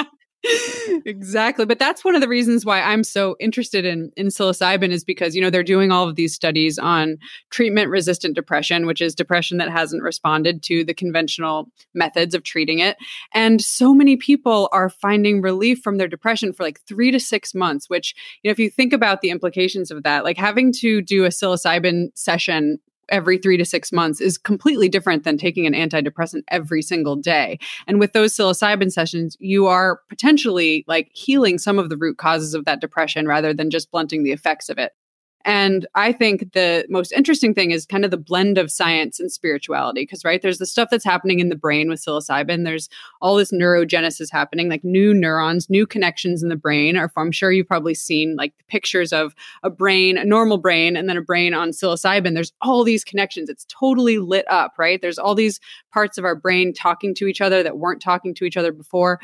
exactly. 1.06 1.66
But 1.66 1.80
that's 1.80 2.04
one 2.04 2.16
of 2.16 2.22
the 2.22 2.28
reasons 2.28 2.66
why 2.66 2.82
i'm 2.82 3.04
so 3.04 3.36
interested 3.40 3.86
in 3.86 4.12
in 4.18 4.28
psilocybin 4.28 4.90
is 4.90 5.04
because 5.04 5.36
you 5.36 5.42
know 5.42 5.50
they're 5.50 5.64
doing 5.64 5.92
all 5.92 6.08
of 6.08 6.16
these 6.16 6.34
studies 6.34 6.78
on 6.78 7.18
treatment 7.50 7.90
resistant 7.90 8.36
depression 8.36 8.86
which 8.86 9.02
is 9.02 9.16
depression 9.16 9.58
that 9.58 9.70
hasn't 9.70 10.04
responded 10.04 10.62
to 10.64 10.84
the 10.84 10.94
conventional 10.94 11.70
methods 11.94 12.36
of 12.36 12.44
treating 12.44 12.80
it. 12.80 12.98
And 13.34 13.62
so 13.62 13.94
many 13.94 14.18
people 14.18 14.70
are 14.72 14.90
finding 14.90 15.42
relief 15.42 15.80
from 15.80 15.98
their 15.98 16.08
depression 16.08 16.52
for 16.54 16.64
like 16.64 16.82
3 16.88 17.12
to 17.12 17.20
6 17.20 17.56
months 17.56 17.90
which 17.90 18.14
you 18.42 18.50
know 18.50 18.52
if 18.52 18.60
you 18.60 18.70
think 18.70 18.94
about 18.94 19.22
the 19.22 19.30
implications 19.30 19.92
of 19.92 20.04
that 20.04 20.24
like 20.24 20.38
having 20.38 20.74
to 20.74 21.02
do 21.02 21.26
a 21.26 21.30
psilocybin 21.30 22.08
session 22.16 22.80
every 23.10 23.38
three 23.38 23.58
to 23.58 23.66
six 23.66 23.92
months 23.92 24.22
is 24.22 24.38
completely 24.38 24.90
different 24.90 25.24
than 25.24 25.38
taking 25.38 25.66
an 25.66 25.74
antidepressant 25.74 26.44
every 26.48 26.82
single 26.82 27.16
day. 27.16 27.60
And 27.88 28.00
with 28.00 28.14
those 28.14 28.36
psilocybin 28.36 28.92
sessions, 28.92 29.38
you 29.40 29.68
are 29.68 30.02
potentially 30.10 30.84
like 30.88 31.10
healing 31.14 31.58
some 31.58 31.80
of 31.80 31.90
the 31.90 31.98
root 31.98 32.18
causes 32.18 32.54
of 32.54 32.66
that 32.66 32.82
depression 32.82 33.28
rather 33.28 33.54
than 33.54 33.70
just 33.70 33.92
blunting 33.92 34.24
the 34.24 34.32
effects 34.32 34.70
of 34.70 34.78
it. 34.78 34.94
And 35.46 35.86
I 35.94 36.14
think 36.14 36.54
the 36.54 36.86
most 36.90 37.12
interesting 37.12 37.54
thing 37.54 37.72
is 37.72 37.86
kind 37.86 38.06
of 38.06 38.12
the 38.12 38.18
blend 38.18 38.58
of 38.58 38.72
science 38.72 39.20
and 39.20 39.32
spirituality. 39.32 40.04
Because, 40.04 40.24
right, 40.24 40.42
there's 40.42 40.58
the 40.58 40.66
stuff 40.66 40.90
that's 40.90 41.04
happening 41.04 41.40
in 41.40 41.50
the 41.50 41.56
brain 41.56 41.90
with 41.90 42.04
psilocybin. 42.04 42.64
There's 42.64 42.88
all 43.22 43.36
this 43.36 43.52
neurogenesis 43.52 44.32
happening, 44.32 44.70
like 44.70 44.84
new 44.84 45.14
neurons, 45.14 45.70
new 45.70 45.86
connections 45.86 46.44
in 46.44 46.50
the 46.50 46.56
brain. 46.56 46.96
Or 46.96 47.12
I'm 47.18 47.32
sure 47.32 47.52
you've 47.52 47.68
probably 47.68 47.94
seen 47.94 48.36
like 48.38 48.54
pictures 48.68 49.12
of 49.12 49.36
a 49.64 49.70
brain, 49.70 50.18
a 50.18 50.24
normal 50.24 50.58
brain, 50.58 50.96
and 50.96 51.10
then 51.10 51.18
a 51.18 51.22
brain 51.22 51.54
on 51.54 51.72
psilocybin. 51.72 52.34
There's 52.34 52.54
all 52.62 52.84
these 52.84 53.04
connections. 53.04 53.50
It's 53.50 53.66
totally 53.66 54.20
lit 54.20 54.46
up, 54.50 54.74
right? 54.78 55.02
There's 55.02 55.20
all 55.20 55.36
these 55.36 55.60
parts 55.92 56.18
of 56.18 56.26
our 56.26 56.36
brain 56.36 56.74
talking 56.74 57.14
to 57.16 57.28
each 57.28 57.42
other 57.42 57.64
that 57.64 57.78
weren't 57.78 58.02
talking 58.02 58.34
to 58.36 58.46
each 58.46 58.58
other 58.58 58.72
before. 58.72 59.20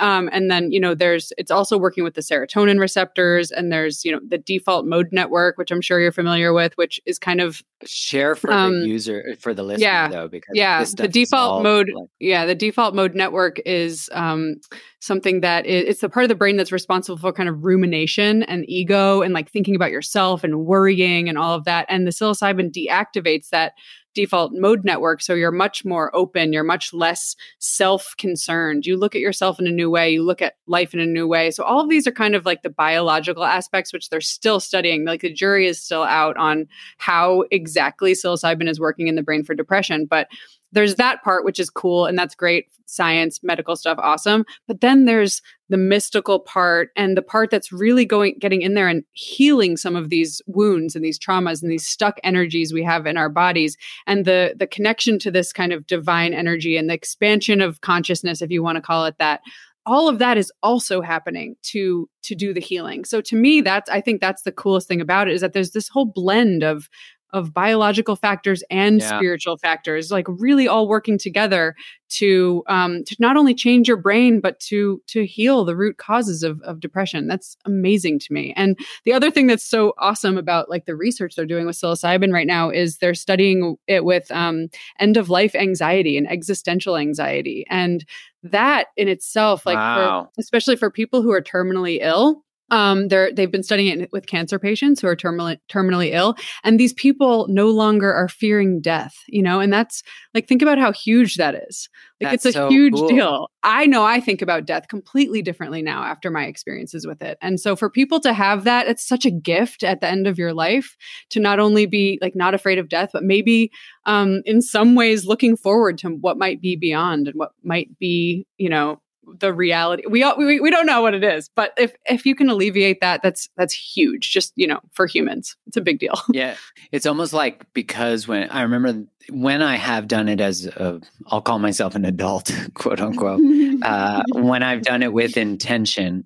Um, 0.00 0.28
and 0.32 0.50
then, 0.50 0.72
you 0.72 0.80
know, 0.80 0.94
there's 0.94 1.32
it's 1.38 1.50
also 1.50 1.78
working 1.78 2.02
with 2.02 2.14
the 2.14 2.20
serotonin 2.20 2.80
receptors, 2.80 3.50
and 3.52 3.70
there's, 3.70 4.04
you 4.04 4.10
know, 4.10 4.20
the 4.26 4.38
default 4.38 4.86
mode 4.86 5.08
network, 5.12 5.56
which 5.56 5.70
I'm 5.70 5.80
sure 5.80 6.00
you're 6.00 6.10
familiar 6.10 6.52
with, 6.52 6.76
which 6.76 7.00
is 7.06 7.18
kind 7.18 7.40
of 7.40 7.62
share 7.84 8.34
for 8.34 8.52
um, 8.52 8.80
the 8.80 8.88
user 8.88 9.36
for 9.38 9.54
the 9.54 9.62
listener 9.62 9.86
yeah, 9.86 10.08
though, 10.08 10.26
because 10.28 10.52
yeah, 10.54 10.84
the 10.96 11.06
default 11.06 11.62
mode, 11.62 11.90
like- 11.94 12.08
yeah, 12.18 12.44
the 12.44 12.54
default 12.56 12.94
mode 12.94 13.14
network 13.14 13.60
is 13.64 14.10
um, 14.12 14.56
something 15.00 15.42
that 15.42 15.64
is, 15.66 15.84
it's 15.84 16.00
the 16.00 16.08
part 16.08 16.24
of 16.24 16.28
the 16.28 16.34
brain 16.34 16.56
that's 16.56 16.72
responsible 16.72 17.18
for 17.18 17.32
kind 17.32 17.48
of 17.48 17.64
rumination 17.64 18.42
and 18.44 18.64
ego 18.68 19.22
and 19.22 19.32
like 19.32 19.50
thinking 19.50 19.76
about 19.76 19.90
yourself 19.92 20.42
and 20.42 20.64
worrying 20.64 21.28
and 21.28 21.38
all 21.38 21.54
of 21.54 21.64
that. 21.64 21.86
And 21.88 22.06
the 22.06 22.10
psilocybin 22.10 22.72
deactivates 22.72 23.50
that 23.50 23.74
default 24.14 24.52
mode 24.54 24.84
network. 24.84 25.22
So 25.22 25.34
you're 25.34 25.50
much 25.50 25.84
more 25.84 26.14
open, 26.14 26.52
you're 26.52 26.64
much 26.64 26.92
less 26.92 27.36
self 27.58 28.14
concerned. 28.18 28.86
You 28.86 28.96
look 28.96 29.14
at 29.14 29.20
yourself 29.20 29.60
in 29.60 29.66
a 29.66 29.72
new 29.72 29.90
way, 29.90 30.10
you 30.10 30.22
look 30.22 30.40
at 30.40 30.56
life 30.66 30.94
in 30.94 31.00
a 31.00 31.06
new 31.06 31.26
way. 31.26 31.50
So 31.50 31.64
all 31.64 31.80
of 31.80 31.88
these 31.88 32.06
are 32.06 32.12
kind 32.12 32.34
of 32.34 32.46
like 32.46 32.62
the 32.62 32.70
biological 32.70 33.44
aspects, 33.44 33.92
which 33.92 34.10
they're 34.10 34.20
still 34.20 34.60
studying. 34.60 35.04
Like 35.04 35.20
the 35.22 35.32
jury 35.32 35.66
is 35.66 35.80
still 35.80 36.02
out 36.02 36.36
on 36.36 36.66
how 36.98 37.44
exactly 37.50 38.12
psilocybin 38.12 38.68
is 38.68 38.80
working 38.80 39.08
in 39.08 39.16
the 39.16 39.22
brain 39.22 39.44
for 39.44 39.54
depression. 39.54 40.06
But 40.06 40.28
there's 40.74 40.96
that 40.96 41.22
part 41.22 41.44
which 41.44 41.58
is 41.58 41.70
cool 41.70 42.04
and 42.06 42.18
that's 42.18 42.34
great 42.34 42.66
science 42.86 43.40
medical 43.42 43.76
stuff 43.76 43.98
awesome. 44.00 44.44
But 44.66 44.80
then 44.80 45.04
there's 45.04 45.42
the 45.68 45.76
mystical 45.76 46.38
part 46.38 46.90
and 46.96 47.16
the 47.16 47.22
part 47.22 47.50
that's 47.50 47.72
really 47.72 48.04
going 48.04 48.36
getting 48.38 48.62
in 48.62 48.74
there 48.74 48.88
and 48.88 49.04
healing 49.12 49.76
some 49.76 49.96
of 49.96 50.10
these 50.10 50.42
wounds 50.46 50.94
and 50.94 51.04
these 51.04 51.18
traumas 51.18 51.62
and 51.62 51.70
these 51.70 51.86
stuck 51.86 52.18
energies 52.22 52.72
we 52.72 52.82
have 52.82 53.06
in 53.06 53.16
our 53.16 53.28
bodies 53.28 53.76
and 54.06 54.24
the 54.24 54.54
the 54.56 54.66
connection 54.66 55.18
to 55.20 55.30
this 55.30 55.52
kind 55.52 55.72
of 55.72 55.86
divine 55.86 56.34
energy 56.34 56.76
and 56.76 56.90
the 56.90 56.94
expansion 56.94 57.60
of 57.60 57.80
consciousness 57.80 58.42
if 58.42 58.50
you 58.50 58.62
want 58.62 58.76
to 58.76 58.82
call 58.82 59.06
it 59.06 59.16
that 59.18 59.40
all 59.86 60.08
of 60.08 60.18
that 60.18 60.38
is 60.38 60.50
also 60.62 61.00
happening 61.00 61.56
to 61.62 62.08
to 62.22 62.34
do 62.34 62.54
the 62.54 62.60
healing. 62.60 63.04
So 63.04 63.20
to 63.22 63.36
me 63.36 63.60
that's 63.60 63.90
i 63.90 64.00
think 64.00 64.20
that's 64.20 64.42
the 64.42 64.52
coolest 64.52 64.88
thing 64.88 65.00
about 65.00 65.28
it 65.28 65.34
is 65.34 65.40
that 65.40 65.52
there's 65.52 65.72
this 65.72 65.88
whole 65.88 66.06
blend 66.06 66.62
of 66.62 66.88
of 67.34 67.52
biological 67.52 68.14
factors 68.14 68.62
and 68.70 69.00
yeah. 69.00 69.18
spiritual 69.18 69.58
factors, 69.58 70.12
like 70.12 70.26
really 70.28 70.68
all 70.68 70.86
working 70.86 71.18
together 71.18 71.74
to 72.08 72.62
um, 72.68 73.02
to 73.04 73.16
not 73.18 73.36
only 73.36 73.54
change 73.54 73.88
your 73.88 73.96
brain 73.96 74.40
but 74.40 74.60
to 74.60 75.02
to 75.08 75.26
heal 75.26 75.64
the 75.64 75.74
root 75.74 75.98
causes 75.98 76.44
of, 76.44 76.62
of 76.62 76.78
depression. 76.78 77.26
That's 77.26 77.56
amazing 77.64 78.20
to 78.20 78.32
me. 78.32 78.54
And 78.56 78.78
the 79.04 79.12
other 79.12 79.32
thing 79.32 79.48
that's 79.48 79.64
so 79.64 79.94
awesome 79.98 80.38
about 80.38 80.70
like 80.70 80.86
the 80.86 80.94
research 80.94 81.34
they're 81.34 81.44
doing 81.44 81.66
with 81.66 81.76
psilocybin 81.76 82.32
right 82.32 82.46
now 82.46 82.70
is 82.70 82.98
they're 82.98 83.14
studying 83.14 83.76
it 83.88 84.04
with 84.04 84.30
um, 84.30 84.68
end 85.00 85.16
of 85.16 85.28
life 85.28 85.56
anxiety 85.56 86.16
and 86.16 86.30
existential 86.30 86.96
anxiety, 86.96 87.66
and 87.68 88.04
that 88.44 88.88
in 88.96 89.08
itself, 89.08 89.66
like 89.66 89.76
wow. 89.76 90.30
for, 90.32 90.40
especially 90.40 90.76
for 90.76 90.90
people 90.90 91.20
who 91.20 91.32
are 91.32 91.42
terminally 91.42 91.98
ill 92.00 92.43
um, 92.70 93.08
they're 93.08 93.32
they've 93.32 93.50
been 93.50 93.62
studying 93.62 94.00
it 94.00 94.10
with 94.12 94.26
cancer 94.26 94.58
patients 94.58 95.00
who 95.00 95.06
are 95.06 95.16
terminally 95.16 95.58
terminally 95.70 96.12
ill, 96.12 96.34
and 96.62 96.80
these 96.80 96.94
people 96.94 97.46
no 97.48 97.68
longer 97.68 98.12
are 98.12 98.28
fearing 98.28 98.80
death. 98.80 99.14
You 99.28 99.42
know, 99.42 99.60
and 99.60 99.72
that's 99.72 100.02
like 100.32 100.48
think 100.48 100.62
about 100.62 100.78
how 100.78 100.92
huge 100.92 101.36
that 101.36 101.54
is. 101.54 101.88
Like 102.20 102.32
that's 102.32 102.46
it's 102.46 102.56
a 102.56 102.60
so 102.60 102.68
huge 102.68 102.94
cool. 102.94 103.08
deal. 103.08 103.48
I 103.62 103.86
know 103.86 104.04
I 104.04 104.18
think 104.18 104.40
about 104.40 104.64
death 104.64 104.88
completely 104.88 105.42
differently 105.42 105.82
now 105.82 106.04
after 106.04 106.30
my 106.30 106.44
experiences 106.44 107.06
with 107.06 107.20
it, 107.20 107.36
and 107.42 107.60
so 107.60 107.76
for 107.76 107.90
people 107.90 108.18
to 108.20 108.32
have 108.32 108.64
that, 108.64 108.86
it's 108.86 109.06
such 109.06 109.26
a 109.26 109.30
gift 109.30 109.82
at 109.82 110.00
the 110.00 110.08
end 110.08 110.26
of 110.26 110.38
your 110.38 110.54
life 110.54 110.96
to 111.30 111.40
not 111.40 111.60
only 111.60 111.84
be 111.84 112.18
like 112.22 112.34
not 112.34 112.54
afraid 112.54 112.78
of 112.78 112.88
death, 112.88 113.10
but 113.12 113.24
maybe 113.24 113.70
um, 114.06 114.40
in 114.46 114.62
some 114.62 114.94
ways 114.94 115.26
looking 115.26 115.56
forward 115.56 115.98
to 115.98 116.08
what 116.08 116.38
might 116.38 116.62
be 116.62 116.76
beyond 116.76 117.28
and 117.28 117.36
what 117.36 117.52
might 117.62 117.98
be 117.98 118.46
you 118.56 118.70
know 118.70 119.00
the 119.40 119.52
reality 119.52 120.02
we, 120.08 120.22
all, 120.22 120.36
we 120.36 120.60
we 120.60 120.70
don't 120.70 120.86
know 120.86 121.00
what 121.02 121.14
it 121.14 121.24
is 121.24 121.48
but 121.54 121.72
if 121.76 121.94
if 122.06 122.26
you 122.26 122.34
can 122.34 122.48
alleviate 122.48 123.00
that 123.00 123.22
that's 123.22 123.48
that's 123.56 123.72
huge 123.72 124.30
just 124.30 124.52
you 124.56 124.66
know 124.66 124.80
for 124.92 125.06
humans 125.06 125.56
it's 125.66 125.76
a 125.76 125.80
big 125.80 125.98
deal. 125.98 126.14
Yeah 126.32 126.56
it's 126.92 127.06
almost 127.06 127.32
like 127.32 127.64
because 127.74 128.26
when 128.26 128.48
i 128.50 128.62
remember 128.62 129.04
when 129.30 129.62
i 129.62 129.76
have 129.76 130.08
done 130.08 130.28
it 130.28 130.40
as 130.40 130.66
a 130.66 131.00
i'll 131.28 131.40
call 131.40 131.58
myself 131.58 131.94
an 131.94 132.04
adult 132.04 132.50
quote 132.74 133.00
unquote 133.00 133.40
uh, 133.82 134.22
when 134.32 134.62
i've 134.62 134.82
done 134.82 135.02
it 135.02 135.12
with 135.12 135.36
intention 135.36 136.24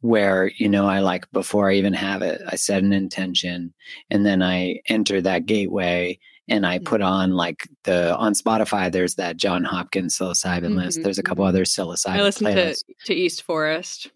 where 0.00 0.50
you 0.56 0.68
know 0.68 0.86
i 0.86 1.00
like 1.00 1.30
before 1.32 1.70
i 1.70 1.74
even 1.74 1.92
have 1.92 2.22
it 2.22 2.40
i 2.48 2.56
set 2.56 2.82
an 2.82 2.92
intention 2.92 3.72
and 4.10 4.26
then 4.26 4.42
i 4.42 4.80
enter 4.88 5.20
that 5.20 5.46
gateway 5.46 6.18
and 6.48 6.66
I 6.66 6.78
put 6.78 7.02
on 7.02 7.32
like 7.32 7.68
the 7.84 8.16
on 8.16 8.34
Spotify. 8.34 8.90
There's 8.90 9.16
that 9.16 9.36
John 9.36 9.64
Hopkins 9.64 10.16
psilocybin 10.16 10.60
mm-hmm. 10.60 10.78
list. 10.78 11.02
There's 11.02 11.18
a 11.18 11.22
couple 11.22 11.44
mm-hmm. 11.44 11.50
other 11.50 11.64
psilocybin. 11.64 12.10
I 12.10 12.22
listen 12.22 12.46
to 12.46 12.76
to 13.06 13.14
East 13.14 13.42
Forest. 13.42 14.10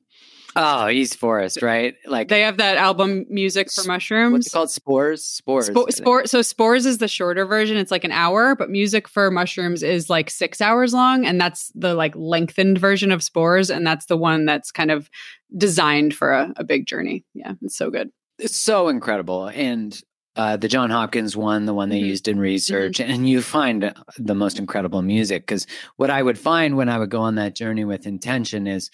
Oh, 0.56 0.88
East 0.88 1.16
Forest, 1.16 1.62
right? 1.62 1.94
Like 2.06 2.28
they 2.28 2.40
have 2.40 2.56
that 2.56 2.76
album 2.76 3.24
Music 3.28 3.70
for 3.70 3.84
Mushrooms. 3.84 4.32
What's 4.32 4.46
it 4.48 4.52
called? 4.52 4.70
Spores? 4.70 5.22
Spores. 5.22 5.66
Spore, 5.66 5.90
spore, 5.90 6.26
so 6.26 6.42
Spores 6.42 6.86
is 6.86 6.98
the 6.98 7.06
shorter 7.06 7.46
version. 7.46 7.76
It's 7.76 7.92
like 7.92 8.04
an 8.04 8.10
hour, 8.10 8.56
but 8.56 8.68
Music 8.68 9.06
for 9.06 9.30
Mushrooms 9.30 9.82
is 9.82 10.10
like 10.10 10.28
six 10.28 10.60
hours 10.60 10.92
long. 10.92 11.24
And 11.24 11.40
that's 11.40 11.70
the 11.74 11.94
like 11.94 12.14
lengthened 12.16 12.78
version 12.78 13.12
of 13.12 13.22
Spores. 13.22 13.70
And 13.70 13.86
that's 13.86 14.06
the 14.06 14.16
one 14.16 14.44
that's 14.44 14.72
kind 14.72 14.90
of 14.90 15.08
designed 15.56 16.14
for 16.14 16.32
a, 16.32 16.52
a 16.56 16.64
big 16.64 16.86
journey. 16.86 17.24
Yeah, 17.32 17.52
it's 17.62 17.76
so 17.76 17.90
good. 17.90 18.10
It's 18.38 18.56
so 18.56 18.88
incredible. 18.88 19.46
And 19.48 20.00
uh, 20.36 20.56
the 20.56 20.68
John 20.68 20.90
Hopkins 20.90 21.36
one, 21.36 21.66
the 21.66 21.74
one 21.74 21.88
they 21.88 21.98
mm-hmm. 21.98 22.06
used 22.06 22.28
in 22.28 22.38
research, 22.38 22.98
mm-hmm. 22.98 23.10
and 23.10 23.28
you 23.28 23.42
find 23.42 23.94
the 24.18 24.34
most 24.34 24.58
incredible 24.58 25.02
music. 25.02 25.42
Because 25.42 25.66
what 25.96 26.10
I 26.10 26.22
would 26.22 26.38
find 26.38 26.76
when 26.76 26.88
I 26.88 26.98
would 26.98 27.10
go 27.10 27.20
on 27.20 27.34
that 27.34 27.56
journey 27.56 27.84
with 27.84 28.06
intention 28.06 28.66
is 28.66 28.90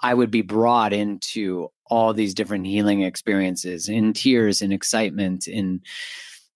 I 0.00 0.12
would 0.12 0.30
be 0.30 0.42
brought 0.42 0.92
into 0.92 1.68
all 1.86 2.12
these 2.12 2.34
different 2.34 2.66
healing 2.66 3.02
experiences 3.02 3.88
in 3.88 4.12
tears 4.12 4.62
and 4.62 4.72
excitement 4.72 5.46
in 5.46 5.80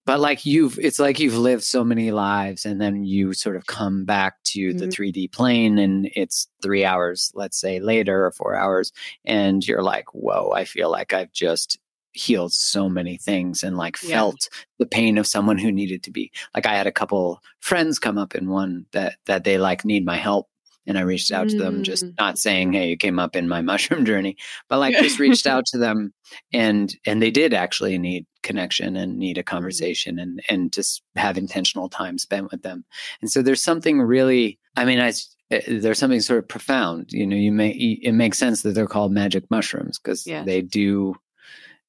but 0.06 0.20
like 0.20 0.46
you've 0.46 0.78
it's 0.78 0.98
like 0.98 1.20
you've 1.20 1.36
lived 1.36 1.62
so 1.62 1.84
many 1.84 2.10
lives 2.10 2.64
and 2.64 2.80
then 2.80 3.04
you 3.04 3.34
sort 3.34 3.56
of 3.56 3.66
come 3.66 4.06
back 4.06 4.36
to 4.44 4.70
mm-hmm. 4.70 4.78
the 4.78 4.86
3D 4.86 5.30
plane 5.32 5.78
and 5.78 6.10
it's 6.16 6.48
3 6.62 6.84
hours 6.84 7.30
let's 7.34 7.60
say 7.60 7.78
later 7.78 8.24
or 8.24 8.32
4 8.32 8.56
hours 8.56 8.90
and 9.26 9.66
you're 9.66 9.82
like 9.82 10.14
whoa 10.14 10.50
I 10.54 10.64
feel 10.64 10.90
like 10.90 11.12
I've 11.12 11.32
just 11.32 11.78
healed 12.18 12.52
so 12.52 12.88
many 12.88 13.16
things 13.16 13.62
and 13.62 13.76
like 13.76 13.96
yeah. 14.02 14.16
felt 14.16 14.48
the 14.78 14.86
pain 14.86 15.18
of 15.18 15.26
someone 15.26 15.58
who 15.58 15.72
needed 15.72 16.02
to 16.02 16.10
be 16.10 16.30
like 16.54 16.66
I 16.66 16.74
had 16.74 16.86
a 16.86 16.92
couple 16.92 17.40
friends 17.60 17.98
come 17.98 18.18
up 18.18 18.34
in 18.34 18.48
one 18.48 18.86
that 18.92 19.16
that 19.26 19.44
they 19.44 19.58
like 19.58 19.84
need 19.84 20.04
my 20.04 20.16
help 20.16 20.48
and 20.88 20.96
I 20.96 21.02
reached 21.02 21.30
out 21.30 21.50
to 21.50 21.58
them, 21.58 21.82
just 21.82 22.02
mm. 22.02 22.14
not 22.18 22.38
saying, 22.38 22.72
"Hey, 22.72 22.88
you 22.88 22.96
came 22.96 23.18
up 23.18 23.36
in 23.36 23.46
my 23.46 23.60
mushroom 23.70 24.06
journey," 24.06 24.36
but 24.68 24.78
like 24.78 24.96
just 24.96 25.18
reached 25.20 25.46
out 25.46 25.66
to 25.66 25.78
them, 25.78 26.14
and 26.52 26.92
and 27.06 27.22
they 27.22 27.30
did 27.30 27.52
actually 27.52 27.98
need 27.98 28.26
connection 28.42 28.96
and 28.96 29.18
need 29.18 29.36
a 29.36 29.42
mm-hmm. 29.42 29.54
conversation 29.54 30.18
and 30.18 30.40
and 30.48 30.72
just 30.72 31.02
have 31.14 31.36
intentional 31.36 31.90
time 31.90 32.16
spent 32.16 32.50
with 32.50 32.62
them. 32.62 32.84
And 33.20 33.30
so 33.30 33.42
there's 33.42 33.62
something 33.62 34.00
really, 34.00 34.58
I 34.76 34.86
mean, 34.86 34.98
I 34.98 35.12
eh, 35.50 35.60
there's 35.68 35.98
something 35.98 36.20
sort 36.20 36.38
of 36.38 36.48
profound. 36.48 37.12
You 37.12 37.26
know, 37.26 37.36
you 37.36 37.52
may 37.52 37.68
it 37.68 38.12
makes 38.12 38.38
sense 38.38 38.62
that 38.62 38.74
they're 38.74 38.86
called 38.86 39.12
magic 39.12 39.44
mushrooms 39.50 39.98
because 39.98 40.26
yeah. 40.26 40.42
they 40.42 40.62
do. 40.62 41.14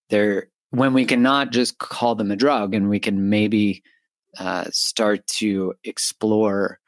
They're 0.09 0.49
when 0.71 0.93
we 0.93 1.05
cannot 1.05 1.51
just 1.51 1.79
call 1.79 2.15
them 2.15 2.31
a 2.31 2.35
drug, 2.35 2.73
and 2.73 2.89
we 2.89 2.99
can 2.99 3.29
maybe 3.29 3.83
uh, 4.37 4.65
start 4.71 5.25
to 5.27 5.73
explore 5.83 6.79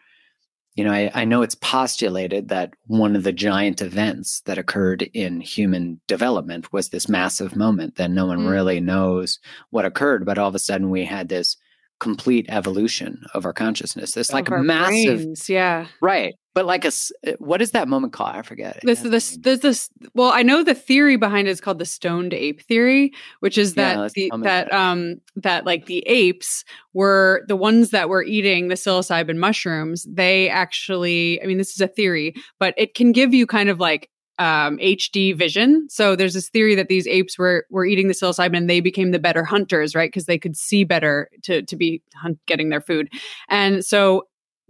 you 0.75 0.85
know, 0.85 0.91
I, 0.91 1.11
I, 1.13 1.25
know 1.25 1.41
it's 1.41 1.55
postulated 1.55 2.47
that 2.47 2.73
one 2.87 3.15
of 3.15 3.23
the 3.23 3.33
giant 3.33 3.81
events 3.81 4.41
that 4.45 4.57
occurred 4.57 5.01
in 5.13 5.41
human 5.41 5.99
development 6.07 6.71
was 6.71 6.89
this 6.89 7.09
massive 7.09 7.57
moment 7.57 7.95
that 7.95 8.09
no 8.09 8.25
one 8.25 8.39
mm. 8.39 8.49
really 8.49 8.79
knows 8.79 9.39
what 9.71 9.85
occurred, 9.85 10.25
but 10.25 10.37
all 10.37 10.47
of 10.47 10.55
a 10.55 10.59
sudden 10.59 10.89
we 10.89 11.03
had 11.03 11.27
this 11.27 11.57
complete 11.99 12.45
evolution 12.49 13.21
of 13.33 13.45
our 13.45 13.53
consciousness. 13.53 14.13
This 14.13 14.31
like 14.31 14.49
a 14.49 14.59
massive, 14.59 15.17
brains, 15.19 15.49
yeah, 15.49 15.87
right. 16.01 16.35
But 16.53 16.65
like 16.65 16.83
a, 16.83 16.91
uh, 17.25 17.31
what 17.39 17.61
is 17.61 17.71
that 17.71 17.87
moment 17.87 18.13
called? 18.13 18.35
I 18.35 18.41
forget. 18.41 18.79
This, 18.83 19.03
is 19.03 19.11
this, 19.11 19.37
this, 19.37 19.59
this. 19.59 19.89
Well, 20.13 20.31
I 20.33 20.43
know 20.43 20.63
the 20.63 20.75
theory 20.75 21.15
behind 21.15 21.47
it 21.47 21.51
is 21.51 21.61
called 21.61 21.79
the 21.79 21.85
stoned 21.85 22.33
ape 22.33 22.61
theory, 22.61 23.13
which 23.39 23.57
is 23.57 23.75
that 23.75 23.97
yeah, 23.97 24.07
the, 24.29 24.43
that 24.43 24.73
um 24.73 25.21
that 25.37 25.65
like 25.65 25.85
the 25.85 25.99
apes 26.07 26.65
were 26.93 27.43
the 27.47 27.55
ones 27.55 27.91
that 27.91 28.09
were 28.09 28.23
eating 28.23 28.67
the 28.67 28.75
psilocybin 28.75 29.37
mushrooms. 29.37 30.05
They 30.09 30.49
actually, 30.49 31.41
I 31.41 31.45
mean, 31.45 31.57
this 31.57 31.73
is 31.73 31.81
a 31.81 31.87
theory, 31.87 32.35
but 32.59 32.73
it 32.77 32.95
can 32.95 33.13
give 33.13 33.33
you 33.33 33.47
kind 33.47 33.69
of 33.69 33.79
like 33.79 34.09
um, 34.41 34.77
HD 34.77 35.37
vision. 35.37 35.87
So 35.89 36.15
there's 36.15 36.33
this 36.33 36.49
theory 36.49 36.73
that 36.73 36.87
these 36.87 37.05
apes 37.05 37.37
were 37.37 37.65
were 37.69 37.85
eating 37.85 38.07
the 38.07 38.13
psilocybin 38.15 38.57
and 38.57 38.69
they 38.69 38.79
became 38.79 39.11
the 39.11 39.19
better 39.19 39.43
hunters, 39.43 39.93
right? 39.93 40.09
Because 40.09 40.25
they 40.25 40.39
could 40.39 40.57
see 40.57 40.83
better 40.83 41.29
to 41.43 41.61
to 41.61 41.75
be 41.75 42.01
hunt, 42.15 42.39
getting 42.47 42.69
their 42.69 42.81
food. 42.81 43.07
And 43.49 43.85
so 43.85 44.23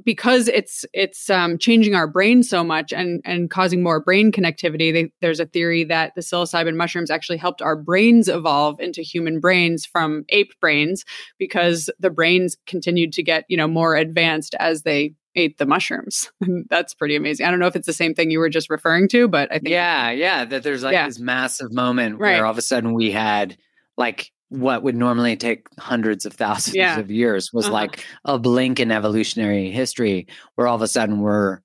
because 0.04 0.48
it's 0.48 0.86
it's 0.94 1.30
um, 1.30 1.58
changing 1.58 1.96
our 1.96 2.08
brain 2.08 2.44
so 2.44 2.64
much 2.64 2.92
and 2.94 3.22
and 3.26 3.50
causing 3.50 3.84
more 3.84 4.00
brain 4.00 4.32
connectivity, 4.32 4.92
they, 4.94 5.12
there's 5.22 5.40
a 5.40 5.46
theory 5.46 5.84
that 5.86 6.14
the 6.16 6.22
psilocybin 6.22 6.76
mushrooms 6.76 7.12
actually 7.12 7.38
helped 7.38 7.62
our 7.62 7.76
brains 7.76 8.28
evolve 8.28 8.80
into 8.80 9.02
human 9.02 9.40
brains 9.40 9.86
from 9.86 10.26
ape 10.30 10.54
brains 10.60 11.06
because 11.38 11.90
the 12.00 12.10
brains 12.10 12.58
continued 12.66 13.14
to 13.14 13.24
get 13.24 13.46
you 13.48 13.58
know 13.58 13.68
more 13.68 13.96
advanced 13.96 14.56
as 14.60 14.84
they 14.84 15.14
ate 15.36 15.58
the 15.58 15.66
mushrooms. 15.66 16.32
That's 16.70 16.94
pretty 16.94 17.16
amazing. 17.16 17.46
I 17.46 17.52
don't 17.52 17.60
know 17.60 17.68
if 17.68 17.76
it's 17.76 17.88
the 17.88 17.94
same 17.94 18.14
thing 18.14 18.32
you 18.32 18.40
were 18.40 18.50
just 18.50 18.70
referring 18.70 19.08
to, 19.10 19.28
but 19.28 19.50
I 19.52 19.56
think 19.56 19.70
Yeah, 19.70 20.12
yeah, 20.12 20.46
that 20.46 20.64
there's 20.64 20.84
like 20.84 20.94
yeah. 20.94 21.08
this 21.08 21.20
massive 21.20 21.72
moment 21.72 22.20
right. 22.20 22.34
where 22.34 22.46
all 22.46 22.52
of 22.52 22.58
a 22.58 22.62
sudden 22.62 22.94
we 22.94 23.12
had 23.12 23.58
like 23.98 24.32
what 24.52 24.84
would 24.84 24.98
normally 24.98 25.38
take 25.38 25.66
hundreds 25.80 26.26
of 26.26 26.34
thousands 26.34 26.76
yeah. 26.76 27.00
of 27.00 27.10
years 27.10 27.54
was 27.54 27.66
uh-huh. 27.66 27.74
like 27.74 28.06
a 28.26 28.38
blink 28.38 28.82
in 28.82 28.92
evolutionary 28.92 29.72
history 29.72 30.28
where 30.56 30.68
all 30.68 30.76
of 30.76 30.82
a 30.82 30.90
sudden 30.90 31.22
we're 31.22 31.62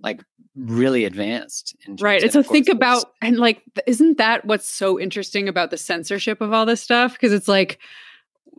like 0.00 0.22
really 0.54 1.06
advanced 1.06 1.74
right 2.00 2.22
and 2.22 2.30
so 2.30 2.42
think 2.42 2.68
about 2.68 3.06
and 3.22 3.38
like 3.38 3.62
isn't 3.86 4.18
that 4.18 4.44
what's 4.44 4.68
so 4.68 5.00
interesting 5.00 5.48
about 5.48 5.70
the 5.70 5.78
censorship 5.78 6.42
of 6.42 6.52
all 6.52 6.66
this 6.66 6.82
stuff 6.82 7.14
because 7.14 7.32
it's 7.32 7.48
like 7.48 7.80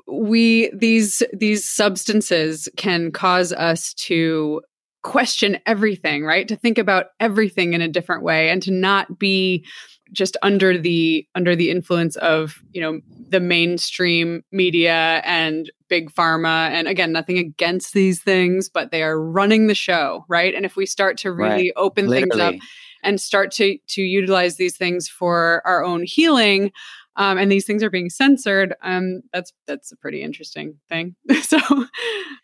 we 0.08 0.72
these 0.76 1.22
these 1.32 1.64
substances 1.70 2.68
can 2.78 3.12
cause 3.12 3.54
us 3.54 3.94
to 3.94 4.60
question 5.04 5.60
everything 5.68 6.26
right 6.26 6.48
to 6.48 6.56
think 6.56 6.80
about 6.80 7.08
everything 7.20 7.74
in 7.74 7.82
a 7.82 7.88
different 7.88 8.24
way 8.24 8.50
and 8.50 8.64
to 8.64 8.72
not 8.72 9.20
be 9.20 9.64
just 10.12 10.38
under 10.42 10.78
the 10.78 11.28
under 11.36 11.56
the 11.56 11.70
influence 11.70 12.16
of 12.18 12.62
you 12.72 12.82
know 12.82 13.00
the 13.30 13.40
mainstream 13.40 14.44
media 14.52 15.22
and 15.26 15.72
big 15.88 16.12
pharma 16.12 16.70
and 16.70 16.88
again 16.88 17.12
nothing 17.12 17.38
against 17.38 17.94
these 17.94 18.22
things 18.22 18.70
but 18.70 18.92
they 18.92 19.04
are 19.04 19.20
running 19.20 19.68
the 19.68 19.76
show 19.76 20.24
right 20.28 20.54
and 20.54 20.66
if 20.66 20.76
we 20.76 20.86
start 20.86 21.18
to 21.18 21.32
really 21.32 21.48
right. 21.50 21.72
open 21.76 22.08
Literally. 22.08 22.30
things 22.30 22.42
up 22.42 22.56
and 23.04 23.20
start 23.20 23.52
to 23.52 23.78
to 23.88 24.02
utilize 24.02 24.58
these 24.58 24.78
things 24.78 25.08
for 25.08 25.62
our 25.66 25.84
own 25.84 26.04
healing 26.04 26.72
um, 27.18 27.38
and 27.38 27.52
these 27.52 27.66
things 27.66 27.82
are 27.84 27.90
being 27.90 28.10
censored, 28.10 28.76
um, 28.82 29.22
that's 29.32 29.54
that's 29.68 29.92
a 29.92 29.96
pretty 29.96 30.22
interesting 30.22 30.78
thing. 30.90 31.16
so 31.42 31.58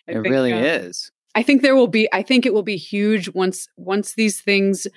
it 0.08 0.14
think, 0.14 0.28
really 0.28 0.54
uh, 0.54 0.60
is. 0.60 1.12
I 1.36 1.44
think 1.44 1.62
there 1.62 1.76
will 1.76 1.88
be. 1.88 2.08
I 2.14 2.22
think 2.22 2.46
it 2.46 2.54
will 2.54 2.64
be 2.64 2.78
huge 2.78 3.30
once 3.34 3.68
once 3.76 4.14
these 4.16 4.42
things. 4.42 4.88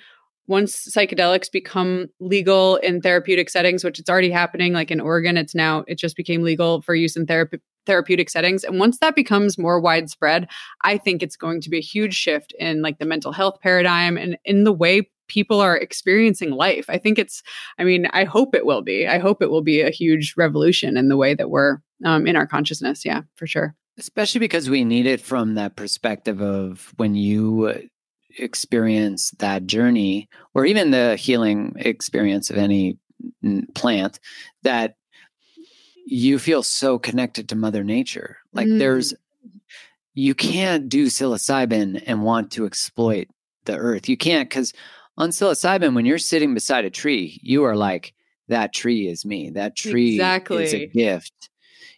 Once 0.47 0.87
psychedelics 0.87 1.51
become 1.51 2.07
legal 2.19 2.75
in 2.77 3.01
therapeutic 3.01 3.49
settings, 3.49 3.83
which 3.83 3.99
it's 3.99 4.09
already 4.09 4.31
happening, 4.31 4.73
like 4.73 4.91
in 4.91 4.99
Oregon, 4.99 5.37
it's 5.37 5.55
now 5.55 5.83
it 5.87 5.97
just 5.97 6.15
became 6.15 6.43
legal 6.43 6.81
for 6.81 6.95
use 6.95 7.15
in 7.15 7.25
therapy 7.25 7.59
therapeutic 7.85 8.31
settings 8.31 8.63
and 8.63 8.79
once 8.79 8.97
that 8.97 9.15
becomes 9.15 9.59
more 9.59 9.79
widespread 9.79 10.49
i 10.81 10.97
think 10.97 11.21
it's 11.21 11.35
going 11.35 11.61
to 11.61 11.69
be 11.69 11.77
a 11.77 11.81
huge 11.81 12.15
shift 12.15 12.51
in 12.57 12.81
like 12.81 12.97
the 12.97 13.05
mental 13.05 13.31
health 13.31 13.59
paradigm 13.61 14.17
and 14.17 14.39
in 14.43 14.63
the 14.63 14.73
way 14.73 15.07
people 15.27 15.59
are 15.59 15.77
experiencing 15.77 16.51
life. 16.51 16.85
I 16.89 16.97
think 16.97 17.19
it's, 17.19 17.41
I 17.77 17.83
mean, 17.83 18.07
I 18.11 18.23
hope 18.23 18.55
it 18.55 18.65
will 18.65 18.81
be. 18.81 19.07
I 19.07 19.17
hope 19.17 19.41
it 19.41 19.49
will 19.49 19.61
be 19.61 19.81
a 19.81 19.89
huge 19.89 20.33
revolution 20.37 20.97
in 20.97 21.09
the 21.09 21.17
way 21.17 21.33
that 21.33 21.49
we're 21.49 21.79
um, 22.03 22.27
in 22.27 22.35
our 22.35 22.47
consciousness. 22.47 23.05
Yeah, 23.05 23.21
for 23.35 23.47
sure. 23.47 23.75
Especially 23.97 24.39
because 24.39 24.69
we 24.69 24.83
need 24.83 25.05
it 25.05 25.21
from 25.21 25.55
that 25.55 25.75
perspective 25.75 26.41
of 26.41 26.93
when 26.97 27.15
you 27.15 27.87
experience 28.37 29.31
that 29.39 29.65
journey 29.65 30.29
or 30.53 30.65
even 30.65 30.91
the 30.91 31.15
healing 31.15 31.73
experience 31.77 32.49
of 32.49 32.57
any 32.57 32.97
plant 33.73 34.19
that 34.63 34.95
you 36.05 36.37
feel 36.37 36.61
so 36.61 36.99
connected 36.99 37.49
to 37.49 37.55
mother 37.55 37.83
nature 37.83 38.37
like 38.53 38.67
mm. 38.67 38.77
there's 38.77 39.13
you 40.13 40.35
can't 40.35 40.87
do 40.89 41.07
psilocybin 41.07 42.01
and 42.05 42.23
want 42.23 42.51
to 42.51 42.65
exploit 42.65 43.27
the 43.65 43.75
earth 43.75 44.07
you 44.07 44.17
can't 44.17 44.49
because 44.49 44.73
on 45.17 45.29
psilocybin, 45.29 45.95
when 45.95 46.05
you're 46.05 46.17
sitting 46.17 46.53
beside 46.53 46.85
a 46.85 46.89
tree, 46.89 47.39
you 47.41 47.63
are 47.63 47.75
like, 47.75 48.13
that 48.47 48.73
tree 48.73 49.07
is 49.07 49.25
me. 49.25 49.49
That 49.51 49.75
tree 49.75 50.15
exactly. 50.15 50.63
is 50.63 50.73
a 50.73 50.85
gift. 50.87 51.49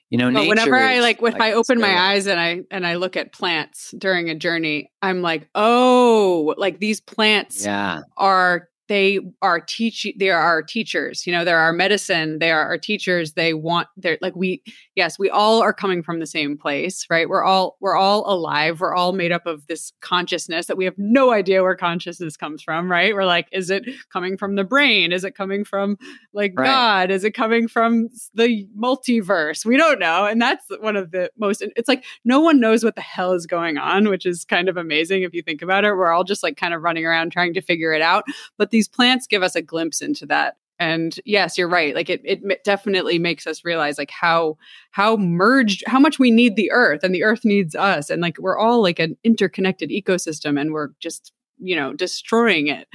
You 0.10 0.18
know, 0.18 0.32
but 0.32 0.48
whenever 0.48 0.78
I 0.78 1.02
like, 1.02 1.18
if 1.18 1.22
like 1.22 1.42
I 1.42 1.52
open 1.54 1.82
my 1.82 1.94
eyes 1.94 2.28
and 2.28 2.40
I 2.40 2.62
and 2.72 2.88
I 2.88 2.96
look 2.96 3.18
at 3.18 3.34
plants 3.34 3.94
during 3.98 4.30
a 4.30 4.36
journey, 4.36 4.90
I'm 5.02 5.22
like, 5.22 5.50
oh, 5.54 6.56
like 6.58 6.80
these 6.80 7.02
plants 7.02 7.66
yeah. 7.66 8.02
are 8.16 8.70
they 8.88 9.20
are 9.42 9.60
teaching 9.60 10.14
they 10.18 10.30
are 10.30 10.42
our 10.42 10.62
teachers 10.62 11.26
you 11.26 11.34
know 11.34 11.44
they're 11.44 11.58
our 11.58 11.74
medicine 11.74 12.40
they 12.40 12.52
are 12.52 12.66
our 12.66 12.78
teachers 12.78 13.34
they 13.34 13.54
want 13.54 13.88
they're 13.98 14.18
like 14.22 14.36
we 14.36 14.62
yes 14.96 15.18
we 15.20 15.30
all 15.30 15.62
are 15.62 15.74
coming 15.74 16.02
from 16.04 16.20
the 16.20 16.28
same 16.28 16.58
place 16.58 17.06
right? 17.10 17.30
We're 17.30 17.44
all 17.44 17.78
we're 17.80 17.96
all 17.96 18.32
alive 18.32 18.80
we're 18.80 18.96
all 18.96 19.14
made 19.14 19.32
up 19.32 19.46
of 19.46 19.66
this 19.68 19.94
consciousness 20.02 20.68
that 20.68 20.78
we 20.78 20.86
have 20.86 20.96
no 20.98 21.32
idea 21.32 21.64
where 21.64 21.76
consciousness 21.76 22.38
comes 22.38 22.62
from 22.62 22.90
right? 22.92 23.14
We're 23.14 23.26
like 23.26 23.48
is 23.52 23.70
it 23.70 23.86
coming 24.12 24.38
from 24.38 24.56
the 24.56 24.64
brain? 24.64 25.12
Is 25.12 25.24
it 25.24 25.36
coming 25.36 25.64
from 25.64 25.98
like 26.34 26.54
right. 26.58 26.66
god? 26.66 27.12
Is 27.12 27.24
it 27.24 27.32
coming 27.32 27.68
from 27.68 28.10
the 28.34 28.68
multiverse? 28.78 29.66
We 29.66 29.78
don't 29.78 30.00
know 30.00 30.26
and 30.26 30.42
that's 30.42 30.66
one 30.80 30.96
of 30.96 31.12
the 31.12 31.32
most 31.38 31.64
it's 31.76 31.88
like 31.88 32.04
no 32.26 32.40
one 32.40 32.60
knows 32.60 32.84
what 32.84 32.96
the 32.96 33.02
hell 33.02 33.34
is 33.34 33.46
going 33.46 33.78
on 33.78 34.10
which 34.10 34.26
is 34.26 34.46
kind 34.46 34.70
of 34.70 34.78
amazing 34.78 35.24
if 35.24 35.34
you 35.34 35.42
think 35.42 35.62
about 35.62 35.86
it. 35.86 35.94
We're 35.94 36.12
all 36.12 36.24
just 36.24 36.44
like 36.44 36.58
kind 36.58 36.74
of 36.74 36.82
running 36.82 37.06
around 37.06 37.32
trying 37.32 37.54
to 37.54 37.62
figure 37.62 37.94
it 37.94 38.02
out 38.02 38.24
but 38.58 38.72
these 38.78 38.88
plants 38.88 39.26
give 39.26 39.42
us 39.42 39.56
a 39.56 39.62
glimpse 39.62 40.04
into 40.04 40.28
that. 40.28 40.58
And 40.80 41.20
yes 41.26 41.58
you're 41.58 41.68
right. 41.68 41.96
Like 41.96 42.12
it, 42.12 42.22
it 42.24 42.64
definitely 42.64 43.18
makes 43.18 43.48
us 43.48 43.66
realize 43.66 43.98
like 43.98 44.12
how 44.12 44.58
how 44.92 45.18
merged 45.18 45.84
how 45.88 46.00
much 46.00 46.20
we 46.20 46.30
need 46.30 46.56
the 46.56 46.72
earth 46.72 47.04
and 47.04 47.16
the 47.16 47.24
earth 47.24 47.44
needs 47.44 47.74
us. 47.74 48.12
And 48.12 48.22
like 48.22 48.38
we're 48.38 48.60
all 48.60 48.84
like 48.84 49.00
an 49.00 49.18
interconnected 49.24 49.90
ecosystem 49.90 50.62
and 50.62 50.74
we're 50.74 50.90
just 51.00 51.34
you 51.58 51.76
know 51.76 51.94
destroying 51.94 52.68
it. 52.68 52.88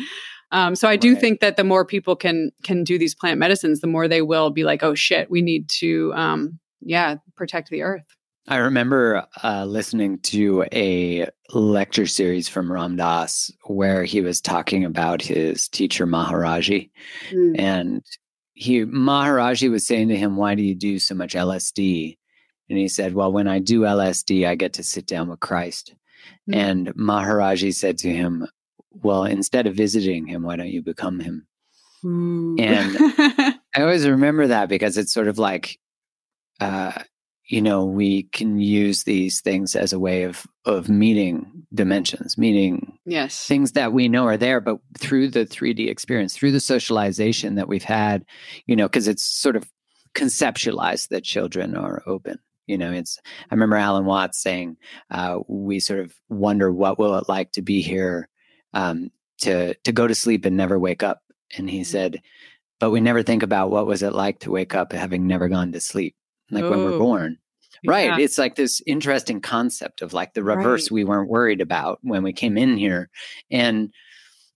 Um, 0.52 0.76
so 0.76 0.86
i 0.86 0.96
do 0.96 1.14
right. 1.14 1.20
think 1.20 1.40
that 1.40 1.56
the 1.56 1.64
more 1.64 1.84
people 1.84 2.14
can 2.14 2.52
can 2.62 2.84
do 2.84 2.98
these 2.98 3.14
plant 3.14 3.40
medicines 3.40 3.80
the 3.80 3.86
more 3.86 4.06
they 4.06 4.20
will 4.20 4.50
be 4.50 4.64
like 4.64 4.82
oh 4.82 4.94
shit 4.94 5.30
we 5.30 5.40
need 5.40 5.66
to 5.80 6.12
um 6.14 6.58
yeah 6.82 7.16
protect 7.36 7.70
the 7.70 7.80
earth 7.80 8.04
I 8.48 8.56
remember 8.56 9.26
uh, 9.44 9.64
listening 9.64 10.18
to 10.20 10.64
a 10.72 11.28
lecture 11.50 12.06
series 12.06 12.48
from 12.48 12.72
Ram 12.72 12.96
Dass 12.96 13.52
where 13.66 14.02
he 14.02 14.20
was 14.20 14.40
talking 14.40 14.84
about 14.84 15.22
his 15.22 15.68
teacher 15.68 16.06
Maharaji, 16.06 16.90
mm. 17.30 17.54
and 17.58 18.02
he 18.54 18.84
Maharaji 18.84 19.70
was 19.70 19.86
saying 19.86 20.08
to 20.08 20.16
him, 20.16 20.36
"Why 20.36 20.56
do 20.56 20.62
you 20.62 20.74
do 20.74 20.98
so 20.98 21.14
much 21.14 21.34
LSD?" 21.34 22.18
And 22.68 22.78
he 22.78 22.88
said, 22.88 23.14
"Well, 23.14 23.32
when 23.32 23.46
I 23.46 23.60
do 23.60 23.82
LSD, 23.82 24.46
I 24.46 24.56
get 24.56 24.72
to 24.74 24.82
sit 24.82 25.06
down 25.06 25.28
with 25.28 25.38
Christ." 25.38 25.94
Mm. 26.50 26.56
And 26.56 26.86
Maharaji 26.94 27.72
said 27.72 27.96
to 27.98 28.12
him, 28.12 28.48
"Well, 28.90 29.24
instead 29.24 29.68
of 29.68 29.76
visiting 29.76 30.26
him, 30.26 30.42
why 30.42 30.56
don't 30.56 30.66
you 30.66 30.82
become 30.82 31.20
him?" 31.20 31.46
Mm. 32.04 32.60
And 32.60 33.60
I 33.76 33.82
always 33.82 34.06
remember 34.06 34.48
that 34.48 34.68
because 34.68 34.98
it's 34.98 35.14
sort 35.14 35.28
of 35.28 35.38
like. 35.38 35.78
Uh, 36.60 36.92
you 37.52 37.60
know 37.60 37.84
we 37.84 38.22
can 38.24 38.58
use 38.58 39.04
these 39.04 39.42
things 39.42 39.76
as 39.76 39.92
a 39.92 39.98
way 39.98 40.22
of 40.22 40.46
of 40.64 40.88
meeting 40.88 41.64
dimensions 41.72 42.38
meaning 42.38 42.98
yes 43.04 43.46
things 43.46 43.72
that 43.72 43.92
we 43.92 44.08
know 44.08 44.26
are 44.26 44.38
there 44.38 44.60
but 44.60 44.78
through 44.98 45.28
the 45.28 45.44
3d 45.44 45.88
experience 45.88 46.34
through 46.34 46.50
the 46.50 46.60
socialization 46.60 47.54
that 47.54 47.68
we've 47.68 47.84
had 47.84 48.24
you 48.66 48.74
know 48.74 48.88
because 48.88 49.06
it's 49.06 49.22
sort 49.22 49.54
of 49.54 49.70
conceptualized 50.14 51.08
that 51.08 51.24
children 51.24 51.76
are 51.76 52.02
open 52.06 52.38
you 52.66 52.78
know 52.78 52.90
it's 52.90 53.18
i 53.50 53.54
remember 53.54 53.76
alan 53.76 54.06
watts 54.06 54.42
saying 54.42 54.76
uh, 55.10 55.38
we 55.46 55.78
sort 55.78 56.00
of 56.00 56.14
wonder 56.30 56.72
what 56.72 56.98
will 56.98 57.16
it 57.16 57.28
like 57.28 57.52
to 57.52 57.62
be 57.62 57.82
here 57.82 58.28
um, 58.72 59.10
to 59.38 59.74
to 59.84 59.92
go 59.92 60.06
to 60.06 60.14
sleep 60.14 60.46
and 60.46 60.56
never 60.56 60.78
wake 60.78 61.02
up 61.02 61.20
and 61.56 61.68
he 61.68 61.80
mm-hmm. 61.80 61.84
said 61.84 62.22
but 62.80 62.90
we 62.90 63.00
never 63.00 63.22
think 63.22 63.42
about 63.42 63.70
what 63.70 63.86
was 63.86 64.02
it 64.02 64.14
like 64.14 64.40
to 64.40 64.50
wake 64.50 64.74
up 64.74 64.92
having 64.92 65.26
never 65.26 65.48
gone 65.48 65.70
to 65.72 65.80
sleep 65.80 66.16
like 66.52 66.64
when 66.64 66.84
we're 66.84 66.98
born. 66.98 67.38
Right. 67.84 68.06
Yeah. 68.06 68.18
It's 68.18 68.38
like 68.38 68.54
this 68.54 68.80
interesting 68.86 69.40
concept 69.40 70.02
of 70.02 70.12
like 70.12 70.34
the 70.34 70.44
reverse 70.44 70.84
right. 70.84 70.92
we 70.92 71.04
weren't 71.04 71.28
worried 71.28 71.60
about 71.60 71.98
when 72.02 72.22
we 72.22 72.32
came 72.32 72.56
in 72.56 72.76
here. 72.76 73.10
And 73.50 73.92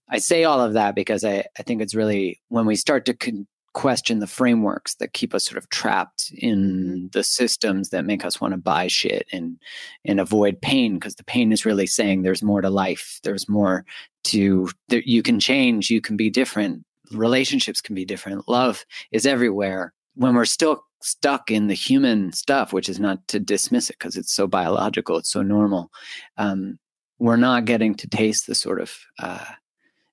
I 0.09 0.19
say 0.19 0.45
all 0.45 0.61
of 0.61 0.73
that 0.73 0.95
because 0.95 1.23
I, 1.23 1.45
I 1.59 1.63
think 1.63 1.81
it's 1.81 1.95
really 1.95 2.39
when 2.47 2.65
we 2.65 2.75
start 2.75 3.05
to 3.05 3.13
con- 3.13 3.47
question 3.77 4.17
the 4.17 4.25
frameworks 4.25 4.95
that 4.95 5.13
keep 5.13 5.35
us 5.35 5.45
sort 5.45 5.57
of 5.57 5.69
trapped 5.69 6.31
in 6.35 6.57
mm-hmm. 6.57 7.07
the 7.11 7.23
systems 7.23 7.89
that 7.89 8.05
make 8.05 8.25
us 8.25 8.41
want 8.41 8.51
to 8.51 8.57
buy 8.57 8.87
shit 8.87 9.27
and 9.31 9.59
and 10.03 10.19
avoid 10.19 10.59
pain 10.61 10.95
because 10.95 11.13
the 11.13 11.23
pain 11.23 11.51
is 11.51 11.63
really 11.63 11.85
saying 11.85 12.23
there's 12.23 12.41
more 12.41 12.59
to 12.59 12.71
life 12.71 13.19
there's 13.21 13.47
more 13.47 13.85
to 14.23 14.67
that 14.87 15.07
you 15.07 15.21
can 15.21 15.39
change 15.39 15.91
you 15.91 16.01
can 16.01 16.17
be 16.17 16.27
different 16.27 16.83
relationships 17.11 17.79
can 17.79 17.93
be 17.93 18.03
different 18.03 18.49
love 18.49 18.83
is 19.11 19.27
everywhere 19.27 19.93
when 20.15 20.33
we're 20.33 20.43
still 20.43 20.83
stuck 21.01 21.51
in 21.51 21.67
the 21.67 21.73
human 21.73 22.31
stuff, 22.33 22.73
which 22.73 22.89
is 22.89 22.99
not 22.99 23.27
to 23.27 23.39
dismiss 23.39 23.89
it 23.89 23.97
because 23.99 24.17
it's 24.17 24.33
so 24.33 24.47
biological, 24.47 25.17
it's 25.17 25.31
so 25.31 25.41
normal. 25.41 25.91
Um, 26.37 26.79
we're 27.19 27.37
not 27.37 27.65
getting 27.65 27.95
to 27.95 28.07
taste 28.07 28.47
the 28.47 28.55
sort 28.55 28.81
of 28.81 28.97
uh, 29.19 29.45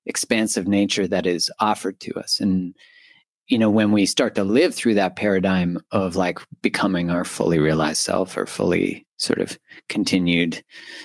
expansive 0.05 0.67
nature 0.67 1.07
that 1.07 1.25
is 1.25 1.49
offered 1.59 1.99
to 2.01 2.13
us. 2.15 2.39
And, 2.39 2.75
you 3.47 3.57
know, 3.57 3.69
when 3.69 3.91
we 3.91 4.05
start 4.05 4.35
to 4.35 4.43
live 4.43 4.73
through 4.73 4.95
that 4.95 5.15
paradigm 5.15 5.79
of 5.91 6.15
like 6.15 6.39
becoming 6.61 7.09
our 7.09 7.23
fully 7.23 7.59
realized 7.59 8.01
self 8.01 8.37
or 8.37 8.45
fully 8.45 9.05
sort 9.17 9.39
of 9.39 9.57
continued 9.87 10.63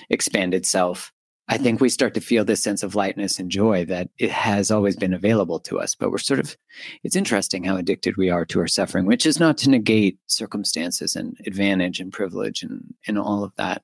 expanded 0.09 0.65
self, 0.65 1.11
I 1.47 1.55
mm-hmm. 1.55 1.63
think 1.63 1.81
we 1.81 1.89
start 1.89 2.13
to 2.13 2.21
feel 2.21 2.45
this 2.45 2.63
sense 2.63 2.83
of 2.83 2.95
lightness 2.95 3.39
and 3.39 3.49
joy 3.49 3.85
that 3.85 4.09
it 4.17 4.31
has 4.31 4.71
always 4.71 4.95
been 4.95 5.13
available 5.13 5.59
to 5.61 5.79
us. 5.79 5.95
But 5.95 6.11
we're 6.11 6.17
sort 6.17 6.39
of, 6.39 6.55
it's 7.03 7.15
interesting 7.15 7.63
how 7.63 7.77
addicted 7.77 8.17
we 8.17 8.29
are 8.29 8.45
to 8.45 8.59
our 8.59 8.67
suffering, 8.67 9.05
which 9.05 9.25
is 9.25 9.39
not 9.39 9.57
to 9.59 9.69
negate 9.69 10.19
circumstances 10.27 11.15
and 11.15 11.37
advantage 11.45 11.99
and 11.99 12.13
privilege 12.13 12.63
and, 12.63 12.93
and 13.07 13.17
all 13.17 13.43
of 13.43 13.53
that. 13.57 13.83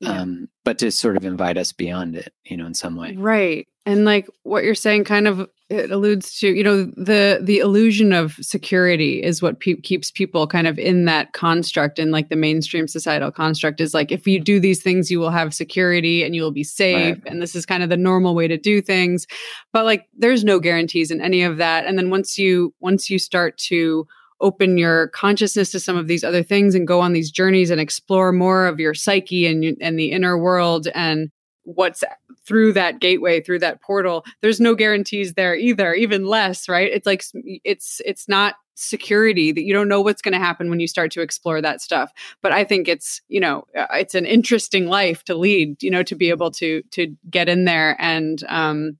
Yeah. 0.00 0.20
Um, 0.20 0.48
but 0.64 0.78
to 0.80 0.90
sort 0.90 1.16
of 1.16 1.24
invite 1.24 1.56
us 1.56 1.72
beyond 1.72 2.16
it, 2.16 2.32
you 2.44 2.56
know, 2.56 2.66
in 2.66 2.74
some 2.74 2.96
way. 2.96 3.14
Right. 3.16 3.66
And 3.86 4.04
like 4.04 4.28
what 4.42 4.64
you're 4.64 4.74
saying 4.74 5.04
kind 5.04 5.28
of 5.28 5.48
it 5.68 5.90
alludes 5.90 6.38
to, 6.38 6.48
you 6.48 6.62
know, 6.62 6.84
the 6.84 7.40
the 7.42 7.58
illusion 7.58 8.12
of 8.12 8.34
security 8.40 9.22
is 9.22 9.42
what 9.42 9.58
pe- 9.58 9.80
keeps 9.80 10.10
people 10.10 10.46
kind 10.46 10.66
of 10.66 10.78
in 10.78 11.06
that 11.06 11.32
construct 11.32 11.98
and 11.98 12.12
like 12.12 12.28
the 12.28 12.36
mainstream 12.36 12.86
societal 12.86 13.32
construct 13.32 13.80
is 13.80 13.94
like 13.94 14.12
if 14.12 14.26
you 14.26 14.38
do 14.38 14.60
these 14.60 14.82
things 14.82 15.10
you 15.10 15.18
will 15.18 15.30
have 15.30 15.54
security 15.54 16.22
and 16.22 16.34
you 16.34 16.42
will 16.42 16.52
be 16.52 16.64
safe 16.64 17.16
right. 17.16 17.22
and 17.26 17.42
this 17.42 17.56
is 17.56 17.66
kind 17.66 17.82
of 17.82 17.88
the 17.88 17.96
normal 17.96 18.34
way 18.34 18.46
to 18.46 18.58
do 18.58 18.82
things. 18.82 19.26
But 19.72 19.84
like 19.84 20.08
there's 20.16 20.44
no 20.44 20.60
guarantees 20.60 21.10
in 21.10 21.20
any 21.20 21.42
of 21.42 21.56
that. 21.56 21.86
And 21.86 21.96
then 21.96 22.10
once 22.10 22.36
you 22.36 22.74
once 22.80 23.08
you 23.08 23.18
start 23.18 23.56
to 23.68 24.06
open 24.40 24.78
your 24.78 25.08
consciousness 25.08 25.70
to 25.70 25.80
some 25.80 25.96
of 25.96 26.08
these 26.08 26.24
other 26.24 26.42
things 26.42 26.74
and 26.74 26.86
go 26.86 27.00
on 27.00 27.12
these 27.12 27.30
journeys 27.30 27.70
and 27.70 27.80
explore 27.80 28.32
more 28.32 28.66
of 28.66 28.78
your 28.80 28.94
psyche 28.94 29.46
and 29.46 29.76
and 29.80 29.98
the 29.98 30.12
inner 30.12 30.36
world 30.36 30.88
and 30.94 31.30
what's 31.62 32.04
through 32.46 32.72
that 32.72 33.00
gateway 33.00 33.40
through 33.40 33.58
that 33.58 33.82
portal 33.82 34.24
there's 34.40 34.60
no 34.60 34.74
guarantees 34.74 35.34
there 35.34 35.56
either 35.56 35.94
even 35.94 36.26
less 36.26 36.68
right? 36.68 36.90
It's 36.92 37.06
like 37.06 37.24
it's 37.64 38.00
it's 38.04 38.28
not 38.28 38.54
security 38.78 39.52
that 39.52 39.62
you 39.62 39.72
don't 39.72 39.88
know 39.88 40.02
what's 40.02 40.20
going 40.20 40.34
to 40.34 40.38
happen 40.38 40.68
when 40.68 40.80
you 40.80 40.86
start 40.86 41.10
to 41.10 41.22
explore 41.22 41.62
that 41.62 41.80
stuff. 41.80 42.12
But 42.42 42.52
i 42.52 42.62
think 42.62 42.88
it's 42.88 43.22
you 43.28 43.40
know 43.40 43.64
uh, 43.76 43.86
it's 43.92 44.14
an 44.14 44.26
interesting 44.26 44.86
life 44.86 45.24
to 45.24 45.34
lead 45.34 45.82
you 45.82 45.90
know 45.90 46.02
to 46.04 46.14
be 46.14 46.28
able 46.28 46.50
to 46.52 46.82
to 46.92 47.16
get 47.30 47.48
in 47.48 47.64
there 47.64 47.96
and 47.98 48.44
um 48.48 48.98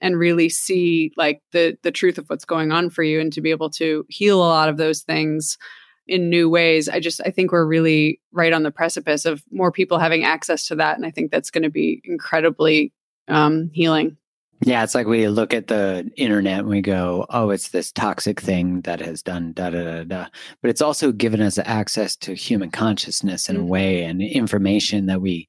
and 0.00 0.18
really 0.18 0.48
see 0.48 1.12
like 1.16 1.42
the 1.52 1.76
the 1.82 1.90
truth 1.90 2.18
of 2.18 2.28
what's 2.28 2.44
going 2.44 2.72
on 2.72 2.90
for 2.90 3.02
you 3.02 3.20
and 3.20 3.32
to 3.32 3.40
be 3.40 3.50
able 3.50 3.70
to 3.70 4.04
heal 4.08 4.38
a 4.38 4.46
lot 4.46 4.68
of 4.68 4.76
those 4.76 5.02
things 5.02 5.58
in 6.06 6.30
new 6.30 6.48
ways. 6.48 6.88
I 6.88 7.00
just 7.00 7.20
i 7.24 7.30
think 7.30 7.52
we're 7.52 7.66
really 7.66 8.20
right 8.32 8.52
on 8.52 8.62
the 8.62 8.70
precipice 8.70 9.24
of 9.24 9.42
more 9.50 9.70
people 9.70 9.98
having 9.98 10.24
access 10.24 10.66
to 10.68 10.76
that 10.76 10.96
and 10.96 11.06
i 11.06 11.10
think 11.10 11.30
that's 11.30 11.50
going 11.50 11.64
to 11.64 11.70
be 11.70 12.00
incredibly 12.04 12.92
um, 13.28 13.70
healing. 13.72 14.16
Yeah 14.64 14.82
it's 14.82 14.94
like 14.94 15.06
we 15.06 15.28
look 15.28 15.54
at 15.54 15.68
the 15.68 16.10
internet 16.16 16.60
and 16.60 16.68
we 16.68 16.80
go 16.80 17.26
oh 17.30 17.50
it's 17.50 17.68
this 17.68 17.92
toxic 17.92 18.40
thing 18.40 18.80
that 18.82 19.00
has 19.00 19.22
done 19.22 19.52
da 19.52 19.70
da 19.70 19.84
da 19.84 20.04
da. 20.04 20.26
But 20.62 20.70
it's 20.70 20.82
also 20.82 21.12
given 21.12 21.40
us 21.40 21.58
access 21.58 22.16
to 22.16 22.34
human 22.34 22.70
consciousness 22.70 23.48
in 23.48 23.56
mm-hmm. 23.56 23.64
a 23.64 23.68
way 23.68 24.02
and 24.04 24.22
information 24.22 25.06
that 25.06 25.20
we 25.20 25.48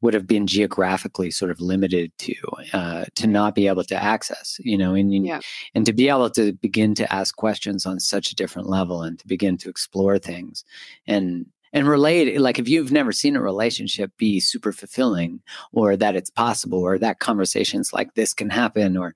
would 0.00 0.14
have 0.14 0.26
been 0.26 0.46
geographically 0.46 1.30
sort 1.30 1.50
of 1.50 1.60
limited 1.60 2.12
to 2.18 2.34
uh, 2.72 3.04
to 3.14 3.26
not 3.26 3.54
be 3.54 3.66
able 3.66 3.84
to 3.84 3.96
access 3.96 4.58
you 4.60 4.78
know 4.78 4.94
and 4.94 5.12
yeah. 5.26 5.40
and 5.74 5.86
to 5.86 5.92
be 5.92 6.08
able 6.08 6.30
to 6.30 6.52
begin 6.54 6.94
to 6.94 7.12
ask 7.12 7.36
questions 7.36 7.86
on 7.86 7.98
such 8.00 8.30
a 8.30 8.36
different 8.36 8.68
level 8.68 9.02
and 9.02 9.18
to 9.18 9.26
begin 9.26 9.56
to 9.56 9.68
explore 9.68 10.18
things 10.18 10.64
and 11.06 11.46
and 11.72 11.88
relate 11.88 12.40
like 12.40 12.58
if 12.58 12.68
you've 12.68 12.92
never 12.92 13.12
seen 13.12 13.36
a 13.36 13.42
relationship 13.42 14.10
be 14.16 14.40
super 14.40 14.72
fulfilling 14.72 15.40
or 15.72 15.96
that 15.96 16.16
it's 16.16 16.30
possible 16.30 16.80
or 16.80 16.98
that 16.98 17.18
conversations 17.18 17.92
like 17.92 18.14
this 18.14 18.32
can 18.34 18.50
happen 18.50 18.96
or 18.96 19.14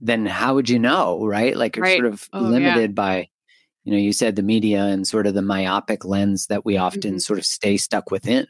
then 0.00 0.26
how 0.26 0.54
would 0.54 0.68
you 0.68 0.78
know 0.78 1.24
right 1.26 1.56
like 1.56 1.76
you're 1.76 1.84
right. 1.84 1.98
sort 1.98 2.12
of 2.12 2.28
oh, 2.32 2.40
limited 2.40 2.90
yeah. 2.90 2.94
by 2.94 3.28
you 3.84 3.92
know 3.92 3.98
you 3.98 4.12
said 4.12 4.36
the 4.36 4.42
media 4.42 4.84
and 4.84 5.06
sort 5.06 5.26
of 5.26 5.34
the 5.34 5.42
myopic 5.42 6.04
lens 6.04 6.46
that 6.46 6.64
we 6.64 6.76
often 6.76 7.12
mm-hmm. 7.12 7.18
sort 7.18 7.38
of 7.38 7.46
stay 7.46 7.76
stuck 7.76 8.10
within 8.10 8.46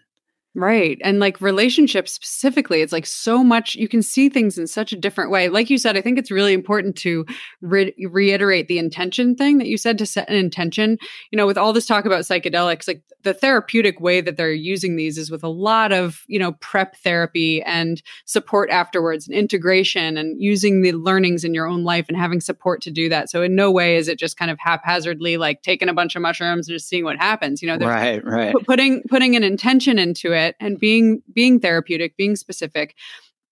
Right. 0.56 0.98
And 1.04 1.20
like 1.20 1.42
relationships 1.42 2.12
specifically, 2.12 2.80
it's 2.80 2.92
like 2.92 3.04
so 3.04 3.44
much, 3.44 3.74
you 3.74 3.88
can 3.88 4.00
see 4.00 4.30
things 4.30 4.56
in 4.56 4.66
such 4.66 4.90
a 4.90 4.96
different 4.96 5.30
way. 5.30 5.50
Like 5.50 5.68
you 5.68 5.76
said, 5.76 5.98
I 5.98 6.00
think 6.00 6.18
it's 6.18 6.30
really 6.30 6.54
important 6.54 6.96
to 6.96 7.26
re- 7.60 7.94
reiterate 8.08 8.66
the 8.66 8.78
intention 8.78 9.34
thing 9.34 9.58
that 9.58 9.66
you 9.66 9.76
said 9.76 9.98
to 9.98 10.06
set 10.06 10.30
an 10.30 10.34
intention. 10.34 10.96
You 11.30 11.36
know, 11.36 11.46
with 11.46 11.58
all 11.58 11.74
this 11.74 11.84
talk 11.84 12.06
about 12.06 12.22
psychedelics, 12.22 12.88
like 12.88 13.02
the 13.22 13.34
therapeutic 13.34 14.00
way 14.00 14.22
that 14.22 14.38
they're 14.38 14.50
using 14.50 14.96
these 14.96 15.18
is 15.18 15.30
with 15.30 15.44
a 15.44 15.48
lot 15.48 15.92
of, 15.92 16.22
you 16.26 16.38
know, 16.38 16.52
prep 16.52 16.96
therapy 16.98 17.60
and 17.62 18.00
support 18.24 18.70
afterwards 18.70 19.28
and 19.28 19.36
integration 19.36 20.16
and 20.16 20.40
using 20.40 20.80
the 20.80 20.92
learnings 20.92 21.44
in 21.44 21.52
your 21.52 21.66
own 21.66 21.84
life 21.84 22.06
and 22.08 22.16
having 22.16 22.40
support 22.40 22.80
to 22.80 22.90
do 22.90 23.10
that. 23.10 23.28
So 23.28 23.42
in 23.42 23.54
no 23.56 23.70
way 23.70 23.96
is 23.96 24.08
it 24.08 24.18
just 24.18 24.38
kind 24.38 24.50
of 24.50 24.58
haphazardly 24.58 25.36
like 25.36 25.60
taking 25.60 25.90
a 25.90 25.94
bunch 25.94 26.16
of 26.16 26.22
mushrooms 26.22 26.66
and 26.66 26.74
just 26.76 26.88
seeing 26.88 27.04
what 27.04 27.18
happens. 27.18 27.60
You 27.60 27.68
know, 27.68 27.86
right, 27.86 28.24
right. 28.24 28.54
putting 28.64 29.02
putting 29.02 29.36
an 29.36 29.42
intention 29.42 29.98
into 29.98 30.32
it 30.32 30.45
it 30.46 30.56
and 30.60 30.78
being 30.78 31.22
being 31.32 31.60
therapeutic 31.60 32.16
being 32.16 32.36
specific 32.36 32.94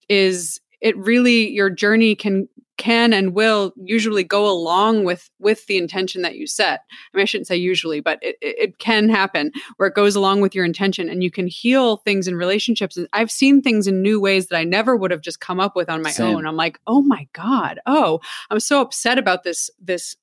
is 0.08 0.60
it 0.80 0.96
really 0.96 1.50
your 1.50 1.70
journey 1.70 2.14
can 2.14 2.48
can 2.76 3.12
and 3.12 3.34
will 3.34 3.72
usually 3.76 4.24
go 4.24 4.50
along 4.50 5.04
with 5.04 5.30
with 5.38 5.66
the 5.66 5.78
intention 5.78 6.22
that 6.22 6.36
you 6.36 6.46
set. 6.46 6.80
I 7.12 7.16
mean 7.16 7.22
i 7.22 7.24
shouldn't 7.24 7.46
say 7.46 7.56
usually 7.56 8.00
but 8.00 8.18
it, 8.20 8.36
it 8.40 8.78
can 8.78 9.08
happen 9.08 9.52
where 9.76 9.88
it 9.88 9.94
goes 9.94 10.16
along 10.16 10.40
with 10.40 10.54
your 10.54 10.64
intention 10.64 11.08
and 11.08 11.22
you 11.22 11.30
can 11.30 11.46
heal 11.46 11.98
things 11.98 12.26
in 12.26 12.36
relationships. 12.36 12.96
And 12.96 13.08
i've 13.12 13.30
seen 13.30 13.62
things 13.62 13.86
in 13.86 14.02
new 14.02 14.20
ways 14.20 14.48
that 14.48 14.56
i 14.56 14.64
never 14.64 14.96
would 14.96 15.10
have 15.10 15.20
just 15.20 15.40
come 15.40 15.60
up 15.60 15.76
with 15.76 15.88
on 15.88 16.02
my 16.02 16.10
Same. 16.10 16.36
own. 16.36 16.46
I'm 16.46 16.56
like 16.56 16.80
oh 16.86 17.02
my 17.02 17.28
god. 17.32 17.80
Oh 17.86 18.20
i'm 18.50 18.60
so 18.60 18.80
upset 18.80 19.18
about 19.18 19.44
this 19.44 19.70
this 19.80 20.16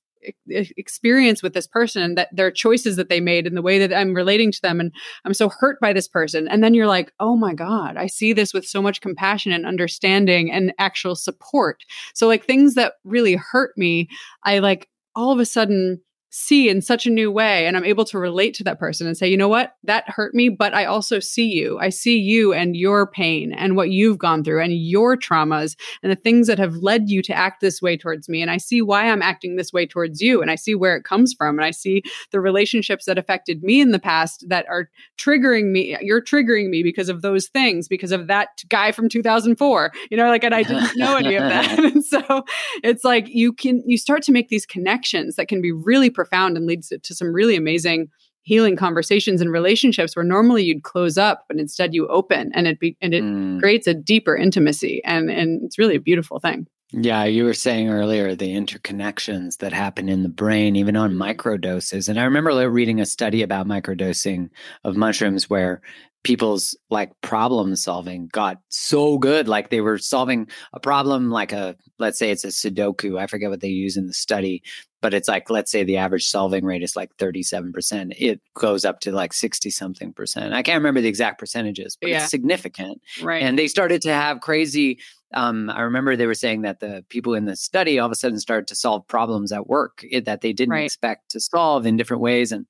experience 0.48 1.42
with 1.42 1.54
this 1.54 1.66
person 1.66 2.14
that 2.14 2.28
their 2.32 2.50
choices 2.50 2.96
that 2.96 3.08
they 3.08 3.20
made 3.20 3.46
and 3.46 3.56
the 3.56 3.62
way 3.62 3.78
that 3.78 3.96
I'm 3.96 4.14
relating 4.14 4.52
to 4.52 4.62
them 4.62 4.80
and 4.80 4.92
I'm 5.24 5.34
so 5.34 5.48
hurt 5.48 5.80
by 5.80 5.92
this 5.92 6.08
person. 6.08 6.48
And 6.48 6.62
then 6.62 6.74
you're 6.74 6.86
like 6.86 7.12
oh 7.20 7.36
my 7.36 7.54
god 7.54 7.96
I 7.96 8.06
see 8.06 8.32
this 8.32 8.54
with 8.54 8.66
so 8.66 8.82
much 8.82 9.00
compassion 9.00 9.52
and 9.52 9.66
understanding 9.66 10.50
and 10.50 10.72
actual 10.78 11.16
support. 11.16 11.82
So 12.14 12.26
like 12.26 12.44
things 12.44 12.74
that 12.74 12.94
really 13.04 13.34
hurt 13.34 13.76
me 13.76 14.08
I 14.44 14.58
like 14.60 14.88
all 15.14 15.32
of 15.32 15.40
a 15.40 15.46
sudden 15.46 16.00
see 16.32 16.70
in 16.70 16.80
such 16.80 17.04
a 17.04 17.10
new 17.10 17.30
way 17.30 17.66
and 17.66 17.76
I'm 17.76 17.84
able 17.84 18.06
to 18.06 18.18
relate 18.18 18.54
to 18.54 18.64
that 18.64 18.78
person 18.78 19.06
and 19.06 19.16
say, 19.16 19.28
you 19.28 19.36
know 19.36 19.48
what, 19.48 19.76
that 19.84 20.08
hurt 20.08 20.34
me, 20.34 20.48
but 20.48 20.72
I 20.72 20.86
also 20.86 21.20
see 21.20 21.44
you. 21.44 21.78
I 21.78 21.90
see 21.90 22.16
you 22.16 22.54
and 22.54 22.74
your 22.74 23.06
pain 23.06 23.52
and 23.52 23.76
what 23.76 23.90
you've 23.90 24.16
gone 24.16 24.42
through 24.42 24.62
and 24.62 24.72
your 24.72 25.14
traumas 25.14 25.76
and 26.02 26.10
the 26.10 26.16
things 26.16 26.46
that 26.46 26.58
have 26.58 26.76
led 26.76 27.10
you 27.10 27.20
to 27.24 27.34
act 27.34 27.60
this 27.60 27.82
way 27.82 27.98
towards 27.98 28.30
me. 28.30 28.40
And 28.40 28.50
I 28.50 28.56
see 28.56 28.80
why 28.80 29.10
I'm 29.10 29.20
acting 29.20 29.56
this 29.56 29.74
way 29.74 29.86
towards 29.86 30.22
you 30.22 30.40
and 30.40 30.50
I 30.50 30.54
see 30.54 30.74
where 30.74 30.96
it 30.96 31.04
comes 31.04 31.34
from. 31.34 31.58
And 31.58 31.66
I 31.66 31.70
see 31.70 32.02
the 32.30 32.40
relationships 32.40 33.04
that 33.04 33.18
affected 33.18 33.62
me 33.62 33.82
in 33.82 33.90
the 33.90 33.98
past 33.98 34.46
that 34.48 34.66
are 34.70 34.88
triggering 35.18 35.70
me. 35.70 35.98
You're 36.00 36.22
triggering 36.22 36.70
me 36.70 36.82
because 36.82 37.10
of 37.10 37.20
those 37.20 37.48
things, 37.48 37.88
because 37.88 38.10
of 38.10 38.26
that 38.28 38.48
guy 38.70 38.90
from 38.90 39.10
2004, 39.10 39.92
you 40.10 40.16
know, 40.16 40.28
like, 40.28 40.44
and 40.44 40.54
I 40.54 40.62
didn't 40.62 40.96
know 40.96 41.16
any 41.16 41.34
of 41.34 41.42
that. 41.42 41.78
and 41.78 42.02
so 42.12 42.44
it's 42.82 43.04
like 43.04 43.28
you 43.28 43.52
can, 43.52 43.82
you 43.86 43.98
start 43.98 44.22
to 44.22 44.32
make 44.32 44.48
these 44.48 44.64
connections 44.64 45.36
that 45.36 45.48
can 45.48 45.60
be 45.60 45.72
really 45.72 46.08
profound 46.08 46.21
and 46.56 46.66
leads 46.66 46.92
to 47.02 47.14
some 47.14 47.32
really 47.32 47.56
amazing 47.56 48.08
healing 48.42 48.76
conversations 48.76 49.40
and 49.40 49.52
relationships 49.52 50.16
where 50.16 50.24
normally 50.24 50.64
you'd 50.64 50.82
close 50.82 51.16
up 51.16 51.44
but 51.48 51.58
instead 51.58 51.94
you 51.94 52.08
open 52.08 52.50
and 52.54 52.66
it 52.66 52.80
be, 52.80 52.96
and 53.00 53.14
it 53.14 53.22
mm. 53.22 53.60
creates 53.60 53.86
a 53.86 53.94
deeper 53.94 54.36
intimacy. 54.36 55.00
And 55.04 55.30
and 55.30 55.62
it's 55.62 55.78
really 55.78 55.96
a 55.96 56.00
beautiful 56.00 56.38
thing. 56.38 56.66
Yeah 56.90 57.24
you 57.24 57.44
were 57.44 57.54
saying 57.54 57.88
earlier 57.88 58.34
the 58.34 58.52
interconnections 58.52 59.58
that 59.58 59.72
happen 59.72 60.08
in 60.08 60.22
the 60.22 60.28
brain 60.28 60.76
even 60.76 60.96
on 60.96 61.12
microdoses. 61.12 62.08
And 62.08 62.18
i 62.18 62.24
remember 62.24 62.68
reading 62.70 63.00
a 63.00 63.06
study 63.06 63.42
about 63.42 63.66
microdosing 63.66 64.50
of 64.84 64.96
mushrooms 64.96 65.48
where 65.48 65.80
people's 66.24 66.76
like 66.88 67.12
problem 67.20 67.74
solving 67.74 68.28
got 68.28 68.58
so 68.68 69.18
good. 69.18 69.48
Like 69.48 69.70
they 69.70 69.80
were 69.80 69.98
solving 69.98 70.48
a 70.72 70.80
problem 70.80 71.30
like 71.30 71.52
a 71.52 71.76
let's 71.98 72.18
say 72.18 72.30
it's 72.30 72.44
a 72.44 72.48
sudoku 72.48 73.18
i 73.18 73.26
forget 73.26 73.50
what 73.50 73.60
they 73.60 73.68
use 73.68 73.96
in 73.96 74.06
the 74.06 74.12
study 74.12 74.62
but 75.02 75.12
it's 75.12 75.28
like 75.28 75.50
let's 75.50 75.70
say 75.70 75.84
the 75.84 75.98
average 75.98 76.26
solving 76.26 76.64
rate 76.64 76.82
is 76.82 76.96
like 76.96 77.14
37% 77.18 78.14
it 78.16 78.40
goes 78.54 78.84
up 78.84 79.00
to 79.00 79.12
like 79.12 79.34
60 79.34 79.68
something 79.68 80.12
percent 80.12 80.54
i 80.54 80.62
can't 80.62 80.78
remember 80.78 81.02
the 81.02 81.08
exact 81.08 81.38
percentages 81.38 81.96
but 82.00 82.08
yeah. 82.08 82.22
it's 82.22 82.30
significant 82.30 83.02
right 83.22 83.42
and 83.42 83.58
they 83.58 83.68
started 83.68 84.00
to 84.02 84.12
have 84.12 84.40
crazy 84.40 84.98
um, 85.34 85.68
i 85.68 85.82
remember 85.82 86.16
they 86.16 86.26
were 86.26 86.34
saying 86.34 86.62
that 86.62 86.80
the 86.80 87.04
people 87.10 87.34
in 87.34 87.44
the 87.44 87.56
study 87.56 87.98
all 87.98 88.06
of 88.06 88.12
a 88.12 88.16
sudden 88.16 88.38
started 88.38 88.66
to 88.68 88.74
solve 88.74 89.06
problems 89.06 89.52
at 89.52 89.66
work 89.66 90.04
that 90.24 90.40
they 90.40 90.52
didn't 90.52 90.72
right. 90.72 90.84
expect 90.84 91.30
to 91.30 91.40
solve 91.40 91.84
in 91.84 91.96
different 91.96 92.22
ways 92.22 92.52
and 92.52 92.66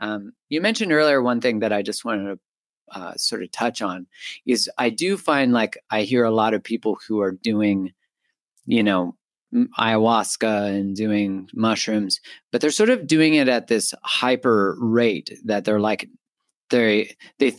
um, 0.00 0.32
you 0.48 0.60
mentioned 0.60 0.92
earlier 0.92 1.22
one 1.22 1.40
thing 1.40 1.60
that 1.60 1.72
i 1.72 1.82
just 1.82 2.04
wanted 2.04 2.24
to 2.24 2.38
uh, 2.92 3.14
sort 3.16 3.42
of 3.42 3.50
touch 3.50 3.82
on 3.82 4.06
is 4.46 4.70
I 4.78 4.88
do 4.88 5.18
find 5.18 5.52
like 5.52 5.76
I 5.90 6.02
hear 6.02 6.24
a 6.24 6.30
lot 6.30 6.54
of 6.54 6.62
people 6.62 6.98
who 7.06 7.20
are 7.20 7.32
doing, 7.32 7.92
you 8.64 8.82
know, 8.82 9.14
ayahuasca 9.54 10.68
and 10.68 10.94
doing 10.94 11.48
mushrooms, 11.54 12.20
but 12.52 12.60
they're 12.60 12.70
sort 12.70 12.90
of 12.90 13.06
doing 13.06 13.34
it 13.34 13.48
at 13.48 13.66
this 13.66 13.94
hyper 14.02 14.76
rate 14.80 15.30
that 15.44 15.64
they're 15.64 15.80
like 15.80 16.08
they 16.70 17.16
they 17.38 17.54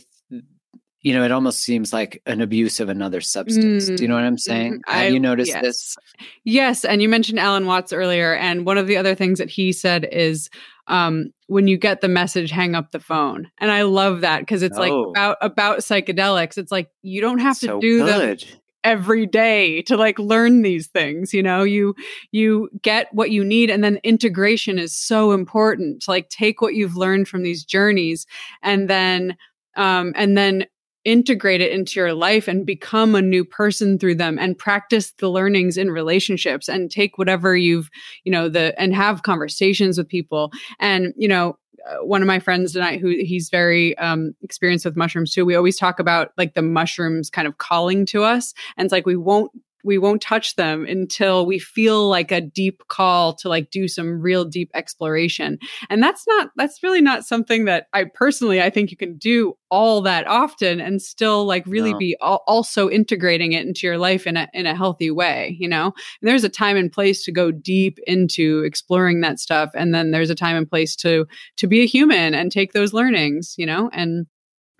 you 1.02 1.14
know, 1.14 1.24
it 1.24 1.32
almost 1.32 1.60
seems 1.60 1.92
like 1.92 2.20
an 2.26 2.42
abuse 2.42 2.78
of 2.78 2.90
another 2.90 3.22
substance. 3.22 3.88
Mm. 3.88 3.96
Do 3.96 4.02
you 4.02 4.08
know 4.08 4.16
what 4.16 4.24
I'm 4.24 4.34
mm-hmm. 4.34 4.38
saying? 4.38 4.82
Mm, 4.86 4.92
Have 4.92 5.12
you 5.12 5.20
noticed 5.20 5.48
yes. 5.48 5.62
this? 5.62 5.96
Yes. 6.44 6.84
And 6.84 7.00
you 7.00 7.08
mentioned 7.08 7.38
Alan 7.38 7.66
Watts 7.66 7.92
earlier. 7.92 8.34
And 8.34 8.66
one 8.66 8.76
of 8.76 8.86
the 8.86 8.98
other 8.98 9.14
things 9.14 9.38
that 9.38 9.48
he 9.48 9.72
said 9.72 10.06
is 10.12 10.50
um, 10.88 11.30
when 11.46 11.68
you 11.68 11.78
get 11.78 12.02
the 12.02 12.08
message, 12.08 12.50
hang 12.50 12.74
up 12.74 12.90
the 12.90 13.00
phone. 13.00 13.50
And 13.58 13.70
I 13.70 13.82
love 13.82 14.20
that 14.20 14.40
because 14.40 14.62
it's 14.62 14.76
oh. 14.76 14.80
like 14.80 14.92
about 14.92 15.38
about 15.40 15.78
psychedelics. 15.78 16.58
It's 16.58 16.72
like 16.72 16.90
you 17.00 17.22
don't 17.22 17.38
have 17.38 17.58
to 17.60 17.66
so 17.66 17.80
do 17.80 18.04
good. 18.04 18.40
them 18.40 18.48
every 18.84 19.26
day 19.26 19.82
to 19.82 19.96
like 19.96 20.18
learn 20.18 20.62
these 20.62 20.86
things 20.86 21.32
you 21.34 21.42
know? 21.42 21.62
You 21.62 21.94
you 22.32 22.68
get 22.82 23.08
what 23.12 23.30
you 23.30 23.44
need 23.44 23.70
and 23.70 23.82
then 23.84 24.00
integration 24.04 24.78
is 24.78 24.96
so 24.96 25.32
important. 25.32 26.04
Like 26.08 26.28
take 26.28 26.60
what 26.60 26.74
you've 26.74 26.96
learned 26.96 27.28
from 27.28 27.42
these 27.42 27.64
journeys 27.64 28.26
and 28.62 28.88
then 28.88 29.36
um 29.76 30.12
and 30.16 30.36
then 30.36 30.66
integrate 31.04 31.62
it 31.62 31.72
into 31.72 31.98
your 31.98 32.12
life 32.12 32.46
and 32.46 32.66
become 32.66 33.14
a 33.14 33.22
new 33.22 33.42
person 33.42 33.98
through 33.98 34.14
them 34.14 34.38
and 34.38 34.58
practice 34.58 35.12
the 35.18 35.30
learnings 35.30 35.78
in 35.78 35.90
relationships 35.90 36.68
and 36.68 36.90
take 36.90 37.16
whatever 37.16 37.56
you've 37.56 37.88
you 38.24 38.32
know 38.32 38.48
the 38.48 38.78
and 38.78 38.94
have 38.94 39.22
conversations 39.22 39.96
with 39.96 40.08
people. 40.08 40.52
And 40.78 41.14
you 41.16 41.28
know 41.28 41.56
one 42.02 42.22
of 42.22 42.26
my 42.26 42.38
friends 42.38 42.72
tonight 42.72 43.00
who 43.00 43.08
he's 43.08 43.50
very 43.50 43.96
um, 43.98 44.34
experienced 44.42 44.84
with 44.84 44.96
mushrooms 44.96 45.32
too 45.32 45.44
we 45.44 45.54
always 45.54 45.76
talk 45.76 45.98
about 45.98 46.32
like 46.36 46.54
the 46.54 46.62
mushrooms 46.62 47.30
kind 47.30 47.48
of 47.48 47.58
calling 47.58 48.06
to 48.06 48.22
us 48.22 48.54
and 48.76 48.84
it's 48.84 48.92
like 48.92 49.06
we 49.06 49.16
won't 49.16 49.50
we 49.84 49.98
won't 49.98 50.22
touch 50.22 50.56
them 50.56 50.86
until 50.86 51.46
we 51.46 51.58
feel 51.58 52.08
like 52.08 52.32
a 52.32 52.40
deep 52.40 52.82
call 52.88 53.34
to 53.34 53.48
like 53.48 53.70
do 53.70 53.88
some 53.88 54.20
real 54.20 54.44
deep 54.44 54.70
exploration. 54.74 55.58
And 55.88 56.02
that's 56.02 56.26
not 56.26 56.50
that's 56.56 56.82
really 56.82 57.00
not 57.00 57.24
something 57.24 57.64
that 57.64 57.86
i 57.92 58.04
personally 58.04 58.60
i 58.60 58.70
think 58.70 58.90
you 58.90 58.96
can 58.96 59.16
do 59.16 59.56
all 59.70 60.00
that 60.02 60.26
often 60.26 60.80
and 60.80 61.00
still 61.00 61.44
like 61.44 61.64
really 61.66 61.92
no. 61.92 61.98
be 61.98 62.16
al- 62.22 62.42
also 62.46 62.90
integrating 62.90 63.52
it 63.52 63.66
into 63.66 63.86
your 63.86 63.98
life 63.98 64.26
in 64.26 64.36
a 64.36 64.48
in 64.52 64.66
a 64.66 64.74
healthy 64.74 65.10
way 65.10 65.56
you 65.58 65.68
know? 65.68 65.86
And 65.86 66.28
there's 66.28 66.44
a 66.44 66.48
time 66.48 66.76
and 66.76 66.92
place 66.92 67.24
to 67.24 67.32
go 67.32 67.50
deep 67.50 67.98
into 68.06 68.62
exploring 68.64 69.20
that 69.20 69.38
stuff 69.38 69.70
and 69.74 69.94
then 69.94 70.10
there's 70.10 70.30
a 70.30 70.34
time 70.34 70.56
and 70.56 70.68
place 70.68 70.96
to 70.96 71.26
to 71.56 71.66
be 71.66 71.80
a 71.80 71.86
human 71.86 72.34
and 72.34 72.50
take 72.50 72.72
those 72.72 72.92
learnings 72.92 73.54
you 73.56 73.66
know? 73.66 73.90
And 73.92 74.26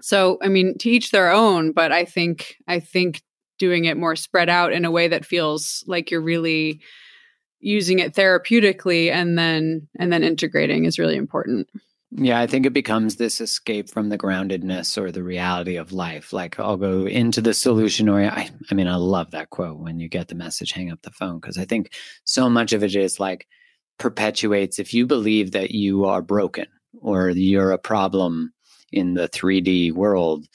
so 0.03 0.39
i 0.43 0.49
mean 0.49 0.77
to 0.79 0.89
each 0.89 1.11
their 1.11 1.31
own 1.31 1.73
but 1.73 1.93
i 1.93 2.05
think 2.05 2.57
i 2.67 2.81
think 2.81 3.23
doing 3.61 3.85
it 3.85 3.97
more 3.97 4.17
spread 4.17 4.49
out 4.49 4.73
in 4.73 4.85
a 4.85 4.91
way 4.91 5.07
that 5.07 5.25
feels 5.25 5.85
like 5.87 6.11
you're 6.11 6.21
really 6.21 6.81
using 7.61 7.99
it 7.99 8.15
therapeutically 8.15 9.13
and 9.13 9.39
then 9.39 9.87
and 9.99 10.13
then 10.13 10.25
integrating 10.25 10.87
is 10.87 10.99
really 10.99 11.17
important. 11.17 11.69
Yeah 12.13 12.41
i 12.41 12.47
think 12.49 12.67
it 12.67 12.73
becomes 12.73 13.17
this 13.17 13.41
escape 13.41 13.89
from 13.89 14.09
the 14.09 14.19
groundedness 14.19 14.99
or 14.99 15.13
the 15.13 15.23
reality 15.23 15.77
of 15.77 15.93
life. 15.93 16.33
Like 16.33 16.59
i'll 16.59 16.79
go 16.79 17.07
into 17.07 17.41
the 17.41 17.55
solution 17.55 18.09
or 18.09 18.21
i, 18.23 18.51
I 18.71 18.75
mean 18.75 18.89
i 18.89 18.97
love 18.97 19.31
that 19.31 19.51
quote 19.51 19.79
when 19.79 20.01
you 20.01 20.09
get 20.09 20.27
the 20.27 20.35
message 20.35 20.73
hang 20.73 20.91
up 20.91 21.03
the 21.03 21.13
phone 21.13 21.39
because 21.39 21.59
i 21.59 21.65
think 21.65 21.93
so 22.25 22.51
much 22.51 22.73
of 22.73 22.83
it 22.83 22.97
is 22.97 23.21
like 23.21 23.47
perpetuates 23.99 24.79
if 24.79 24.93
you 24.95 25.07
believe 25.07 25.53
that 25.53 25.71
you 25.71 26.07
are 26.07 26.23
broken 26.23 26.67
or 27.01 27.29
you're 27.29 27.73
a 27.73 27.79
problem 27.79 28.53
in 28.91 29.15
the 29.15 29.29
3d 29.29 29.93
world 29.93 30.47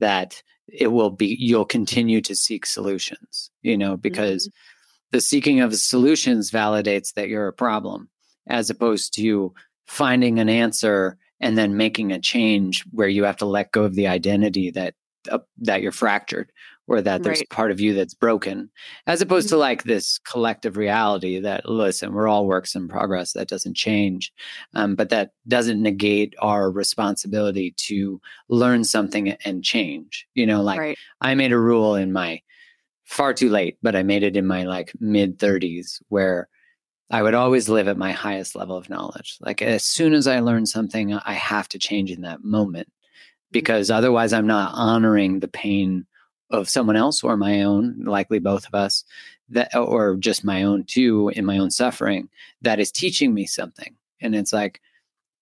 that 0.00 0.42
it 0.74 0.88
will 0.88 1.10
be 1.10 1.36
you'll 1.38 1.64
continue 1.64 2.20
to 2.20 2.34
seek 2.34 2.66
solutions 2.66 3.50
you 3.62 3.76
know 3.76 3.96
because 3.96 4.48
mm-hmm. 4.48 5.08
the 5.12 5.20
seeking 5.20 5.60
of 5.60 5.74
solutions 5.74 6.50
validates 6.50 7.14
that 7.14 7.28
you're 7.28 7.48
a 7.48 7.52
problem 7.52 8.08
as 8.46 8.70
opposed 8.70 9.14
to 9.14 9.52
finding 9.86 10.38
an 10.38 10.48
answer 10.48 11.16
and 11.40 11.58
then 11.58 11.76
making 11.76 12.12
a 12.12 12.20
change 12.20 12.84
where 12.90 13.08
you 13.08 13.24
have 13.24 13.36
to 13.36 13.46
let 13.46 13.72
go 13.72 13.84
of 13.84 13.94
the 13.94 14.06
identity 14.06 14.70
that 14.70 14.94
uh, 15.30 15.38
that 15.58 15.82
you're 15.82 15.92
fractured 15.92 16.50
or 16.86 17.00
that 17.00 17.22
there's 17.22 17.40
right. 17.40 17.50
part 17.50 17.70
of 17.70 17.80
you 17.80 17.94
that's 17.94 18.14
broken 18.14 18.70
as 19.06 19.20
opposed 19.20 19.48
to 19.48 19.54
mm-hmm. 19.54 19.60
like 19.60 19.84
this 19.84 20.18
collective 20.18 20.76
reality 20.76 21.38
that 21.38 21.68
listen 21.68 22.12
we're 22.12 22.28
all 22.28 22.46
works 22.46 22.74
in 22.74 22.88
progress 22.88 23.32
that 23.32 23.48
doesn't 23.48 23.74
change 23.74 24.32
um, 24.74 24.94
but 24.94 25.08
that 25.08 25.30
doesn't 25.48 25.82
negate 25.82 26.34
our 26.40 26.70
responsibility 26.70 27.72
to 27.76 28.20
learn 28.48 28.84
something 28.84 29.30
and 29.44 29.64
change 29.64 30.26
you 30.34 30.46
know 30.46 30.62
like 30.62 30.78
right. 30.78 30.98
i 31.20 31.34
made 31.34 31.52
a 31.52 31.58
rule 31.58 31.94
in 31.94 32.12
my 32.12 32.40
far 33.04 33.34
too 33.34 33.50
late 33.50 33.78
but 33.82 33.96
i 33.96 34.02
made 34.02 34.22
it 34.22 34.36
in 34.36 34.46
my 34.46 34.64
like 34.64 34.92
mid 35.00 35.38
30s 35.38 36.02
where 36.08 36.48
I 37.10 37.22
would 37.22 37.34
always 37.34 37.68
live 37.68 37.86
at 37.86 37.98
my 37.98 38.12
highest 38.12 38.56
level 38.56 38.76
of 38.76 38.88
knowledge. 38.88 39.36
Like 39.38 39.60
as 39.60 39.84
soon 39.84 40.14
as 40.14 40.26
I 40.26 40.40
learn 40.40 40.64
something, 40.64 41.12
I 41.12 41.34
have 41.34 41.68
to 41.68 41.78
change 41.78 42.10
in 42.10 42.22
that 42.22 42.42
moment 42.42 42.88
because 43.52 43.90
otherwise 43.90 44.32
I'm 44.32 44.46
not 44.46 44.72
honoring 44.74 45.38
the 45.38 45.46
pain 45.46 46.06
of 46.58 46.68
someone 46.68 46.96
else 46.96 47.22
or 47.22 47.36
my 47.36 47.62
own, 47.62 48.04
likely 48.04 48.38
both 48.38 48.66
of 48.66 48.74
us, 48.74 49.04
that 49.50 49.74
or 49.74 50.16
just 50.16 50.44
my 50.44 50.62
own 50.62 50.84
too 50.84 51.30
in 51.34 51.44
my 51.44 51.58
own 51.58 51.70
suffering 51.70 52.28
that 52.62 52.80
is 52.80 52.90
teaching 52.90 53.34
me 53.34 53.46
something. 53.46 53.94
And 54.20 54.34
it's 54.34 54.52
like 54.52 54.80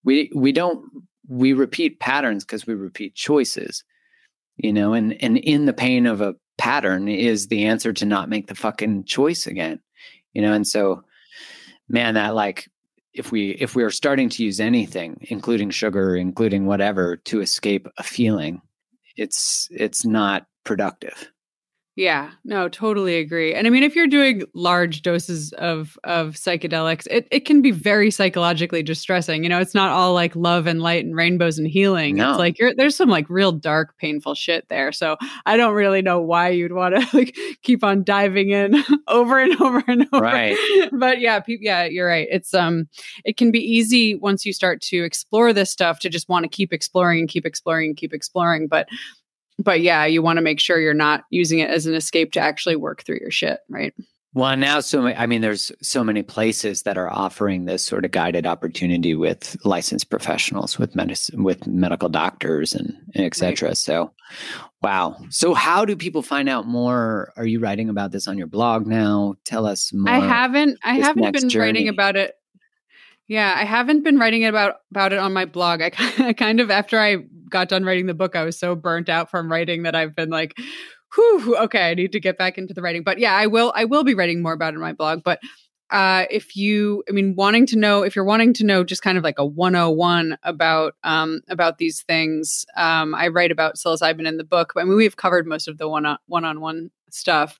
we 0.05 0.31
we 0.35 0.53
don't 0.53 0.85
we 1.29 1.53
repeat 1.53 2.01
patterns 2.01 2.45
because 2.45 2.67
we 2.67 2.75
repeat 2.75 3.15
choices, 3.15 3.85
you 4.57 4.73
know, 4.73 4.93
and 4.93 5.23
and 5.23 5.39
in 5.39 5.67
the 5.67 5.73
pain 5.73 6.07
of 6.07 6.21
a 6.21 6.35
pattern 6.59 7.09
is 7.09 7.49
the 7.49 7.65
answer 7.65 7.93
to 7.93 8.05
not 8.05 8.29
make 8.29 8.49
the 8.49 8.55
fucking 8.55 9.05
choice 9.05 9.47
again. 9.47 9.81
you 10.33 10.43
know, 10.43 10.53
and 10.53 10.67
so, 10.67 11.05
man, 11.89 12.15
that 12.15 12.35
like, 12.35 12.69
if 13.15 13.31
we 13.31 13.51
if 13.51 13.75
we 13.75 13.83
are 13.83 13.91
starting 13.91 14.29
to 14.31 14.43
use 14.43 14.59
anything 14.59 15.19
including 15.23 15.71
sugar 15.71 16.17
including 16.17 16.67
whatever 16.67 17.17
to 17.17 17.41
escape 17.41 17.87
a 17.99 18.03
feeling 18.03 18.63
it's 19.17 19.69
it's 19.71 20.05
not 20.05 20.47
productive 20.65 21.33
yeah, 21.95 22.31
no, 22.43 22.71
totally 22.71 23.19
agree. 23.19 23.55
And 23.55 23.67
I 23.67 23.71
mean, 23.71 23.83
if 23.83 23.95
you're 23.95 24.07
doing 24.07 24.45
large 24.55 25.03
doses 25.03 25.53
of 25.55 25.99
of 26.05 26.37
psychedelics, 26.37 27.07
it, 27.11 27.29
it 27.31 27.41
can 27.41 27.61
be 27.61 27.71
very 27.71 28.11
psychologically 28.11 28.83
distressing. 28.83 29.43
You 29.43 29.51
know, 29.51 29.61
it's 29.61 29.75
not 29.75 29.91
all 29.91 30.15
like 30.15 30.35
love 30.35 30.67
and 30.67 30.81
light 30.81 31.05
and 31.05 31.15
rainbows 31.15 31.59
and 31.59 31.69
healing. 31.69 32.17
No. 32.17 32.31
It's 32.31 32.39
like 32.39 32.59
you're 32.59 32.75
there's 32.75 32.97
some 32.97 33.11
like 33.11 33.29
real 33.29 33.53
dark, 33.53 33.99
painful 33.99 34.35
shit 34.35 34.67
there. 34.71 34.91
So 34.91 35.19
I 35.45 35.59
don't 35.59 35.75
really 35.75 36.01
know 36.01 36.19
why 36.19 36.49
you'd 36.49 36.73
want 36.73 36.95
to 36.95 37.07
like 37.17 37.37
keep 37.63 37.85
on 37.85 38.05
diving 38.05 38.51
in 38.51 38.83
over 39.09 39.39
and 39.39 39.61
over 39.61 39.85
and 39.87 40.09
over. 40.15 40.25
Right. 40.25 40.57
But 40.93 41.21
yeah, 41.21 41.41
pe- 41.41 41.59
yeah, 41.61 41.85
you're 41.85 42.09
right. 42.09 42.27
It's 42.31 42.55
um, 42.55 42.89
it 43.27 43.37
can 43.37 43.51
be 43.51 43.61
easy 43.61 44.15
once 44.15 44.47
you 44.47 44.55
start 44.55 44.81
to 44.83 45.05
explore 45.05 45.53
this 45.53 45.71
stuff 45.71 45.99
to 46.01 46.09
just 46.09 46.31
want 46.31 46.45
to 46.45 46.49
keep 46.49 46.73
exploring 46.73 47.19
and 47.19 47.29
keep 47.29 47.45
exploring 47.45 47.91
and 47.91 47.97
keep 47.99 48.15
exploring. 48.15 48.67
But 48.67 48.89
but 49.63 49.81
yeah, 49.81 50.05
you 50.05 50.23
want 50.23 50.39
to 50.39 50.43
make 50.43 50.61
sure 50.61 50.81
you're 50.81 50.95
not 50.95 51.25
using 51.31 51.59
it 51.59 51.71
as 51.71 51.87
an 51.87 51.95
escape 51.95 52.33
to 52.33 52.41
actually 52.41 52.77
work 52.77 53.03
through 53.05 53.19
your 53.21 53.31
shit, 53.31 53.61
right? 53.69 53.95
Well, 54.35 54.57
now 54.57 54.81
so 54.81 55.07
I 55.07 55.27
mean, 55.27 55.43
there's 55.43 55.71
so 55.83 56.03
many 56.03 56.23
places 56.23 56.85
that 56.85 56.97
are 56.97 57.11
offering 57.11 57.67
this 57.67 57.85
sort 57.85 58.07
of 58.07 58.13
guided 58.13 58.47
opportunity 58.47 59.15
with 59.15 59.59
licensed 59.65 60.09
professionals, 60.09 60.79
with 60.79 60.97
medicine, 60.97 61.45
with 61.45 61.67
medical 61.67 62.09
doctors, 62.09 62.73
and, 62.73 62.95
and 63.15 63.27
et 63.27 63.35
cetera. 63.37 63.71
Right. 63.71 63.77
So, 63.77 64.11
wow. 64.81 65.19
So, 65.29 65.53
how 65.53 65.85
do 65.85 65.97
people 65.97 66.23
find 66.23 66.49
out 66.49 66.67
more? 66.67 67.35
Are 67.37 67.45
you 67.45 67.61
writing 67.61 67.91
about 67.91 68.11
this 68.11 68.27
on 68.27 68.39
your 68.39 68.47
blog 68.47 68.87
now? 68.87 69.35
Tell 69.45 69.67
us 69.67 69.93
more. 69.93 70.11
I 70.11 70.21
haven't. 70.21 70.79
I 70.83 70.95
haven't 70.95 71.33
been 71.33 71.51
journey. 71.51 71.67
writing 71.67 71.89
about 71.89 72.17
it. 72.17 72.35
Yeah, 73.33 73.55
I 73.57 73.65
haven't 73.65 74.03
been 74.03 74.19
writing 74.19 74.45
about 74.45 74.81
about 74.91 75.15
it 75.15 75.19
on 75.19 75.33
my 75.33 75.47
blog. 75.47 75.81
I, 75.81 75.91
I 76.19 76.35
kind 76.35 76.61
of 76.61 76.71
after 76.71 76.99
I 76.99 77.17
got 77.49 77.71
done 77.71 77.83
writing 77.83 78.05
the 78.05 78.13
book, 78.13 78.37
I 78.37 78.45
was 78.45 78.59
so 78.59 78.75
burnt 78.75 79.09
out 79.09 79.31
from 79.31 79.51
writing 79.51 79.85
that 79.85 79.95
I've 79.95 80.15
been 80.15 80.29
like, 80.29 80.55
whew, 81.15 81.57
okay, 81.57 81.89
I 81.89 81.95
need 81.95 82.13
to 82.13 82.21
get 82.21 82.37
back 82.37 82.59
into 82.59 82.75
the 82.75 82.83
writing. 82.83 83.03
But 83.03 83.19
yeah, 83.19 83.35
I 83.35 83.47
will 83.47 83.73
I 83.75 83.87
will 83.87 84.05
be 84.05 84.13
writing 84.13 84.43
more 84.43 84.53
about 84.53 84.75
it 84.75 84.77
in 84.77 84.83
my 84.83 84.93
blog. 84.93 85.23
But 85.25 85.41
uh, 85.89 86.27
if 86.31 86.57
you, 86.57 87.05
I 87.09 87.13
mean, 87.13 87.35
wanting 87.35 87.65
to 87.69 87.79
know, 87.79 88.03
if 88.03 88.15
you're 88.15 88.27
wanting 88.27 88.53
to 88.53 88.67
know 88.67 88.85
just 88.85 89.01
kind 89.01 89.17
of 89.17 89.25
like 89.25 89.39
a 89.39 89.47
101 89.47 90.37
about 90.43 90.93
um, 91.03 91.41
about 91.49 91.79
these 91.79 92.03
things, 92.03 92.67
um, 92.77 93.15
I 93.15 93.29
write 93.29 93.51
about 93.51 93.77
psilocybin 93.77 94.29
in 94.29 94.37
the 94.37 94.45
book. 94.45 94.75
I 94.77 94.85
mean, 94.85 94.95
we've 94.95 95.17
covered 95.17 95.47
most 95.47 95.69
of 95.69 95.79
the 95.79 95.89
one 95.89 96.05
on 96.05 96.61
one 96.61 96.91
stuff 97.09 97.59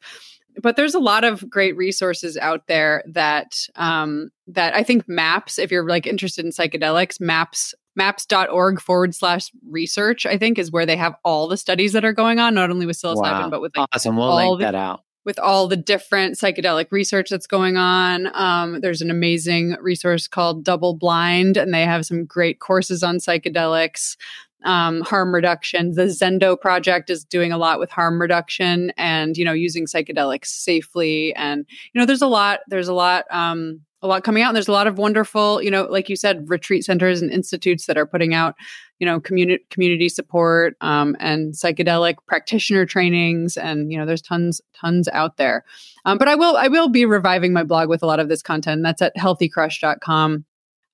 but 0.61 0.77
there's 0.77 0.95
a 0.95 1.01
lot 1.01 1.25
of 1.25 1.49
great 1.49 1.77
resources 1.77 2.37
out 2.37 2.67
there 2.67 3.03
that 3.07 3.69
um, 3.77 4.31
that 4.47 4.75
I 4.75 4.83
think 4.83 5.09
maps 5.09 5.59
if 5.59 5.71
you're 5.71 5.89
like 5.89 6.07
interested 6.07 6.45
in 6.45 6.51
psychedelics 6.51 7.21
maps 7.21 7.75
maps.org 7.95 8.81
forward 8.81 9.15
slash 9.15 9.51
research 9.69 10.25
I 10.25 10.39
think 10.39 10.59
is 10.59 10.73
where 10.73 10.87
they 10.87 10.97
have 10.97 11.15
all 11.25 11.49
the 11.49 11.57
studies 11.57 11.93
that 11.93 12.05
are 12.05 12.13
going 12.13 12.39
on 12.39 12.55
not 12.55 12.71
only 12.71 12.87
with 12.87 12.97
psilocybin 12.97 13.23
wow. 13.23 13.51
but 13.51 13.61
with 13.61 13.77
like 13.77 13.89
awesome 13.93 14.17
we'll 14.17 14.35
link 14.35 14.59
the, 14.59 14.65
that 14.65 14.75
out 14.75 15.03
with 15.25 15.39
all 15.39 15.69
the 15.69 15.77
different 15.77 16.35
psychedelic 16.35 16.91
research 16.91 17.31
that's 17.31 17.47
going 17.47 17.77
on. 17.77 18.29
Um, 18.35 18.81
there's 18.81 19.03
an 19.03 19.11
amazing 19.11 19.77
resource 19.81 20.27
called 20.27 20.65
Double 20.65 20.95
Blind, 20.95 21.57
and 21.57 21.73
they 21.73 21.85
have 21.85 22.05
some 22.05 22.25
great 22.25 22.59
courses 22.59 23.03
on 23.03 23.19
psychedelics 23.19 24.17
um, 24.65 25.01
harm 25.03 25.35
reduction. 25.35 25.93
The 25.93 26.05
Zendo 26.05 26.61
project 26.61 27.11
is 27.11 27.25
doing 27.25 27.53
a 27.53 27.59
lot 27.59 27.79
with 27.79 27.91
harm 27.91 28.21
reduction 28.21 28.93
and 28.97 29.37
you 29.37 29.45
know 29.45 29.53
using 29.53 29.87
psychedelics 29.87 30.47
safely. 30.47 31.35
And 31.35 31.67
you 31.93 32.01
know, 32.01 32.07
there's 32.07 32.23
a 32.23 32.27
lot. 32.27 32.61
There's 32.69 32.89
a 32.89 32.95
lot. 32.95 33.25
Um, 33.31 33.81
a 34.03 34.09
lot 34.09 34.25
coming 34.25 34.43
out. 34.43 34.49
And 34.49 34.57
there's 34.57 34.69
a 34.69 34.73
lot 34.73 34.87
of 34.87 34.99
wonderful, 34.99 35.63
you 35.63 35.71
know, 35.71 35.85
like 35.85 36.09
you 36.09 36.17
said, 36.17 36.49
retreat 36.49 36.85
centers 36.85 37.23
and 37.23 37.31
institutes 37.31 37.87
that 37.87 37.97
are 37.97 38.07
putting 38.07 38.35
out, 38.35 38.57
you 38.99 39.07
know, 39.07 39.21
community 39.21 39.65
community 39.71 40.09
support 40.09 40.77
um, 40.81 41.17
and 41.21 41.55
psychedelic 41.55 42.17
practitioner 42.27 42.85
trainings, 42.85 43.57
and 43.57 43.91
you 43.93 43.99
know, 43.99 44.07
there's 44.07 44.23
tons 44.23 44.61
tons 44.75 45.09
out 45.13 45.37
there. 45.37 45.65
Um, 46.05 46.19
but 46.19 46.29
I 46.29 46.35
will 46.35 46.57
I 46.57 46.69
will 46.69 46.89
be 46.89 47.05
reviving 47.05 47.53
my 47.53 47.63
blog 47.63 47.89
with 47.89 48.03
a 48.03 48.07
lot 48.07 48.21
of 48.21 48.29
this 48.29 48.43
content. 48.43 48.83
That's 48.83 49.03
at 49.03 49.17
healthycrush.com. 49.17 50.45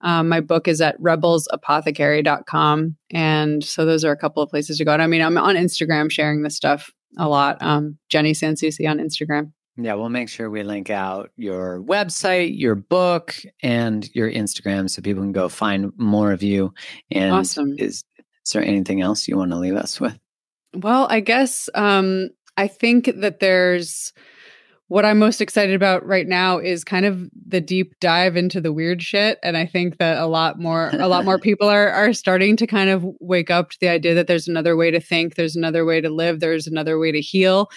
Um, 0.00 0.28
my 0.28 0.40
book 0.40 0.68
is 0.68 0.80
at 0.80 1.00
rebelsapothecary.com. 1.00 2.96
And 3.10 3.64
so 3.64 3.84
those 3.84 4.04
are 4.04 4.12
a 4.12 4.16
couple 4.16 4.42
of 4.42 4.50
places 4.50 4.78
to 4.78 4.84
go. 4.84 4.92
And 4.92 5.02
I 5.02 5.06
mean, 5.06 5.22
I'm 5.22 5.36
on 5.38 5.56
Instagram 5.56 6.10
sharing 6.10 6.42
this 6.42 6.56
stuff 6.56 6.92
a 7.18 7.28
lot. 7.28 7.58
Um, 7.60 7.98
Jenny 8.08 8.32
Sansouci 8.32 8.88
on 8.88 8.98
Instagram. 8.98 9.52
Yeah, 9.80 9.94
we'll 9.94 10.08
make 10.08 10.28
sure 10.28 10.50
we 10.50 10.64
link 10.64 10.90
out 10.90 11.30
your 11.36 11.80
website, 11.80 12.58
your 12.58 12.74
book, 12.74 13.36
and 13.62 14.08
your 14.12 14.30
Instagram 14.30 14.90
so 14.90 15.02
people 15.02 15.22
can 15.22 15.30
go 15.30 15.48
find 15.48 15.92
more 15.96 16.32
of 16.32 16.42
you. 16.42 16.74
And 17.12 17.32
awesome. 17.32 17.76
is, 17.78 18.04
is 18.18 18.52
there 18.52 18.64
anything 18.64 19.02
else 19.02 19.28
you 19.28 19.36
want 19.36 19.52
to 19.52 19.58
leave 19.58 19.76
us 19.76 20.00
with? 20.00 20.18
Well, 20.74 21.06
I 21.08 21.20
guess 21.20 21.70
um, 21.76 22.30
I 22.56 22.66
think 22.66 23.10
that 23.20 23.38
there's 23.38 24.12
what 24.88 25.04
I'm 25.04 25.18
most 25.18 25.42
excited 25.42 25.74
about 25.74 26.04
right 26.06 26.26
now 26.26 26.58
is 26.58 26.82
kind 26.82 27.04
of 27.04 27.28
the 27.46 27.60
deep 27.60 27.94
dive 28.00 28.36
into 28.36 28.60
the 28.60 28.72
weird 28.72 29.02
shit. 29.02 29.38
And 29.42 29.56
I 29.56 29.66
think 29.66 29.98
that 29.98 30.16
a 30.16 30.26
lot 30.26 30.58
more 30.58 30.90
a 30.94 31.08
lot 31.08 31.26
more 31.26 31.38
people 31.48 31.68
are 31.68 31.90
are 31.90 32.12
starting 32.14 32.56
to 32.56 32.66
kind 32.66 32.88
of 32.88 33.04
wake 33.20 33.50
up 33.50 33.70
to 33.70 33.78
the 33.80 33.88
idea 33.88 34.14
that 34.14 34.26
there's 34.26 34.48
another 34.48 34.76
way 34.76 34.90
to 34.90 35.00
think, 35.00 35.34
there's 35.34 35.56
another 35.56 35.84
way 35.84 36.00
to 36.00 36.08
live, 36.08 36.40
there's 36.40 36.66
another 36.66 36.98
way 36.98 37.12
to 37.12 37.20
heal. 37.20 37.68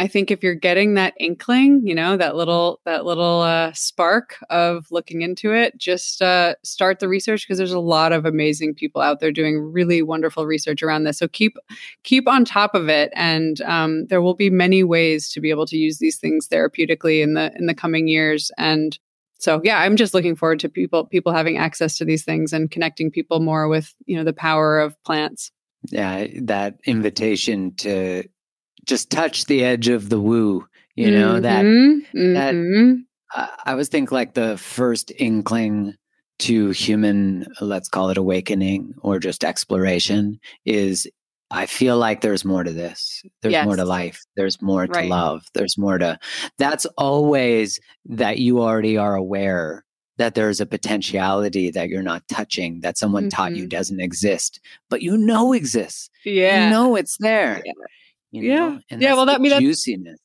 I 0.00 0.08
think 0.08 0.30
if 0.30 0.42
you're 0.42 0.54
getting 0.54 0.94
that 0.94 1.12
inkling, 1.20 1.82
you 1.84 1.94
know, 1.94 2.16
that 2.16 2.34
little 2.34 2.80
that 2.86 3.04
little 3.04 3.42
uh, 3.42 3.70
spark 3.74 4.42
of 4.48 4.86
looking 4.90 5.20
into 5.20 5.52
it, 5.52 5.76
just 5.76 6.22
uh, 6.22 6.54
start 6.64 7.00
the 7.00 7.08
research 7.08 7.46
because 7.46 7.58
there's 7.58 7.70
a 7.70 7.78
lot 7.78 8.12
of 8.12 8.24
amazing 8.24 8.74
people 8.74 9.02
out 9.02 9.20
there 9.20 9.30
doing 9.30 9.58
really 9.58 10.00
wonderful 10.00 10.46
research 10.46 10.82
around 10.82 11.04
this. 11.04 11.18
So 11.18 11.28
keep 11.28 11.58
keep 12.02 12.26
on 12.26 12.46
top 12.46 12.74
of 12.74 12.88
it, 12.88 13.12
and 13.14 13.60
um, 13.60 14.06
there 14.06 14.22
will 14.22 14.32
be 14.32 14.48
many 14.48 14.82
ways 14.82 15.28
to 15.32 15.40
be 15.40 15.50
able 15.50 15.66
to 15.66 15.76
use 15.76 15.98
these 15.98 16.16
things 16.16 16.48
therapeutically 16.48 17.22
in 17.22 17.34
the 17.34 17.52
in 17.58 17.66
the 17.66 17.74
coming 17.74 18.08
years. 18.08 18.50
And 18.56 18.98
so, 19.38 19.60
yeah, 19.64 19.80
I'm 19.80 19.96
just 19.96 20.14
looking 20.14 20.34
forward 20.34 20.60
to 20.60 20.70
people 20.70 21.04
people 21.04 21.34
having 21.34 21.58
access 21.58 21.98
to 21.98 22.06
these 22.06 22.24
things 22.24 22.54
and 22.54 22.70
connecting 22.70 23.10
people 23.10 23.40
more 23.40 23.68
with 23.68 23.94
you 24.06 24.16
know 24.16 24.24
the 24.24 24.32
power 24.32 24.80
of 24.80 24.96
plants. 25.04 25.52
Yeah, 25.90 26.26
that 26.40 26.78
invitation 26.86 27.74
to 27.76 28.24
just 28.84 29.10
touch 29.10 29.46
the 29.46 29.64
edge 29.64 29.88
of 29.88 30.08
the 30.08 30.20
woo 30.20 30.66
you 30.94 31.10
know 31.10 31.34
mm-hmm, 31.34 31.42
that 31.42 31.64
mm-hmm. 31.64 32.34
that 32.34 33.04
uh, 33.34 33.48
i 33.64 33.74
was 33.74 33.88
think 33.88 34.12
like 34.12 34.34
the 34.34 34.56
first 34.58 35.12
inkling 35.18 35.94
to 36.38 36.70
human 36.70 37.46
let's 37.60 37.88
call 37.88 38.10
it 38.10 38.16
awakening 38.16 38.94
or 39.02 39.18
just 39.18 39.44
exploration 39.44 40.40
is 40.64 41.08
i 41.50 41.66
feel 41.66 41.96
like 41.96 42.20
there's 42.20 42.44
more 42.44 42.64
to 42.64 42.72
this 42.72 43.22
there's 43.42 43.52
yes. 43.52 43.64
more 43.64 43.76
to 43.76 43.84
life 43.84 44.22
there's 44.36 44.60
more 44.62 44.86
to 44.86 44.92
right. 44.92 45.08
love 45.08 45.42
there's 45.54 45.78
more 45.78 45.98
to 45.98 46.18
that's 46.58 46.86
always 46.96 47.78
that 48.06 48.38
you 48.38 48.60
already 48.60 48.96
are 48.96 49.14
aware 49.14 49.84
that 50.16 50.34
there's 50.34 50.60
a 50.60 50.66
potentiality 50.66 51.70
that 51.70 51.88
you're 51.88 52.02
not 52.02 52.26
touching 52.28 52.80
that 52.80 52.98
someone 52.98 53.24
mm-hmm. 53.24 53.28
taught 53.30 53.56
you 53.56 53.62
mm-hmm. 53.62 53.68
doesn't 53.68 54.00
exist 54.00 54.60
but 54.88 55.02
you 55.02 55.16
know 55.16 55.52
exists 55.52 56.10
yeah 56.24 56.64
you 56.64 56.70
know 56.70 56.96
it's 56.96 57.16
there 57.18 57.62
yeah. 57.64 57.72
You 58.30 58.42
know? 58.42 58.48
Yeah. 58.48 58.78
And 58.90 59.02
yeah. 59.02 59.14
Well, 59.14 59.26
that 59.26 59.40
means 59.40 59.58
juiciness. 59.58 60.18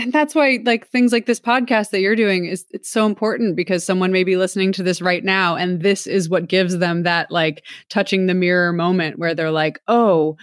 And 0.00 0.12
that's 0.12 0.32
why, 0.32 0.60
like 0.64 0.86
things 0.88 1.12
like 1.12 1.26
this 1.26 1.40
podcast 1.40 1.90
that 1.90 2.00
you're 2.00 2.14
doing 2.14 2.44
is 2.44 2.64
it's 2.70 2.88
so 2.88 3.04
important 3.04 3.56
because 3.56 3.84
someone 3.84 4.12
may 4.12 4.22
be 4.22 4.36
listening 4.36 4.70
to 4.72 4.84
this 4.84 5.02
right 5.02 5.24
now, 5.24 5.56
and 5.56 5.82
this 5.82 6.06
is 6.06 6.28
what 6.28 6.48
gives 6.48 6.78
them 6.78 7.02
that 7.02 7.32
like 7.32 7.64
touching 7.90 8.26
the 8.26 8.34
mirror 8.34 8.72
moment 8.72 9.18
where 9.18 9.34
they're 9.34 9.50
like, 9.50 9.80
"Oh, 9.88 10.36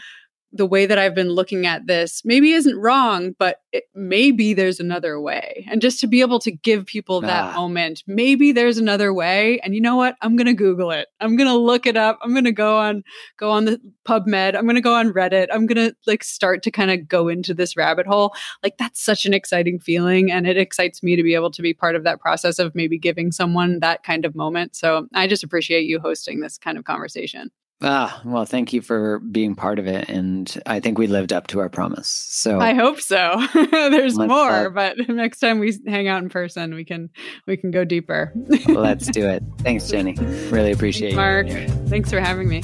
the 0.55 0.65
way 0.65 0.85
that 0.85 0.97
I've 0.97 1.13
been 1.13 1.29
looking 1.29 1.65
at 1.65 1.85
this 1.85 2.21
maybe 2.23 2.53
isn't 2.53 2.77
wrong, 2.77 3.35
but 3.37 3.59
it, 3.73 3.83
maybe 3.93 4.53
there's 4.53 4.79
another 4.79 5.19
way. 5.19 5.67
And 5.69 5.81
just 5.81 5.99
to 5.99 6.07
be 6.07 6.21
able 6.21 6.39
to 6.39 6.51
give 6.51 6.85
people 6.85 7.19
that 7.21 7.53
ah. 7.53 7.55
moment, 7.55 8.03
maybe 8.07 8.53
there's 8.53 8.77
another 8.77 9.13
way. 9.13 9.59
And 9.59 9.75
you 9.75 9.81
know 9.81 9.97
what? 9.97 10.15
I'm 10.21 10.37
going 10.37 10.47
to 10.47 10.53
Google 10.53 10.91
it. 10.91 11.09
I'm 11.19 11.35
going 11.35 11.49
to 11.49 11.57
look 11.57 11.85
it 11.85 11.97
up. 11.97 12.19
I'm 12.21 12.31
going 12.31 12.45
to 12.45 12.53
go 12.53 12.77
on, 12.77 13.03
go 13.37 13.51
on 13.51 13.65
the 13.65 13.81
PubMed. 14.07 14.55
I'm 14.55 14.63
going 14.63 14.75
to 14.75 14.81
go 14.81 14.95
on 14.95 15.11
Reddit. 15.11 15.47
I'm 15.51 15.65
going 15.65 15.89
to 15.89 15.95
like 16.07 16.23
start 16.23 16.63
to 16.63 16.71
kind 16.71 16.89
of 16.89 17.07
go 17.07 17.27
into 17.27 17.53
this 17.53 17.75
rabbit 17.75 18.07
hole. 18.07 18.33
Like 18.63 18.77
that's 18.77 19.03
such 19.03 19.25
an 19.25 19.33
exciting 19.33 19.79
feeling. 19.79 20.31
And 20.31 20.47
it 20.47 20.57
excites 20.57 21.03
me 21.03 21.17
to 21.17 21.23
be 21.23 21.35
able 21.35 21.51
to 21.51 21.61
be 21.61 21.73
part 21.73 21.97
of 21.97 22.05
that 22.05 22.21
process 22.21 22.59
of 22.59 22.73
maybe 22.73 22.97
giving 22.97 23.33
someone 23.33 23.81
that 23.81 24.03
kind 24.03 24.23
of 24.23 24.35
moment. 24.35 24.75
So 24.75 25.07
I 25.13 25.27
just 25.27 25.43
appreciate 25.43 25.83
you 25.83 25.99
hosting 25.99 26.39
this 26.39 26.57
kind 26.57 26.77
of 26.77 26.85
conversation. 26.85 27.51
Ah, 27.81 28.21
well, 28.23 28.45
thank 28.45 28.71
you 28.73 28.81
for 28.81 29.19
being 29.19 29.53
part 29.55 29.79
of 29.79 29.87
it. 29.87 30.09
And 30.09 30.61
I 30.65 30.79
think 30.79 30.97
we 30.97 31.07
lived 31.07 31.33
up 31.33 31.47
to 31.47 31.59
our 31.59 31.69
promise. 31.69 32.07
So 32.07 32.59
I 32.59 32.73
hope 32.73 33.01
so. 33.01 33.45
There's 33.71 34.17
more, 34.17 34.67
uh, 34.67 34.69
but 34.69 34.97
next 35.09 35.39
time 35.39 35.59
we 35.59 35.77
hang 35.85 36.07
out 36.07 36.23
in 36.23 36.29
person, 36.29 36.73
we 36.73 36.85
can 36.85 37.09
we 37.47 37.57
can 37.57 37.71
go 37.71 37.83
deeper. 37.83 38.31
let's 38.67 39.07
do 39.07 39.27
it. 39.27 39.43
Thanks, 39.59 39.89
Jenny. 39.89 40.15
Really 40.49 40.71
appreciate 40.73 41.15
Mark, 41.15 41.47
you. 41.47 41.67
Mark, 41.67 41.87
thanks 41.87 42.09
for 42.09 42.19
having 42.19 42.47
me. 42.47 42.61